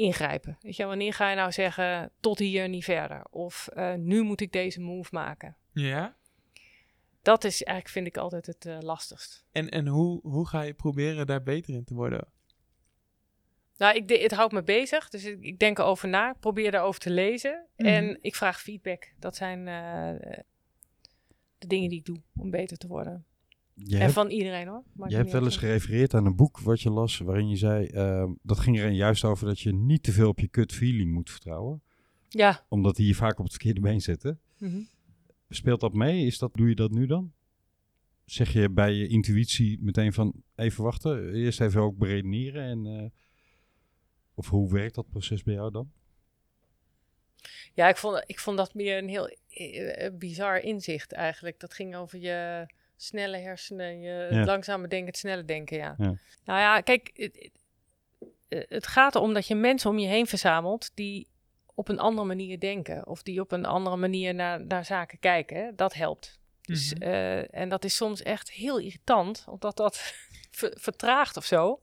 ingrijpen? 0.00 0.56
Weet 0.60 0.76
je, 0.76 0.84
wanneer 0.84 1.12
ga 1.14 1.30
je 1.30 1.36
nou 1.36 1.52
zeggen 1.52 2.12
tot 2.20 2.38
hier 2.38 2.68
niet 2.68 2.84
verder? 2.84 3.24
Of 3.30 3.68
eh, 3.68 3.94
nu 3.94 4.22
moet 4.22 4.40
ik 4.40 4.52
deze 4.52 4.80
move 4.80 5.08
maken. 5.12 5.56
Ja? 5.72 6.16
Dat 7.22 7.44
is 7.44 7.62
eigenlijk, 7.62 7.94
vind 7.94 8.06
ik 8.06 8.16
altijd 8.16 8.46
het 8.46 8.66
eh, 8.66 8.78
lastigst. 8.80 9.44
En, 9.52 9.68
en 9.68 9.86
hoe, 9.86 10.20
hoe 10.22 10.48
ga 10.48 10.62
je 10.62 10.74
proberen 10.74 11.26
daar 11.26 11.42
beter 11.42 11.74
in 11.74 11.84
te 11.84 11.94
worden? 11.94 12.28
Nou, 13.76 13.96
ik, 13.96 14.08
de- 14.08 14.18
het 14.18 14.32
houdt 14.32 14.52
me 14.52 14.62
bezig, 14.62 15.08
dus 15.08 15.24
ik, 15.24 15.40
ik 15.40 15.58
denk 15.58 15.78
erover 15.78 16.08
na, 16.08 16.32
probeer 16.40 16.70
daarover 16.70 17.00
te 17.00 17.10
lezen 17.10 17.66
Mhm. 17.76 17.88
en 17.88 18.18
ik 18.20 18.36
vraag 18.36 18.60
feedback. 18.60 19.12
Dat 19.18 19.36
zijn, 19.36 19.68
eh, 19.68 20.28
de 21.58 21.66
dingen 21.66 21.88
die 21.88 21.98
ik 21.98 22.04
doe 22.04 22.22
om 22.36 22.50
beter 22.50 22.76
te 22.76 22.86
worden. 22.86 23.24
Je 23.84 23.94
en 23.94 24.00
hebt, 24.00 24.12
van 24.12 24.30
iedereen 24.30 24.68
hoor. 24.68 24.82
Maakt 24.92 25.10
je 25.10 25.16
hebt 25.16 25.32
wel 25.32 25.44
eens 25.44 25.56
gerefereerd 25.56 26.14
aan 26.14 26.26
een 26.26 26.36
boek 26.36 26.58
wat 26.58 26.80
je 26.80 26.90
las, 26.90 27.18
waarin 27.18 27.48
je 27.48 27.56
zei, 27.56 27.86
ehm, 27.86 28.32
dat 28.42 28.58
ging 28.58 28.78
er 28.78 28.90
juist 28.90 29.24
over 29.24 29.46
dat 29.46 29.60
je 29.60 29.74
niet 29.74 30.02
te 30.02 30.12
veel 30.12 30.28
op 30.28 30.38
je 30.40 30.48
gut 30.50 30.72
feeling 30.72 31.12
moet 31.12 31.30
vertrouwen, 31.30 31.82
Ja. 32.28 32.64
omdat 32.68 32.96
die 32.96 33.06
je 33.06 33.14
vaak 33.14 33.38
op 33.38 33.44
het 33.44 33.52
verkeerde 33.52 33.80
been 33.80 34.00
zetten. 34.00 34.40
mhm. 34.58 34.80
Speelt 35.48 35.80
dat 35.80 35.92
mee? 35.92 36.26
Is 36.26 36.38
dat, 36.38 36.54
doe 36.54 36.68
je 36.68 36.74
dat 36.74 36.90
nu 36.90 37.06
dan? 37.06 37.32
Zeg 38.24 38.52
je 38.52 38.70
bij 38.70 38.92
je 38.92 39.08
intuïtie 39.08 39.78
meteen 39.80 40.12
van 40.12 40.42
even 40.54 40.84
wachten, 40.84 41.34
eerst 41.34 41.60
even 41.60 41.80
ook 41.80 41.96
beredeneren 41.96 42.62
en 42.62 42.86
eh, 42.86 43.10
of 44.34 44.48
hoe 44.48 44.72
werkt 44.72 44.94
dat 44.94 45.10
proces 45.10 45.42
bij 45.42 45.54
jou 45.54 45.70
dan? 45.70 45.92
Ja, 47.74 47.88
ik 47.88 47.96
vond, 47.96 48.22
ik 48.26 48.38
vond 48.38 48.56
dat 48.56 48.74
meer 48.74 48.98
een 48.98 49.08
heel 49.08 49.28
eh, 49.48 50.06
eh, 50.06 50.14
bizar 50.14 50.58
inzicht 50.58 51.12
eigenlijk. 51.12 51.60
Dat 51.60 51.74
ging 51.74 51.96
over 51.96 52.18
je 52.18 52.66
snelle 53.02 53.36
hersenen, 53.36 54.00
je 54.00 54.26
Ja. 54.30 54.36
het 54.36 54.46
langzame 54.46 54.88
denken, 54.88 55.06
het 55.08 55.16
snelle 55.16 55.44
denken, 55.44 55.76
ja. 55.76 55.94
Ja. 55.98 56.14
Nou 56.44 56.60
ja, 56.60 56.80
kijk, 56.80 57.30
het, 58.48 58.86
gaat 58.86 59.14
erom 59.14 59.34
dat 59.34 59.46
je 59.46 59.54
mensen 59.54 59.90
om 59.90 59.98
je 59.98 60.06
heen 60.06 60.26
verzamelt 60.26 60.90
die 60.94 61.28
op 61.74 61.88
een 61.88 61.98
andere 61.98 62.26
manier 62.26 62.58
denken. 62.58 63.06
Of 63.06 63.22
die 63.22 63.40
op 63.40 63.52
een 63.52 63.64
andere 63.64 63.96
manier 63.96 64.34
naar, 64.34 64.64
naar 64.66 64.84
zaken 64.84 65.18
kijken. 65.18 65.56
Hè. 65.56 65.74
Dat 65.74 65.94
helpt. 65.94 66.38
Dus, 66.60 66.94
Mhm. 66.94 67.02
eh, 67.02 67.54
en 67.54 67.68
dat 67.68 67.84
is 67.84 67.96
soms 67.96 68.22
echt 68.22 68.50
heel 68.50 68.78
irritant, 68.78 69.44
omdat 69.48 69.76
dat 69.76 69.96
ver- 70.50 70.76
vertraagt 70.78 71.36
of 71.36 71.44
zo. 71.44 71.80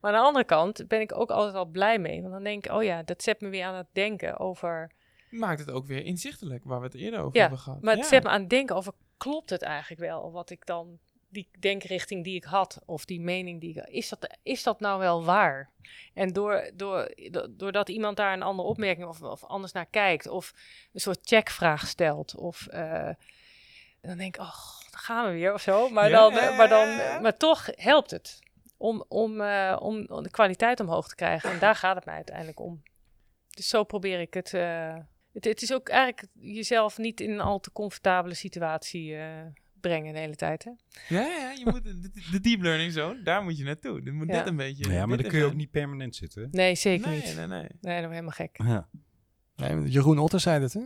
Maar 0.00 0.12
aan 0.12 0.20
de 0.20 0.26
andere 0.26 0.44
kant 0.44 0.88
ben 0.88 1.00
ik 1.00 1.14
ook 1.18 1.30
altijd 1.30 1.54
al 1.54 1.64
blij 1.64 1.98
mee. 1.98 2.20
Want 2.20 2.32
dan 2.32 2.42
denk 2.44 2.64
ik, 2.66 2.72
oh 2.72 2.82
ja, 2.82 3.02
dat 3.02 3.22
zet 3.22 3.40
me 3.40 3.48
weer 3.48 3.64
aan 3.64 3.74
het 3.74 3.86
denken 3.92 4.38
over 4.38 4.90
Maakt 5.30 5.60
het 5.60 5.70
ook 5.70 5.86
weer 5.86 6.04
inzichtelijk, 6.04 6.64
waar 6.64 6.78
we 6.78 6.84
het 6.86 6.94
eerder 6.94 7.20
over 7.20 7.34
Ja, 7.34 7.40
hebben 7.40 7.58
gehad. 7.58 7.82
Maar 7.82 7.94
het 7.94 8.02
Ja. 8.02 8.08
zet 8.08 8.22
me 8.22 8.28
aan 8.28 8.40
het 8.40 8.50
denken 8.50 8.76
over, 8.76 8.92
klopt 9.16 9.50
het 9.50 9.62
eigenlijk 9.62 10.00
wel 10.00 10.32
wat 10.32 10.50
ik 10.50 10.66
dan, 10.66 10.98
die 11.28 11.48
denkrichting 11.58 12.24
die 12.24 12.34
ik 12.36 12.44
had, 12.44 12.78
of 12.86 13.04
die 13.04 13.20
mening 13.20 13.60
die 13.60 13.78
ik 13.78 13.86
is 13.88 14.08
dat, 14.08 14.36
is 14.42 14.62
dat 14.62 14.80
nou 14.80 14.98
wel 14.98 15.24
waar? 15.24 15.70
En 16.14 16.32
door, 16.32 16.70
door, 16.74 17.12
do- 17.30 17.46
doordat 17.56 17.88
iemand 17.88 18.16
daar 18.16 18.32
een 18.32 18.42
andere 18.42 18.68
opmerking 18.68 19.06
of, 19.06 19.22
of 19.22 19.44
anders 19.44 19.72
naar 19.72 19.86
kijkt, 19.86 20.26
of 20.28 20.52
een 20.92 21.00
soort 21.00 21.18
checkvraag 21.22 21.86
stelt, 21.86 22.36
of 22.36 22.66
eh, 22.66 23.10
dan 24.00 24.16
denk 24.16 24.34
ik, 24.36 24.40
oh, 24.42 24.80
dan 24.90 25.00
gaan 25.00 25.26
we 25.26 25.32
weer 25.32 25.52
of 25.52 25.60
zo. 25.62 25.88
Maar, 25.88 26.08
Ja, 26.10 26.30
dan, 26.30 26.56
maar, 26.56 26.68
dan, 26.68 27.22
maar 27.22 27.36
toch 27.36 27.66
helpt 27.74 28.10
het 28.10 28.38
om, 28.76 29.04
om, 29.08 29.40
eh, 29.40 29.76
om 29.80 30.06
de 30.22 30.30
kwaliteit 30.30 30.80
omhoog 30.80 31.08
te 31.08 31.14
krijgen. 31.14 31.50
En 31.50 31.58
daar 31.58 31.74
gaat 31.74 31.96
het 31.96 32.04
mij 32.04 32.14
uiteindelijk 32.14 32.60
om. 32.60 32.82
Dus 33.50 33.68
zo 33.68 33.84
probeer 33.84 34.20
ik 34.20 34.34
het. 34.34 34.54
eh, 34.54 34.96
het, 35.36 35.44
het 35.44 35.62
is 35.62 35.72
ook 35.74 35.88
eigenlijk 35.88 36.28
jezelf 36.32 36.98
niet 36.98 37.20
in 37.20 37.30
een 37.30 37.40
al 37.40 37.60
te 37.60 37.72
comfortabele 37.72 38.34
situatie 38.34 39.14
eh, 39.16 39.46
brengen 39.80 40.12
de 40.12 40.18
hele 40.18 40.36
tijd. 40.36 40.64
Hè? 40.64 40.70
Ja, 41.16 41.26
ja, 41.26 41.50
je 41.50 41.62
moet 41.64 41.84
de, 41.84 42.10
de 42.30 42.40
deep 42.40 42.60
learning 42.62 42.92
zone, 42.92 43.22
daar 43.22 43.42
moet 43.42 43.58
je 43.58 43.64
naartoe. 43.64 44.02
Dit 44.02 44.12
moet 44.14 44.28
Ja. 44.28 44.38
dit 44.38 44.46
een 44.46 44.56
beetje. 44.56 44.92
Ja, 44.92 45.06
maar 45.06 45.16
dan 45.18 45.28
kun 45.30 45.38
je 45.38 45.44
ook 45.44 45.54
niet 45.54 45.70
permanent 45.70 46.16
zitten. 46.16 46.42
hè? 46.42 46.48
Nee, 46.50 46.74
zeker 46.74 47.08
Nee, 47.08 47.16
niet. 47.22 47.36
nee, 47.36 47.46
nee. 47.46 47.58
Nee, 47.60 47.68
dat 47.80 47.80
wordt 47.80 48.08
helemaal 48.08 48.30
gek. 48.30 48.56
Ja. 48.64 48.88
Nee, 49.56 49.88
Jeroen 49.90 50.18
Otter 50.18 50.40
zei 50.40 50.62
het, 50.62 50.72
hè? 50.72 50.80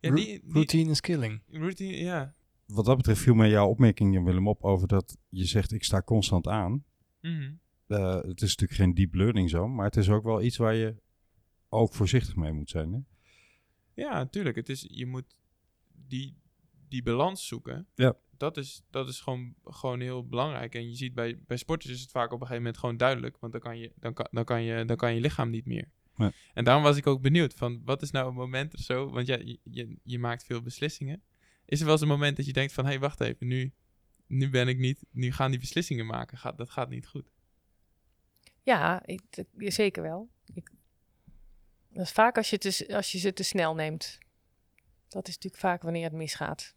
Ja, 0.00 0.14
die, 0.14 0.24
die, 0.24 0.42
Routine 0.52 0.90
is 0.90 1.00
killing. 1.00 1.42
routine, 1.50 1.96
ja. 1.96 2.34
Wat 2.66 2.84
dat 2.84 2.96
betreft 2.96 3.20
viel 3.20 3.34
mij 3.34 3.48
jouw 3.48 3.68
opmerking, 3.68 4.14
Jan 4.14 4.24
Willem, 4.24 4.48
op 4.48 4.64
over 4.64 4.88
dat 4.88 5.16
je 5.28 5.44
zegt 5.44 5.72
ik 5.72 5.84
sta 5.84 6.02
constant 6.02 6.46
aan. 6.46 6.84
Mhm. 7.20 7.52
Eh, 7.86 8.14
het 8.14 8.42
is 8.42 8.56
natuurlijk 8.56 8.72
geen 8.80 8.94
deep 8.94 9.14
learning 9.14 9.50
zone, 9.50 9.74
maar 9.74 9.84
het 9.84 9.96
is 9.96 10.08
ook 10.10 10.24
wel 10.24 10.42
iets 10.42 10.56
waar 10.56 10.74
je 10.74 10.94
ook 11.68 11.94
voorzichtig 11.94 12.36
mee 12.36 12.52
moet 12.52 12.70
zijn. 12.70 12.92
Hè? 12.92 12.98
Ja, 13.96 14.12
natuurlijk. 14.12 14.56
Het 14.56 14.68
is, 14.68 14.86
je 14.88 15.06
moet 15.06 15.36
die, 16.08 16.36
die 16.88 17.02
balans 17.02 17.46
zoeken. 17.46 17.86
Ja. 17.94 18.16
Dat 18.36 18.56
is, 18.56 18.82
dat 18.90 19.08
is 19.08 19.20
gewoon, 19.20 19.54
gewoon 19.64 20.00
heel 20.00 20.26
belangrijk. 20.26 20.74
En 20.74 20.88
je 20.88 20.96
ziet 20.96 21.14
bij, 21.14 21.38
bij 21.46 21.56
sporters 21.56 21.92
is 21.92 22.00
het 22.00 22.10
vaak 22.10 22.26
op 22.26 22.32
een 22.32 22.46
gegeven 22.46 22.62
moment 22.62 22.78
gewoon 22.78 22.96
duidelijk. 22.96 23.36
Want 23.38 23.52
dan 23.52 23.60
kan 23.60 23.78
je, 23.78 23.92
dan 23.96 24.12
kan, 24.14 24.26
dan 24.30 24.44
kan 24.44 24.62
je, 24.62 24.84
dan 24.84 24.96
kan 24.96 25.14
je 25.14 25.20
lichaam 25.20 25.50
niet 25.50 25.66
meer. 25.66 25.90
Nee. 26.16 26.30
En 26.54 26.64
daarom 26.64 26.82
was 26.82 26.96
ik 26.96 27.06
ook 27.06 27.22
benieuwd 27.22 27.54
van 27.54 27.82
wat 27.84 28.02
is 28.02 28.10
nou 28.10 28.28
een 28.28 28.34
moment 28.34 28.74
of 28.74 28.80
zo. 28.80 29.10
Want 29.10 29.26
ja, 29.26 29.38
je, 29.38 29.58
je, 29.62 29.96
je 30.02 30.18
maakt 30.18 30.44
veel 30.44 30.62
beslissingen. 30.62 31.22
Is 31.64 31.78
er 31.78 31.84
wel 31.84 31.94
eens 31.94 32.02
een 32.02 32.08
moment 32.08 32.36
dat 32.36 32.46
je 32.46 32.52
denkt 32.52 32.72
van 32.72 32.84
hé, 32.84 32.90
hey, 32.90 33.00
wacht 33.00 33.20
even, 33.20 33.46
nu, 33.46 33.72
nu 34.26 34.50
ben 34.50 34.68
ik 34.68 34.78
niet, 34.78 35.04
nu 35.10 35.32
gaan 35.32 35.50
die 35.50 35.60
beslissingen 35.60 36.06
maken. 36.06 36.38
Gaat, 36.38 36.58
dat 36.58 36.70
gaat 36.70 36.88
niet 36.88 37.06
goed. 37.06 37.30
Ja, 38.62 39.06
ik, 39.06 39.44
zeker 39.56 40.02
wel. 40.02 40.30
Ik, 40.54 40.70
dat 41.96 42.04
is 42.06 42.12
vaak 42.12 42.36
als 42.36 42.50
je, 42.50 42.58
te, 42.58 42.94
als 42.94 43.12
je 43.12 43.18
ze 43.18 43.32
te 43.32 43.42
snel 43.42 43.74
neemt. 43.74 44.18
Dat 45.08 45.28
is 45.28 45.34
natuurlijk 45.34 45.62
vaak 45.62 45.82
wanneer 45.82 46.04
het 46.04 46.12
misgaat. 46.12 46.74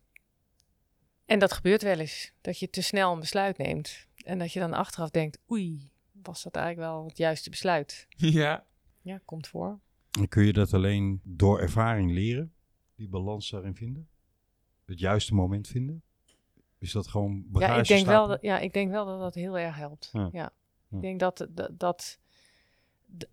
En 1.25 1.39
dat 1.39 1.51
gebeurt 1.51 1.81
wel 1.81 1.99
eens. 1.99 2.31
Dat 2.41 2.59
je 2.59 2.69
te 2.69 2.81
snel 2.81 3.13
een 3.13 3.19
besluit 3.19 3.57
neemt. 3.57 4.07
En 4.15 4.39
dat 4.39 4.53
je 4.53 4.59
dan 4.59 4.73
achteraf 4.73 5.09
denkt, 5.09 5.39
oei, 5.51 5.91
was 6.11 6.43
dat 6.43 6.55
eigenlijk 6.55 6.91
wel 6.91 7.05
het 7.05 7.17
juiste 7.17 7.49
besluit? 7.49 8.07
ja. 8.17 8.65
Ja, 9.01 9.21
komt 9.25 9.47
voor. 9.47 9.79
En 10.19 10.27
kun 10.27 10.45
je 10.45 10.53
dat 10.53 10.73
alleen 10.73 11.21
door 11.23 11.59
ervaring 11.59 12.11
leren, 12.11 12.53
die 12.95 13.07
balans 13.07 13.49
daarin 13.49 13.75
vinden? 13.75 14.09
Het 14.85 14.99
juiste 14.99 15.33
moment 15.33 15.67
vinden? 15.67 16.03
Is 16.77 16.91
dat 16.91 17.07
gewoon 17.07 17.43
bagage 17.47 17.73
Ja 17.73 17.79
ik, 17.79 17.87
denk 17.87 18.05
wel 18.05 18.27
dat, 18.27 18.41
ja, 18.41 18.59
ik 18.59 18.73
denk 18.73 18.91
wel 18.91 19.05
dat 19.05 19.19
dat 19.19 19.35
heel 19.35 19.57
erg 19.57 19.75
helpt. 19.75 20.09
Ja. 20.13 20.29
Ja. 20.31 20.51
Ja. 20.89 20.97
Ik 20.97 21.01
denk 21.01 21.19
dat, 21.19 21.47
dat, 21.49 21.79
dat 21.79 22.19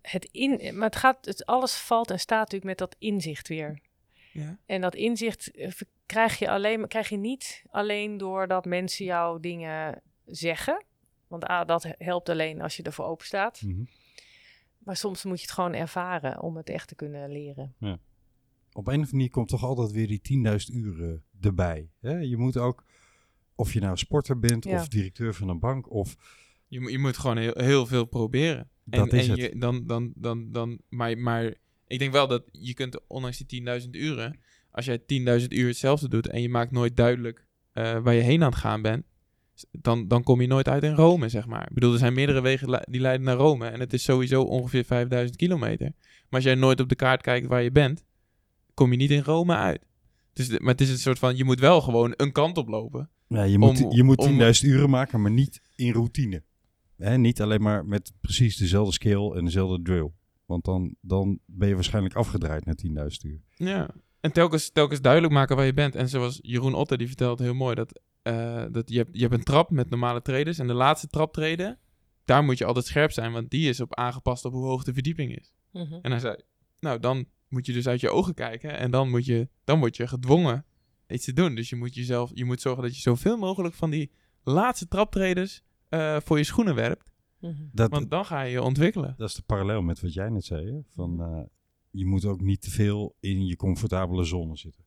het 0.01 0.25
in, 0.31 0.77
maar 0.77 0.87
het 0.89 0.95
gaat, 0.95 1.25
het 1.25 1.45
alles 1.45 1.73
valt 1.75 2.11
en 2.11 2.19
staat 2.19 2.39
natuurlijk 2.39 2.63
met 2.63 2.77
dat 2.77 2.95
inzicht 2.99 3.47
weer. 3.47 3.81
ja. 4.33 4.57
En 4.65 4.81
dat 4.81 4.95
inzicht 4.95 5.51
eh, 5.51 5.71
krijg 6.05 6.39
je, 6.39 6.49
alleen, 6.49 6.87
krijg 6.87 7.09
je 7.09 7.17
niet 7.17 7.63
alleen 7.69 8.17
doordat 8.17 8.65
mensen 8.65 9.05
jou 9.05 9.39
dingen 9.39 10.01
zeggen. 10.25 10.85
Want 11.27 11.49
A, 11.49 11.65
dat 11.65 11.87
helpt 11.97 12.29
alleen 12.29 12.61
als 12.61 12.77
je 12.77 12.83
ervoor 12.83 13.05
open 13.05 13.25
staat. 13.25 13.61
Mhm. 13.61 13.83
Maar 14.77 14.97
soms 14.97 15.23
moet 15.23 15.37
je 15.39 15.45
het 15.45 15.53
gewoon 15.53 15.73
ervaren 15.73 16.41
om 16.41 16.57
het 16.57 16.69
echt 16.69 16.87
te 16.87 16.95
kunnen 16.95 17.31
leren. 17.31 17.75
Op 17.79 18.87
een 18.87 18.93
of 18.93 18.93
andere 18.93 19.11
manier 19.11 19.29
komt 19.29 19.47
toch 19.47 19.63
altijd 19.63 19.91
weer 19.91 20.07
die 20.07 20.21
10.000 20.69 20.75
uren 20.75 21.23
erbij. 21.41 21.89
Hè? 21.99 22.17
Je 22.17 22.37
moet 22.37 22.57
ook, 22.57 22.83
of 23.55 23.73
je 23.73 23.79
nou 23.79 23.97
sporter 23.97 24.39
bent 24.39 24.63
Ja. 24.63 24.79
of 24.79 24.87
directeur 24.87 25.33
van 25.33 25.49
een 25.49 25.59
bank 25.59 25.91
of... 25.91 26.15
Je, 26.67 26.79
moet- 26.81 26.91
je 26.91 26.99
moet 26.99 27.17
gewoon 27.17 27.37
heel, 27.37 27.53
heel 27.55 27.85
veel 27.85 28.05
proberen. 28.05 28.69
Dat 28.83 29.09
en, 29.09 29.17
is 29.17 29.27
en 29.27 29.39
het. 29.39 29.61
Dan, 29.61 29.83
dan, 29.87 30.11
dan, 30.15 30.51
dan, 30.51 30.79
maar, 30.89 31.17
maar 31.17 31.53
ik 31.87 31.99
denk 31.99 32.11
wel 32.11 32.27
dat 32.27 32.43
je 32.51 32.73
kunt, 32.73 32.99
ondanks 33.07 33.37
die 33.37 33.63
10.000 33.81 33.89
uren, 33.91 34.39
als 34.71 34.85
jij 34.85 34.99
10.000 35.41 35.47
uur 35.47 35.67
hetzelfde 35.67 36.07
doet 36.09 36.27
en 36.27 36.41
je 36.41 36.49
maakt 36.49 36.71
nooit 36.71 36.97
duidelijk 36.97 37.45
eh, 37.71 37.99
waar 37.99 38.13
je 38.13 38.21
heen 38.21 38.43
aan 38.43 38.49
het 38.49 38.59
gaan 38.59 38.81
bent, 38.81 39.03
dan, 39.71 40.07
dan 40.07 40.23
kom 40.23 40.41
je 40.41 40.47
nooit 40.47 40.67
uit 40.67 40.83
in 40.83 40.93
Rome, 40.93 41.29
zeg 41.29 41.45
maar. 41.45 41.67
Ik 41.67 41.73
bedoel, 41.73 41.91
er 41.93 41.99
zijn 41.99 42.13
meerdere 42.13 42.41
wegen 42.41 42.81
die 42.89 43.01
leiden 43.01 43.25
naar 43.25 43.35
Rome 43.35 43.67
en 43.67 43.79
het 43.79 43.93
is 43.93 44.03
sowieso 44.03 44.41
ongeveer 44.41 44.83
5000 44.83 45.37
kilometer. 45.37 45.91
Maar 45.99 46.25
als 46.29 46.43
jij 46.43 46.55
nooit 46.55 46.79
op 46.79 46.89
de 46.89 46.95
kaart 46.95 47.21
kijkt 47.21 47.47
waar 47.47 47.63
je 47.63 47.71
bent, 47.71 48.03
kom 48.73 48.91
je 48.91 48.97
niet 48.97 49.11
in 49.11 49.21
Rome 49.23 49.55
uit. 49.55 49.85
Dus, 50.33 50.49
maar 50.49 50.71
het 50.71 50.81
is 50.81 50.89
een 50.89 50.97
soort 50.97 51.19
van, 51.19 51.37
je 51.37 51.43
moet 51.43 51.59
wel 51.59 51.81
gewoon 51.81 52.13
een 52.17 52.31
kant 52.31 52.57
op 52.57 52.67
lopen. 52.67 53.09
Ja, 53.27 53.43
je 53.43 53.57
moet, 53.57 53.81
Om- 53.83 53.91
je 53.95 54.03
moet 54.03 54.17
om- 54.17 54.39
10.000 54.39 54.69
uren 54.69 54.89
maken, 54.89 55.21
maar 55.21 55.31
niet 55.31 55.61
in 55.75 55.91
routine. 55.93 56.43
Hè? 56.97 57.17
Niet 57.17 57.41
alleen 57.41 57.61
maar 57.61 57.85
met 57.85 58.13
precies 58.21 58.57
dezelfde 58.57 58.93
skill 58.93 59.31
en 59.31 59.45
dezelfde 59.45 59.81
drill. 59.81 60.11
Want 60.45 60.65
dan, 60.65 60.95
dan 61.01 61.39
ben 61.45 61.67
je 61.67 61.75
waarschijnlijk 61.75 62.15
afgedraaid 62.15 62.65
na 62.65 62.73
10.000 62.75 63.07
uur. 63.21 63.41
Ja. 63.55 63.89
En 64.19 64.31
telkens, 64.31 64.69
telkens 64.69 65.01
duidelijk 65.01 65.33
maken 65.33 65.55
waar 65.55 65.65
je 65.65 65.73
bent. 65.73 65.95
En 65.95 66.09
zoals 66.09 66.39
Jeroen 66.41 66.73
Otter, 66.73 66.97
die 66.97 67.07
vertelt 67.07 67.39
heel 67.39 67.53
mooi 67.53 67.75
dat, 67.75 68.01
eh, 68.21 68.65
dat 68.71 68.89
je, 68.89 68.97
hebt, 68.97 69.09
je 69.11 69.21
hebt 69.21 69.33
een 69.33 69.43
trap 69.43 69.69
met 69.69 69.89
normale 69.89 70.21
traders. 70.21 70.59
En 70.59 70.67
de 70.67 70.73
laatste 70.73 71.07
traptreden, 71.07 71.79
daar 72.25 72.43
moet 72.43 72.57
je 72.57 72.65
altijd 72.65 72.85
scherp 72.85 73.11
zijn, 73.11 73.31
want 73.31 73.49
die 73.49 73.69
is 73.69 73.79
op 73.79 73.95
aangepast 73.95 74.45
op 74.45 74.53
hoe 74.53 74.65
hoog 74.65 74.83
de 74.83 74.93
verdieping 74.93 75.37
is. 75.37 75.53
Mhm. 75.71 75.93
En 76.01 76.11
hij 76.11 76.19
zei, 76.19 76.35
nou 76.79 76.99
dan 76.99 77.25
moet 77.49 77.65
je 77.65 77.73
dus 77.73 77.87
uit 77.87 77.99
je 77.99 78.09
ogen 78.09 78.33
kijken 78.33 78.77
en 78.77 78.91
dan, 78.91 79.09
moet 79.09 79.25
je, 79.25 79.49
dan 79.63 79.79
word 79.79 79.95
je 79.97 80.07
gedwongen 80.07 80.65
iets 81.07 81.25
te 81.25 81.33
doen. 81.33 81.55
Dus 81.55 81.69
je 81.69 81.75
moet, 81.75 81.95
jezelf, 81.95 82.31
je 82.33 82.45
moet 82.45 82.61
zorgen 82.61 82.83
dat 82.83 82.95
je 82.95 83.01
zoveel 83.01 83.37
mogelijk 83.37 83.75
van 83.75 83.89
die 83.89 84.11
laatste 84.43 84.87
traptreders 84.87 85.63
eh, 85.89 86.17
voor 86.23 86.37
je 86.37 86.43
schoenen 86.43 86.75
werpt. 86.75 87.11
Mhm. 87.39 87.53
Dat, 87.71 87.89
Want 87.91 88.09
dan 88.09 88.25
ga 88.25 88.41
je 88.41 88.51
je 88.51 88.61
ontwikkelen. 88.61 89.13
dat 89.17 89.29
is 89.29 89.35
de 89.35 89.41
parallel 89.45 89.81
met 89.81 89.99
wat 90.01 90.13
jij 90.13 90.29
net 90.29 90.45
zei. 90.45 90.71
Hè? 90.71 90.79
Van, 90.89 91.21
eh, 91.21 91.41
je 91.91 92.05
moet 92.05 92.25
ook 92.25 92.41
niet 92.41 92.61
te 92.61 92.69
veel 92.71 93.15
in 93.19 93.45
je 93.45 93.55
comfortabele 93.55 94.23
zone 94.23 94.57
zitten. 94.57 94.83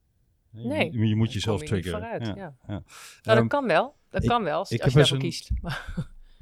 Je 0.52 0.58
Nee, 0.68 0.96
moet- 0.98 1.08
je, 1.08 1.16
moet 1.16 1.32
jezelf 1.32 1.56
je 1.56 1.60
niet 1.62 1.70
triggeren. 1.82 2.00
vooruit, 2.00 2.26
Ja. 2.26 2.34
ja. 2.34 2.56
Ja. 2.66 2.72
Nou, 2.72 2.82
Ehm, 3.22 3.36
dat 3.36 3.46
kan 3.48 3.66
wel. 3.66 3.94
Dat 4.10 4.22
ik- 4.22 4.28
kan 4.28 4.42
wel, 4.44 4.58
als, 4.58 4.68
je 4.68 4.76
daarvoor 4.78 5.12
een- 5.16 5.18
kiest. 5.22 5.50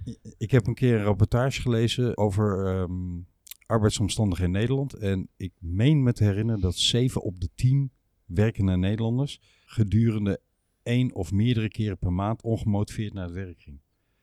Ik 0.38 0.50
heb 0.50 0.66
een 0.66 0.74
keer 0.74 0.94
een 0.98 1.04
rapportage 1.04 1.60
gelezen 1.60 2.16
over 2.16 2.66
ehm, 2.66 3.18
arbeidsomstandigheden 3.66 4.54
in 4.54 4.60
Nederland. 4.60 4.94
En 4.94 5.28
ik 5.36 5.52
meen 5.58 6.02
me 6.02 6.12
te 6.12 6.24
herinneren 6.24 6.60
dat 6.60 6.76
7 6.76 7.22
op 7.22 7.40
de 7.40 7.48
10 7.54 7.92
werkende 8.24 8.76
Nederlanders 8.76 9.40
gedurende 9.64 10.40
één 10.82 11.14
of 11.14 11.32
meerdere 11.32 11.68
keren 11.68 11.98
per 11.98 12.12
maand 12.12 12.42
ongemotiveerd 12.42 13.12
naar 13.12 13.24
het 13.24 13.34
werk 13.34 13.60
ging. 13.60 13.80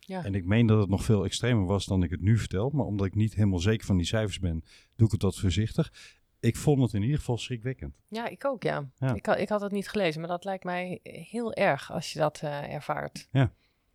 Ja. 0.08 0.24
En 0.24 0.36
ik 0.36 0.46
meen 0.46 0.66
dat 0.66 0.80
het 0.80 0.90
nog 0.90 1.04
veel 1.04 1.26
extremer 1.26 1.66
was 1.66 1.86
dan 1.86 2.04
ik 2.04 2.10
het 2.10 2.22
nu 2.22 2.38
vertel. 2.38 2.70
Maar 2.70 2.86
omdat 2.86 3.06
ik 3.06 3.16
niet 3.16 3.36
helemaal 3.36 3.60
zeker 3.60 3.86
van 3.86 3.98
die 3.98 4.06
cijfers 4.06 4.40
ben, 4.40 4.64
doe 4.96 5.06
ik 5.06 5.14
het 5.14 5.22
wat 5.22 5.38
voorzichtig. 5.38 5.94
ik 6.40 6.56
vond 6.56 6.82
het 6.82 6.94
in 6.94 7.02
ieder 7.02 7.18
geval 7.18 7.38
schrikwekkend. 7.38 7.96
Ja, 8.08 8.28
ik 8.28 8.46
ook, 8.46 8.64
ja. 8.64 8.90
Ja. 8.98 9.14
Ik, 9.14 9.26
had, 9.26 9.40
ik 9.40 9.50
had 9.50 9.62
het 9.62 9.72
niet 9.72 9.90
gelezen, 9.90 10.20
maar 10.20 10.30
dat 10.30 10.44
lijkt 10.44 10.64
mij 10.64 11.00
heel 11.04 11.54
erg 11.54 11.92
als 11.92 12.14
je 12.14 12.20
dat 12.20 12.40
eh, 12.42 12.74
ervaart. 12.74 13.28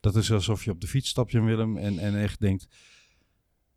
Dat 0.00 0.16
is 0.16 0.32
alsof 0.32 0.64
je 0.64 0.70
op 0.70 0.80
de 0.80 0.86
fiets 0.86 1.08
stapt, 1.08 1.30
Jan 1.30 1.44
Willem, 1.44 1.76
en, 1.76 1.98
en 1.98 2.20
echt 2.20 2.40
denkt... 2.40 2.66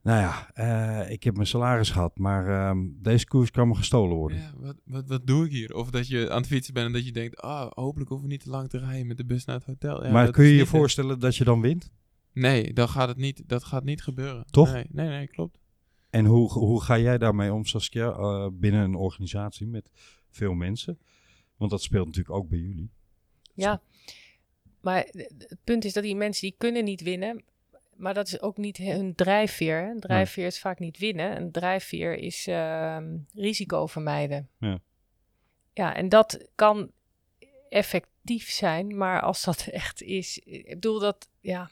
Nou 0.02 0.20
ja, 0.20 0.52
eh, 0.54 1.12
ik 1.12 1.24
heb 1.24 1.36
mijn 1.36 1.48
salaris 1.48 1.90
gehad, 1.90 2.18
maar 2.18 2.48
ehm, 2.48 2.88
deze 2.92 3.28
koers 3.28 3.52
kan 3.52 3.68
me 3.68 3.76
gestolen 3.76 4.18
worden. 4.18 4.38
Ja, 4.38 4.52
wat, 4.56 4.76
wat, 4.86 5.08
wat 5.08 5.28
doe 5.28 5.46
ik 5.46 5.52
hier? 5.52 5.76
Of 5.76 5.90
dat 5.90 6.08
je 6.08 6.30
aan 6.30 6.38
het 6.38 6.48
fietsen 6.48 6.74
bent 6.74 6.86
en 6.86 6.94
dat 6.94 7.06
je 7.06 7.12
denkt, 7.12 7.38
ah, 7.38 7.72
hopelijk 7.72 8.10
hoeven 8.10 8.28
we 8.28 8.34
niet 8.34 8.44
te 8.44 8.50
lang 8.50 8.70
te 8.70 8.78
rijden 8.78 9.08
met 9.08 9.18
de 9.18 9.26
bus 9.26 9.46
naar 9.46 9.56
het 9.56 9.66
hotel. 9.66 10.06
Ja, 10.06 10.12
maar 10.12 10.32
kun 10.32 10.46
je 10.46 10.56
je 10.56 10.66
voorstellen 10.66 11.20
dat 11.20 11.36
je 11.36 11.44
dan 11.44 11.62
wint? 11.62 11.92
Nee, 12.34 12.74
dan 12.74 12.90
gaat 12.90 13.08
het 13.08 13.18
niet, 13.18 13.44
dat 13.50 13.64
gaat 13.64 13.84
niet 13.84 14.02
gebeuren. 14.02 14.46
Toch? 14.50 14.72
Nee, 14.72 14.86
nee, 14.90 15.08
nee 15.08 15.28
klopt. 15.28 15.60
En 16.10 16.26
hoe, 16.26 16.52
hoe 16.52 16.82
ga 16.82 16.98
jij 16.98 17.18
daarmee 17.18 17.54
om, 17.54 17.66
Saskia, 17.66 18.12
eh, 18.12 18.48
binnen 18.52 18.84
een 18.84 18.96
organisatie 18.96 19.68
met 19.68 19.90
veel 20.30 20.54
mensen? 20.54 21.00
Want 21.58 21.72
dat 21.72 21.82
speelt 21.82 22.06
natuurlijk 22.06 22.36
ook 22.36 22.50
bij 22.50 22.60
jullie. 22.60 22.90
Ja, 23.54 23.82
maar 24.82 25.08
het 25.14 25.58
punt 25.64 25.86
is 25.86 25.94
dat 25.94 26.04
die 26.04 26.16
mensen 26.16 26.48
die 26.48 26.56
kunnen 26.58 26.84
niet 26.84 27.02
winnen, 27.02 27.44
maar 27.96 28.14
dat 28.14 28.28
is 28.28 28.42
ook 28.42 28.58
niet 28.58 28.78
hun 28.78 29.16
drijfveer. 29.16 29.82
hè. 29.82 29.90
Een 29.90 30.00
drijfveer 30.00 30.46
is 30.46 30.60
vaak 30.60 30.80
niet 30.80 30.98
winnen. 30.98 31.38
Een 31.38 31.52
drijfveer 31.52 32.18
is 32.18 32.48
ehm, 32.48 33.18
risico 33.34 33.88
vermijden. 33.88 34.50
Ja. 34.60 34.80
Ja, 35.74 35.96
en 35.96 36.10
dat 36.10 36.48
kan 36.56 36.92
effectief 37.70 38.50
zijn, 38.50 38.98
maar 38.98 39.22
als 39.22 39.44
dat 39.44 39.68
echt 39.72 40.02
is, 40.02 40.38
ik 40.38 40.70
bedoel 40.70 41.00
dat, 41.00 41.30
ja, 41.40 41.70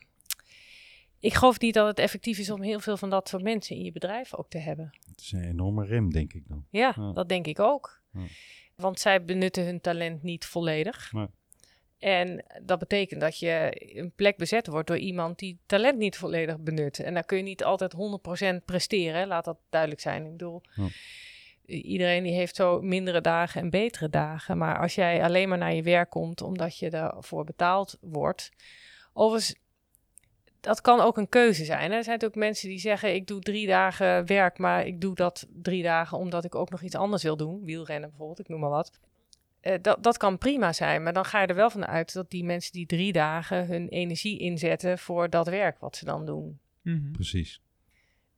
ik 1.22 1.34
geloof 1.34 1.60
niet 1.60 1.74
dat 1.74 1.88
het 1.88 2.00
effectief 2.00 2.38
is 2.38 2.50
om 2.50 2.62
heel 2.62 2.80
veel 2.80 2.98
van 2.98 3.10
dat 3.10 3.30
soort 3.30 3.44
mensen 3.44 3.76
in 3.76 3.84
je 3.84 3.92
bedrijf 3.92 4.36
ook 4.36 4.50
te 4.50 4.58
hebben. 4.58 4.98
Het 5.10 5.22
is 5.22 5.32
een 5.32 5.44
enorme 5.44 5.86
rem, 5.86 6.12
denk 6.12 6.34
ik 6.34 6.48
dan. 6.48 6.66
Ja, 6.70 6.94
Ja. 6.96 7.12
dat 7.12 7.30
denk 7.30 7.48
ik 7.48 7.60
ook. 7.60 8.02
Ja. 8.14 8.20
Want 8.76 9.00
zij 9.00 9.26
benutten 9.26 9.66
hun 9.66 9.82
talent 9.82 10.24
niet 10.24 10.46
volledig. 10.46 11.12
Nee. 11.12 11.28
En 12.00 12.46
dat 12.64 12.80
betekent 12.80 13.22
dat 13.22 13.40
je 13.40 13.72
een 13.98 14.12
plek 14.16 14.38
bezet 14.38 14.68
wordt 14.68 14.88
door 14.88 14.98
iemand 14.98 15.40
die 15.40 15.58
talent 15.66 15.98
niet 15.98 16.18
volledig 16.18 16.60
benut. 16.60 17.00
En 17.00 17.14
dan 17.14 17.26
kun 17.26 17.38
je 17.38 17.44
niet 17.44 17.64
altijd 17.64 17.94
100% 17.94 18.66
presteren, 18.66 19.28
laat 19.28 19.46
dat 19.46 19.58
duidelijk 19.70 20.02
zijn. 20.02 20.26
Ik 20.26 20.32
bedoel, 20.32 20.62
Ja. 20.76 20.88
iedereen 21.66 22.24
die 22.24 22.34
heeft 22.34 22.56
zo 22.56 22.82
mindere 22.82 23.22
dagen 23.22 23.62
en 23.62 23.70
betere 23.70 24.10
dagen. 24.10 24.58
Maar 24.58 24.80
als 24.80 24.96
jij 24.96 25.24
alleen 25.24 25.50
maar 25.50 25.58
naar 25.58 25.74
je 25.74 25.84
werk 25.84 26.10
komt 26.10 26.42
omdat 26.42 26.78
je 26.78 26.90
daarvoor 26.90 27.44
betaald 27.44 27.98
wordt. 28.02 28.52
Overigens, 29.14 29.56
dat 30.62 30.82
kan 30.82 31.00
ook 31.00 31.18
een 31.18 31.30
keuze 31.30 31.66
zijn. 31.66 31.92
Hè. 31.92 31.98
Er 31.98 32.04
zijn 32.04 32.16
natuurlijk 32.20 32.36
mensen 32.36 32.70
die 32.70 32.80
zeggen: 32.80 33.14
Ik 33.14 33.28
doe 33.28 33.40
drie 33.40 33.68
dagen 33.68 34.26
werk, 34.26 34.58
maar 34.58 34.86
ik 34.86 35.02
doe 35.02 35.16
dat 35.16 35.48
drie 35.62 35.84
dagen 35.84 36.18
omdat 36.18 36.44
ik 36.46 36.56
ook 36.56 36.70
nog 36.70 36.82
iets 36.82 36.96
anders 36.96 37.24
wil 37.24 37.38
doen. 37.38 37.64
Wielrennen 37.64 38.10
bijvoorbeeld, 38.10 38.40
ik 38.40 38.48
noem 38.48 38.60
maar 38.60 38.70
wat. 38.70 39.00
Eh, 39.60 39.76
dat, 39.82 40.04
dat 40.04 40.18
kan 40.18 40.38
prima 40.38 40.74
zijn, 40.74 41.04
maar 41.04 41.14
dan 41.14 41.26
ga 41.26 41.42
je 41.42 41.48
er 41.48 41.56
wel 41.56 41.70
van 41.70 41.86
uit 41.86 42.14
dat 42.14 42.30
die 42.30 42.44
mensen 42.44 42.72
die 42.72 42.86
drie 42.86 43.12
dagen 43.12 43.68
hun 43.68 43.88
energie 43.90 44.40
inzetten 44.40 45.00
voor 45.00 45.30
dat 45.30 45.48
werk 45.48 45.80
wat 45.80 45.96
ze 45.96 46.06
dan 46.06 46.26
doen. 46.26 46.60
Mhm. 46.82 47.12
Precies. 47.12 47.62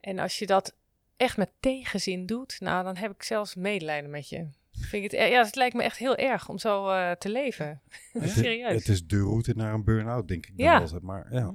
En 0.00 0.18
als 0.18 0.38
je 0.38 0.46
dat 0.46 0.76
echt 1.16 1.36
met 1.36 1.50
tegenzin 1.60 2.26
doet, 2.26 2.56
nou, 2.60 2.84
dan 2.84 2.96
heb 2.96 3.10
ik 3.10 3.22
zelfs 3.22 3.54
medelijden 3.54 4.10
met 4.10 4.28
je. 4.28 4.46
Vind 4.72 5.04
ik 5.04 5.10
het, 5.10 5.30
ja, 5.30 5.44
het 5.44 5.54
lijkt 5.56 5.74
me 5.74 5.82
echt 5.82 5.98
heel 5.98 6.16
erg 6.16 6.48
om 6.48 6.58
zo 6.58 6.88
eh, 6.88 7.10
te 7.10 7.28
leven. 7.30 7.80
Serieus. 8.22 8.72
het 8.72 8.88
is 8.88 9.06
de 9.06 9.18
route 9.18 9.52
naar 9.56 9.74
een 9.74 9.84
burn-out, 9.84 10.28
denk 10.28 10.46
ik 10.46 10.56
dan 10.56 10.66
Ja. 10.66 10.78
altijd. 10.78 11.02
Maar 11.02 11.26
ja. 11.30 11.54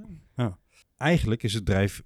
Eigenlijk 1.00 1.42
is 1.42 1.54
het 1.54 1.66
drijf, 1.66 2.02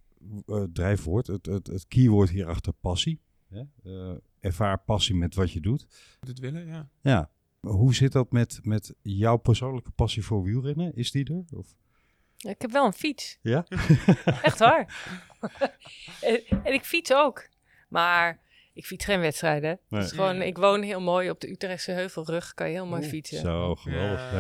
eh, 0.47 0.62
drijfwoord, 0.72 1.26
het, 1.26 1.47
het, 1.47 1.66
het 1.66 1.86
keyword 1.88 2.30
hierachter 2.30 2.72
passie. 2.72 3.20
Hè? 3.49 3.62
Eh, 3.84 4.16
ervaar 4.40 4.78
passie 4.78 5.14
met 5.14 5.34
wat 5.34 5.53
je 5.53 5.61
doet. 5.61 5.86
Moet 6.20 6.28
het 6.28 6.38
willen, 6.38 6.66
ja. 6.66 6.88
Ja. 7.01 7.30
Hoe 7.61 7.95
zit 7.95 8.12
dat 8.12 8.32
met, 8.32 8.59
met 8.62 8.95
jouw 9.03 9.36
persoonlijke 9.36 9.90
passie 9.90 10.24
voor 10.24 10.42
wielrennen? 10.42 10.95
Is 10.95 11.11
die 11.11 11.24
er? 11.24 11.59
Of? 11.59 11.74
Ik 12.38 12.61
heb 12.61 12.70
wel 12.70 12.86
een 12.86 12.92
fiets. 12.92 13.38
Ja? 13.42 13.66
Echt 14.42 14.59
waar. 14.59 15.09
en, 16.20 16.40
en 16.64 16.72
ik 16.72 16.84
fiets 16.84 17.12
ook. 17.14 17.49
Maar 17.88 18.40
ik 18.72 18.86
fiets 18.86 19.05
geen 19.05 19.20
wedstrijden. 19.20 19.78
Nee. 19.88 20.03
Is 20.03 20.12
gewoon, 20.12 20.42
ik 20.42 20.57
woon 20.57 20.82
heel 20.82 21.01
mooi 21.01 21.30
op 21.30 21.40
de 21.40 21.51
Utrechtse 21.51 21.90
Heuvelrug. 21.92 22.55
Kan 22.55 22.66
je 22.68 22.74
heel 22.74 22.86
mooi 22.86 23.01
Oeh, 23.01 23.11
fietsen. 23.11 23.38
Zo, 23.38 23.74
geweldig. 23.74 24.32
Ja. 24.32 24.38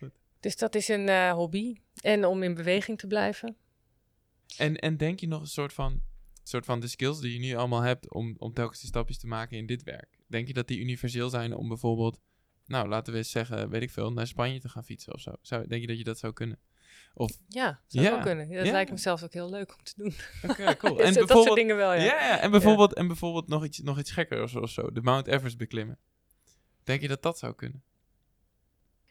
Ja. 0.00 0.08
Dus 0.40 0.56
dat 0.56 0.74
is 0.74 0.88
een 0.88 1.08
eh, 1.08 1.32
hobby. 1.32 1.76
En 2.00 2.24
om 2.24 2.42
in 2.42 2.54
beweging 2.54 2.98
te 2.98 3.06
blijven. 3.06 3.56
En, 4.56 4.76
en 4.76 4.96
denk 4.96 5.20
je 5.20 5.26
nog 5.26 5.40
een 5.40 5.46
soort 5.46 5.72
van, 5.72 6.00
soort 6.42 6.64
van 6.64 6.80
de 6.80 6.88
skills 6.88 7.20
die 7.20 7.32
je 7.32 7.38
nu 7.38 7.54
allemaal 7.54 7.80
hebt 7.80 8.10
om, 8.12 8.34
om 8.38 8.52
telkens 8.52 8.80
die 8.80 8.88
stapjes 8.88 9.18
te 9.18 9.26
maken 9.26 9.56
in 9.56 9.66
dit 9.66 9.82
werk? 9.82 10.18
Denk 10.26 10.46
je 10.46 10.52
dat 10.54 10.68
die 10.68 10.78
universeel 10.78 11.28
zijn 11.30 11.54
om 11.54 11.68
bijvoorbeeld, 11.68 12.20
nou 12.66 12.88
laten 12.88 13.12
we 13.12 13.18
eens 13.18 13.30
zeggen, 13.30 13.68
weet 13.70 13.82
ik 13.82 13.90
veel, 13.90 14.12
naar 14.12 14.26
Spanje 14.26 14.60
te 14.60 14.68
gaan 14.68 14.84
fietsen 14.84 15.14
of 15.14 15.20
zo? 15.20 15.32
Zou, 15.42 15.66
denk 15.66 15.80
je 15.80 15.86
dat 15.86 15.98
je 15.98 16.04
dat 16.04 16.18
zou 16.18 16.32
kunnen? 16.32 16.58
Of, 17.14 17.38
Ja, 17.48 17.80
zou 17.86 18.04
Ja. 18.04 18.10
wel 18.10 18.20
kunnen. 18.20 18.48
Dat 18.50 18.66
Ja. 18.66 18.72
lijkt 18.72 18.90
me 18.90 18.96
zelfs 18.96 19.22
ook 19.22 19.32
heel 19.32 19.50
leuk 19.50 19.74
om 19.78 19.82
te 19.84 19.92
doen. 19.96 20.14
oké, 20.50 20.76
cool. 20.76 20.98
En 21.04 21.14
dat 21.14 21.28
soort 21.28 21.54
dingen 21.54 21.76
wel. 21.76 21.92
Ja, 21.94 22.40
en 22.40 22.50
bijvoorbeeld, 22.50 22.94
en 22.94 23.06
bijvoorbeeld 23.06 23.48
nog, 23.48 23.64
iets, 23.64 23.78
nog 23.78 23.98
iets 23.98 24.10
gekker 24.10 24.42
of 24.42 24.50
zo, 24.50 24.58
of 24.58 24.70
zo, 24.70 24.92
de 24.92 25.02
Mount 25.02 25.26
Everest 25.26 25.56
beklimmen. 25.58 25.98
Denk 26.82 27.00
je 27.00 27.08
dat 27.08 27.22
dat 27.22 27.38
zou 27.38 27.54
kunnen? 27.54 27.82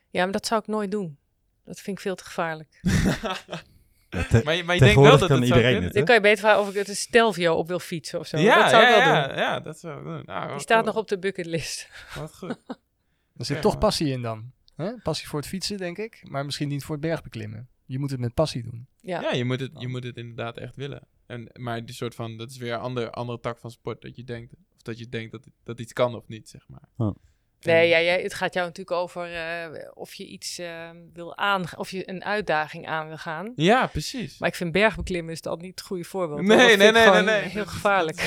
Ja, 0.10 0.24
maar 0.24 0.32
dat 0.32 0.46
zou 0.46 0.62
ik 0.62 0.68
nooit 0.68 0.92
doen. 0.92 1.18
Dat 1.64 1.80
vind 1.80 1.98
ik 1.98 2.04
veel 2.04 2.16
te 2.16 2.24
gevaarlijk. 2.24 2.80
Ja, 4.14 4.24
te- 4.24 4.41
Maar 4.43 4.55
je, 4.55 4.64
maar 4.64 4.76
je 4.76 4.82
denkt 4.82 4.99
wel 5.01 5.18
dat 5.18 5.28
kan 5.28 5.38
het 5.39 5.47
zou 5.47 5.59
iedereen 5.59 5.84
het, 5.84 5.93
Dan 5.93 6.05
kan 6.05 6.16
je 6.16 6.22
beter 6.22 6.39
vragen 6.39 6.61
of 6.61 6.70
ik 6.70 6.76
het 6.76 6.88
een 6.89 6.95
Stelvio 6.95 7.53
op 7.55 7.68
wil 7.68 7.80
fietsen 7.80 8.20
of 8.20 8.28
zo. 8.28 8.38
Ja, 8.38 8.61
dat 8.61 8.70
zou 8.70 8.82
ja, 8.84 8.89
ik 8.89 8.95
wel 9.05 9.14
ja, 9.14 9.28
doen. 9.28 9.38
ja, 9.38 9.59
dat 9.59 9.80
zou 9.80 9.97
ik 9.99 10.03
doen. 10.03 10.22
Nou, 10.26 10.51
Die 10.51 10.59
staat 10.59 10.86
nog 10.86 10.95
op 10.95 11.07
de 11.07 11.20
bucketlist. 11.20 11.89
Wat 12.20 12.36
goed. 12.36 12.57
Er 13.38 13.45
zit 13.45 13.55
Ja, 13.55 13.61
toch 13.61 13.72
maar- 13.72 13.82
passie 13.82 14.07
in 14.11 14.22
dan. 14.22 14.51
Hè? 14.76 14.91
Passie 15.03 15.28
voor 15.28 15.39
het 15.39 15.47
fietsen, 15.47 15.78
denk 15.78 15.97
ik. 15.97 16.22
Maar 16.30 16.45
misschien 16.45 16.68
niet 16.70 16.84
voor 16.84 16.95
het 16.95 17.03
bergbeklimmen. 17.05 17.68
Je 17.86 17.99
moet 17.99 18.11
het 18.11 18.20
met 18.20 18.34
passie 18.34 18.64
doen. 18.64 18.88
Ja. 19.01 19.22
Ja, 19.22 19.32
je 19.34 19.45
moet, 19.45 19.59
het, 19.59 19.72
je 19.78 19.88
moet 19.88 20.03
het 20.03 20.18
inderdaad 20.18 20.57
echt 20.57 20.76
willen. 20.76 21.01
En, 21.26 21.49
maar 21.53 21.86
die 21.86 21.95
soort 21.95 22.16
van, 22.16 22.38
dat 22.38 22.49
is 22.49 22.57
weer 22.57 22.74
een 22.74 22.80
ander, 22.80 23.09
andere 23.09 23.39
tak 23.39 23.57
van 23.59 23.72
sport. 23.72 24.01
Dat 24.01 24.16
je 24.16 24.24
denkt, 24.24 24.53
of 24.76 24.82
dat 24.82 24.99
je 24.99 25.09
denkt 25.09 25.32
dat, 25.32 25.41
dat 25.64 25.80
iets 25.80 25.93
kan 25.93 26.16
of 26.16 26.28
niet, 26.28 26.49
zeg 26.49 26.66
maar. 26.68 26.82
Oh. 27.07 27.16
Nee, 27.64 27.88
ja, 27.89 28.01
jij, 28.01 28.22
het 28.22 28.34
gaat 28.34 28.53
jou 28.53 28.66
natuurlijk 28.68 28.97
over 28.97 29.34
eh, 29.34 29.66
of 29.93 30.14
je 30.14 30.26
iets 30.28 30.59
eh, 30.59 30.89
wil 31.14 31.38
aan, 31.38 31.64
of 31.78 31.91
je 31.91 32.09
een 32.09 32.24
uitdaging 32.24 32.88
aan 32.88 33.07
wil 33.07 33.18
gaan. 33.18 33.51
Ja, 33.55 33.88
precies. 33.88 34.39
Maar 34.39 34.49
ik 34.49 34.55
vind 34.55 34.72
bergbeklimmen 34.72 35.34
is 35.34 35.41
dat 35.41 35.61
niet 35.61 35.72
het 35.72 35.82
goede 35.82 36.03
voorbeeld. 36.03 36.41
nee, 36.41 36.78
nee, 36.78 36.91
nee, 36.91 37.22
nee. 37.22 37.41
Heel 37.41 37.66
gevaarlijk. 37.66 38.20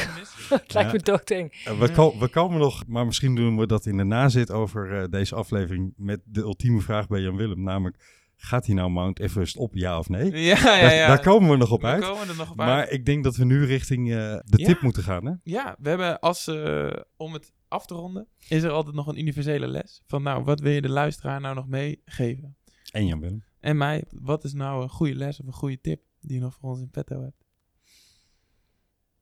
het 0.48 0.72
lijkt 0.74 0.90
Ja. 0.90 0.96
me 0.96 0.98
doodeng. 1.02 1.62
Eh, 1.64 1.78
we, 1.78 1.92
ko- 1.92 2.18
we 2.18 2.28
komen 2.28 2.58
nog, 2.58 2.82
maar 2.86 3.06
misschien 3.06 3.34
doen 3.34 3.58
we 3.58 3.66
dat 3.66 3.86
in 3.86 3.96
de 3.96 4.04
nazit 4.04 4.50
over 4.50 4.98
eh, 5.02 5.04
deze 5.10 5.34
aflevering 5.34 5.92
met 5.96 6.20
de 6.24 6.40
ultieme 6.40 6.80
vraag 6.80 7.06
bij 7.08 7.20
Jan 7.20 7.36
Willem. 7.36 7.62
Namelijk, 7.62 7.96
gaat 8.36 8.66
hij 8.66 8.74
nou 8.74 8.90
Mount 8.90 9.20
Everest 9.20 9.56
op, 9.56 9.74
ja 9.74 9.98
of 9.98 10.08
nee? 10.08 10.30
Ja, 10.30 10.38
ja, 10.56 10.62
Daar, 10.80 10.94
ja. 10.94 11.06
daar 11.06 11.20
komen 11.22 11.50
we 11.50 11.56
nog 11.56 11.70
op 11.70 11.80
We 11.80 11.86
uit. 11.86 12.04
komen 12.04 12.28
er 12.28 12.36
nog 12.36 12.50
op 12.50 12.60
uit. 12.60 12.68
Maar 12.68 12.90
ik 12.90 13.04
denk 13.04 13.24
dat 13.24 13.36
we 13.36 13.44
nu 13.44 13.64
richting 13.66 14.10
eh, 14.10 14.16
de 14.44 14.58
Ja. 14.58 14.66
tip 14.66 14.80
moeten 14.80 15.02
gaan. 15.02 15.26
Hè? 15.26 15.32
Ja, 15.42 15.76
we 15.78 15.88
hebben 15.88 16.18
als, 16.20 16.46
eh, 16.46 16.86
om 17.16 17.32
het 17.32 17.52
af 17.76 17.86
te 17.86 17.94
ronden, 17.94 18.28
is 18.48 18.62
er 18.62 18.70
altijd 18.70 18.94
nog 18.94 19.06
een 19.06 19.18
universele 19.18 19.66
les. 19.66 20.02
Van 20.06 20.22
nou, 20.22 20.44
wat 20.44 20.60
wil 20.60 20.72
je 20.72 20.82
de 20.82 20.88
luisteraar 20.88 21.40
nou 21.40 21.54
nog 21.54 21.66
meegeven? 21.66 22.56
En 22.92 23.06
Jan 23.06 23.20
Willem. 23.20 23.44
En 23.60 23.76
mij, 23.76 24.04
wat 24.10 24.44
is 24.44 24.52
nou 24.52 24.82
een 24.82 24.88
goede 24.88 25.14
les 25.14 25.40
of 25.40 25.46
een 25.46 25.52
goede 25.52 25.80
tip 25.80 26.02
die 26.20 26.36
je 26.36 26.42
nog 26.42 26.54
voor 26.54 26.70
ons 26.70 26.80
in 26.80 26.90
petto 26.90 27.22
hebt? 27.22 27.44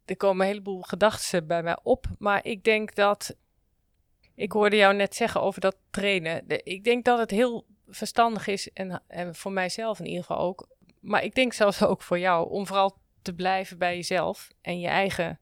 Er 0.04 0.16
komen 0.16 0.46
een 0.46 0.52
heleboel 0.52 0.82
gedachten 0.82 1.46
bij 1.46 1.62
mij 1.62 1.78
op. 1.82 2.06
Maar 2.18 2.44
ik 2.44 2.64
denk 2.64 2.94
dat. 2.94 3.36
Ik 4.34 4.52
hoorde 4.52 4.76
jou 4.76 4.94
net 4.94 5.14
zeggen 5.14 5.40
over 5.40 5.60
dat 5.60 5.76
trainen. 5.90 6.48
De- 6.48 6.62
ik 6.62 6.84
denk 6.84 7.04
dat 7.04 7.18
het 7.18 7.30
heel 7.30 7.66
verstandig 7.88 8.46
is. 8.46 8.72
En, 8.72 9.02
en 9.06 9.34
voor 9.34 9.52
mijzelf 9.52 9.98
in 9.98 10.06
ieder 10.06 10.24
geval 10.24 10.38
ook. 10.38 10.68
Maar 11.00 11.24
ik 11.24 11.34
denk 11.34 11.52
zelfs 11.52 11.82
ook 11.82 12.02
voor 12.02 12.18
jou. 12.18 12.50
Om 12.50 12.66
vooral 12.66 12.98
te 13.22 13.34
blijven 13.34 13.78
bij 13.78 13.94
jezelf. 13.94 14.50
En 14.60 14.80
je 14.80 14.88
eigen 14.88 15.40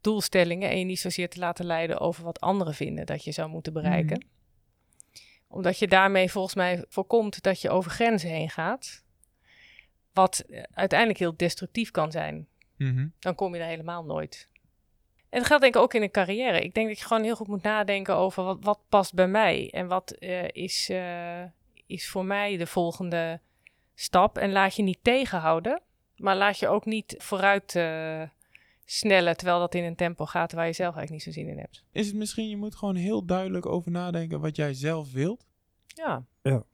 doelstellingen. 0.00 0.70
En 0.70 0.78
je 0.78 0.84
niet 0.84 1.00
zozeer 1.00 1.28
te 1.28 1.38
laten 1.38 1.64
leiden 1.64 1.98
over 1.98 2.24
wat 2.24 2.40
anderen 2.40 2.74
vinden 2.74 3.06
dat 3.06 3.24
je 3.24 3.32
zou 3.32 3.48
moeten 3.48 3.72
bereiken. 3.72 4.26
Omdat 5.48 5.78
je 5.78 5.88
daarmee 5.88 6.30
volgens 6.30 6.54
mij 6.54 6.84
voorkomt 6.88 7.42
dat 7.42 7.60
je 7.60 7.70
over 7.70 7.90
grenzen 7.90 8.30
heen 8.30 8.50
gaat. 8.50 9.04
Wat 10.12 10.38
eh, 10.38 10.62
uiteindelijk 10.72 11.18
heel 11.18 11.36
destructief 11.36 11.90
kan 11.90 12.10
zijn 12.10 12.48
Mhm. 12.80 13.08
dan 13.18 13.34
kom 13.34 13.54
je 13.54 13.60
er 13.60 13.66
helemaal 13.66 14.04
nooit. 14.04 14.48
En 15.28 15.38
dat 15.38 15.46
geldt 15.46 15.62
denk 15.62 15.74
ik 15.74 15.80
ook 15.80 15.94
in 15.94 16.02
een 16.02 16.10
carrière. 16.10 16.60
Ik 16.60 16.74
denk 16.74 16.88
dat 16.88 16.98
je 16.98 17.04
gewoon 17.04 17.22
heel 17.22 17.36
goed 17.36 17.46
moet 17.46 17.62
nadenken 17.62 18.14
over 18.14 18.44
wat, 18.44 18.58
wat 18.60 18.78
past 18.88 19.14
bij 19.14 19.28
mij. 19.28 19.70
En 19.72 19.86
wat 19.86 20.10
eh, 20.10 20.48
is, 20.48 20.88
eh, 20.88 21.42
is 21.86 22.08
voor 22.08 22.24
mij 22.24 22.56
de 22.56 22.66
volgende 22.66 23.40
stap. 23.94 24.38
En 24.38 24.52
laat 24.52 24.76
je 24.76 24.82
niet 24.82 24.98
tegenhouden. 25.02 25.80
Maar 26.16 26.36
laat 26.36 26.58
je 26.58 26.68
ook 26.68 26.84
niet 26.84 27.14
vooruit 27.18 27.72
snellen. 28.92 29.36
Terwijl 29.36 29.58
dat 29.58 29.74
in 29.74 29.84
een 29.84 29.96
tempo 29.96 30.26
gaat 30.26 30.52
waar 30.52 30.66
je 30.66 30.72
zelf 30.72 30.94
eigenlijk 30.96 31.24
niet 31.26 31.34
zo 31.34 31.40
zin 31.40 31.50
in 31.50 31.58
hebt. 31.58 31.84
Is 31.92 32.06
het 32.06 32.16
misschien, 32.16 32.48
je 32.48 32.56
moet 32.56 32.74
gewoon 32.74 32.94
heel 32.96 33.24
duidelijk 33.24 33.66
over 33.66 33.90
nadenken 33.90 34.40
wat 34.40 34.56
jij 34.56 34.74
zelf 34.74 35.12
wilt. 35.12 35.46
Ja. 35.86 36.24
En, 36.42 36.64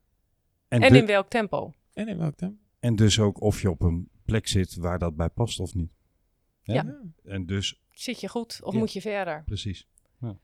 En 0.69 0.95
in 0.95 1.07
welk 1.07 1.29
tempo. 1.29 1.73
En 1.93 2.09
in 2.09 2.19
welk 2.19 2.35
tempo. 2.37 2.57
en 2.81 2.97
dus 2.97 3.19
ook 3.21 3.41
of 3.41 3.63
je 3.63 3.71
op 3.71 3.81
een 3.81 4.09
plek 4.25 4.49
zit 4.49 4.75
waar 4.77 4.99
dat 4.99 5.17
bij 5.17 5.29
past 5.29 5.61
of 5.61 5.75
niet. 5.75 5.91
Hè? 6.63 6.73
Ja. 6.73 7.01
En 7.25 7.47
dus, 7.47 7.81
Zit 7.91 8.21
je 8.21 8.29
goed 8.29 8.61
of 8.63 8.73
Ja. 8.73 8.79
moet 8.79 8.93
je 8.93 9.01
verder? 9.01 9.43
precies. 9.45 9.87
Ja. 10.21 10.37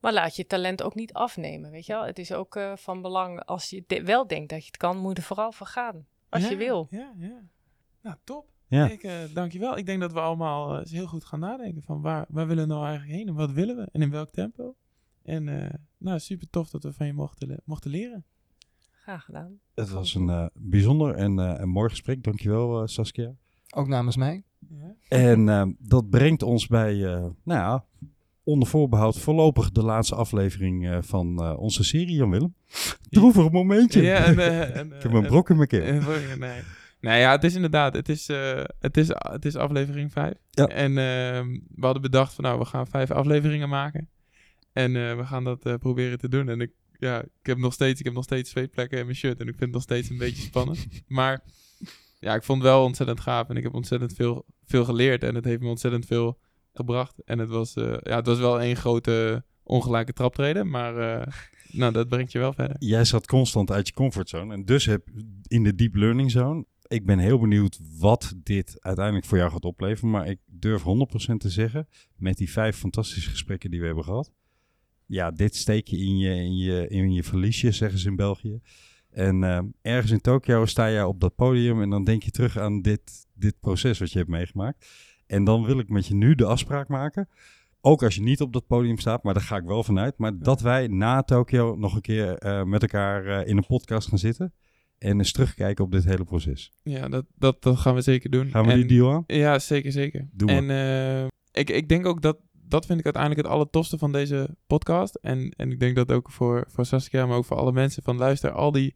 Maar 0.00 0.12
laat 0.12 0.36
je 0.36 0.46
talent 0.46 0.82
ook 0.82 0.94
niet 0.94 1.12
afnemen, 1.12 1.70
weet 1.70 1.86
je 1.86 1.92
wel. 1.92 2.04
Het 2.04 2.18
is 2.18 2.32
ook 2.32 2.56
eh, 2.56 2.76
van 2.76 3.02
belang, 3.02 3.44
als 3.44 3.70
je 3.70 3.84
de- 3.86 4.02
wel 4.04 4.26
denkt 4.26 4.48
dat 4.50 4.60
je 4.60 4.66
het 4.66 4.76
kan, 4.76 4.96
moet 4.98 5.12
je 5.12 5.16
er 5.22 5.26
vooral 5.26 5.52
voor 5.52 5.66
gaan. 5.66 6.06
Als 6.28 6.42
Ja, 6.42 6.50
je 6.50 6.56
wil. 6.56 6.86
Ja, 6.90 7.12
ja. 7.18 7.42
Nou, 8.02 8.16
top. 8.24 8.48
Ja. 8.70 8.88
Ik, 8.88 9.02
eh, 9.02 9.12
dankjewel. 9.34 9.78
Ik 9.78 9.86
denk 9.86 10.00
dat 10.00 10.12
we 10.12 10.20
allemaal 10.20 10.72
eh, 10.72 10.78
eens 10.80 10.90
heel 10.90 11.06
goed 11.06 11.24
gaan 11.24 11.40
nadenken 11.40 11.82
van 11.82 12.00
waar, 12.00 12.24
waar 12.28 12.46
willen 12.46 12.66
we 12.68 12.72
nou 12.72 12.86
eigenlijk 12.86 13.18
heen 13.18 13.28
en 13.28 13.34
wat 13.34 13.52
willen 13.52 13.76
we 13.76 13.88
en 13.92 14.02
in 14.02 14.10
welk 14.10 14.30
tempo. 14.30 14.74
En 15.22 15.62
eh, 15.62 15.70
nou, 15.98 16.18
super 16.18 16.50
tof 16.50 16.70
dat 16.70 16.82
we 16.82 16.92
van 16.92 17.06
je 17.06 17.12
mochten, 17.12 17.48
le- 17.48 17.60
mochten 17.64 17.90
leren. 17.90 18.24
Graag 19.02 19.24
gedaan. 19.24 19.58
Het 19.74 19.90
was 19.90 20.14
een 20.14 20.28
eh, 20.28 20.46
bijzonder 20.54 21.14
en, 21.14 21.38
eh, 21.38 21.54
een 21.60 21.68
mooi 21.68 21.88
gesprek. 21.88 22.22
Dankjewel, 22.24 22.80
eh 22.80 22.86
Saskia. 22.86 23.32
Ook 23.74 23.88
namens 23.88 24.16
mij. 24.16 24.42
Ja. 24.68 24.94
En 25.08 25.48
eh, 25.48 25.66
dat 25.78 26.10
brengt 26.10 26.42
ons 26.42 26.66
bij, 26.66 27.04
eh, 27.14 27.20
nou 27.20 27.34
ja, 27.60 27.84
onder 28.44 28.68
voorbehoud 28.68 29.18
voorlopig 29.18 29.70
de 29.70 29.82
laatste 29.82 30.14
aflevering 30.14 30.88
eh, 30.88 30.98
van 31.00 31.42
eh, 31.42 31.58
onze 31.58 31.84
serie, 31.84 32.14
Jan 32.16 32.30
Willem. 32.30 32.54
Droevig 33.10 33.50
momentje. 33.50 34.02
Ja, 34.02 34.24
en, 34.24 34.38
eh, 34.38 34.76
en, 34.76 34.92
Ik 34.92 35.02
heb 35.02 35.12
een 35.12 35.22
eh, 35.24 35.28
brok 35.30 35.50
in 35.50 35.56
mijn 35.56 35.68
keel. 35.68 35.82
Eh, 35.82 36.34
nee. 36.38 36.60
Nou 37.00 37.18
ja, 37.18 37.30
het 37.30 37.44
is 37.44 37.54
inderdaad, 37.54 37.94
het 37.94 38.08
is, 38.08 38.28
eh, 38.28 38.64
het 38.80 38.96
is, 38.96 39.08
het 39.08 39.44
is 39.44 39.56
aflevering 39.56 40.12
5. 40.12 40.34
Ja. 40.50 40.66
En 40.66 40.98
ehm, 40.98 41.48
we 41.74 41.84
hadden 41.84 42.02
bedacht 42.02 42.34
van 42.34 42.44
nou, 42.44 42.58
we 42.58 42.64
gaan 42.64 42.86
vijf 42.86 43.10
afleveringen 43.10 43.68
maken. 43.68 44.08
En 44.72 44.96
eh, 44.96 45.16
we 45.16 45.26
gaan 45.26 45.44
dat 45.44 45.66
eh, 45.66 45.74
proberen 45.74 46.18
te 46.18 46.28
doen. 46.28 46.48
En 46.48 46.60
ik, 46.60 46.72
ja, 46.98 47.22
ik 47.22 47.46
heb 47.46 47.58
nog 47.58 47.72
steeds, 47.72 47.98
ik 47.98 48.04
heb 48.04 48.14
nog 48.14 48.24
steeds 48.24 48.50
zweetplekken 48.50 48.98
in 48.98 49.04
mijn 49.04 49.16
shirt. 49.16 49.40
En 49.40 49.48
ik 49.48 49.54
vind 49.54 49.60
het 49.60 49.72
nog 49.72 49.82
steeds 49.82 50.10
een 50.10 50.18
beetje 50.18 50.42
spannend. 50.42 50.86
Maar 51.06 51.42
ja, 52.20 52.34
ik 52.34 52.42
vond 52.42 52.62
het 52.62 52.70
wel 52.70 52.84
ontzettend 52.84 53.20
gaaf. 53.20 53.48
En 53.48 53.56
ik 53.56 53.62
heb 53.62 53.74
ontzettend 53.74 54.12
veel, 54.12 54.46
veel 54.64 54.84
geleerd. 54.84 55.24
En 55.24 55.34
het 55.34 55.44
heeft 55.44 55.60
me 55.60 55.68
ontzettend 55.68 56.06
veel 56.06 56.38
gebracht. 56.72 57.22
En 57.24 57.38
het 57.38 57.48
was, 57.48 57.74
eh, 57.74 57.96
ja, 58.02 58.16
het 58.16 58.26
was 58.26 58.38
wel 58.38 58.60
één 58.60 58.76
grote 58.76 59.44
ongelijke 59.62 60.12
traptreden. 60.12 60.70
Maar 60.70 60.96
eh, 60.96 61.26
nou, 61.80 61.92
dat 61.92 62.08
brengt 62.08 62.32
je 62.32 62.38
wel 62.38 62.52
verder. 62.52 62.76
Jij 62.78 63.04
zat 63.04 63.26
constant 63.26 63.70
uit 63.70 63.86
je 63.86 63.94
comfortzone 63.94 64.54
en 64.54 64.64
dus 64.64 64.86
heb 64.86 65.08
in 65.46 65.62
de 65.62 65.74
deep 65.74 65.94
learning 65.94 66.30
zone. 66.30 66.64
Ik 66.90 67.06
ben 67.06 67.18
heel 67.18 67.38
benieuwd 67.38 67.80
wat 67.98 68.34
dit 68.36 68.76
uiteindelijk 68.80 69.26
voor 69.26 69.38
jou 69.38 69.50
gaat 69.50 69.64
opleveren. 69.64 70.10
Maar 70.10 70.26
ik 70.26 70.38
durf 70.46 70.82
100% 70.82 71.36
te 71.36 71.50
zeggen, 71.50 71.88
met 72.16 72.36
die 72.36 72.50
vijf 72.50 72.76
fantastische 72.76 73.30
gesprekken 73.30 73.70
die 73.70 73.80
we 73.80 73.86
hebben 73.86 74.04
gehad. 74.04 74.32
Ja, 75.06 75.30
dit 75.30 75.56
steek 75.56 75.88
je 75.88 75.96
in 75.96 76.18
je, 76.18 76.34
in 76.34 76.56
je, 76.56 76.88
in 76.88 77.12
je 77.12 77.22
verliesje, 77.22 77.70
zeggen 77.70 77.98
ze 77.98 78.08
in 78.08 78.16
België. 78.16 78.60
En 79.10 79.44
eh, 79.44 79.58
ergens 79.82 80.12
in 80.12 80.20
Tokio 80.20 80.66
sta 80.66 80.86
je 80.86 81.06
op 81.06 81.20
dat 81.20 81.34
podium 81.34 81.82
en 81.82 81.90
dan 81.90 82.04
denk 82.04 82.22
je 82.22 82.30
terug 82.30 82.58
aan 82.58 82.82
dit, 82.82 83.26
dit 83.34 83.60
proces 83.60 83.98
wat 83.98 84.12
je 84.12 84.18
hebt 84.18 84.30
meegemaakt. 84.30 84.86
En 85.26 85.44
dan 85.44 85.64
wil 85.64 85.78
ik 85.78 85.88
met 85.88 86.06
je 86.06 86.14
nu 86.14 86.34
de 86.34 86.46
afspraak 86.46 86.88
maken. 86.88 87.28
Ook 87.80 88.02
als 88.02 88.14
je 88.14 88.22
niet 88.22 88.40
op 88.40 88.52
dat 88.52 88.66
podium 88.66 88.98
staat, 88.98 89.22
maar 89.22 89.34
daar 89.34 89.42
ga 89.42 89.56
ik 89.56 89.64
wel 89.64 89.82
vanuit. 89.82 90.18
Maar 90.18 90.38
dat 90.38 90.60
wij 90.60 90.86
na 90.86 91.22
Tokio 91.22 91.76
nog 91.76 91.94
een 91.94 92.00
keer 92.00 92.38
eh, 92.38 92.62
met 92.62 92.82
elkaar 92.82 93.26
eh, 93.26 93.48
in 93.48 93.56
een 93.56 93.66
podcast 93.66 94.08
gaan 94.08 94.18
zitten. 94.18 94.52
En 95.00 95.18
eens 95.18 95.32
terugkijken 95.32 95.84
op 95.84 95.92
dit 95.92 96.04
hele 96.04 96.24
proces. 96.24 96.72
Ja, 96.82 97.08
dat, 97.08 97.24
dat, 97.34 97.62
dat 97.62 97.78
gaan 97.78 97.94
we 97.94 98.00
zeker 98.00 98.30
doen. 98.30 98.50
Gaan 98.50 98.64
we 98.64 98.70
En- 98.70 98.76
die 98.76 98.86
deal 98.86 99.12
aan? 99.12 99.24
Ja, 99.26 99.58
zeker, 99.58 99.92
zeker. 99.92 100.28
En 100.46 100.70
eh, 100.70 101.26
ik, 101.52 101.70
ik 101.70 101.88
denk 101.88 102.06
ook 102.06 102.22
dat, 102.22 102.38
dat 102.52 102.86
vind 102.86 102.98
ik 102.98 103.04
uiteindelijk 103.04 103.46
het 103.46 103.52
allertofste 103.54 103.98
van 103.98 104.12
deze 104.12 104.56
podcast. 104.66 105.14
En, 105.14 105.50
en 105.56 105.70
ik 105.72 105.80
denk 105.80 105.96
dat 105.96 106.12
ook 106.12 106.30
voor, 106.30 106.64
voor 106.68 106.86
Saskia, 106.86 107.26
maar 107.26 107.36
ook 107.36 107.44
voor 107.44 107.56
alle 107.56 107.72
mensen 107.72 108.02
van 108.02 108.16
luister 108.16 108.50
al 108.50 108.72
die, 108.72 108.94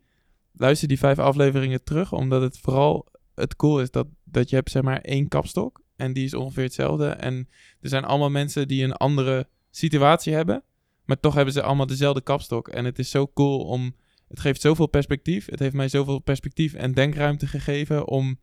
luister 0.52 0.88
die 0.88 0.98
vijf 0.98 1.18
afleveringen 1.18 1.84
terug. 1.84 2.12
Omdat 2.12 2.42
het 2.42 2.58
vooral 2.58 3.08
het 3.34 3.56
cool 3.56 3.80
is 3.80 3.90
dat, 3.90 4.06
dat 4.24 4.50
je 4.50 4.56
hebt 4.56 4.70
zeg 4.70 4.82
maar 4.82 5.00
één 5.00 5.28
kapstok. 5.28 5.82
En 5.96 6.12
die 6.12 6.24
is 6.24 6.34
ongeveer 6.34 6.64
hetzelfde. 6.64 7.08
En 7.08 7.48
er 7.80 7.88
zijn 7.88 8.04
allemaal 8.04 8.30
mensen 8.30 8.68
die 8.68 8.84
een 8.84 8.92
andere 8.92 9.48
situatie 9.70 10.34
hebben. 10.34 10.62
Maar 11.04 11.20
toch 11.20 11.34
hebben 11.34 11.54
ze 11.54 11.62
allemaal 11.62 11.86
dezelfde 11.86 12.20
kapstok. 12.22 12.68
En 12.68 12.84
het 12.84 12.98
is 12.98 13.10
zo 13.10 13.30
cool 13.34 13.58
om... 13.58 13.94
Het 14.34 14.42
geeft 14.42 14.60
zoveel 14.60 14.86
perspectief. 14.86 15.46
Het 15.50 15.58
heeft 15.58 15.74
mij 15.74 15.88
zoveel 15.88 16.18
perspectief 16.18 16.74
en 16.74 16.92
denkruimte 16.92 17.46
gegeven 17.46 18.08
om 18.08 18.38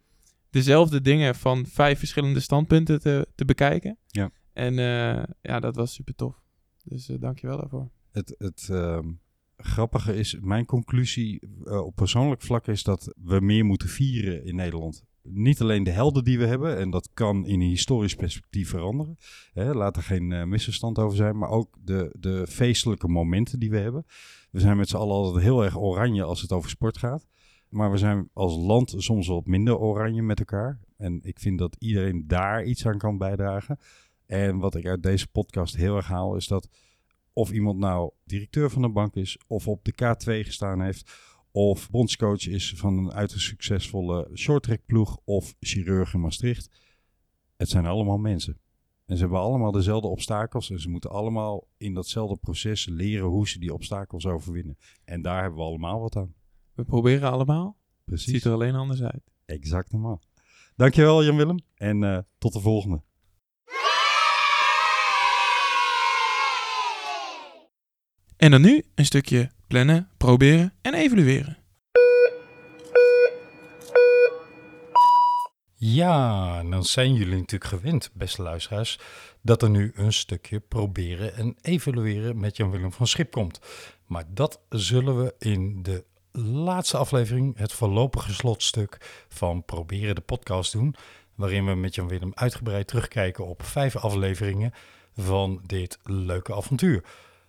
dezelfde 0.50 1.02
dingen 1.02 1.36
van 1.36 1.66
vijf 1.66 2.00
verschillende 2.00 2.40
standpunten 2.40 3.00
te, 3.00 3.28
te 3.36 3.46
bekijken. 3.46 3.98
Ja. 4.08 4.32
En 4.54 4.80
eh, 4.80 5.24
ja, 5.42 5.60
dat 5.60 5.76
was 5.76 5.94
super 5.94 6.16
tof. 6.16 6.42
Dus 6.84 7.10
eh 7.10 7.20
dankjewel 7.20 7.58
daarvoor. 7.58 7.90
Het, 8.12 8.36
het 8.38 8.68
ehm, 8.72 9.12
grappige 9.58 10.16
is, 10.16 10.38
mijn 10.42 10.66
conclusie 10.66 11.42
eh, 11.66 11.86
op 11.86 11.96
persoonlijk 11.96 12.42
vlak 12.42 12.68
is 12.68 12.84
dat 12.84 13.14
we 13.24 13.40
meer 13.40 13.66
moeten 13.66 13.90
vieren 13.90 14.46
in 14.46 14.56
Nederland. 14.56 15.04
Niet 15.24 15.62
alleen 15.62 15.84
de 15.84 15.92
helden 15.92 16.24
die 16.24 16.38
we 16.40 16.46
hebben, 16.46 16.78
en 16.78 16.90
dat 16.90 17.10
kan 17.14 17.46
in 17.46 17.62
een 17.62 17.68
historisch 17.68 18.16
perspectief 18.16 18.70
veranderen. 18.70 19.18
Hè, 19.54 19.74
laat 19.74 19.98
er 19.98 20.04
geen 20.04 20.50
misverstand 20.50 21.00
over 21.00 21.18
zijn, 21.18 21.38
maar 21.38 21.50
ook 21.50 21.78
de, 21.84 22.16
de 22.20 22.48
feestelijke 22.48 23.08
momenten 23.08 23.60
die 23.60 23.70
we 23.70 23.78
hebben. 23.78 24.06
We 24.52 24.60
zijn 24.60 24.78
met 24.78 24.90
z'n 24.90 24.96
allen 24.96 25.16
altijd 25.16 25.44
heel 25.44 25.64
erg 25.64 25.78
oranje 25.78 26.24
als 26.24 26.42
het 26.42 26.52
over 26.52 26.70
sport 26.70 26.98
gaat. 26.98 27.28
Maar 27.70 27.92
we 27.92 27.98
zijn 27.98 28.30
als 28.34 28.56
land 28.56 28.94
soms 28.98 29.28
wat 29.28 29.46
minder 29.46 29.78
oranje 29.78 30.22
met 30.22 30.40
elkaar. 30.40 30.80
En 30.98 31.20
ik 31.24 31.40
vind 31.40 31.60
dat 31.60 31.76
iedereen 31.80 32.28
daar 32.28 32.64
iets 32.64 32.88
aan 32.88 32.98
kan 32.98 33.18
bijdragen. 33.18 33.80
En 34.26 34.58
wat 34.58 34.76
ik 34.76 34.86
uit 34.86 35.04
deze 35.04 35.28
podcast 35.28 35.76
heel 35.76 35.96
erg 35.96 36.08
haal, 36.08 36.36
is 36.36 36.48
dat 36.48 36.70
of 37.34 37.52
iemand 37.52 37.80
nou 37.80 38.12
directeur 38.24 38.70
van 38.70 38.84
een 38.84 38.94
bank 38.94 39.16
is, 39.16 39.38
of 39.48 39.68
op 39.68 39.86
de 39.86 39.94
K2 39.94 40.46
gestaan 40.46 40.82
heeft, 40.82 41.12
of 41.52 41.90
bondscoach 41.90 42.48
is 42.48 42.74
van 42.76 42.98
een 42.98 43.14
uiterst 43.14 43.46
succesvolle 43.46 44.30
shorttrack 44.34 44.86
ploeg, 44.86 45.20
of 45.24 45.56
chirurg 45.60 46.14
in 46.14 46.22
Maastricht. 46.22 46.70
Het 47.58 47.70
zijn 47.70 47.86
allemaal 47.86 48.18
mensen. 48.18 48.60
En 49.12 49.18
ze 49.18 49.24
hebben 49.24 49.42
allemaal 49.42 49.72
dezelfde 49.72 50.08
obstakels 50.08 50.70
en 50.70 50.80
ze 50.80 50.90
moeten 50.90 51.10
allemaal 51.10 51.68
in 51.78 51.94
datzelfde 51.94 52.36
proces 52.36 52.86
leren 52.86 53.28
hoe 53.28 53.48
ze 53.48 53.60
die 53.60 53.74
obstakels 53.74 54.26
overwinnen. 54.26 54.78
En 55.04 55.22
daar 55.22 55.42
hebben 55.42 55.60
we 55.60 55.66
allemaal 55.66 56.00
wat 56.00 56.16
aan. 56.16 56.34
We 56.74 56.84
proberen 56.84 57.32
allemaal. 57.32 57.66
Het 57.66 58.06
Precies. 58.06 58.32
ziet 58.32 58.44
er 58.44 58.52
alleen 58.52 58.76
anders 58.76 59.04
uit. 59.04 59.32
Exact 59.46 59.92
normaal. 59.92 60.22
Dankjewel 60.76 61.24
Jan-Willem 61.24 61.60
en 61.76 62.04
eh, 62.04 62.18
tot 62.38 62.54
de 62.54 62.60
volgende. 62.60 63.02
En 68.38 68.52
dan 68.52 68.62
nu 68.62 68.84
een 68.96 69.06
stukje 69.06 69.52
plannen, 69.68 70.10
proberen 70.18 70.74
en 70.82 70.94
evalueren. 70.94 71.61
Ja, 75.84 76.64
dan 76.64 76.84
zijn 76.84 77.14
jullie 77.14 77.38
natuurlijk 77.38 77.72
gewend, 77.72 78.10
beste 78.14 78.42
luisteraars, 78.42 79.00
dat 79.42 79.62
er 79.62 79.70
nu 79.70 79.92
een 79.96 80.14
stukje 80.14 80.60
proberen 80.60 81.36
en 81.36 81.56
evalueren 81.62 82.40
met 82.40 82.58
Jan-Willem 82.58 82.92
van 82.92 83.08
Schip 83.08 83.32
komt. 83.32 83.60
Maar 84.06 84.24
dat 84.28 84.60
zullen 84.70 85.24
we 85.24 85.36
in 85.40 85.84
de 85.84 86.04
laatste 86.42 86.98
aflevering, 86.98 87.58
het 87.58 87.74
voorlopige 87.74 88.34
slotstuk 88.34 89.26
van 89.28 89.66
Proberen 89.66 90.16
de 90.16 90.22
podcast 90.22 90.72
doen, 90.72 90.96
waarin 91.36 91.66
we 91.66 91.76
met 91.76 91.96
Jan-Willem 91.96 92.32
uitgebreid 92.34 92.88
terugkijken 92.88 93.46
op 93.46 93.64
vijf 93.64 93.96
afleveringen 93.96 94.74
van 95.18 95.62
dit 95.66 96.00
leuke 96.04 96.56
avontuur. 96.56 97.04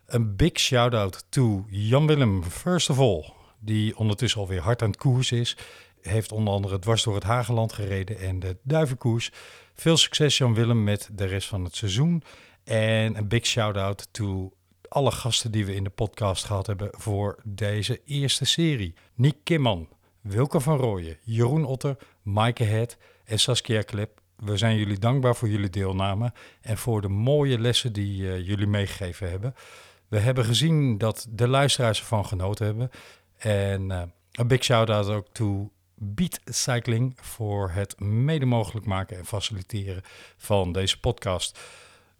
Een 0.06 0.36
big 0.36 0.58
shout-out 0.58 1.24
to 1.28 1.66
Jan-Willem, 1.68 2.44
first 2.44 2.90
of 2.90 2.98
all, 2.98 3.32
die 3.58 3.96
ondertussen 3.96 4.40
alweer 4.40 4.60
hard 4.60 4.82
aan 4.82 4.90
het 4.90 4.98
koers 4.98 5.32
is 5.32 5.56
heeft 6.02 6.32
onder 6.32 6.54
andere 6.54 6.78
dwars 6.78 7.02
door 7.02 7.14
het 7.14 7.24
Hageland 7.24 7.72
gereden 7.72 8.18
en 8.18 8.38
de 8.38 8.56
Duivenkoers. 8.62 9.30
Veel 9.74 9.96
succes 9.96 10.38
Jan-Willem 10.38 10.84
met 10.84 11.08
de 11.12 11.24
rest 11.24 11.48
van 11.48 11.64
het 11.64 11.76
seizoen. 11.76 12.22
En 12.64 13.16
een 13.16 13.28
big 13.28 13.46
shout-out 13.46 14.08
to 14.10 14.52
alle 14.88 15.10
gasten 15.10 15.50
die 15.50 15.66
we 15.66 15.74
in 15.74 15.84
de 15.84 15.90
podcast 15.90 16.44
gehad 16.44 16.66
hebben 16.66 16.88
voor 16.92 17.38
deze 17.44 18.00
eerste 18.04 18.44
serie. 18.44 18.94
Nick 19.14 19.36
Kimman, 19.42 19.88
Wilke 20.20 20.60
van 20.60 20.76
Rooyen, 20.76 21.18
Jeroen 21.22 21.64
Otter, 21.64 21.96
Maaike 22.22 22.64
Het 22.64 22.98
en 23.24 23.38
Saskia 23.38 23.82
Klep. 23.82 24.20
We 24.36 24.56
zijn 24.56 24.76
jullie 24.76 24.98
dankbaar 24.98 25.36
voor 25.36 25.48
jullie 25.48 25.70
deelname 25.70 26.32
en 26.60 26.78
voor 26.78 27.00
de 27.00 27.08
mooie 27.08 27.58
lessen 27.58 27.92
die 27.92 28.32
eh, 28.32 28.46
jullie 28.46 28.66
meegegeven 28.66 29.30
hebben. 29.30 29.54
We 30.08 30.18
hebben 30.18 30.44
gezien 30.44 30.98
dat 30.98 31.26
de 31.30 31.48
luisteraars 31.48 31.98
ervan 31.98 32.26
genoten 32.26 32.66
hebben. 32.66 32.90
En 33.38 33.90
eh, 33.90 34.02
een 34.32 34.48
big 34.48 34.64
shout-out 34.64 35.08
ook 35.08 35.26
to 35.32 35.70
Beat 36.04 36.40
Cycling 36.44 37.18
voor 37.20 37.70
het 37.70 38.00
mede 38.00 38.46
mogelijk 38.46 38.86
maken 38.86 39.16
en 39.16 39.26
faciliteren 39.26 40.02
van 40.36 40.72
deze 40.72 41.00
podcast. 41.00 41.60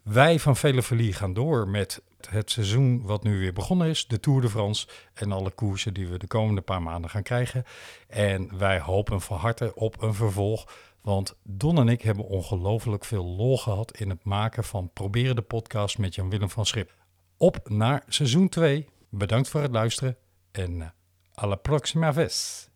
Wij 0.02 0.38
van 0.38 0.56
Vele 0.56 1.12
gaan 1.12 1.32
door 1.32 1.68
met 1.68 2.02
het 2.28 2.50
seizoen 2.50 3.02
wat 3.02 3.22
nu 3.22 3.38
weer 3.38 3.52
begonnen 3.52 3.88
is, 3.88 4.06
de 4.06 4.20
Tour 4.20 4.40
de 4.40 4.48
France 4.48 4.86
en 5.14 5.32
alle 5.32 5.50
koersen 5.50 5.94
die 5.94 6.08
we 6.08 6.18
de 6.18 6.26
komende 6.26 6.60
paar 6.60 6.82
maanden 6.82 7.10
gaan 7.10 7.22
krijgen. 7.22 7.64
En 8.08 8.58
wij 8.58 8.80
hopen 8.80 9.20
van 9.20 9.36
harte 9.36 9.74
op 9.74 10.02
een 10.02 10.14
vervolg, 10.14 10.72
want 11.00 11.36
Don 11.42 11.78
en 11.78 11.88
ik 11.88 12.02
hebben 12.02 12.24
ongelooflijk 12.24 13.04
veel 13.04 13.24
lol 13.24 13.58
gehad 13.58 13.96
in 13.96 14.10
het 14.10 14.24
maken 14.24 14.64
van 14.64 14.90
Proberen 14.92 15.36
de 15.36 15.42
podcast 15.42 15.98
met 15.98 16.14
Jan-Willem 16.14 16.50
van 16.50 16.66
Schip. 16.66 16.92
Op 17.36 17.68
naar 17.68 18.02
seizoen 18.08 18.48
2. 18.48 18.88
Bedankt 19.08 19.48
voor 19.48 19.60
het 19.60 19.72
luisteren 19.72 20.16
en 20.50 20.82
eh, 20.82 20.88
à 21.44 21.46
la 21.46 21.56
próxima 21.56 22.12
vez. 22.12 22.70